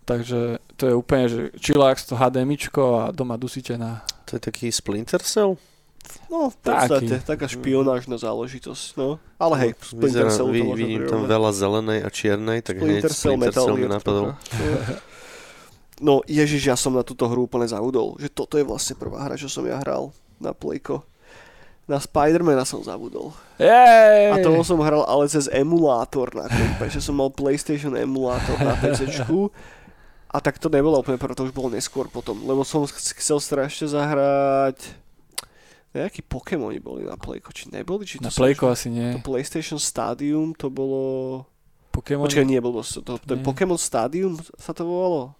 Takže 0.07 0.63
to 0.79 0.83
je 0.91 0.95
úplne, 0.95 1.25
že 1.27 1.41
chillax, 1.59 2.07
to 2.07 2.15
HDMIčko 2.15 2.83
a 2.99 3.05
doma 3.11 3.35
dusíte 3.35 3.75
na... 3.75 4.07
To 4.31 4.39
je 4.39 4.43
taký 4.43 4.71
Splinter 4.71 5.23
Cell? 5.27 5.59
No, 6.31 6.51
v 6.51 6.57
Taký. 6.63 6.71
podstate, 6.71 7.15
taká 7.23 7.47
špionážna 7.47 8.17
záležitosť, 8.17 8.87
no. 8.97 9.21
Ale 9.37 9.55
hej, 9.63 9.71
Splinter 9.79 10.27
Vyzerá, 10.27 10.31
Cell 10.33 10.49
to 10.49 10.75
vidím 10.75 11.03
tam 11.07 11.29
veľa 11.29 11.51
zelenej 11.53 12.01
a 12.03 12.09
čiernej, 12.09 12.59
tak 12.65 12.81
hneď 12.81 13.05
Splinter 13.07 13.13
Cell 13.13 13.35
Splinter 13.37 13.51
Metal 13.53 13.67
Cell 13.69 13.77
mi 13.77 13.87
napadol. 13.87 14.27
No, 16.01 16.25
ježiš, 16.25 16.73
ja 16.73 16.77
som 16.81 16.97
na 16.97 17.05
túto 17.05 17.29
hru 17.29 17.45
úplne 17.45 17.69
zabudol. 17.69 18.17
Že 18.17 18.29
toto 18.33 18.57
je 18.57 18.65
vlastne 18.65 18.97
prvá 18.97 19.29
hra, 19.29 19.37
čo 19.37 19.53
som 19.53 19.63
ja 19.69 19.77
hral 19.77 20.11
na 20.41 20.57
Playko. 20.57 21.05
Na 21.85 22.01
Spidermana 22.01 22.65
som 22.65 22.81
zabudol. 22.81 23.37
Jej! 23.61 24.33
A 24.33 24.41
toho 24.41 24.65
som 24.65 24.81
hral 24.81 25.05
ale 25.05 25.29
cez 25.29 25.51
emulátor 25.51 26.33
na 26.33 26.49
kompe, 26.49 26.89
že 26.89 27.03
som 27.05 27.19
mal 27.19 27.29
PlayStation 27.29 27.93
emulátor 27.93 28.57
na 28.57 28.79
PCčku. 28.81 29.53
A 30.31 30.39
tak 30.39 30.63
to 30.63 30.71
nebolo 30.71 31.03
úplne 31.03 31.19
prvé, 31.19 31.35
to 31.35 31.43
už 31.43 31.51
bolo 31.51 31.75
neskôr 31.75 32.07
potom, 32.07 32.39
lebo 32.47 32.63
som 32.63 32.87
ch- 32.87 33.19
chcel 33.19 33.43
strašne 33.43 33.91
zahrať... 33.91 34.79
Nejakí 35.91 36.23
Pokémoni 36.23 36.79
boli 36.79 37.03
na 37.03 37.19
Playko, 37.19 37.51
či 37.51 37.67
neboli? 37.75 38.07
Či 38.07 38.23
Na 38.23 38.31
to 38.31 38.39
som 38.39 38.47
Playko 38.47 38.71
asi 38.71 38.95
nie. 38.95 39.11
To 39.11 39.27
PlayStation 39.27 39.83
Stadium, 39.83 40.55
to 40.55 40.71
bolo... 40.71 41.43
Pokémon. 41.91 42.31
Počkaj, 42.31 42.47
nie, 42.47 42.63
bolo 42.63 42.87
to, 42.87 43.03
to, 43.03 43.19
to. 43.19 43.35
Pokémon 43.43 43.75
Stadium 43.75 44.39
sa 44.55 44.71
to 44.71 44.87
volalo? 44.87 45.35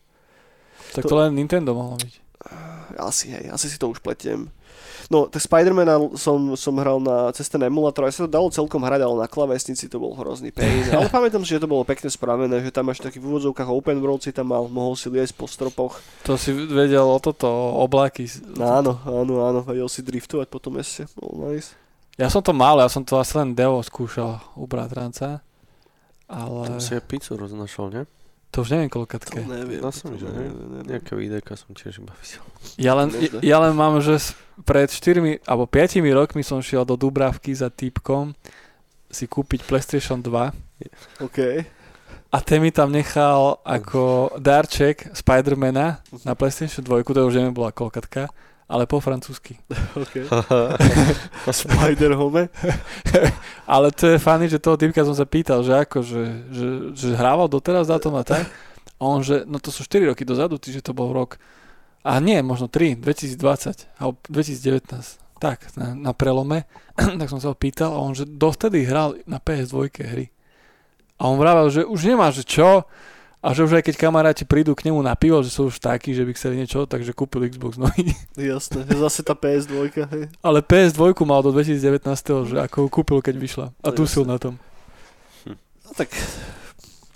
Tak 0.93 1.03
to- 1.03 1.09
to 1.09 1.17
len 1.17 1.33
Nintendo 1.33 1.73
mohlo 1.73 1.97
byť. 1.97 2.15
Asi, 2.99 3.31
hej, 3.31 3.49
asi 3.49 3.71
si 3.71 3.79
to 3.79 3.89
už 3.89 4.01
pletiem. 4.01 4.51
No, 5.09 5.27
tak 5.27 5.43
Spidermana 5.43 5.99
som, 6.15 6.55
som 6.55 6.75
hral 6.77 6.99
na 6.99 7.35
cez 7.35 7.47
ten 7.47 7.59
emulátor, 7.59 8.07
aj 8.07 8.15
sa 8.15 8.23
to 8.27 8.31
dalo 8.31 8.47
celkom 8.47 8.79
hrať, 8.79 9.01
ale 9.01 9.17
na 9.17 9.27
klavesnici 9.27 9.87
to 9.87 9.99
bol 9.99 10.15
hrozný 10.15 10.51
pain. 10.51 10.87
Ale 10.95 11.11
pamätám 11.11 11.43
si, 11.43 11.51
že 11.51 11.59
to 11.59 11.67
bolo 11.67 11.83
pekne 11.83 12.07
spravené, 12.07 12.61
že 12.61 12.71
tam 12.71 12.87
máš 12.87 13.03
taký 13.03 13.19
v 13.19 13.27
úvodzovkách 13.27 13.67
open 13.67 13.99
world 13.99 14.23
si 14.23 14.31
tam 14.31 14.51
mal, 14.51 14.67
mohol 14.67 14.95
si 14.95 15.11
liesť 15.11 15.35
po 15.35 15.47
stropoch. 15.47 15.99
To 16.23 16.39
si 16.39 16.55
vedel 16.55 17.03
o 17.03 17.19
toto, 17.19 17.47
o 17.47 17.83
oblaky. 17.83 18.31
Áno, 18.57 19.03
áno, 19.03 19.35
áno, 19.43 19.61
vedel 19.63 19.89
si 19.89 19.99
driftovať 20.01 20.47
potom 20.47 20.79
ešte, 20.79 21.11
bolo 21.13 21.51
nice. 21.51 21.75
Ja 22.15 22.31
som 22.31 22.39
to 22.39 22.53
mal, 22.53 22.79
ja 22.79 22.87
som 22.87 23.03
to 23.03 23.17
asi 23.17 23.35
len 23.35 23.51
demo 23.51 23.83
skúšal 23.83 24.39
u 24.55 24.65
bratranca. 24.65 25.43
Ale 26.31 26.67
Tam 26.69 26.79
si 26.79 26.95
aj 26.95 27.03
pizzu 27.03 27.35
roznašal, 27.35 27.91
ne? 27.91 28.03
To 28.51 28.63
už 28.63 28.75
neviem 28.75 28.91
To 28.91 28.99
koľkatké. 28.99 29.47
neviem. 29.47 29.79
Dá 29.79 29.91
to 29.91 30.11
že 30.13 30.27
hej. 30.27 30.35
neviem. 30.51 30.85
Nejaké 30.85 31.13
videjka 31.15 31.55
som 31.55 31.71
tiež 31.71 32.03
iba 32.03 32.11
videl. 32.19 32.43
Ja 32.77 32.93
len, 32.95 33.09
Možno. 33.11 33.39
ja 33.41 33.57
len 33.63 33.73
mám, 33.73 33.95
že 34.03 34.19
pred 34.63 34.91
4 34.91 35.47
alebo 35.47 35.65
5 35.65 36.03
rokmi 36.11 36.43
som 36.43 36.59
šiel 36.59 36.83
do 36.83 36.99
Dubravky 36.99 37.55
za 37.55 37.71
týpkom 37.71 38.35
si 39.07 39.27
kúpiť 39.27 39.63
PlayStation 39.65 40.19
2 40.19 40.31
OK. 41.23 41.39
a 42.31 42.39
ten 42.41 42.59
mi 42.59 42.71
tam 42.71 42.91
nechal 42.91 43.59
ako 43.63 44.35
darček 44.39 45.11
Spidermana 45.11 45.99
na 46.23 46.33
PlayStation 46.35 46.83
2, 46.83 47.03
to 47.03 47.27
už 47.27 47.35
neviem 47.35 47.55
bola 47.55 47.71
koľkatka, 47.71 48.31
ale 48.71 48.87
po 48.87 49.03
francúzsky. 49.03 49.59
OK. 49.99 50.31
Spider 51.51 52.15
Home. 52.15 52.47
Ale 53.75 53.91
to 53.91 54.15
je 54.15 54.23
fany, 54.23 54.47
že 54.47 54.63
toho 54.63 54.79
týpka 54.79 55.03
som 55.03 55.19
sa 55.19 55.27
pýtal, 55.27 55.67
že 55.67 55.75
ako, 55.75 56.07
že, 56.07 56.23
že, 56.55 56.67
že 56.95 57.19
hrával 57.19 57.51
doteraz 57.51 57.91
na 57.91 57.99
tom 57.99 58.15
a 58.15 58.23
tak. 58.23 58.47
A 58.97 59.03
on, 59.03 59.27
že 59.27 59.43
no 59.43 59.59
to 59.59 59.75
sú 59.75 59.83
4 59.83 60.15
roky 60.15 60.23
dozadu, 60.23 60.55
čiže 60.63 60.87
to 60.87 60.95
bol 60.95 61.11
rok. 61.11 61.43
A 62.07 62.23
nie, 62.23 62.39
možno 62.47 62.71
3, 62.71 62.95
2020, 63.03 63.91
alebo 63.99 64.23
2019. 64.31 65.19
Tak, 65.43 65.75
na, 65.75 65.99
na 65.99 66.13
prelome. 66.15 66.71
tak 67.19 67.27
som 67.27 67.43
sa 67.43 67.51
ho 67.51 67.57
pýtal 67.59 67.91
a 67.91 67.99
on, 67.99 68.15
že 68.15 68.23
dovtedy 68.23 68.87
hral 68.87 69.19
na 69.27 69.43
PS2 69.43 69.91
hry. 69.99 70.31
A 71.19 71.27
on 71.27 71.43
vravel, 71.43 71.69
že 71.75 71.83
už 71.83 72.07
nemá, 72.07 72.31
že 72.31 72.47
čo. 72.47 72.87
A 73.41 73.57
že 73.57 73.65
už 73.65 73.81
aj 73.81 73.89
keď 73.89 73.97
kamaráti 73.97 74.45
prídu 74.45 74.77
k 74.77 74.85
nemu 74.85 75.01
na 75.01 75.17
pivo, 75.17 75.41
že 75.41 75.49
sú 75.49 75.73
už 75.73 75.81
takí, 75.81 76.13
že 76.13 76.29
by 76.29 76.37
chceli 76.37 76.61
niečo, 76.61 76.85
takže 76.85 77.17
kúpil 77.17 77.49
Xbox 77.49 77.81
nový. 77.81 78.13
Jasné, 78.37 78.85
zase 78.85 79.25
tá 79.25 79.33
PS2, 79.33 79.89
hej. 79.97 80.25
Ale 80.45 80.61
PS2 80.61 81.17
mal 81.25 81.41
do 81.41 81.49
2019, 81.49 82.05
že 82.45 82.57
ako 82.61 82.77
ju 82.85 82.89
kúpil, 82.93 83.19
keď 83.25 83.35
vyšla. 83.41 83.67
A 83.81 83.89
To 83.89 84.05
tusil 84.05 84.29
jasné. 84.29 84.33
na 84.33 84.37
tom. 84.37 84.55
No 85.49 85.91
tak 85.97 86.13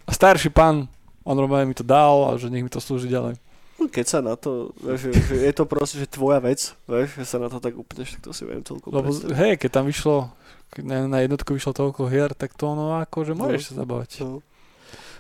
A 0.09 0.11
starší 0.17 0.49
pán, 0.49 0.89
on 1.29 1.37
normálne 1.37 1.69
mi 1.69 1.77
to 1.77 1.85
dal 1.85 2.33
a 2.33 2.41
že 2.41 2.49
nech 2.49 2.65
mi 2.65 2.73
to 2.73 2.81
slúži 2.81 3.13
ďalej. 3.13 3.37
No, 3.77 3.93
keď 3.93 4.07
sa 4.09 4.19
na 4.25 4.33
to, 4.33 4.73
vieš, 4.81 5.13
že, 5.13 5.45
je 5.45 5.53
to 5.53 5.69
proste, 5.69 6.01
že 6.01 6.09
tvoja 6.09 6.41
vec, 6.41 6.73
vieš, 6.89 7.21
že 7.21 7.27
sa 7.29 7.37
na 7.37 7.53
to 7.53 7.61
tak 7.61 7.77
upneš, 7.77 8.17
tak 8.17 8.23
to 8.25 8.33
si 8.33 8.49
viem 8.49 8.65
celkom 8.65 8.89
Lebo 8.97 9.13
predstaviť. 9.13 9.35
hej, 9.37 9.53
keď 9.61 9.71
tam 9.77 9.85
vyšlo, 9.85 10.33
keď 10.73 10.83
na, 10.89 10.97
na 11.05 11.19
jednotku 11.21 11.53
vyšlo 11.53 11.77
toľko 11.77 12.09
hier, 12.09 12.33
tak 12.33 12.57
to 12.57 12.65
ono 12.71 12.97
ako, 12.97 13.29
že 13.29 13.33
môžeš 13.37 13.63
sa 13.69 13.85
zabávať. 13.85 14.25
No. 14.25 14.41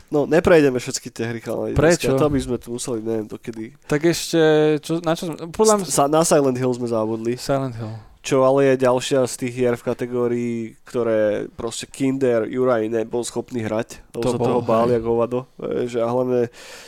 No, 0.08 0.24
neprejdeme 0.24 0.76
všetky 0.76 1.08
tie 1.08 1.24
hry, 1.26 1.40
ale 1.42 1.72
Prečo? 1.72 2.12
To 2.12 2.26
by 2.26 2.38
sme 2.38 2.56
tu 2.56 2.72
museli, 2.72 3.00
neviem, 3.00 3.24
dokedy. 3.24 3.76
Tak 3.84 4.00
ešte, 4.02 4.40
čo, 4.80 4.98
na 5.00 5.12
čo, 5.12 5.28
sme- 5.28 5.48
podľa 5.48 5.74
mňa 5.78 5.86
Sa, 5.86 6.04
na 6.06 6.22
Silent 6.22 6.56
Hill 6.56 6.72
sme 6.72 6.86
zabudli, 6.86 7.34
Silent 7.34 7.74
Hill. 7.74 7.94
čo 8.20 8.40
ale 8.40 8.72
je 8.72 8.82
ďalšia 8.82 9.20
z 9.22 9.34
tých 9.36 9.52
hier 9.54 9.74
v 9.74 9.84
kategórii, 9.84 10.56
ktoré 10.82 11.20
proste 11.50 11.84
Kinder 11.84 12.44
Juraj 12.44 12.88
nebol 12.88 13.20
schopný 13.20 13.60
hrať, 13.60 14.00
lebo 14.12 14.22
To 14.22 14.30
sa 14.30 14.38
bol, 14.38 14.46
toho 14.46 14.60
bál, 14.60 14.88
hej. 14.88 14.96
jak 14.96 15.04
hovado. 15.04 15.44
Vieš, 15.56 15.92
a 15.98 16.08
hlavne 16.08 16.40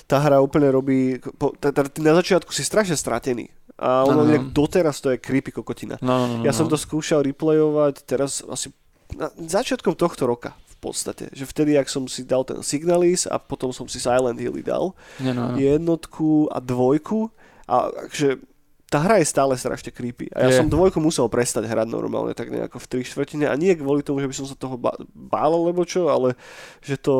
tá 0.04 0.16
hra 0.16 0.40
úplne 0.40 0.68
robí, 0.68 1.00
po, 1.34 1.52
tá, 1.52 1.68
ty 1.72 2.00
na 2.00 2.14
začiatku 2.14 2.48
si 2.50 2.64
strašne 2.64 2.94
stratený. 2.94 3.52
A 3.76 4.02
ono 4.02 4.24
Áno. 4.24 4.32
nejak 4.32 4.56
doteraz 4.56 5.04
to 5.04 5.12
je 5.12 5.20
creepy 5.20 5.52
kokotina. 5.52 6.00
No, 6.00 6.16
no, 6.18 6.40
no, 6.40 6.42
Ja 6.42 6.48
no. 6.48 6.56
som 6.56 6.64
to 6.64 6.74
skúšal 6.74 7.20
replayovať 7.22 8.08
teraz 8.08 8.40
asi 8.42 8.72
na, 9.12 9.28
začiatkom 9.36 9.92
tohto 9.92 10.24
roka 10.24 10.56
podstate. 10.87 11.28
Že 11.34 11.45
vtedy, 11.51 11.72
ak 11.74 11.91
som 11.91 12.07
si 12.07 12.22
dal 12.22 12.47
ten 12.47 12.62
Signalis 12.62 13.26
a 13.26 13.37
potom 13.37 13.74
som 13.74 13.87
si 13.91 13.99
Silent 13.99 14.39
Hill 14.39 14.62
dal, 14.62 14.95
no, 15.20 15.30
no. 15.34 15.59
jednotku 15.59 16.47
a 16.49 16.62
dvojku 16.62 17.28
a 17.66 17.91
že 18.14 18.39
tá 18.87 19.03
hra 19.03 19.18
je 19.18 19.26
stále 19.26 19.51
strašne 19.59 19.91
creepy. 19.91 20.30
A 20.30 20.47
ja 20.47 20.55
Je. 20.55 20.62
som 20.62 20.70
dvojku 20.70 21.03
musel 21.03 21.26
prestať 21.26 21.66
hrať 21.66 21.91
normálne, 21.91 22.30
tak 22.39 22.55
nejako 22.55 22.78
v 22.78 22.87
tri 22.87 23.03
štvrtine. 23.03 23.51
A 23.51 23.59
nie 23.59 23.74
kvôli 23.74 24.07
tomu, 24.07 24.22
že 24.22 24.30
by 24.30 24.34
som 24.39 24.47
sa 24.47 24.55
toho 24.55 24.78
ba- 24.78 24.95
bál, 25.11 25.51
alebo 25.59 25.82
čo, 25.82 26.07
ale 26.07 26.39
že 26.87 26.95
to 26.95 27.14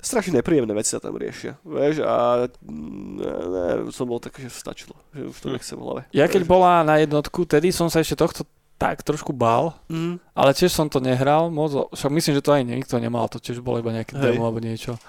strašne 0.00 0.40
nepríjemné 0.40 0.72
veci 0.72 0.96
sa 0.96 1.00
tam 1.00 1.20
riešia. 1.20 1.60
Vieš, 1.68 2.00
a 2.00 2.48
mm, 2.48 3.12
ne, 3.20 3.28
ne, 3.28 3.64
som 3.92 4.08
bol 4.08 4.16
taký, 4.24 4.48
že 4.48 4.56
stačilo. 4.56 4.96
Že 5.12 5.22
už 5.28 5.36
to 5.36 5.48
Hm. 5.48 5.54
nechcem 5.60 5.76
v 5.76 5.82
hlave. 5.84 6.00
Ja 6.16 6.26
keď 6.32 6.42
bola 6.48 6.80
na 6.80 6.96
jednotku, 6.96 7.44
tedy 7.44 7.68
som 7.76 7.92
sa 7.92 8.00
ešte 8.00 8.16
tohto 8.16 8.48
tak 8.76 9.00
trošku 9.00 9.32
bál, 9.32 9.72
Mm. 9.86 10.20
ale 10.32 10.52
tiež 10.52 10.68
som 10.68 10.86
to 10.86 10.98
nehral 10.98 11.48
moc, 11.48 11.72
však 11.90 12.12
myslím, 12.12 12.34
že 12.34 12.44
to 12.44 12.52
aj 12.52 12.62
nikto 12.62 12.94
nemal, 12.96 13.24
to 13.24 13.36
tiež 13.36 13.58
bolo 13.58 13.78
iba 13.78 13.90
nejaké 13.90 14.12
Hej. 14.12 14.22
demo 14.30 14.44
alebo 14.44 14.60
niečo. 14.60 15.00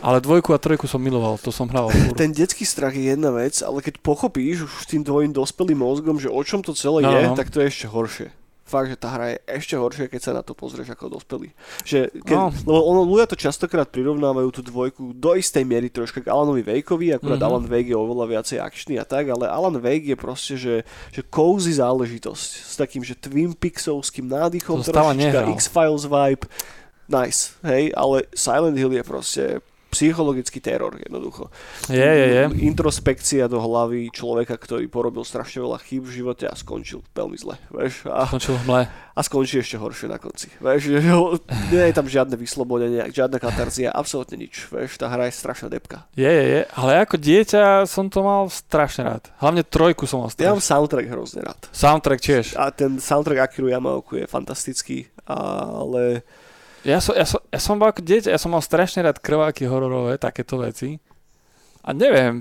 Ale 0.00 0.16
dvojku 0.18 0.50
a 0.50 0.58
trojku 0.58 0.88
som 0.88 0.96
miloval, 0.96 1.36
to 1.36 1.52
som 1.52 1.68
hral. 1.68 1.92
furt. 1.92 2.16
Ten 2.16 2.32
detský 2.32 2.64
strach 2.64 2.96
je 2.96 3.04
jedna 3.06 3.28
vec, 3.30 3.60
ale 3.60 3.84
keď 3.84 4.00
pochopíš 4.00 4.64
už 4.64 4.88
tým 4.88 5.04
tvojim 5.04 5.28
dospelým 5.30 5.76
mozgom, 5.76 6.16
že 6.16 6.26
o 6.26 6.40
čom 6.40 6.64
to 6.64 6.72
celé 6.72 7.04
No, 7.04 7.12
je, 7.12 7.28
no. 7.28 7.36
tak 7.36 7.52
to 7.52 7.60
je 7.60 7.68
ešte 7.68 7.84
horšie. 7.86 8.28
Fakt, 8.70 8.86
že 8.86 8.94
tá 8.94 9.10
hra 9.10 9.34
je 9.34 9.38
ešte 9.50 9.74
horšia, 9.74 10.06
keď 10.06 10.20
sa 10.22 10.30
na 10.30 10.46
to 10.46 10.54
pozrieš 10.54 10.94
ako 10.94 11.18
dospelý. 11.18 11.50
Že 11.82 12.14
keď, 12.22 12.36
No. 12.38 12.54
Lebo 12.54 12.80
ono, 12.86 13.02
ľudia 13.02 13.26
to 13.26 13.34
častokrát 13.34 13.90
prirovnávajú 13.90 14.48
tú 14.54 14.62
dvojku 14.62 15.10
do 15.10 15.34
istej 15.34 15.66
miery 15.66 15.90
troška 15.90 16.22
k 16.22 16.30
Alanovi 16.30 16.62
Wakeovi, 16.62 17.10
akurát 17.10 17.36
Mhm. 17.36 17.42
mm-hmm. 17.42 17.50
Alan 17.50 17.66
Wake 17.66 17.90
je 17.90 17.98
oveľa 17.98 18.26
viacej 18.30 18.58
akčný 18.62 18.94
a 18.96 19.04
tak, 19.04 19.26
ale 19.26 19.50
Alan 19.50 19.74
Wake 19.74 20.06
je 20.06 20.16
proste, 20.16 20.54
že, 20.54 20.86
že 21.10 21.26
cozy 21.26 21.74
záležitosť 21.74 22.50
s 22.70 22.74
takým, 22.78 23.02
že 23.02 23.18
Twin 23.18 23.50
Peaksovským 23.58 24.30
nádychom, 24.30 24.86
trošička 24.86 25.18
nehral. 25.18 25.50
X-Files 25.58 26.06
vibe, 26.06 26.44
nice, 27.08 27.58
hej, 27.66 27.90
ale 27.96 28.22
Silent 28.30 28.78
Hill 28.78 28.94
je 28.94 29.02
proste 29.02 29.44
psychologický 29.90 30.62
teror 30.62 30.94
jednoducho. 30.96 31.50
Je, 31.90 31.98
je, 31.98 32.26
je. 32.30 32.44
Introspekcia 32.64 33.50
do 33.50 33.58
hlavy 33.58 34.14
človeka, 34.14 34.54
ktorý 34.54 34.86
porobil 34.86 35.26
strašne 35.26 35.60
veľa 35.66 35.82
chýb 35.82 36.06
v 36.06 36.22
živote 36.22 36.46
a 36.46 36.54
skončil 36.54 37.02
veľmi 37.12 37.36
zle, 37.36 37.58
vieš, 37.74 38.06
a, 38.06 38.30
Skončil 38.30 38.54
mle. 38.64 38.86
a 38.86 39.20
skončí 39.20 39.58
ešte 39.58 39.76
horšie 39.76 40.06
na 40.06 40.22
konci, 40.22 40.46
vieš, 40.62 40.94
nie 41.74 41.82
je 41.90 41.94
tam 41.94 42.06
žiadne 42.06 42.38
vyslobodenie, 42.38 43.10
žiadna 43.10 43.42
katarzia, 43.42 43.90
absolútne 43.90 44.38
nič, 44.38 44.70
vieš, 44.70 44.94
tá 44.96 45.10
hra 45.10 45.26
je 45.26 45.34
strašná 45.34 45.66
depka. 45.66 46.06
Je, 46.14 46.30
je, 46.30 46.44
je. 46.46 46.62
Ale 46.72 47.02
ako 47.02 47.18
dieťa 47.18 47.84
som 47.90 48.06
to 48.06 48.22
mal 48.22 48.46
strašne 48.48 49.02
rád. 49.04 49.26
Hlavne 49.42 49.66
trojku 49.66 50.06
som 50.06 50.22
mal 50.22 50.30
Ja 50.38 50.54
mám 50.54 50.62
strašne. 50.62 50.70
soundtrack 50.70 51.06
hrozne 51.10 51.40
rád. 51.42 51.60
Soundtrack 51.74 52.20
tiež. 52.22 52.46
A 52.54 52.70
ten 52.70 53.02
soundtrack 53.02 53.50
Akiru 53.50 53.66
Yamaoku 53.66 54.22
je 54.22 54.26
fantastický, 54.30 55.10
ale 55.26 56.22
Ja 56.82 56.96
som, 56.98 57.12
ja, 57.12 57.28
som, 57.28 57.40
ja 57.52 57.60
som 57.60 57.76
bol 57.76 57.92
ako 57.92 58.00
dieťa, 58.00 58.32
ja 58.32 58.40
som 58.40 58.52
mal 58.52 58.64
strašne 58.64 59.04
rád 59.04 59.20
krváky 59.20 59.68
hororové, 59.68 60.16
takéto 60.16 60.56
veci. 60.56 60.96
A 61.84 61.92
neviem, 61.92 62.40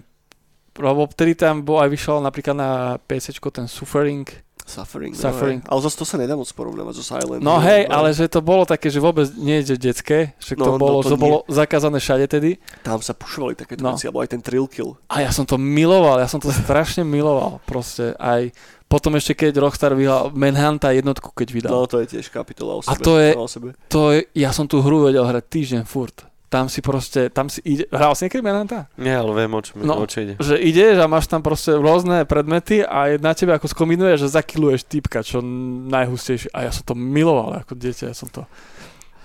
lebo 0.75 1.07
vtedy 1.11 1.35
tam 1.35 1.63
bol 1.63 1.83
aj 1.83 1.91
vyšiel 1.91 2.23
napríklad 2.23 2.55
na 2.55 2.69
PC 3.03 3.35
ten 3.51 3.67
Suffering. 3.67 4.27
Suffering. 4.69 5.17
Suffering. 5.17 5.59
No, 5.65 5.69
ale 5.73 5.79
zase 5.81 5.97
to 5.97 6.05
sa 6.05 6.15
nedá 6.21 6.37
moc 6.37 6.45
porovnávať 6.53 7.01
so 7.01 7.03
Silent 7.03 7.41
No 7.41 7.57
hej, 7.57 7.89
no. 7.89 7.99
ale 7.99 8.13
že 8.13 8.29
to 8.29 8.37
bolo 8.37 8.69
také, 8.69 8.93
že 8.93 9.01
vôbec 9.01 9.25
nie 9.33 9.65
je 9.65 9.73
detské, 9.81 10.37
že 10.37 10.53
to, 10.53 10.61
No, 10.61 10.77
no, 10.77 10.77
bolo, 10.77 11.01
to 11.01 11.09
to, 11.09 11.17
nie. 11.17 11.25
bolo 11.25 11.37
zakázané 11.49 11.97
všade 11.97 12.29
tedy. 12.29 12.61
Tam 12.85 13.01
sa 13.01 13.17
pušovali 13.17 13.57
takéto 13.57 13.81
No. 13.81 13.97
veci, 13.97 14.05
alebo 14.05 14.21
aj 14.21 14.29
ten 14.29 14.45
Trill 14.45 14.69
Kill. 14.69 14.93
A 15.09 15.25
ja 15.25 15.33
som 15.33 15.41
to 15.49 15.57
miloval, 15.57 16.21
ja 16.21 16.29
som 16.29 16.37
to 16.37 16.53
strašne 16.53 17.01
miloval. 17.01 17.57
Proste 17.65 18.13
aj 18.21 18.53
potom 18.89 19.13
ešte 19.13 19.37
keď 19.37 19.53
Rockstar 19.59 19.93
vyhral 19.93 20.33
Manhunta 20.33 20.89
jednotku, 20.89 21.29
keď 21.31 21.47
vydal. 21.47 21.71
No 21.71 21.85
to 21.85 22.01
je 22.01 22.17
tiež 22.17 22.27
kapitola 22.27 22.73
o 22.73 22.81
A 22.81 22.91
sebe. 22.91 22.99
to 22.99 23.13
je- 23.15 23.31
sama 23.31 23.45
o 23.45 23.47
sebe. 23.47 23.69
To 23.87 24.01
je, 24.09 24.19
ja 24.33 24.49
som 24.49 24.65
tú 24.65 24.81
hru 24.81 25.05
vedel 25.05 25.21
hrať 25.21 25.45
týždeň 25.47 25.83
furt. 25.83 26.25
Tam 26.49 26.65
si 26.65 26.81
proste, 26.81 27.29
tam 27.29 27.45
si 27.45 27.61
ide, 27.61 27.85
hral 27.87 28.11
si 28.11 28.25
niekedy 28.25 28.41
Manhunta? 28.41 28.89
Nie, 28.97 29.13
ale 29.15 29.29
viem, 29.31 29.53
o 29.53 29.61
čom 29.61 29.85
No. 29.85 30.01
o 30.01 30.09
čo 30.09 30.17
ide. 30.19 30.33
Že 30.35 30.57
ideš 30.59 30.97
a 30.97 31.05
máš 31.05 31.29
tam 31.29 31.39
proste 31.39 31.71
rôzne 31.71 32.25
predmety 32.25 32.81
a 32.81 33.05
je 33.07 33.15
na 33.17 33.31
tebe 33.31 33.53
ako 33.53 33.69
skombinuješ, 33.69 34.25
že 34.25 34.33
zakiluješ 34.33 34.81
typka, 34.83 35.21
čo 35.21 35.45
najhustejšie. 35.85 36.49
A 36.49 36.65
ja 36.65 36.71
som 36.71 36.81
to 36.83 36.93
miloval 36.93 37.53
ako 37.55 37.73
dieťa, 37.73 38.09
ja 38.09 38.15
som 38.15 38.27
to... 38.27 38.49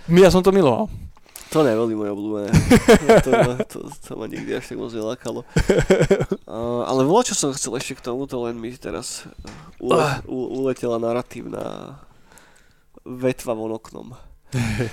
Ja 0.06 0.28
som 0.28 0.44
to 0.44 0.52
miloval. 0.52 0.92
To 1.54 1.62
neboli 1.62 1.94
moje 1.94 2.10
obľúbené. 2.10 2.50
to, 3.22 3.30
ma- 3.30 3.62
to, 3.62 3.78
to, 3.94 4.10
ma 4.18 4.26
nikdy 4.26 4.58
až 4.58 4.66
tak 4.66 4.76
moc 4.76 4.90
nelákalo. 4.90 5.46
Uh, 6.50 6.82
ale 6.82 7.06
voľa, 7.06 7.30
čo 7.30 7.34
som 7.38 7.54
chcel 7.54 7.78
ešte 7.78 7.94
k 7.94 8.10
tomuto, 8.10 8.42
len 8.42 8.58
mi 8.58 8.74
teraz 8.74 9.22
uh, 9.22 9.30
ule, 9.78 9.94
Ah. 9.94 10.18
u, 10.26 10.34
uletela 10.58 10.98
narratívna 10.98 11.94
vetva 13.06 13.54
von 13.54 13.70
oknom. 13.70 14.18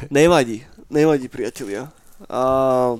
Nevadí, 0.09 0.62
nevadí 0.88 1.26
priatelia. 1.26 1.89
A 2.30 2.41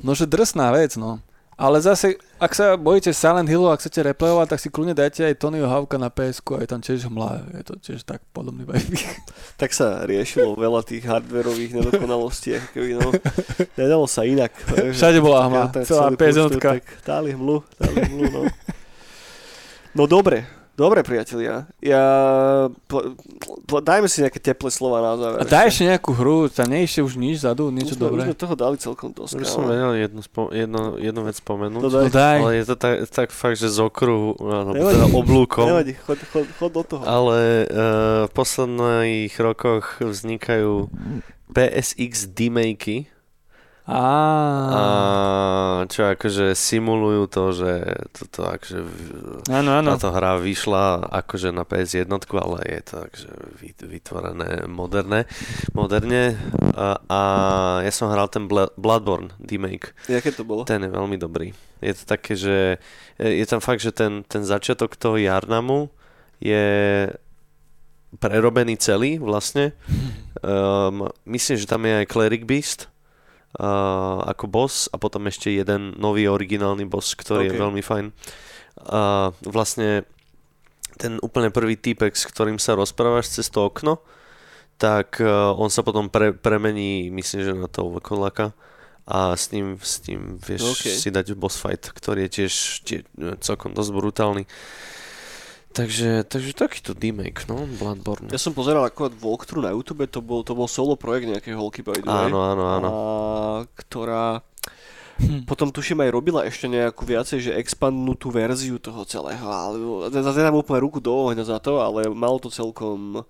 No, 0.02 0.18
že 0.18 0.26
drsná 0.26 0.74
vec, 0.74 0.98
no. 0.98 1.22
Ale 1.62 1.78
zase, 1.78 2.18
ak 2.42 2.58
sa 2.58 2.74
bojíte 2.74 3.14
Silent 3.14 3.46
Hillu 3.46 3.70
a 3.70 3.78
chcete 3.78 4.02
replayovať, 4.02 4.50
tak 4.50 4.60
si 4.66 4.74
kľudne 4.74 4.98
dajte 4.98 5.30
aj 5.30 5.38
Tonyho 5.38 5.70
Havka 5.70 6.02
na 6.02 6.10
ps 6.10 6.42
a 6.42 6.58
je 6.58 6.70
tam 6.74 6.82
tiež 6.82 7.06
hmla. 7.06 7.54
Je 7.54 7.64
to 7.70 7.78
tiež 7.78 8.02
tak 8.02 8.26
podobný 8.34 8.66
vibe. 8.66 8.98
tak 9.62 9.70
sa 9.70 10.02
riešilo 10.10 10.58
veľa 10.58 10.82
tých 10.82 11.06
hardverových 11.06 11.78
nedokonalostí, 11.78 12.58
ako 12.58 12.68
keby 12.74 12.90
no, 12.98 13.14
nedalo 13.78 14.10
sa 14.10 14.26
inak. 14.26 14.50
Všade 14.98 15.22
bola 15.22 15.46
hmla, 15.46 15.64
Tak 15.70 15.86
celá 15.86 16.10
celý 16.10 16.18
PS1. 16.18 16.34
prúster, 16.50 16.62
Tak 16.66 16.84
dali 17.06 17.30
hmlu, 17.38 17.62
dali 17.78 17.98
hmlu, 18.10 18.26
no. 18.34 18.42
No 19.94 20.04
dobre, 20.10 20.50
dobre 20.74 21.02
priatelia. 21.02 21.70
Ja, 21.78 22.04
po, 22.88 23.14
po, 23.64 23.78
dajme 23.78 24.06
si 24.06 24.20
nejaké 24.20 24.38
teplé 24.38 24.68
slova 24.68 24.98
na 25.00 25.14
záver. 25.14 25.38
A 25.38 25.46
daj 25.46 25.68
ešte 25.68 25.84
nejakú 25.86 26.12
hru, 26.12 26.48
tam 26.48 26.68
nie 26.68 26.82
ešte 26.82 27.00
už 27.00 27.14
nič 27.16 27.38
zadu, 27.40 27.70
niečo 27.70 27.94
sme, 27.94 28.02
dobré. 28.02 28.20
sme 28.24 28.34
toho 28.34 28.56
dali 28.56 28.76
celkom 28.76 29.10
dosť. 29.10 29.36
Už 29.36 29.46
som 29.46 29.62
ale- 29.64 29.72
vedel 29.72 29.92
jednu, 30.02 30.22
spo, 30.22 30.42
jedno, 30.50 30.96
jednu 30.96 31.22
vec 31.22 31.36
spomenúť. 31.36 31.78
No 31.78 31.88
No 31.88 32.00
daj. 32.00 32.10
daj. 32.10 32.38
Ale 32.40 32.52
je 32.56 32.66
to 32.66 32.76
tak, 32.76 32.96
tak 33.08 33.30
fakt, 33.30 33.58
že 33.58 33.68
z 33.68 33.80
okruhu, 33.80 34.40
alebo 34.40 34.72
Nevadí. 34.74 34.96
teda 34.96 35.08
oblúkom. 35.12 35.66
Nevadí, 35.68 35.94
chod, 36.00 36.18
chod, 36.26 36.48
chod 36.56 36.72
do 36.72 36.84
toho. 36.88 37.04
Ale 37.04 37.38
uh, 37.62 37.76
v 38.26 38.32
posledných 38.32 39.34
rokoch 39.38 40.00
vznikajú 40.00 40.88
PSX 41.50 42.32
demakey, 42.32 43.06
Á, 43.06 43.11
a 43.92 45.84
čo 45.92 46.08
akože 46.08 46.56
simulujú 46.56 47.28
to, 47.28 47.44
že 47.52 47.72
toto 48.16 48.48
akože 48.48 48.80
áno, 49.52 49.70
áno. 49.84 49.90
táto 49.96 50.16
hra 50.16 50.40
vyšla 50.40 51.12
akože 51.12 51.52
na 51.52 51.68
PS1, 51.68 52.08
ale 52.40 52.60
je 52.64 52.82
to 52.88 52.96
akože 53.04 53.30
vy- 53.60 53.88
vytvorené 53.92 54.50
moderné, 54.72 55.28
moderne 55.76 56.40
a, 56.78 56.96
a 57.12 57.20
ja 57.84 57.92
som 57.92 58.08
hral 58.08 58.32
ten 58.32 58.48
Bla- 58.48 58.72
Bloodborne 58.80 59.36
remake, 59.44 59.92
Jaké 60.08 60.32
to 60.32 60.48
bolo? 60.48 60.64
ten 60.64 60.88
je 60.88 60.92
veľmi 60.92 61.18
dobrý. 61.20 61.52
Je 61.82 61.94
to 61.98 62.04
také, 62.06 62.38
že 62.38 62.78
je 63.18 63.42
je 63.42 63.46
tam 63.50 63.60
fakt, 63.60 63.82
že 63.82 63.90
ten, 63.90 64.22
ten 64.30 64.46
začiatok 64.46 64.94
toho 64.94 65.18
Jarnamu 65.18 65.90
je 66.38 67.10
prerobený 68.22 68.78
celý 68.78 69.18
vlastne. 69.18 69.74
Um, 70.46 71.10
myslím, 71.36 71.58
že 71.58 71.66
tam 71.66 71.82
je 71.88 72.06
aj 72.06 72.12
Cleric 72.12 72.44
Beast 72.46 72.91
uh, 73.60 74.24
ako 74.28 74.46
boss 74.48 74.88
a 74.92 75.02
potom 75.02 75.28
ešte 75.28 75.52
jeden 75.52 75.98
nový 75.98 76.30
originálny 76.30 76.88
boss, 76.88 77.18
ktorý 77.18 77.48
okay. 77.48 77.56
je 77.56 77.62
veľmi 77.62 77.84
fajn. 77.84 78.06
Uh, 78.82 79.36
vlastne 79.44 80.08
ten 80.96 81.18
úplne 81.26 81.50
prvý 81.50 81.76
týpek, 81.76 82.14
s 82.14 82.30
ktorým 82.30 82.62
sa 82.62 82.78
rozprávaš 82.78 83.34
cez 83.34 83.50
to 83.50 83.66
okno, 83.66 84.00
tak 84.78 85.18
uh, 85.22 85.54
on 85.58 85.70
sa 85.74 85.82
potom 85.82 86.08
pre, 86.08 86.34
premení, 86.34 87.10
myslím, 87.10 87.40
že 87.42 87.54
na 87.58 87.70
toho 87.70 87.94
vlkodlaka 87.98 88.54
a 89.06 89.34
s 89.34 89.52
ním, 89.52 89.78
s 89.82 90.06
ním 90.08 90.38
vieš 90.38 90.78
Ok. 90.78 90.84
si 90.88 91.10
dať 91.10 91.34
boss 91.34 91.58
fight, 91.58 91.90
ktorý 91.90 92.30
je 92.30 92.32
tiež 92.42 92.54
tie, 92.86 93.00
celkom 93.42 93.74
dosť 93.74 93.92
brutálny. 93.92 94.44
Takže, 95.72 96.24
takže 96.24 96.52
takýto 96.52 96.92
remake, 96.92 97.48
no, 97.48 97.64
Bloodborne. 97.66 98.28
Ja 98.28 98.36
som 98.36 98.52
pozeral 98.52 98.84
akorát 98.84 99.16
walkthrough 99.16 99.64
na 99.64 99.72
YouTube, 99.72 100.04
to 100.06 100.20
bol, 100.20 100.44
to 100.44 100.52
bol 100.52 100.68
solo 100.68 100.96
projekt 100.96 101.28
nejakej 101.28 101.56
holky 101.56 101.80
by 101.80 101.96
the 101.96 102.04
way. 102.04 102.28
Áno, 102.28 102.38
áno, 102.44 102.64
áno. 102.70 102.88
A, 102.88 102.96
ktorá 103.74 104.44
Hm. 105.16 105.46
potom 105.46 105.70
tuším 105.70 106.02
aj 106.02 106.10
robila 106.10 106.42
ešte 106.44 106.66
nejakú 106.66 107.06
viacej, 107.06 107.40
že 107.40 107.52
expandnutú 107.54 108.34
verziu 108.34 108.76
toho 108.78 109.06
celého, 109.06 109.46
ale 109.46 109.78
zase 110.10 110.34
nedám 110.36 110.58
úplne 110.58 110.82
ruku 110.82 110.98
do 110.98 111.14
ohňa 111.14 111.46
za 111.46 111.62
to, 111.62 111.78
ale 111.78 112.10
malo 112.10 112.36
to 112.36 112.50
celkom 112.50 113.22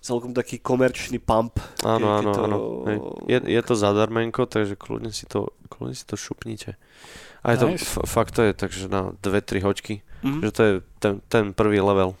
celkom 0.00 0.32
taký 0.32 0.58
komerčný 0.58 1.16
pump. 1.16 1.56
Áno, 1.80 2.08
áno, 2.14 2.30
to- 2.30 2.42
áno. 2.42 2.56
Hej. 2.84 2.98
Je, 3.26 3.38
je 3.52 3.62
to 3.62 3.72
zadarmenko, 3.74 4.44
takže 4.44 4.74
kľudne 4.74 5.08
si 5.08 5.24
to, 5.24 5.48
kľudne 5.66 5.92
si 5.92 6.04
to 6.04 6.12
šupnite. 6.14 6.76
A 7.40 7.52
je 7.52 7.58
to, 7.58 7.66
Nice. 7.70 7.84
f- 7.86 8.04
fakt 8.04 8.32
to 8.32 8.42
je 8.42 8.52
takže 8.52 8.88
na 8.88 9.16
2-3 9.18 9.60
hoďky, 9.60 10.04
Mhm. 10.24 10.40
že 10.40 10.50
to 10.50 10.60
je 10.62 10.72
ten, 10.98 11.14
ten 11.26 11.44
prvý 11.50 11.78
level. 11.78 12.16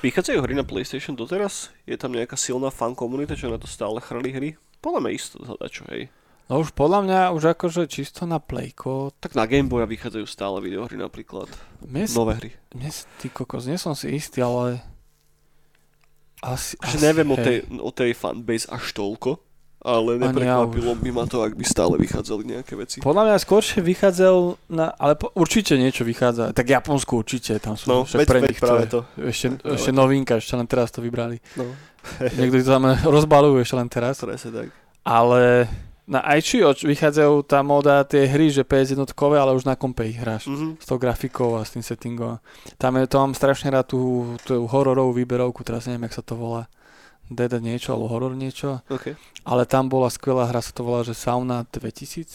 Vychádzajú 0.00 0.38
hry 0.40 0.54
na 0.54 0.62
PlayStation 0.62 1.12
doteraz? 1.12 1.70
Je 1.84 1.94
tam 1.94 2.10
nejaká 2.10 2.34
silná 2.34 2.68
fan 2.68 2.94
komunita, 2.94 3.34
čo 3.34 3.46
na 3.46 3.56
to 3.56 3.66
stále 3.66 3.98
chrlí 3.98 4.30
hry? 4.30 4.50
Podľa 4.78 5.00
mňa 5.00 5.10
isto 5.12 5.36
za 5.38 5.66
čo, 5.66 5.82
hej. 5.88 6.06
No 6.46 6.58
už 6.58 6.72
podľa 6.72 7.04
mňa 7.04 7.20
už 7.30 7.52
akože 7.52 7.86
čisto 7.86 8.24
na 8.24 8.38
Playko. 8.38 9.12
Tak 9.18 9.34
na 9.34 9.44
Game 9.44 9.66
Boya 9.66 9.84
vychádzajú 9.84 10.24
stále 10.24 10.58
videohry 10.58 10.96
napríklad. 10.96 11.46
Mne, 11.80 12.06
s- 12.06 12.14
Nové 12.14 12.34
hry. 12.36 12.50
mne, 12.72 12.88
s- 12.88 13.04
ty 13.18 13.28
kokos, 13.28 13.66
nie 13.66 13.76
som 13.76 13.92
si 13.92 14.08
istý, 14.10 14.40
ale... 14.40 14.80
Asi, 16.38 16.78
Že 16.78 16.94
asi, 16.94 17.02
neviem 17.02 17.28
o 17.28 17.36
hej. 17.36 17.44
tej, 17.44 17.56
o 17.76 17.90
tej 17.90 18.10
fanbase 18.14 18.64
až 18.64 18.94
toľko, 18.94 19.42
ale 19.78 20.18
ja 20.18 20.26
neprekvapilo 20.26 20.92
by 20.98 21.10
ma 21.14 21.24
to, 21.30 21.38
ak 21.46 21.54
by 21.54 21.62
stále 21.62 21.94
vychádzali 21.94 22.42
nejaké 22.58 22.74
veci. 22.74 22.98
Podľa 22.98 23.22
mňa 23.30 23.36
skôršie 23.38 23.78
vychádzal 23.78 24.36
na... 24.74 24.90
Ale 24.98 25.14
po, 25.14 25.30
určite 25.38 25.78
niečo 25.78 26.02
vychádza. 26.02 26.50
Tak 26.50 26.66
Japonsku 26.66 27.22
určite, 27.22 27.62
tam 27.62 27.78
sú 27.78 27.86
No, 27.86 27.96
však 28.02 28.18
veď, 28.18 28.26
pre 28.26 28.38
nich 28.42 28.58
práve 28.58 28.84
to. 28.90 29.06
Ešte, 29.14 29.54
Práve 29.54 29.78
ešte 29.78 29.90
novinka, 29.94 30.42
ešte 30.42 30.54
len 30.58 30.66
teraz 30.66 30.90
to 30.90 30.98
vybrali. 30.98 31.38
No, 31.54 31.70
Niekto 32.38 32.58
to 32.66 32.70
tam 32.74 32.84
rozbalujú 33.16 33.62
ešte 33.62 33.76
len 33.78 33.88
teraz. 33.88 34.18
presne 34.18 34.50
tak. 34.50 34.68
Ale 35.06 35.70
na 36.08 36.24
iChio 36.40 36.72
vychádzajú 36.72 37.44
tam 37.44 37.68
moda 37.68 38.00
tie 38.02 38.24
hry, 38.24 38.48
že 38.48 38.64
PS1, 38.64 39.04
ale 39.12 39.52
už 39.52 39.68
na 39.68 39.76
kompe 39.76 40.08
ich 40.08 40.16
hráš. 40.16 40.48
Mhm. 40.48 40.80
S 40.80 40.86
tou 40.88 40.98
grafikou 40.98 41.54
a 41.54 41.62
s 41.62 41.76
tým 41.76 41.84
settingom. 41.84 42.40
Tam 42.80 42.96
je, 42.96 43.04
to 43.06 43.20
mám 43.20 43.36
strašne 43.36 43.68
rád 43.70 43.92
tú, 43.92 44.34
tú 44.42 44.64
hororovú 44.66 45.14
výberovku, 45.14 45.62
teraz 45.62 45.84
neviem, 45.86 46.08
jak 46.08 46.18
sa 46.18 46.24
to 46.24 46.34
volá. 46.34 46.66
Dead 47.28 47.52
niečo, 47.60 47.92
alebo 47.92 48.08
horor 48.08 48.32
niečo. 48.32 48.80
OK. 48.88 49.12
Ale 49.44 49.62
tam 49.64 49.88
bola 49.88 50.08
skvelá 50.08 50.48
hra, 50.48 50.60
sa 50.60 50.72
to 50.72 50.82
volá, 50.82 51.04
že 51.04 51.12
Sauna 51.12 51.64
2000. 51.68 52.26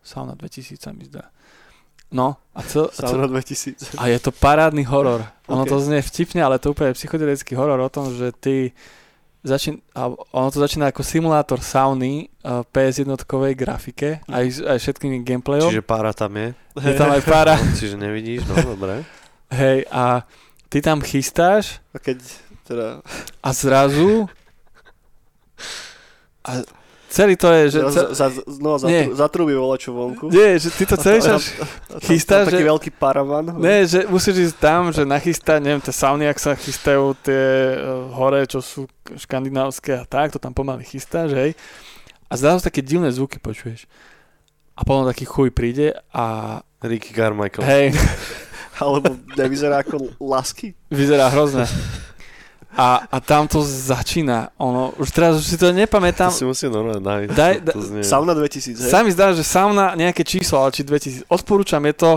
Sauna 0.00 0.32
2000 0.34 0.78
sa 0.78 0.90
mi 0.94 1.04
zdá. 1.04 1.28
No, 2.08 2.40
a, 2.56 2.60
a, 2.60 2.62
cel, 2.64 2.88
Sauna 2.88 3.28
2000. 3.28 4.00
a 4.00 4.08
je 4.08 4.18
to 4.18 4.32
parádny 4.32 4.86
horor. 4.88 5.28
Ono 5.46 5.62
Ok. 5.62 5.68
to 5.68 5.76
znie 5.78 6.00
vtipne, 6.00 6.40
ale 6.40 6.56
to 6.56 6.72
úplne 6.72 6.96
psychodelický 6.96 7.52
horor 7.52 7.76
o 7.76 7.90
tom, 7.92 8.08
že 8.16 8.32
ty 8.32 8.72
začín, 9.44 9.84
alebo 9.92 10.24
ono 10.32 10.48
to 10.48 10.58
začína 10.58 10.88
ako 10.88 11.04
simulátor 11.04 11.60
sauny 11.60 12.32
uh, 12.42 12.64
PS1 12.64 13.12
grafike, 13.54 14.24
aj, 14.24 14.44
s- 14.48 14.64
aj 14.64 14.78
všetkými 14.80 15.20
gameplayom. 15.20 15.68
Čiže 15.68 15.84
pára 15.84 16.16
tam 16.16 16.32
je. 16.32 16.48
Je 16.80 16.94
tam 16.96 17.12
aj 17.12 17.22
pára. 17.22 17.54
No, 17.54 17.74
čiže 17.80 18.00
nevidíš, 18.00 18.48
no 18.48 18.56
dobre. 18.66 19.04
Hej, 19.52 19.84
a 19.88 20.24
ty 20.68 20.80
tam 20.80 21.00
chystáš 21.00 21.80
A 21.92 22.00
keď 22.00 22.20
teda... 22.68 23.00
a 23.40 23.48
zrazu 23.50 24.28
a 26.44 26.50
celý 27.08 27.36
to 27.36 27.48
je, 27.50 27.62
že... 27.70 27.78
Že 27.80 27.90
za, 27.90 28.04
za, 28.12 28.26
znova 28.46 28.76
Nie. 28.84 29.08
zatru, 29.08 29.16
zatrubí 29.16 29.52
volačo 29.52 29.90
vonku. 29.92 30.28
nie, 30.28 30.56
že 30.56 30.68
ty 30.70 30.84
to 30.84 30.96
celý 30.96 31.18
čas 31.20 31.42
chystáš, 32.04 32.48
tam 32.48 32.52
taký 32.52 32.64
že- 32.64 32.70
veľký 32.70 32.90
paravan. 32.94 33.44
Ne, 33.58 33.84
že 33.84 34.04
musíš 34.06 34.52
ísť 34.52 34.56
tam, 34.60 34.92
že 34.92 35.02
nachystať, 35.04 35.58
neviem, 35.60 35.80
tie 35.80 35.92
sauny, 35.92 36.28
ak 36.28 36.38
sa 36.38 36.52
chystajú 36.52 37.16
tie 37.20 37.42
uh, 37.74 38.12
hore, 38.12 38.44
čo 38.44 38.60
sú 38.60 38.84
škandinávské 39.08 39.98
a 39.98 40.04
tak, 40.04 40.32
to 40.32 40.38
tam 40.38 40.52
pomaly 40.52 40.84
chystáš, 40.84 41.32
hej. 41.32 41.52
A 42.28 42.36
zrazu 42.36 42.60
také 42.60 42.84
divné 42.84 43.08
zvuky 43.08 43.40
počuješ. 43.40 43.88
A 44.76 44.84
potom 44.84 45.08
taký 45.08 45.24
chuj 45.24 45.48
príde 45.50 45.96
a 46.12 46.60
Ricky 46.84 47.10
Carmichael. 47.10 47.64
hej, 47.66 47.86
Alebo 48.84 49.10
nevyzerá 49.34 49.82
ako 49.82 50.12
lasky. 50.22 50.76
vyzerá 50.86 51.26
hrozné. 51.34 51.66
A, 52.78 53.10
a 53.10 53.18
tam 53.18 53.50
to 53.50 53.58
začína. 53.58 54.54
Ono, 54.54 54.94
už 55.02 55.10
teraz 55.10 55.34
už 55.34 55.46
si 55.50 55.58
to 55.58 55.74
nepamätám. 55.74 56.30
To 56.30 56.38
si 56.38 56.46
musím 56.46 56.70
normálne 56.70 57.02
nájsť. 57.02 57.30
Daj, 57.34 57.54
da-. 57.66 57.74
Sauna 58.06 58.38
2000, 58.38 58.78
hej? 58.78 58.90
Sa 58.94 59.02
mi 59.02 59.10
zdá, 59.10 59.34
že 59.34 59.42
sauna 59.42 59.98
nejaké 59.98 60.22
číslo, 60.22 60.62
ale 60.62 60.70
či 60.70 60.86
2000. 60.86 61.26
Odporúčam, 61.26 61.82
je 61.82 61.94
to, 61.98 62.10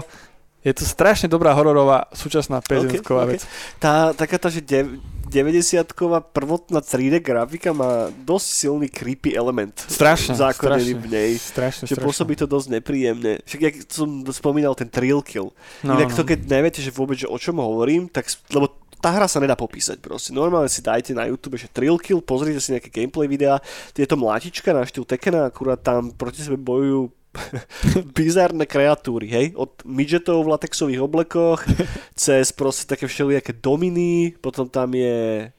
je 0.61 0.69
to 0.77 0.85
strašne 0.85 1.25
dobrá 1.25 1.57
hororová 1.57 2.05
súčasná 2.13 2.61
5 2.61 2.77
Ok, 2.77 2.93
ok. 3.01 3.09
vec. 3.25 3.41
Tá, 3.81 4.13
taká 4.13 4.37
tá, 4.37 4.53
že 4.53 4.61
dev, 4.61 5.01
90-ková 5.31 6.21
prvotná 6.21 6.83
3D 6.83 7.23
grafika 7.23 7.71
má 7.71 8.11
dosť 8.21 8.47
silný 8.51 8.85
creepy 8.91 9.31
element. 9.33 9.73
Strašne, 9.87 10.35
strašne. 10.35 10.93
v 10.93 11.05
nej. 11.07 11.31
Strašne, 11.39 11.87
Že 11.87 11.95
strašne. 11.95 12.03
pôsobí 12.05 12.35
to 12.35 12.45
dosť 12.45 12.67
nepríjemne. 12.77 13.39
Však 13.47 13.61
jak 13.63 13.75
som 13.89 14.21
spomínal 14.29 14.75
ten 14.75 14.91
thrill 14.91 15.23
kill. 15.23 15.55
No, 15.81 15.95
Inak 15.97 16.11
no. 16.13 16.17
to 16.19 16.23
keď 16.27 16.39
neviete, 16.45 16.83
že 16.83 16.91
vôbec, 16.91 17.15
že 17.17 17.31
o 17.31 17.39
čom 17.39 17.57
hovorím, 17.57 18.11
tak, 18.11 18.27
lebo 18.51 18.75
tá 19.01 19.09
hra 19.09 19.25
sa 19.25 19.41
nedá 19.41 19.57
popísať 19.57 19.97
proste. 19.97 20.29
Normálne 20.31 20.69
si 20.69 20.85
dajte 20.85 21.17
na 21.17 21.25
YouTube, 21.25 21.57
že 21.57 21.67
Trill 21.67 21.97
Kill, 21.97 22.21
pozrite 22.21 22.61
si 22.61 22.71
nejaké 22.71 22.93
gameplay 22.93 23.25
videá, 23.25 23.57
je 23.97 24.05
to 24.05 24.15
mlátička 24.15 24.71
na 24.71 24.85
štýl 24.85 25.03
Tekena, 25.03 25.49
akurát 25.49 25.81
tam 25.81 26.13
proti 26.13 26.45
sebe 26.45 26.61
bojujú 26.61 27.09
bizárne 28.17 28.69
kreatúry, 28.69 29.27
hej? 29.27 29.45
Od 29.57 29.73
midgetov 29.87 30.45
v 30.45 30.51
latexových 30.53 31.01
oblekoch, 31.01 31.65
cez 32.13 32.53
proste 32.53 32.85
také 32.85 33.09
všelijaké 33.09 33.57
dominy, 33.57 34.37
potom 34.37 34.69
tam 34.69 34.93
je 34.93 35.49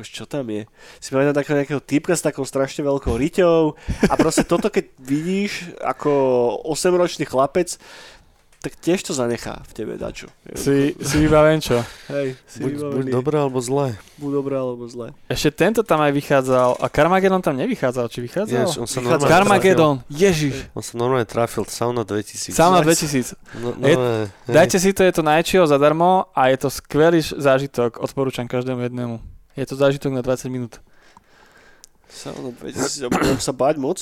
čo 0.00 0.24
tam 0.24 0.48
je? 0.48 0.64
Si 1.02 1.12
pamätám 1.12 1.36
takého 1.36 1.58
nejakého 1.58 1.82
typka 1.82 2.16
s 2.16 2.24
takou 2.24 2.48
strašne 2.48 2.80
veľkou 2.80 3.12
riťou 3.12 3.76
a 4.08 4.14
proste 4.16 4.46
toto, 4.46 4.72
keď 4.72 4.88
vidíš 4.96 5.76
ako 5.84 6.10
8-ročný 6.64 7.28
chlapec, 7.28 7.76
tak 8.62 8.78
tiež 8.78 9.02
to 9.02 9.10
zanechá 9.10 9.58
v 9.66 9.72
tebe 9.74 9.98
dačo. 9.98 10.30
Si, 10.54 10.94
si 10.94 11.16
vybaven 11.18 11.58
čo? 11.58 11.82
Hej, 12.06 12.38
si 12.46 12.62
Buď, 12.62 12.70
buď 12.70 12.78
vybavený. 12.78 13.10
dobré 13.10 13.36
alebo 13.36 13.58
zlé. 13.58 13.98
Buď 14.16 14.30
dobré 14.32 14.54
alebo 14.54 14.86
zlé. 14.86 15.10
Ešte 15.26 15.50
tento 15.50 15.82
tam 15.82 15.98
aj 15.98 16.14
vychádzal. 16.14 16.78
A 16.78 16.86
Carmageddon 16.86 17.42
tam 17.42 17.58
nevychádzal, 17.58 18.06
či 18.06 18.22
vychádzal? 18.22 18.62
Ináč, 18.64 18.78
on 18.78 18.86
sa 18.86 19.02
Vychádza- 19.02 19.18
normálne 19.18 19.34
Carmageddon, 19.34 19.94
ježiš. 20.06 20.54
trafil. 20.62 20.72
On 20.72 20.82
sa 20.82 20.94
normálne 20.94 21.26
trafil. 21.26 21.62
Sauna 21.66 22.02
2000. 22.02 22.54
Sauna 22.54 22.78
Nice. 22.80 23.02
2000. 23.02 23.34
No, 23.58 23.68
no, 23.74 23.82
Je- 23.82 23.98
hej. 23.98 24.54
Dajte 24.54 24.76
si 24.78 24.90
to, 24.94 25.02
je 25.02 25.12
to 25.12 25.22
najčio 25.22 25.66
zadarmo 25.66 26.30
a 26.30 26.48
je 26.48 26.56
to 26.56 26.68
skvelý 26.68 27.18
zážitok, 27.18 27.98
odporúčam 27.98 28.46
každému 28.46 28.86
jednému. 28.86 29.18
Je 29.52 29.66
to 29.66 29.74
zážitok 29.74 30.14
na 30.14 30.22
20 30.22 30.46
minút. 30.48 30.78
Sauna 32.06 32.54
2000, 32.54 33.04
a 33.04 33.08
budem 33.08 33.36
sa 33.36 33.50
báť 33.50 33.76
moc. 33.76 33.98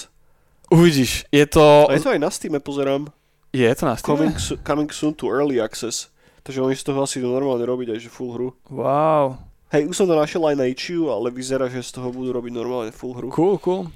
Uvidíš, 0.68 1.26
je 1.28 1.46
to... 1.46 1.86
A 1.86 1.94
je 1.94 2.02
to 2.02 2.10
aj 2.10 2.20
na 2.20 2.30
Steam, 2.30 2.54
pozerám. 2.58 3.10
Je 3.50 3.66
to 3.68 3.84
na 3.84 3.94
Steam? 3.94 4.14
Coming, 4.16 4.34
coming 4.62 4.90
soon 4.90 5.12
to 5.12 5.26
early 5.26 5.58
access. 5.58 6.06
Takže 6.40 6.60
oni 6.60 6.72
z 6.72 6.84
toho 6.84 7.02
asi 7.02 7.18
normálne 7.18 7.62
robiť 7.62 7.92
aj 7.92 7.98
že 8.00 8.08
full 8.08 8.32
hru. 8.32 8.48
Wow, 8.66 9.36
Hej, 9.70 9.86
už 9.86 9.94
som 9.94 10.06
to 10.06 10.14
našiel 10.14 10.42
aj 10.44 10.56
na 10.56 10.66
itch.io, 10.66 11.06
ale 11.08 11.30
vyzerá, 11.30 11.66
že 11.66 11.78
z 11.78 11.94
toho 11.94 12.10
budú 12.10 12.32
robiť 12.32 12.50
normálne 12.50 12.90
full 12.90 13.14
hru. 13.14 13.30
cool, 13.30 13.54
cool. 13.56 13.86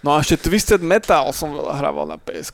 No 0.00 0.16
a 0.16 0.24
ešte 0.24 0.48
Twisted 0.48 0.80
Metal 0.80 1.28
som 1.30 1.52
veľa 1.52 1.76
hrával 1.76 2.08
na 2.08 2.16
ps 2.16 2.48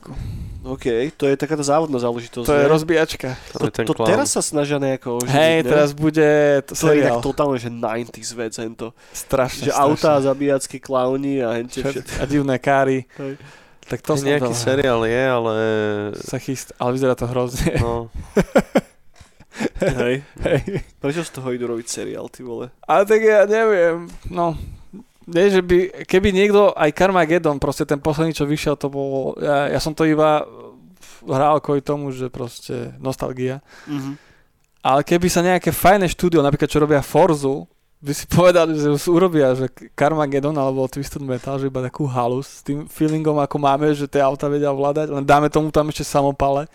OK, 0.67 0.83
to 1.15 1.23
je 1.23 1.39
taká 1.39 1.55
tá 1.55 1.63
závodná 1.63 1.95
záležitosť. 1.95 2.43
To 2.43 2.51
je 2.51 2.67
rozbíjačka. 2.67 3.39
To 3.55 3.67
je 3.67 3.71
ten 3.71 3.85
to 3.87 3.95
clown. 3.95 4.03
teraz 4.05 4.35
sa 4.35 4.43
snažia 4.43 4.75
nejako 4.75 5.23
oživiť, 5.23 5.31
Hej, 5.31 5.55
ne? 5.57 5.69
teraz 5.69 5.89
bude 5.95 6.27
to 6.67 6.75
to 6.75 6.91
je 6.91 6.99
tak 6.99 7.07
seriál. 7.07 7.19
totálne, 7.23 7.55
že 7.55 7.71
90s 7.71 8.31
vec, 8.35 8.53
hento. 8.57 8.91
Strašne, 9.15 9.63
Že 9.63 9.71
strašne. 9.71 9.79
autá, 9.79 10.19
zabíjacké 10.19 10.77
klauni 10.77 11.39
a 11.39 11.55
hente 11.55 11.79
Všet- 11.79 12.03
všetko. 12.03 12.19
A 12.19 12.23
divné 12.25 12.55
káry. 12.59 13.07
Hej. 13.15 13.39
Tak 13.87 14.03
to 14.03 14.19
som 14.19 14.27
Nejaký 14.27 14.51
veľa 14.51 14.59
seriál 14.59 15.01
je, 15.07 15.23
ale... 15.23 15.53
sa 16.19 16.37
chyst, 16.43 16.75
ale 16.75 16.89
vyzerá 16.95 17.15
to 17.15 17.23
hrozne. 17.27 17.79
No, 17.79 18.11
Hej. 19.81 20.21
Hej. 20.45 20.85
Prečo 21.01 21.25
z 21.25 21.31
toho 21.33 21.49
idú 21.49 21.65
robiť 21.65 21.87
seriál, 21.89 22.29
ty 22.29 22.45
vole? 22.45 22.69
Ale 22.85 23.03
tak 23.09 23.21
ja 23.25 23.49
neviem, 23.49 24.05
no, 24.29 24.53
nie, 25.27 25.51
že 25.51 25.59
by, 25.59 26.07
keby 26.07 26.31
niekto, 26.31 26.71
aj 26.71 26.95
Carmageddon, 26.95 27.59
proste 27.59 27.83
ten 27.83 27.99
posledný, 27.99 28.31
čo 28.31 28.47
vyšiel, 28.47 28.79
to 28.79 28.87
bol, 28.87 29.35
ja, 29.41 29.67
ja 29.67 29.79
som 29.81 29.91
to 29.91 30.07
iba 30.07 30.45
hral 31.27 31.59
kvôli 31.59 31.83
tomu, 31.83 32.15
že 32.15 32.31
proste 32.31 32.95
nostalgia. 33.01 33.59
Mhm. 33.89 34.15
Ale 34.87 35.03
keby 35.03 35.27
sa 35.27 35.43
nejaké 35.43 35.75
fajné 35.75 36.07
štúdio, 36.07 36.39
napríklad 36.39 36.71
čo 36.71 36.79
robia 36.79 37.03
Forzu, 37.03 37.67
by 37.97 38.13
si 38.13 38.25
povedali, 38.29 38.77
že 38.77 38.93
už 38.93 39.09
urobia, 39.09 39.57
že 39.57 39.73
Carmageddon 39.97 40.53
alebo 40.53 40.85
Twisted 40.85 41.25
Metal, 41.25 41.57
že 41.57 41.65
iba 41.65 41.81
takú 41.81 42.05
halus 42.05 42.61
s 42.61 42.61
tým 42.61 42.85
feelingom, 42.85 43.41
ako 43.41 43.57
máme, 43.57 43.89
že 43.97 44.05
tie 44.05 44.21
auta 44.21 44.45
vedia 44.45 44.69
ovládať, 44.69 45.09
len 45.09 45.25
dáme 45.25 45.49
tomu 45.49 45.73
tam 45.73 45.89
ešte 45.89 46.05
samopale. 46.05 46.69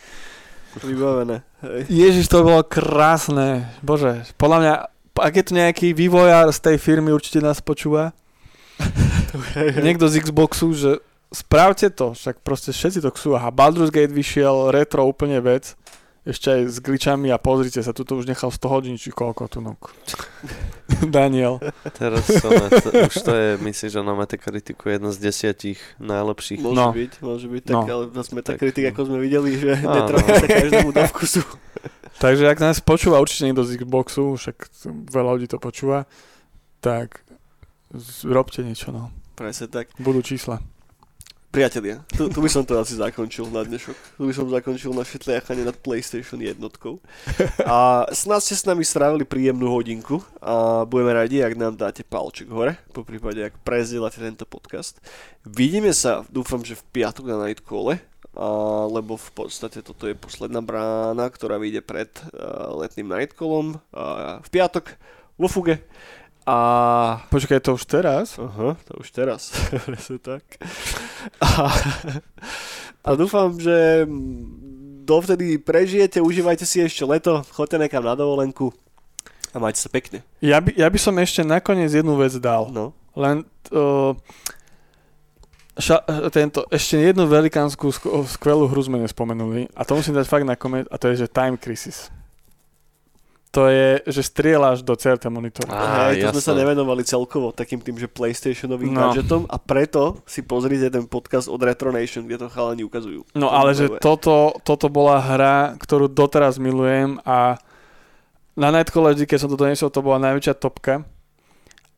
Vybavené. 0.83 1.47
Hej. 1.63 1.81
Ježiš, 1.87 2.27
to 2.27 2.43
bolo 2.43 2.65
krásne. 2.67 3.71
Bože, 3.85 4.27
podľa 4.35 4.59
mňa, 4.59 4.75
ak 5.15 5.35
je 5.37 5.45
tu 5.47 5.53
nejaký 5.55 5.89
vývojár 5.95 6.51
z 6.51 6.59
tej 6.59 6.77
firmy, 6.81 7.15
určite 7.15 7.45
nás 7.45 7.63
počúva. 7.63 8.17
Niekto 9.87 10.11
z 10.11 10.27
Xboxu, 10.27 10.75
že 10.75 10.99
spravte 11.31 11.93
to, 11.93 12.19
však 12.19 12.41
proste 12.43 12.75
všetci 12.75 12.99
to 13.05 13.11
chcú. 13.15 13.29
Aha, 13.37 13.55
Baldur's 13.55 13.95
Gate 13.95 14.11
vyšiel, 14.11 14.75
retro 14.75 15.05
úplne 15.07 15.39
vec. 15.39 15.77
Ešte 16.23 16.55
aj 16.55 16.63
s 16.69 16.79
glitchami 16.79 17.29
a 17.29 17.39
pozrite 17.39 17.83
sa, 17.83 17.91
tuto 17.91 18.15
už 18.15 18.31
nechal 18.31 18.47
100 18.47 18.63
hodín, 18.65 18.95
či 18.95 19.11
koľko 19.11 19.51
tu. 19.51 19.59
Daniel. 21.03 21.59
teraz 21.93 22.31
na, 22.47 22.71
to, 22.71 22.89
už 23.11 23.17
to 23.17 23.33
je, 23.33 23.49
myslím, 23.59 23.89
že 23.91 23.99
na 24.01 24.15
Metakritiku 24.15 24.87
jedna 24.87 25.11
z 25.11 25.19
desiatich 25.19 25.83
najlepších. 25.99 26.63
Môže 26.63 26.79
No. 26.79 26.95
byť, 26.95 27.13
môže 27.19 27.47
byť, 27.51 27.63
tak, 27.67 27.75
No. 27.75 27.83
ale 27.83 28.05
Tak, 28.07 28.31
Metacritic, 28.33 28.83
no. 28.85 28.91
ako 28.95 29.01
sme 29.03 29.19
videli, 29.19 29.51
že 29.59 29.71
Áno. 29.77 29.95
netrafí 29.99 30.31
sa 30.31 30.47
každému 30.47 30.89
do 30.91 31.03
vkusu. 31.11 31.43
Takže 32.23 32.45
ak 32.47 32.59
nás 32.61 32.79
počúva 32.79 33.19
určite 33.19 33.51
niekto 33.51 33.67
z 33.67 33.83
Xboxu, 33.83 34.39
však 34.39 34.57
veľa 35.11 35.31
ľudí 35.35 35.51
to 35.51 35.59
počúva, 35.59 36.07
tak 36.79 37.27
robte 38.23 38.63
niečo, 38.63 38.95
no. 38.95 39.11
Presne 39.35 39.67
tak. 39.67 39.91
Budú 39.99 40.23
čísla. 40.23 40.63
Priatelia, 41.53 42.01
tu, 42.09 42.33
tu 42.33 42.41
by 42.41 42.49
som 42.49 42.65
to 42.65 42.73
asi 42.81 42.97
zakončil 42.97 43.45
na 43.53 43.61
dnešok. 43.61 44.17
Tu 44.17 44.25
by 44.25 44.33
som 44.33 44.49
zakončil 44.49 44.89
naše 44.97 45.21
tliachanie 45.21 45.69
nad 45.69 45.77
PlayStation 45.77 46.41
jednotkou. 46.41 46.97
A 47.69 48.09
snad 48.09 48.41
ste 48.41 48.57
s 48.57 48.65
nami 48.65 48.81
strávili 48.89 49.29
príjemnú 49.29 49.69
hodinku 49.69 50.25
a 50.41 50.89
budeme 50.89 51.13
radi, 51.13 51.45
ak 51.45 51.53
nám 51.61 51.77
dáte 51.77 52.09
palček 52.09 52.49
hore, 52.49 52.81
po 52.97 53.05
prípade, 53.05 53.45
ak 53.45 53.61
prezdielate 53.69 54.17
tento 54.17 54.49
podcast. 54.49 54.97
Vidíme 55.45 55.93
sa, 55.93 56.25
dúfam, 56.33 56.65
že 56.65 56.73
v 56.73 56.89
piatok 56.89 57.29
na 57.29 57.45
Nightcole, 57.45 58.01
a, 58.01 58.49
lebo 58.89 59.21
v 59.21 59.31
podstate 59.37 59.85
toto 59.85 60.09
je 60.09 60.17
posledná 60.17 60.65
brána, 60.65 61.29
ktorá 61.29 61.61
vyjde 61.61 61.85
pred 61.85 62.09
a, 62.33 62.73
letným 62.81 63.13
Nightcallom 63.13 63.77
a, 63.93 64.41
v 64.41 64.49
piatok 64.49 64.97
vo 65.37 65.53
fuge. 65.53 65.85
A 66.43 66.57
Počkaj, 67.31 67.63
to 67.63 67.79
už 67.79 67.87
teraz? 67.87 68.35
Aha, 68.35 68.75
to 68.83 68.99
už 68.99 69.15
teraz. 69.15 69.55
Presne 69.87 70.19
tak. 70.19 70.43
A, 71.39 71.71
a 73.07 73.09
dúfam, 73.15 73.55
že 73.55 74.03
dovtedy 75.07 75.59
prežijete, 75.63 76.19
užívajte 76.19 76.67
si 76.67 76.83
ešte 76.83 77.07
leto, 77.07 77.47
choďte 77.55 77.87
nekam 77.87 78.03
na 78.03 78.19
dovolenku 78.19 78.75
a 79.53 79.57
majte 79.61 79.79
sa 79.79 79.93
pekne. 79.93 80.25
Ja 80.41 80.59
by, 80.65 80.73
ja 80.73 80.89
by 80.89 80.99
som 80.99 81.15
ešte 81.21 81.45
nakoniec 81.45 81.93
jednu 81.93 82.17
vec 82.17 82.33
dal. 82.41 82.73
No. 82.73 82.97
Len 83.13 83.45
uh, 83.71 84.17
ša, 85.77 86.01
tento, 86.33 86.65
ešte 86.73 86.97
jednu 86.97 87.29
velikánsku 87.29 87.85
sk- 87.93 88.25
skvelú 88.33 88.65
hru 88.67 88.81
sme 88.81 88.99
nespomenuli 89.05 89.69
a 89.77 89.85
to 89.85 89.93
musím 89.93 90.17
dať 90.17 90.27
fakt 90.27 90.49
na 90.49 90.57
koment 90.57 90.89
a 90.89 90.97
to 90.97 91.13
je, 91.13 91.27
že 91.27 91.33
Time 91.33 91.61
Crisis. 91.61 92.09
To 93.53 93.69
je, 93.69 94.01
že 94.03 94.23
strieľaš 94.23 94.81
do 94.81 94.93
CRT 94.93 95.29
monitoru. 95.29 95.69
Á, 95.69 96.09
Hej, 96.09 96.25
to 96.25 96.33
sme 96.33 96.43
sa 96.43 96.53
nevenovali 96.55 97.03
celkovo 97.03 97.53
takým 97.53 97.79
tým, 97.79 97.95
že 97.95 98.09
PlayStationovým 98.09 98.89
No. 98.89 99.13
gadgetom 99.13 99.45
a 99.45 99.57
preto 99.57 100.25
si 100.25 100.41
pozrite 100.41 100.89
ten 100.89 101.05
podcast 101.05 101.47
od 101.47 101.61
Retronation, 101.61 102.25
kde 102.25 102.39
to 102.39 102.49
chalani 102.49 102.81
ukazujú. 102.81 103.29
No 103.35 103.47
To 103.47 103.53
ale 103.53 103.71
že 103.73 103.93
toto, 103.99 104.57
toto 104.59 104.89
bola 104.89 105.19
hra, 105.19 105.57
ktorú 105.77 106.09
doteraz 106.09 106.57
milujem 106.57 107.21
a 107.23 107.61
na 108.53 108.69
Nightcall 108.71 109.13
vždy, 109.13 109.25
keď 109.27 109.39
som 109.39 109.49
to 109.49 109.57
doniesol, 109.59 109.89
to 109.89 110.01
bola 110.01 110.17
najväčšia 110.23 110.55
topka. 110.55 111.05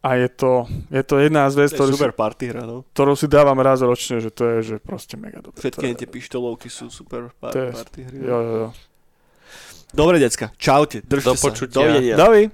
A 0.01 0.10
je 0.16 0.28
to, 0.28 0.66
je 0.89 1.01
to 1.01 1.16
jedna 1.16 1.48
z 1.48 1.55
vec, 1.56 1.70
To 1.70 1.74
je 1.74 1.78
ktorú 1.78 1.89
si, 1.89 1.97
super 1.97 2.12
party 2.12 2.44
hra, 2.47 2.62
no. 2.62 2.82
ktorú 2.90 3.14
si 3.14 3.24
dávam 3.24 3.56
raz 3.56 3.81
ročne, 3.81 4.18
že 4.18 4.28
to 4.28 4.44
je 4.44 4.56
že 4.60 4.76
proste 4.76 5.16
mega 5.16 5.39
dobré. 5.39 5.56
Všetky 5.56 5.97
tie 5.97 6.05
pištolovky 6.05 6.66
sú 6.66 6.90
super 6.90 7.32
par- 7.32 7.51
To 7.51 7.62
je- 7.62 7.72
party 7.72 8.01
hry. 8.02 8.18
Jo, 8.20 8.39
jo, 8.39 8.55
jo. 8.59 8.68
Dobre, 9.95 10.19
decka, 10.19 10.51
čaute, 10.59 11.01
držte 11.07 11.31
Do 11.31 11.37
sa. 11.37 11.49
počutia. 11.49 11.83
Dovidenia. 11.83 12.16
Dovi. 12.16 12.51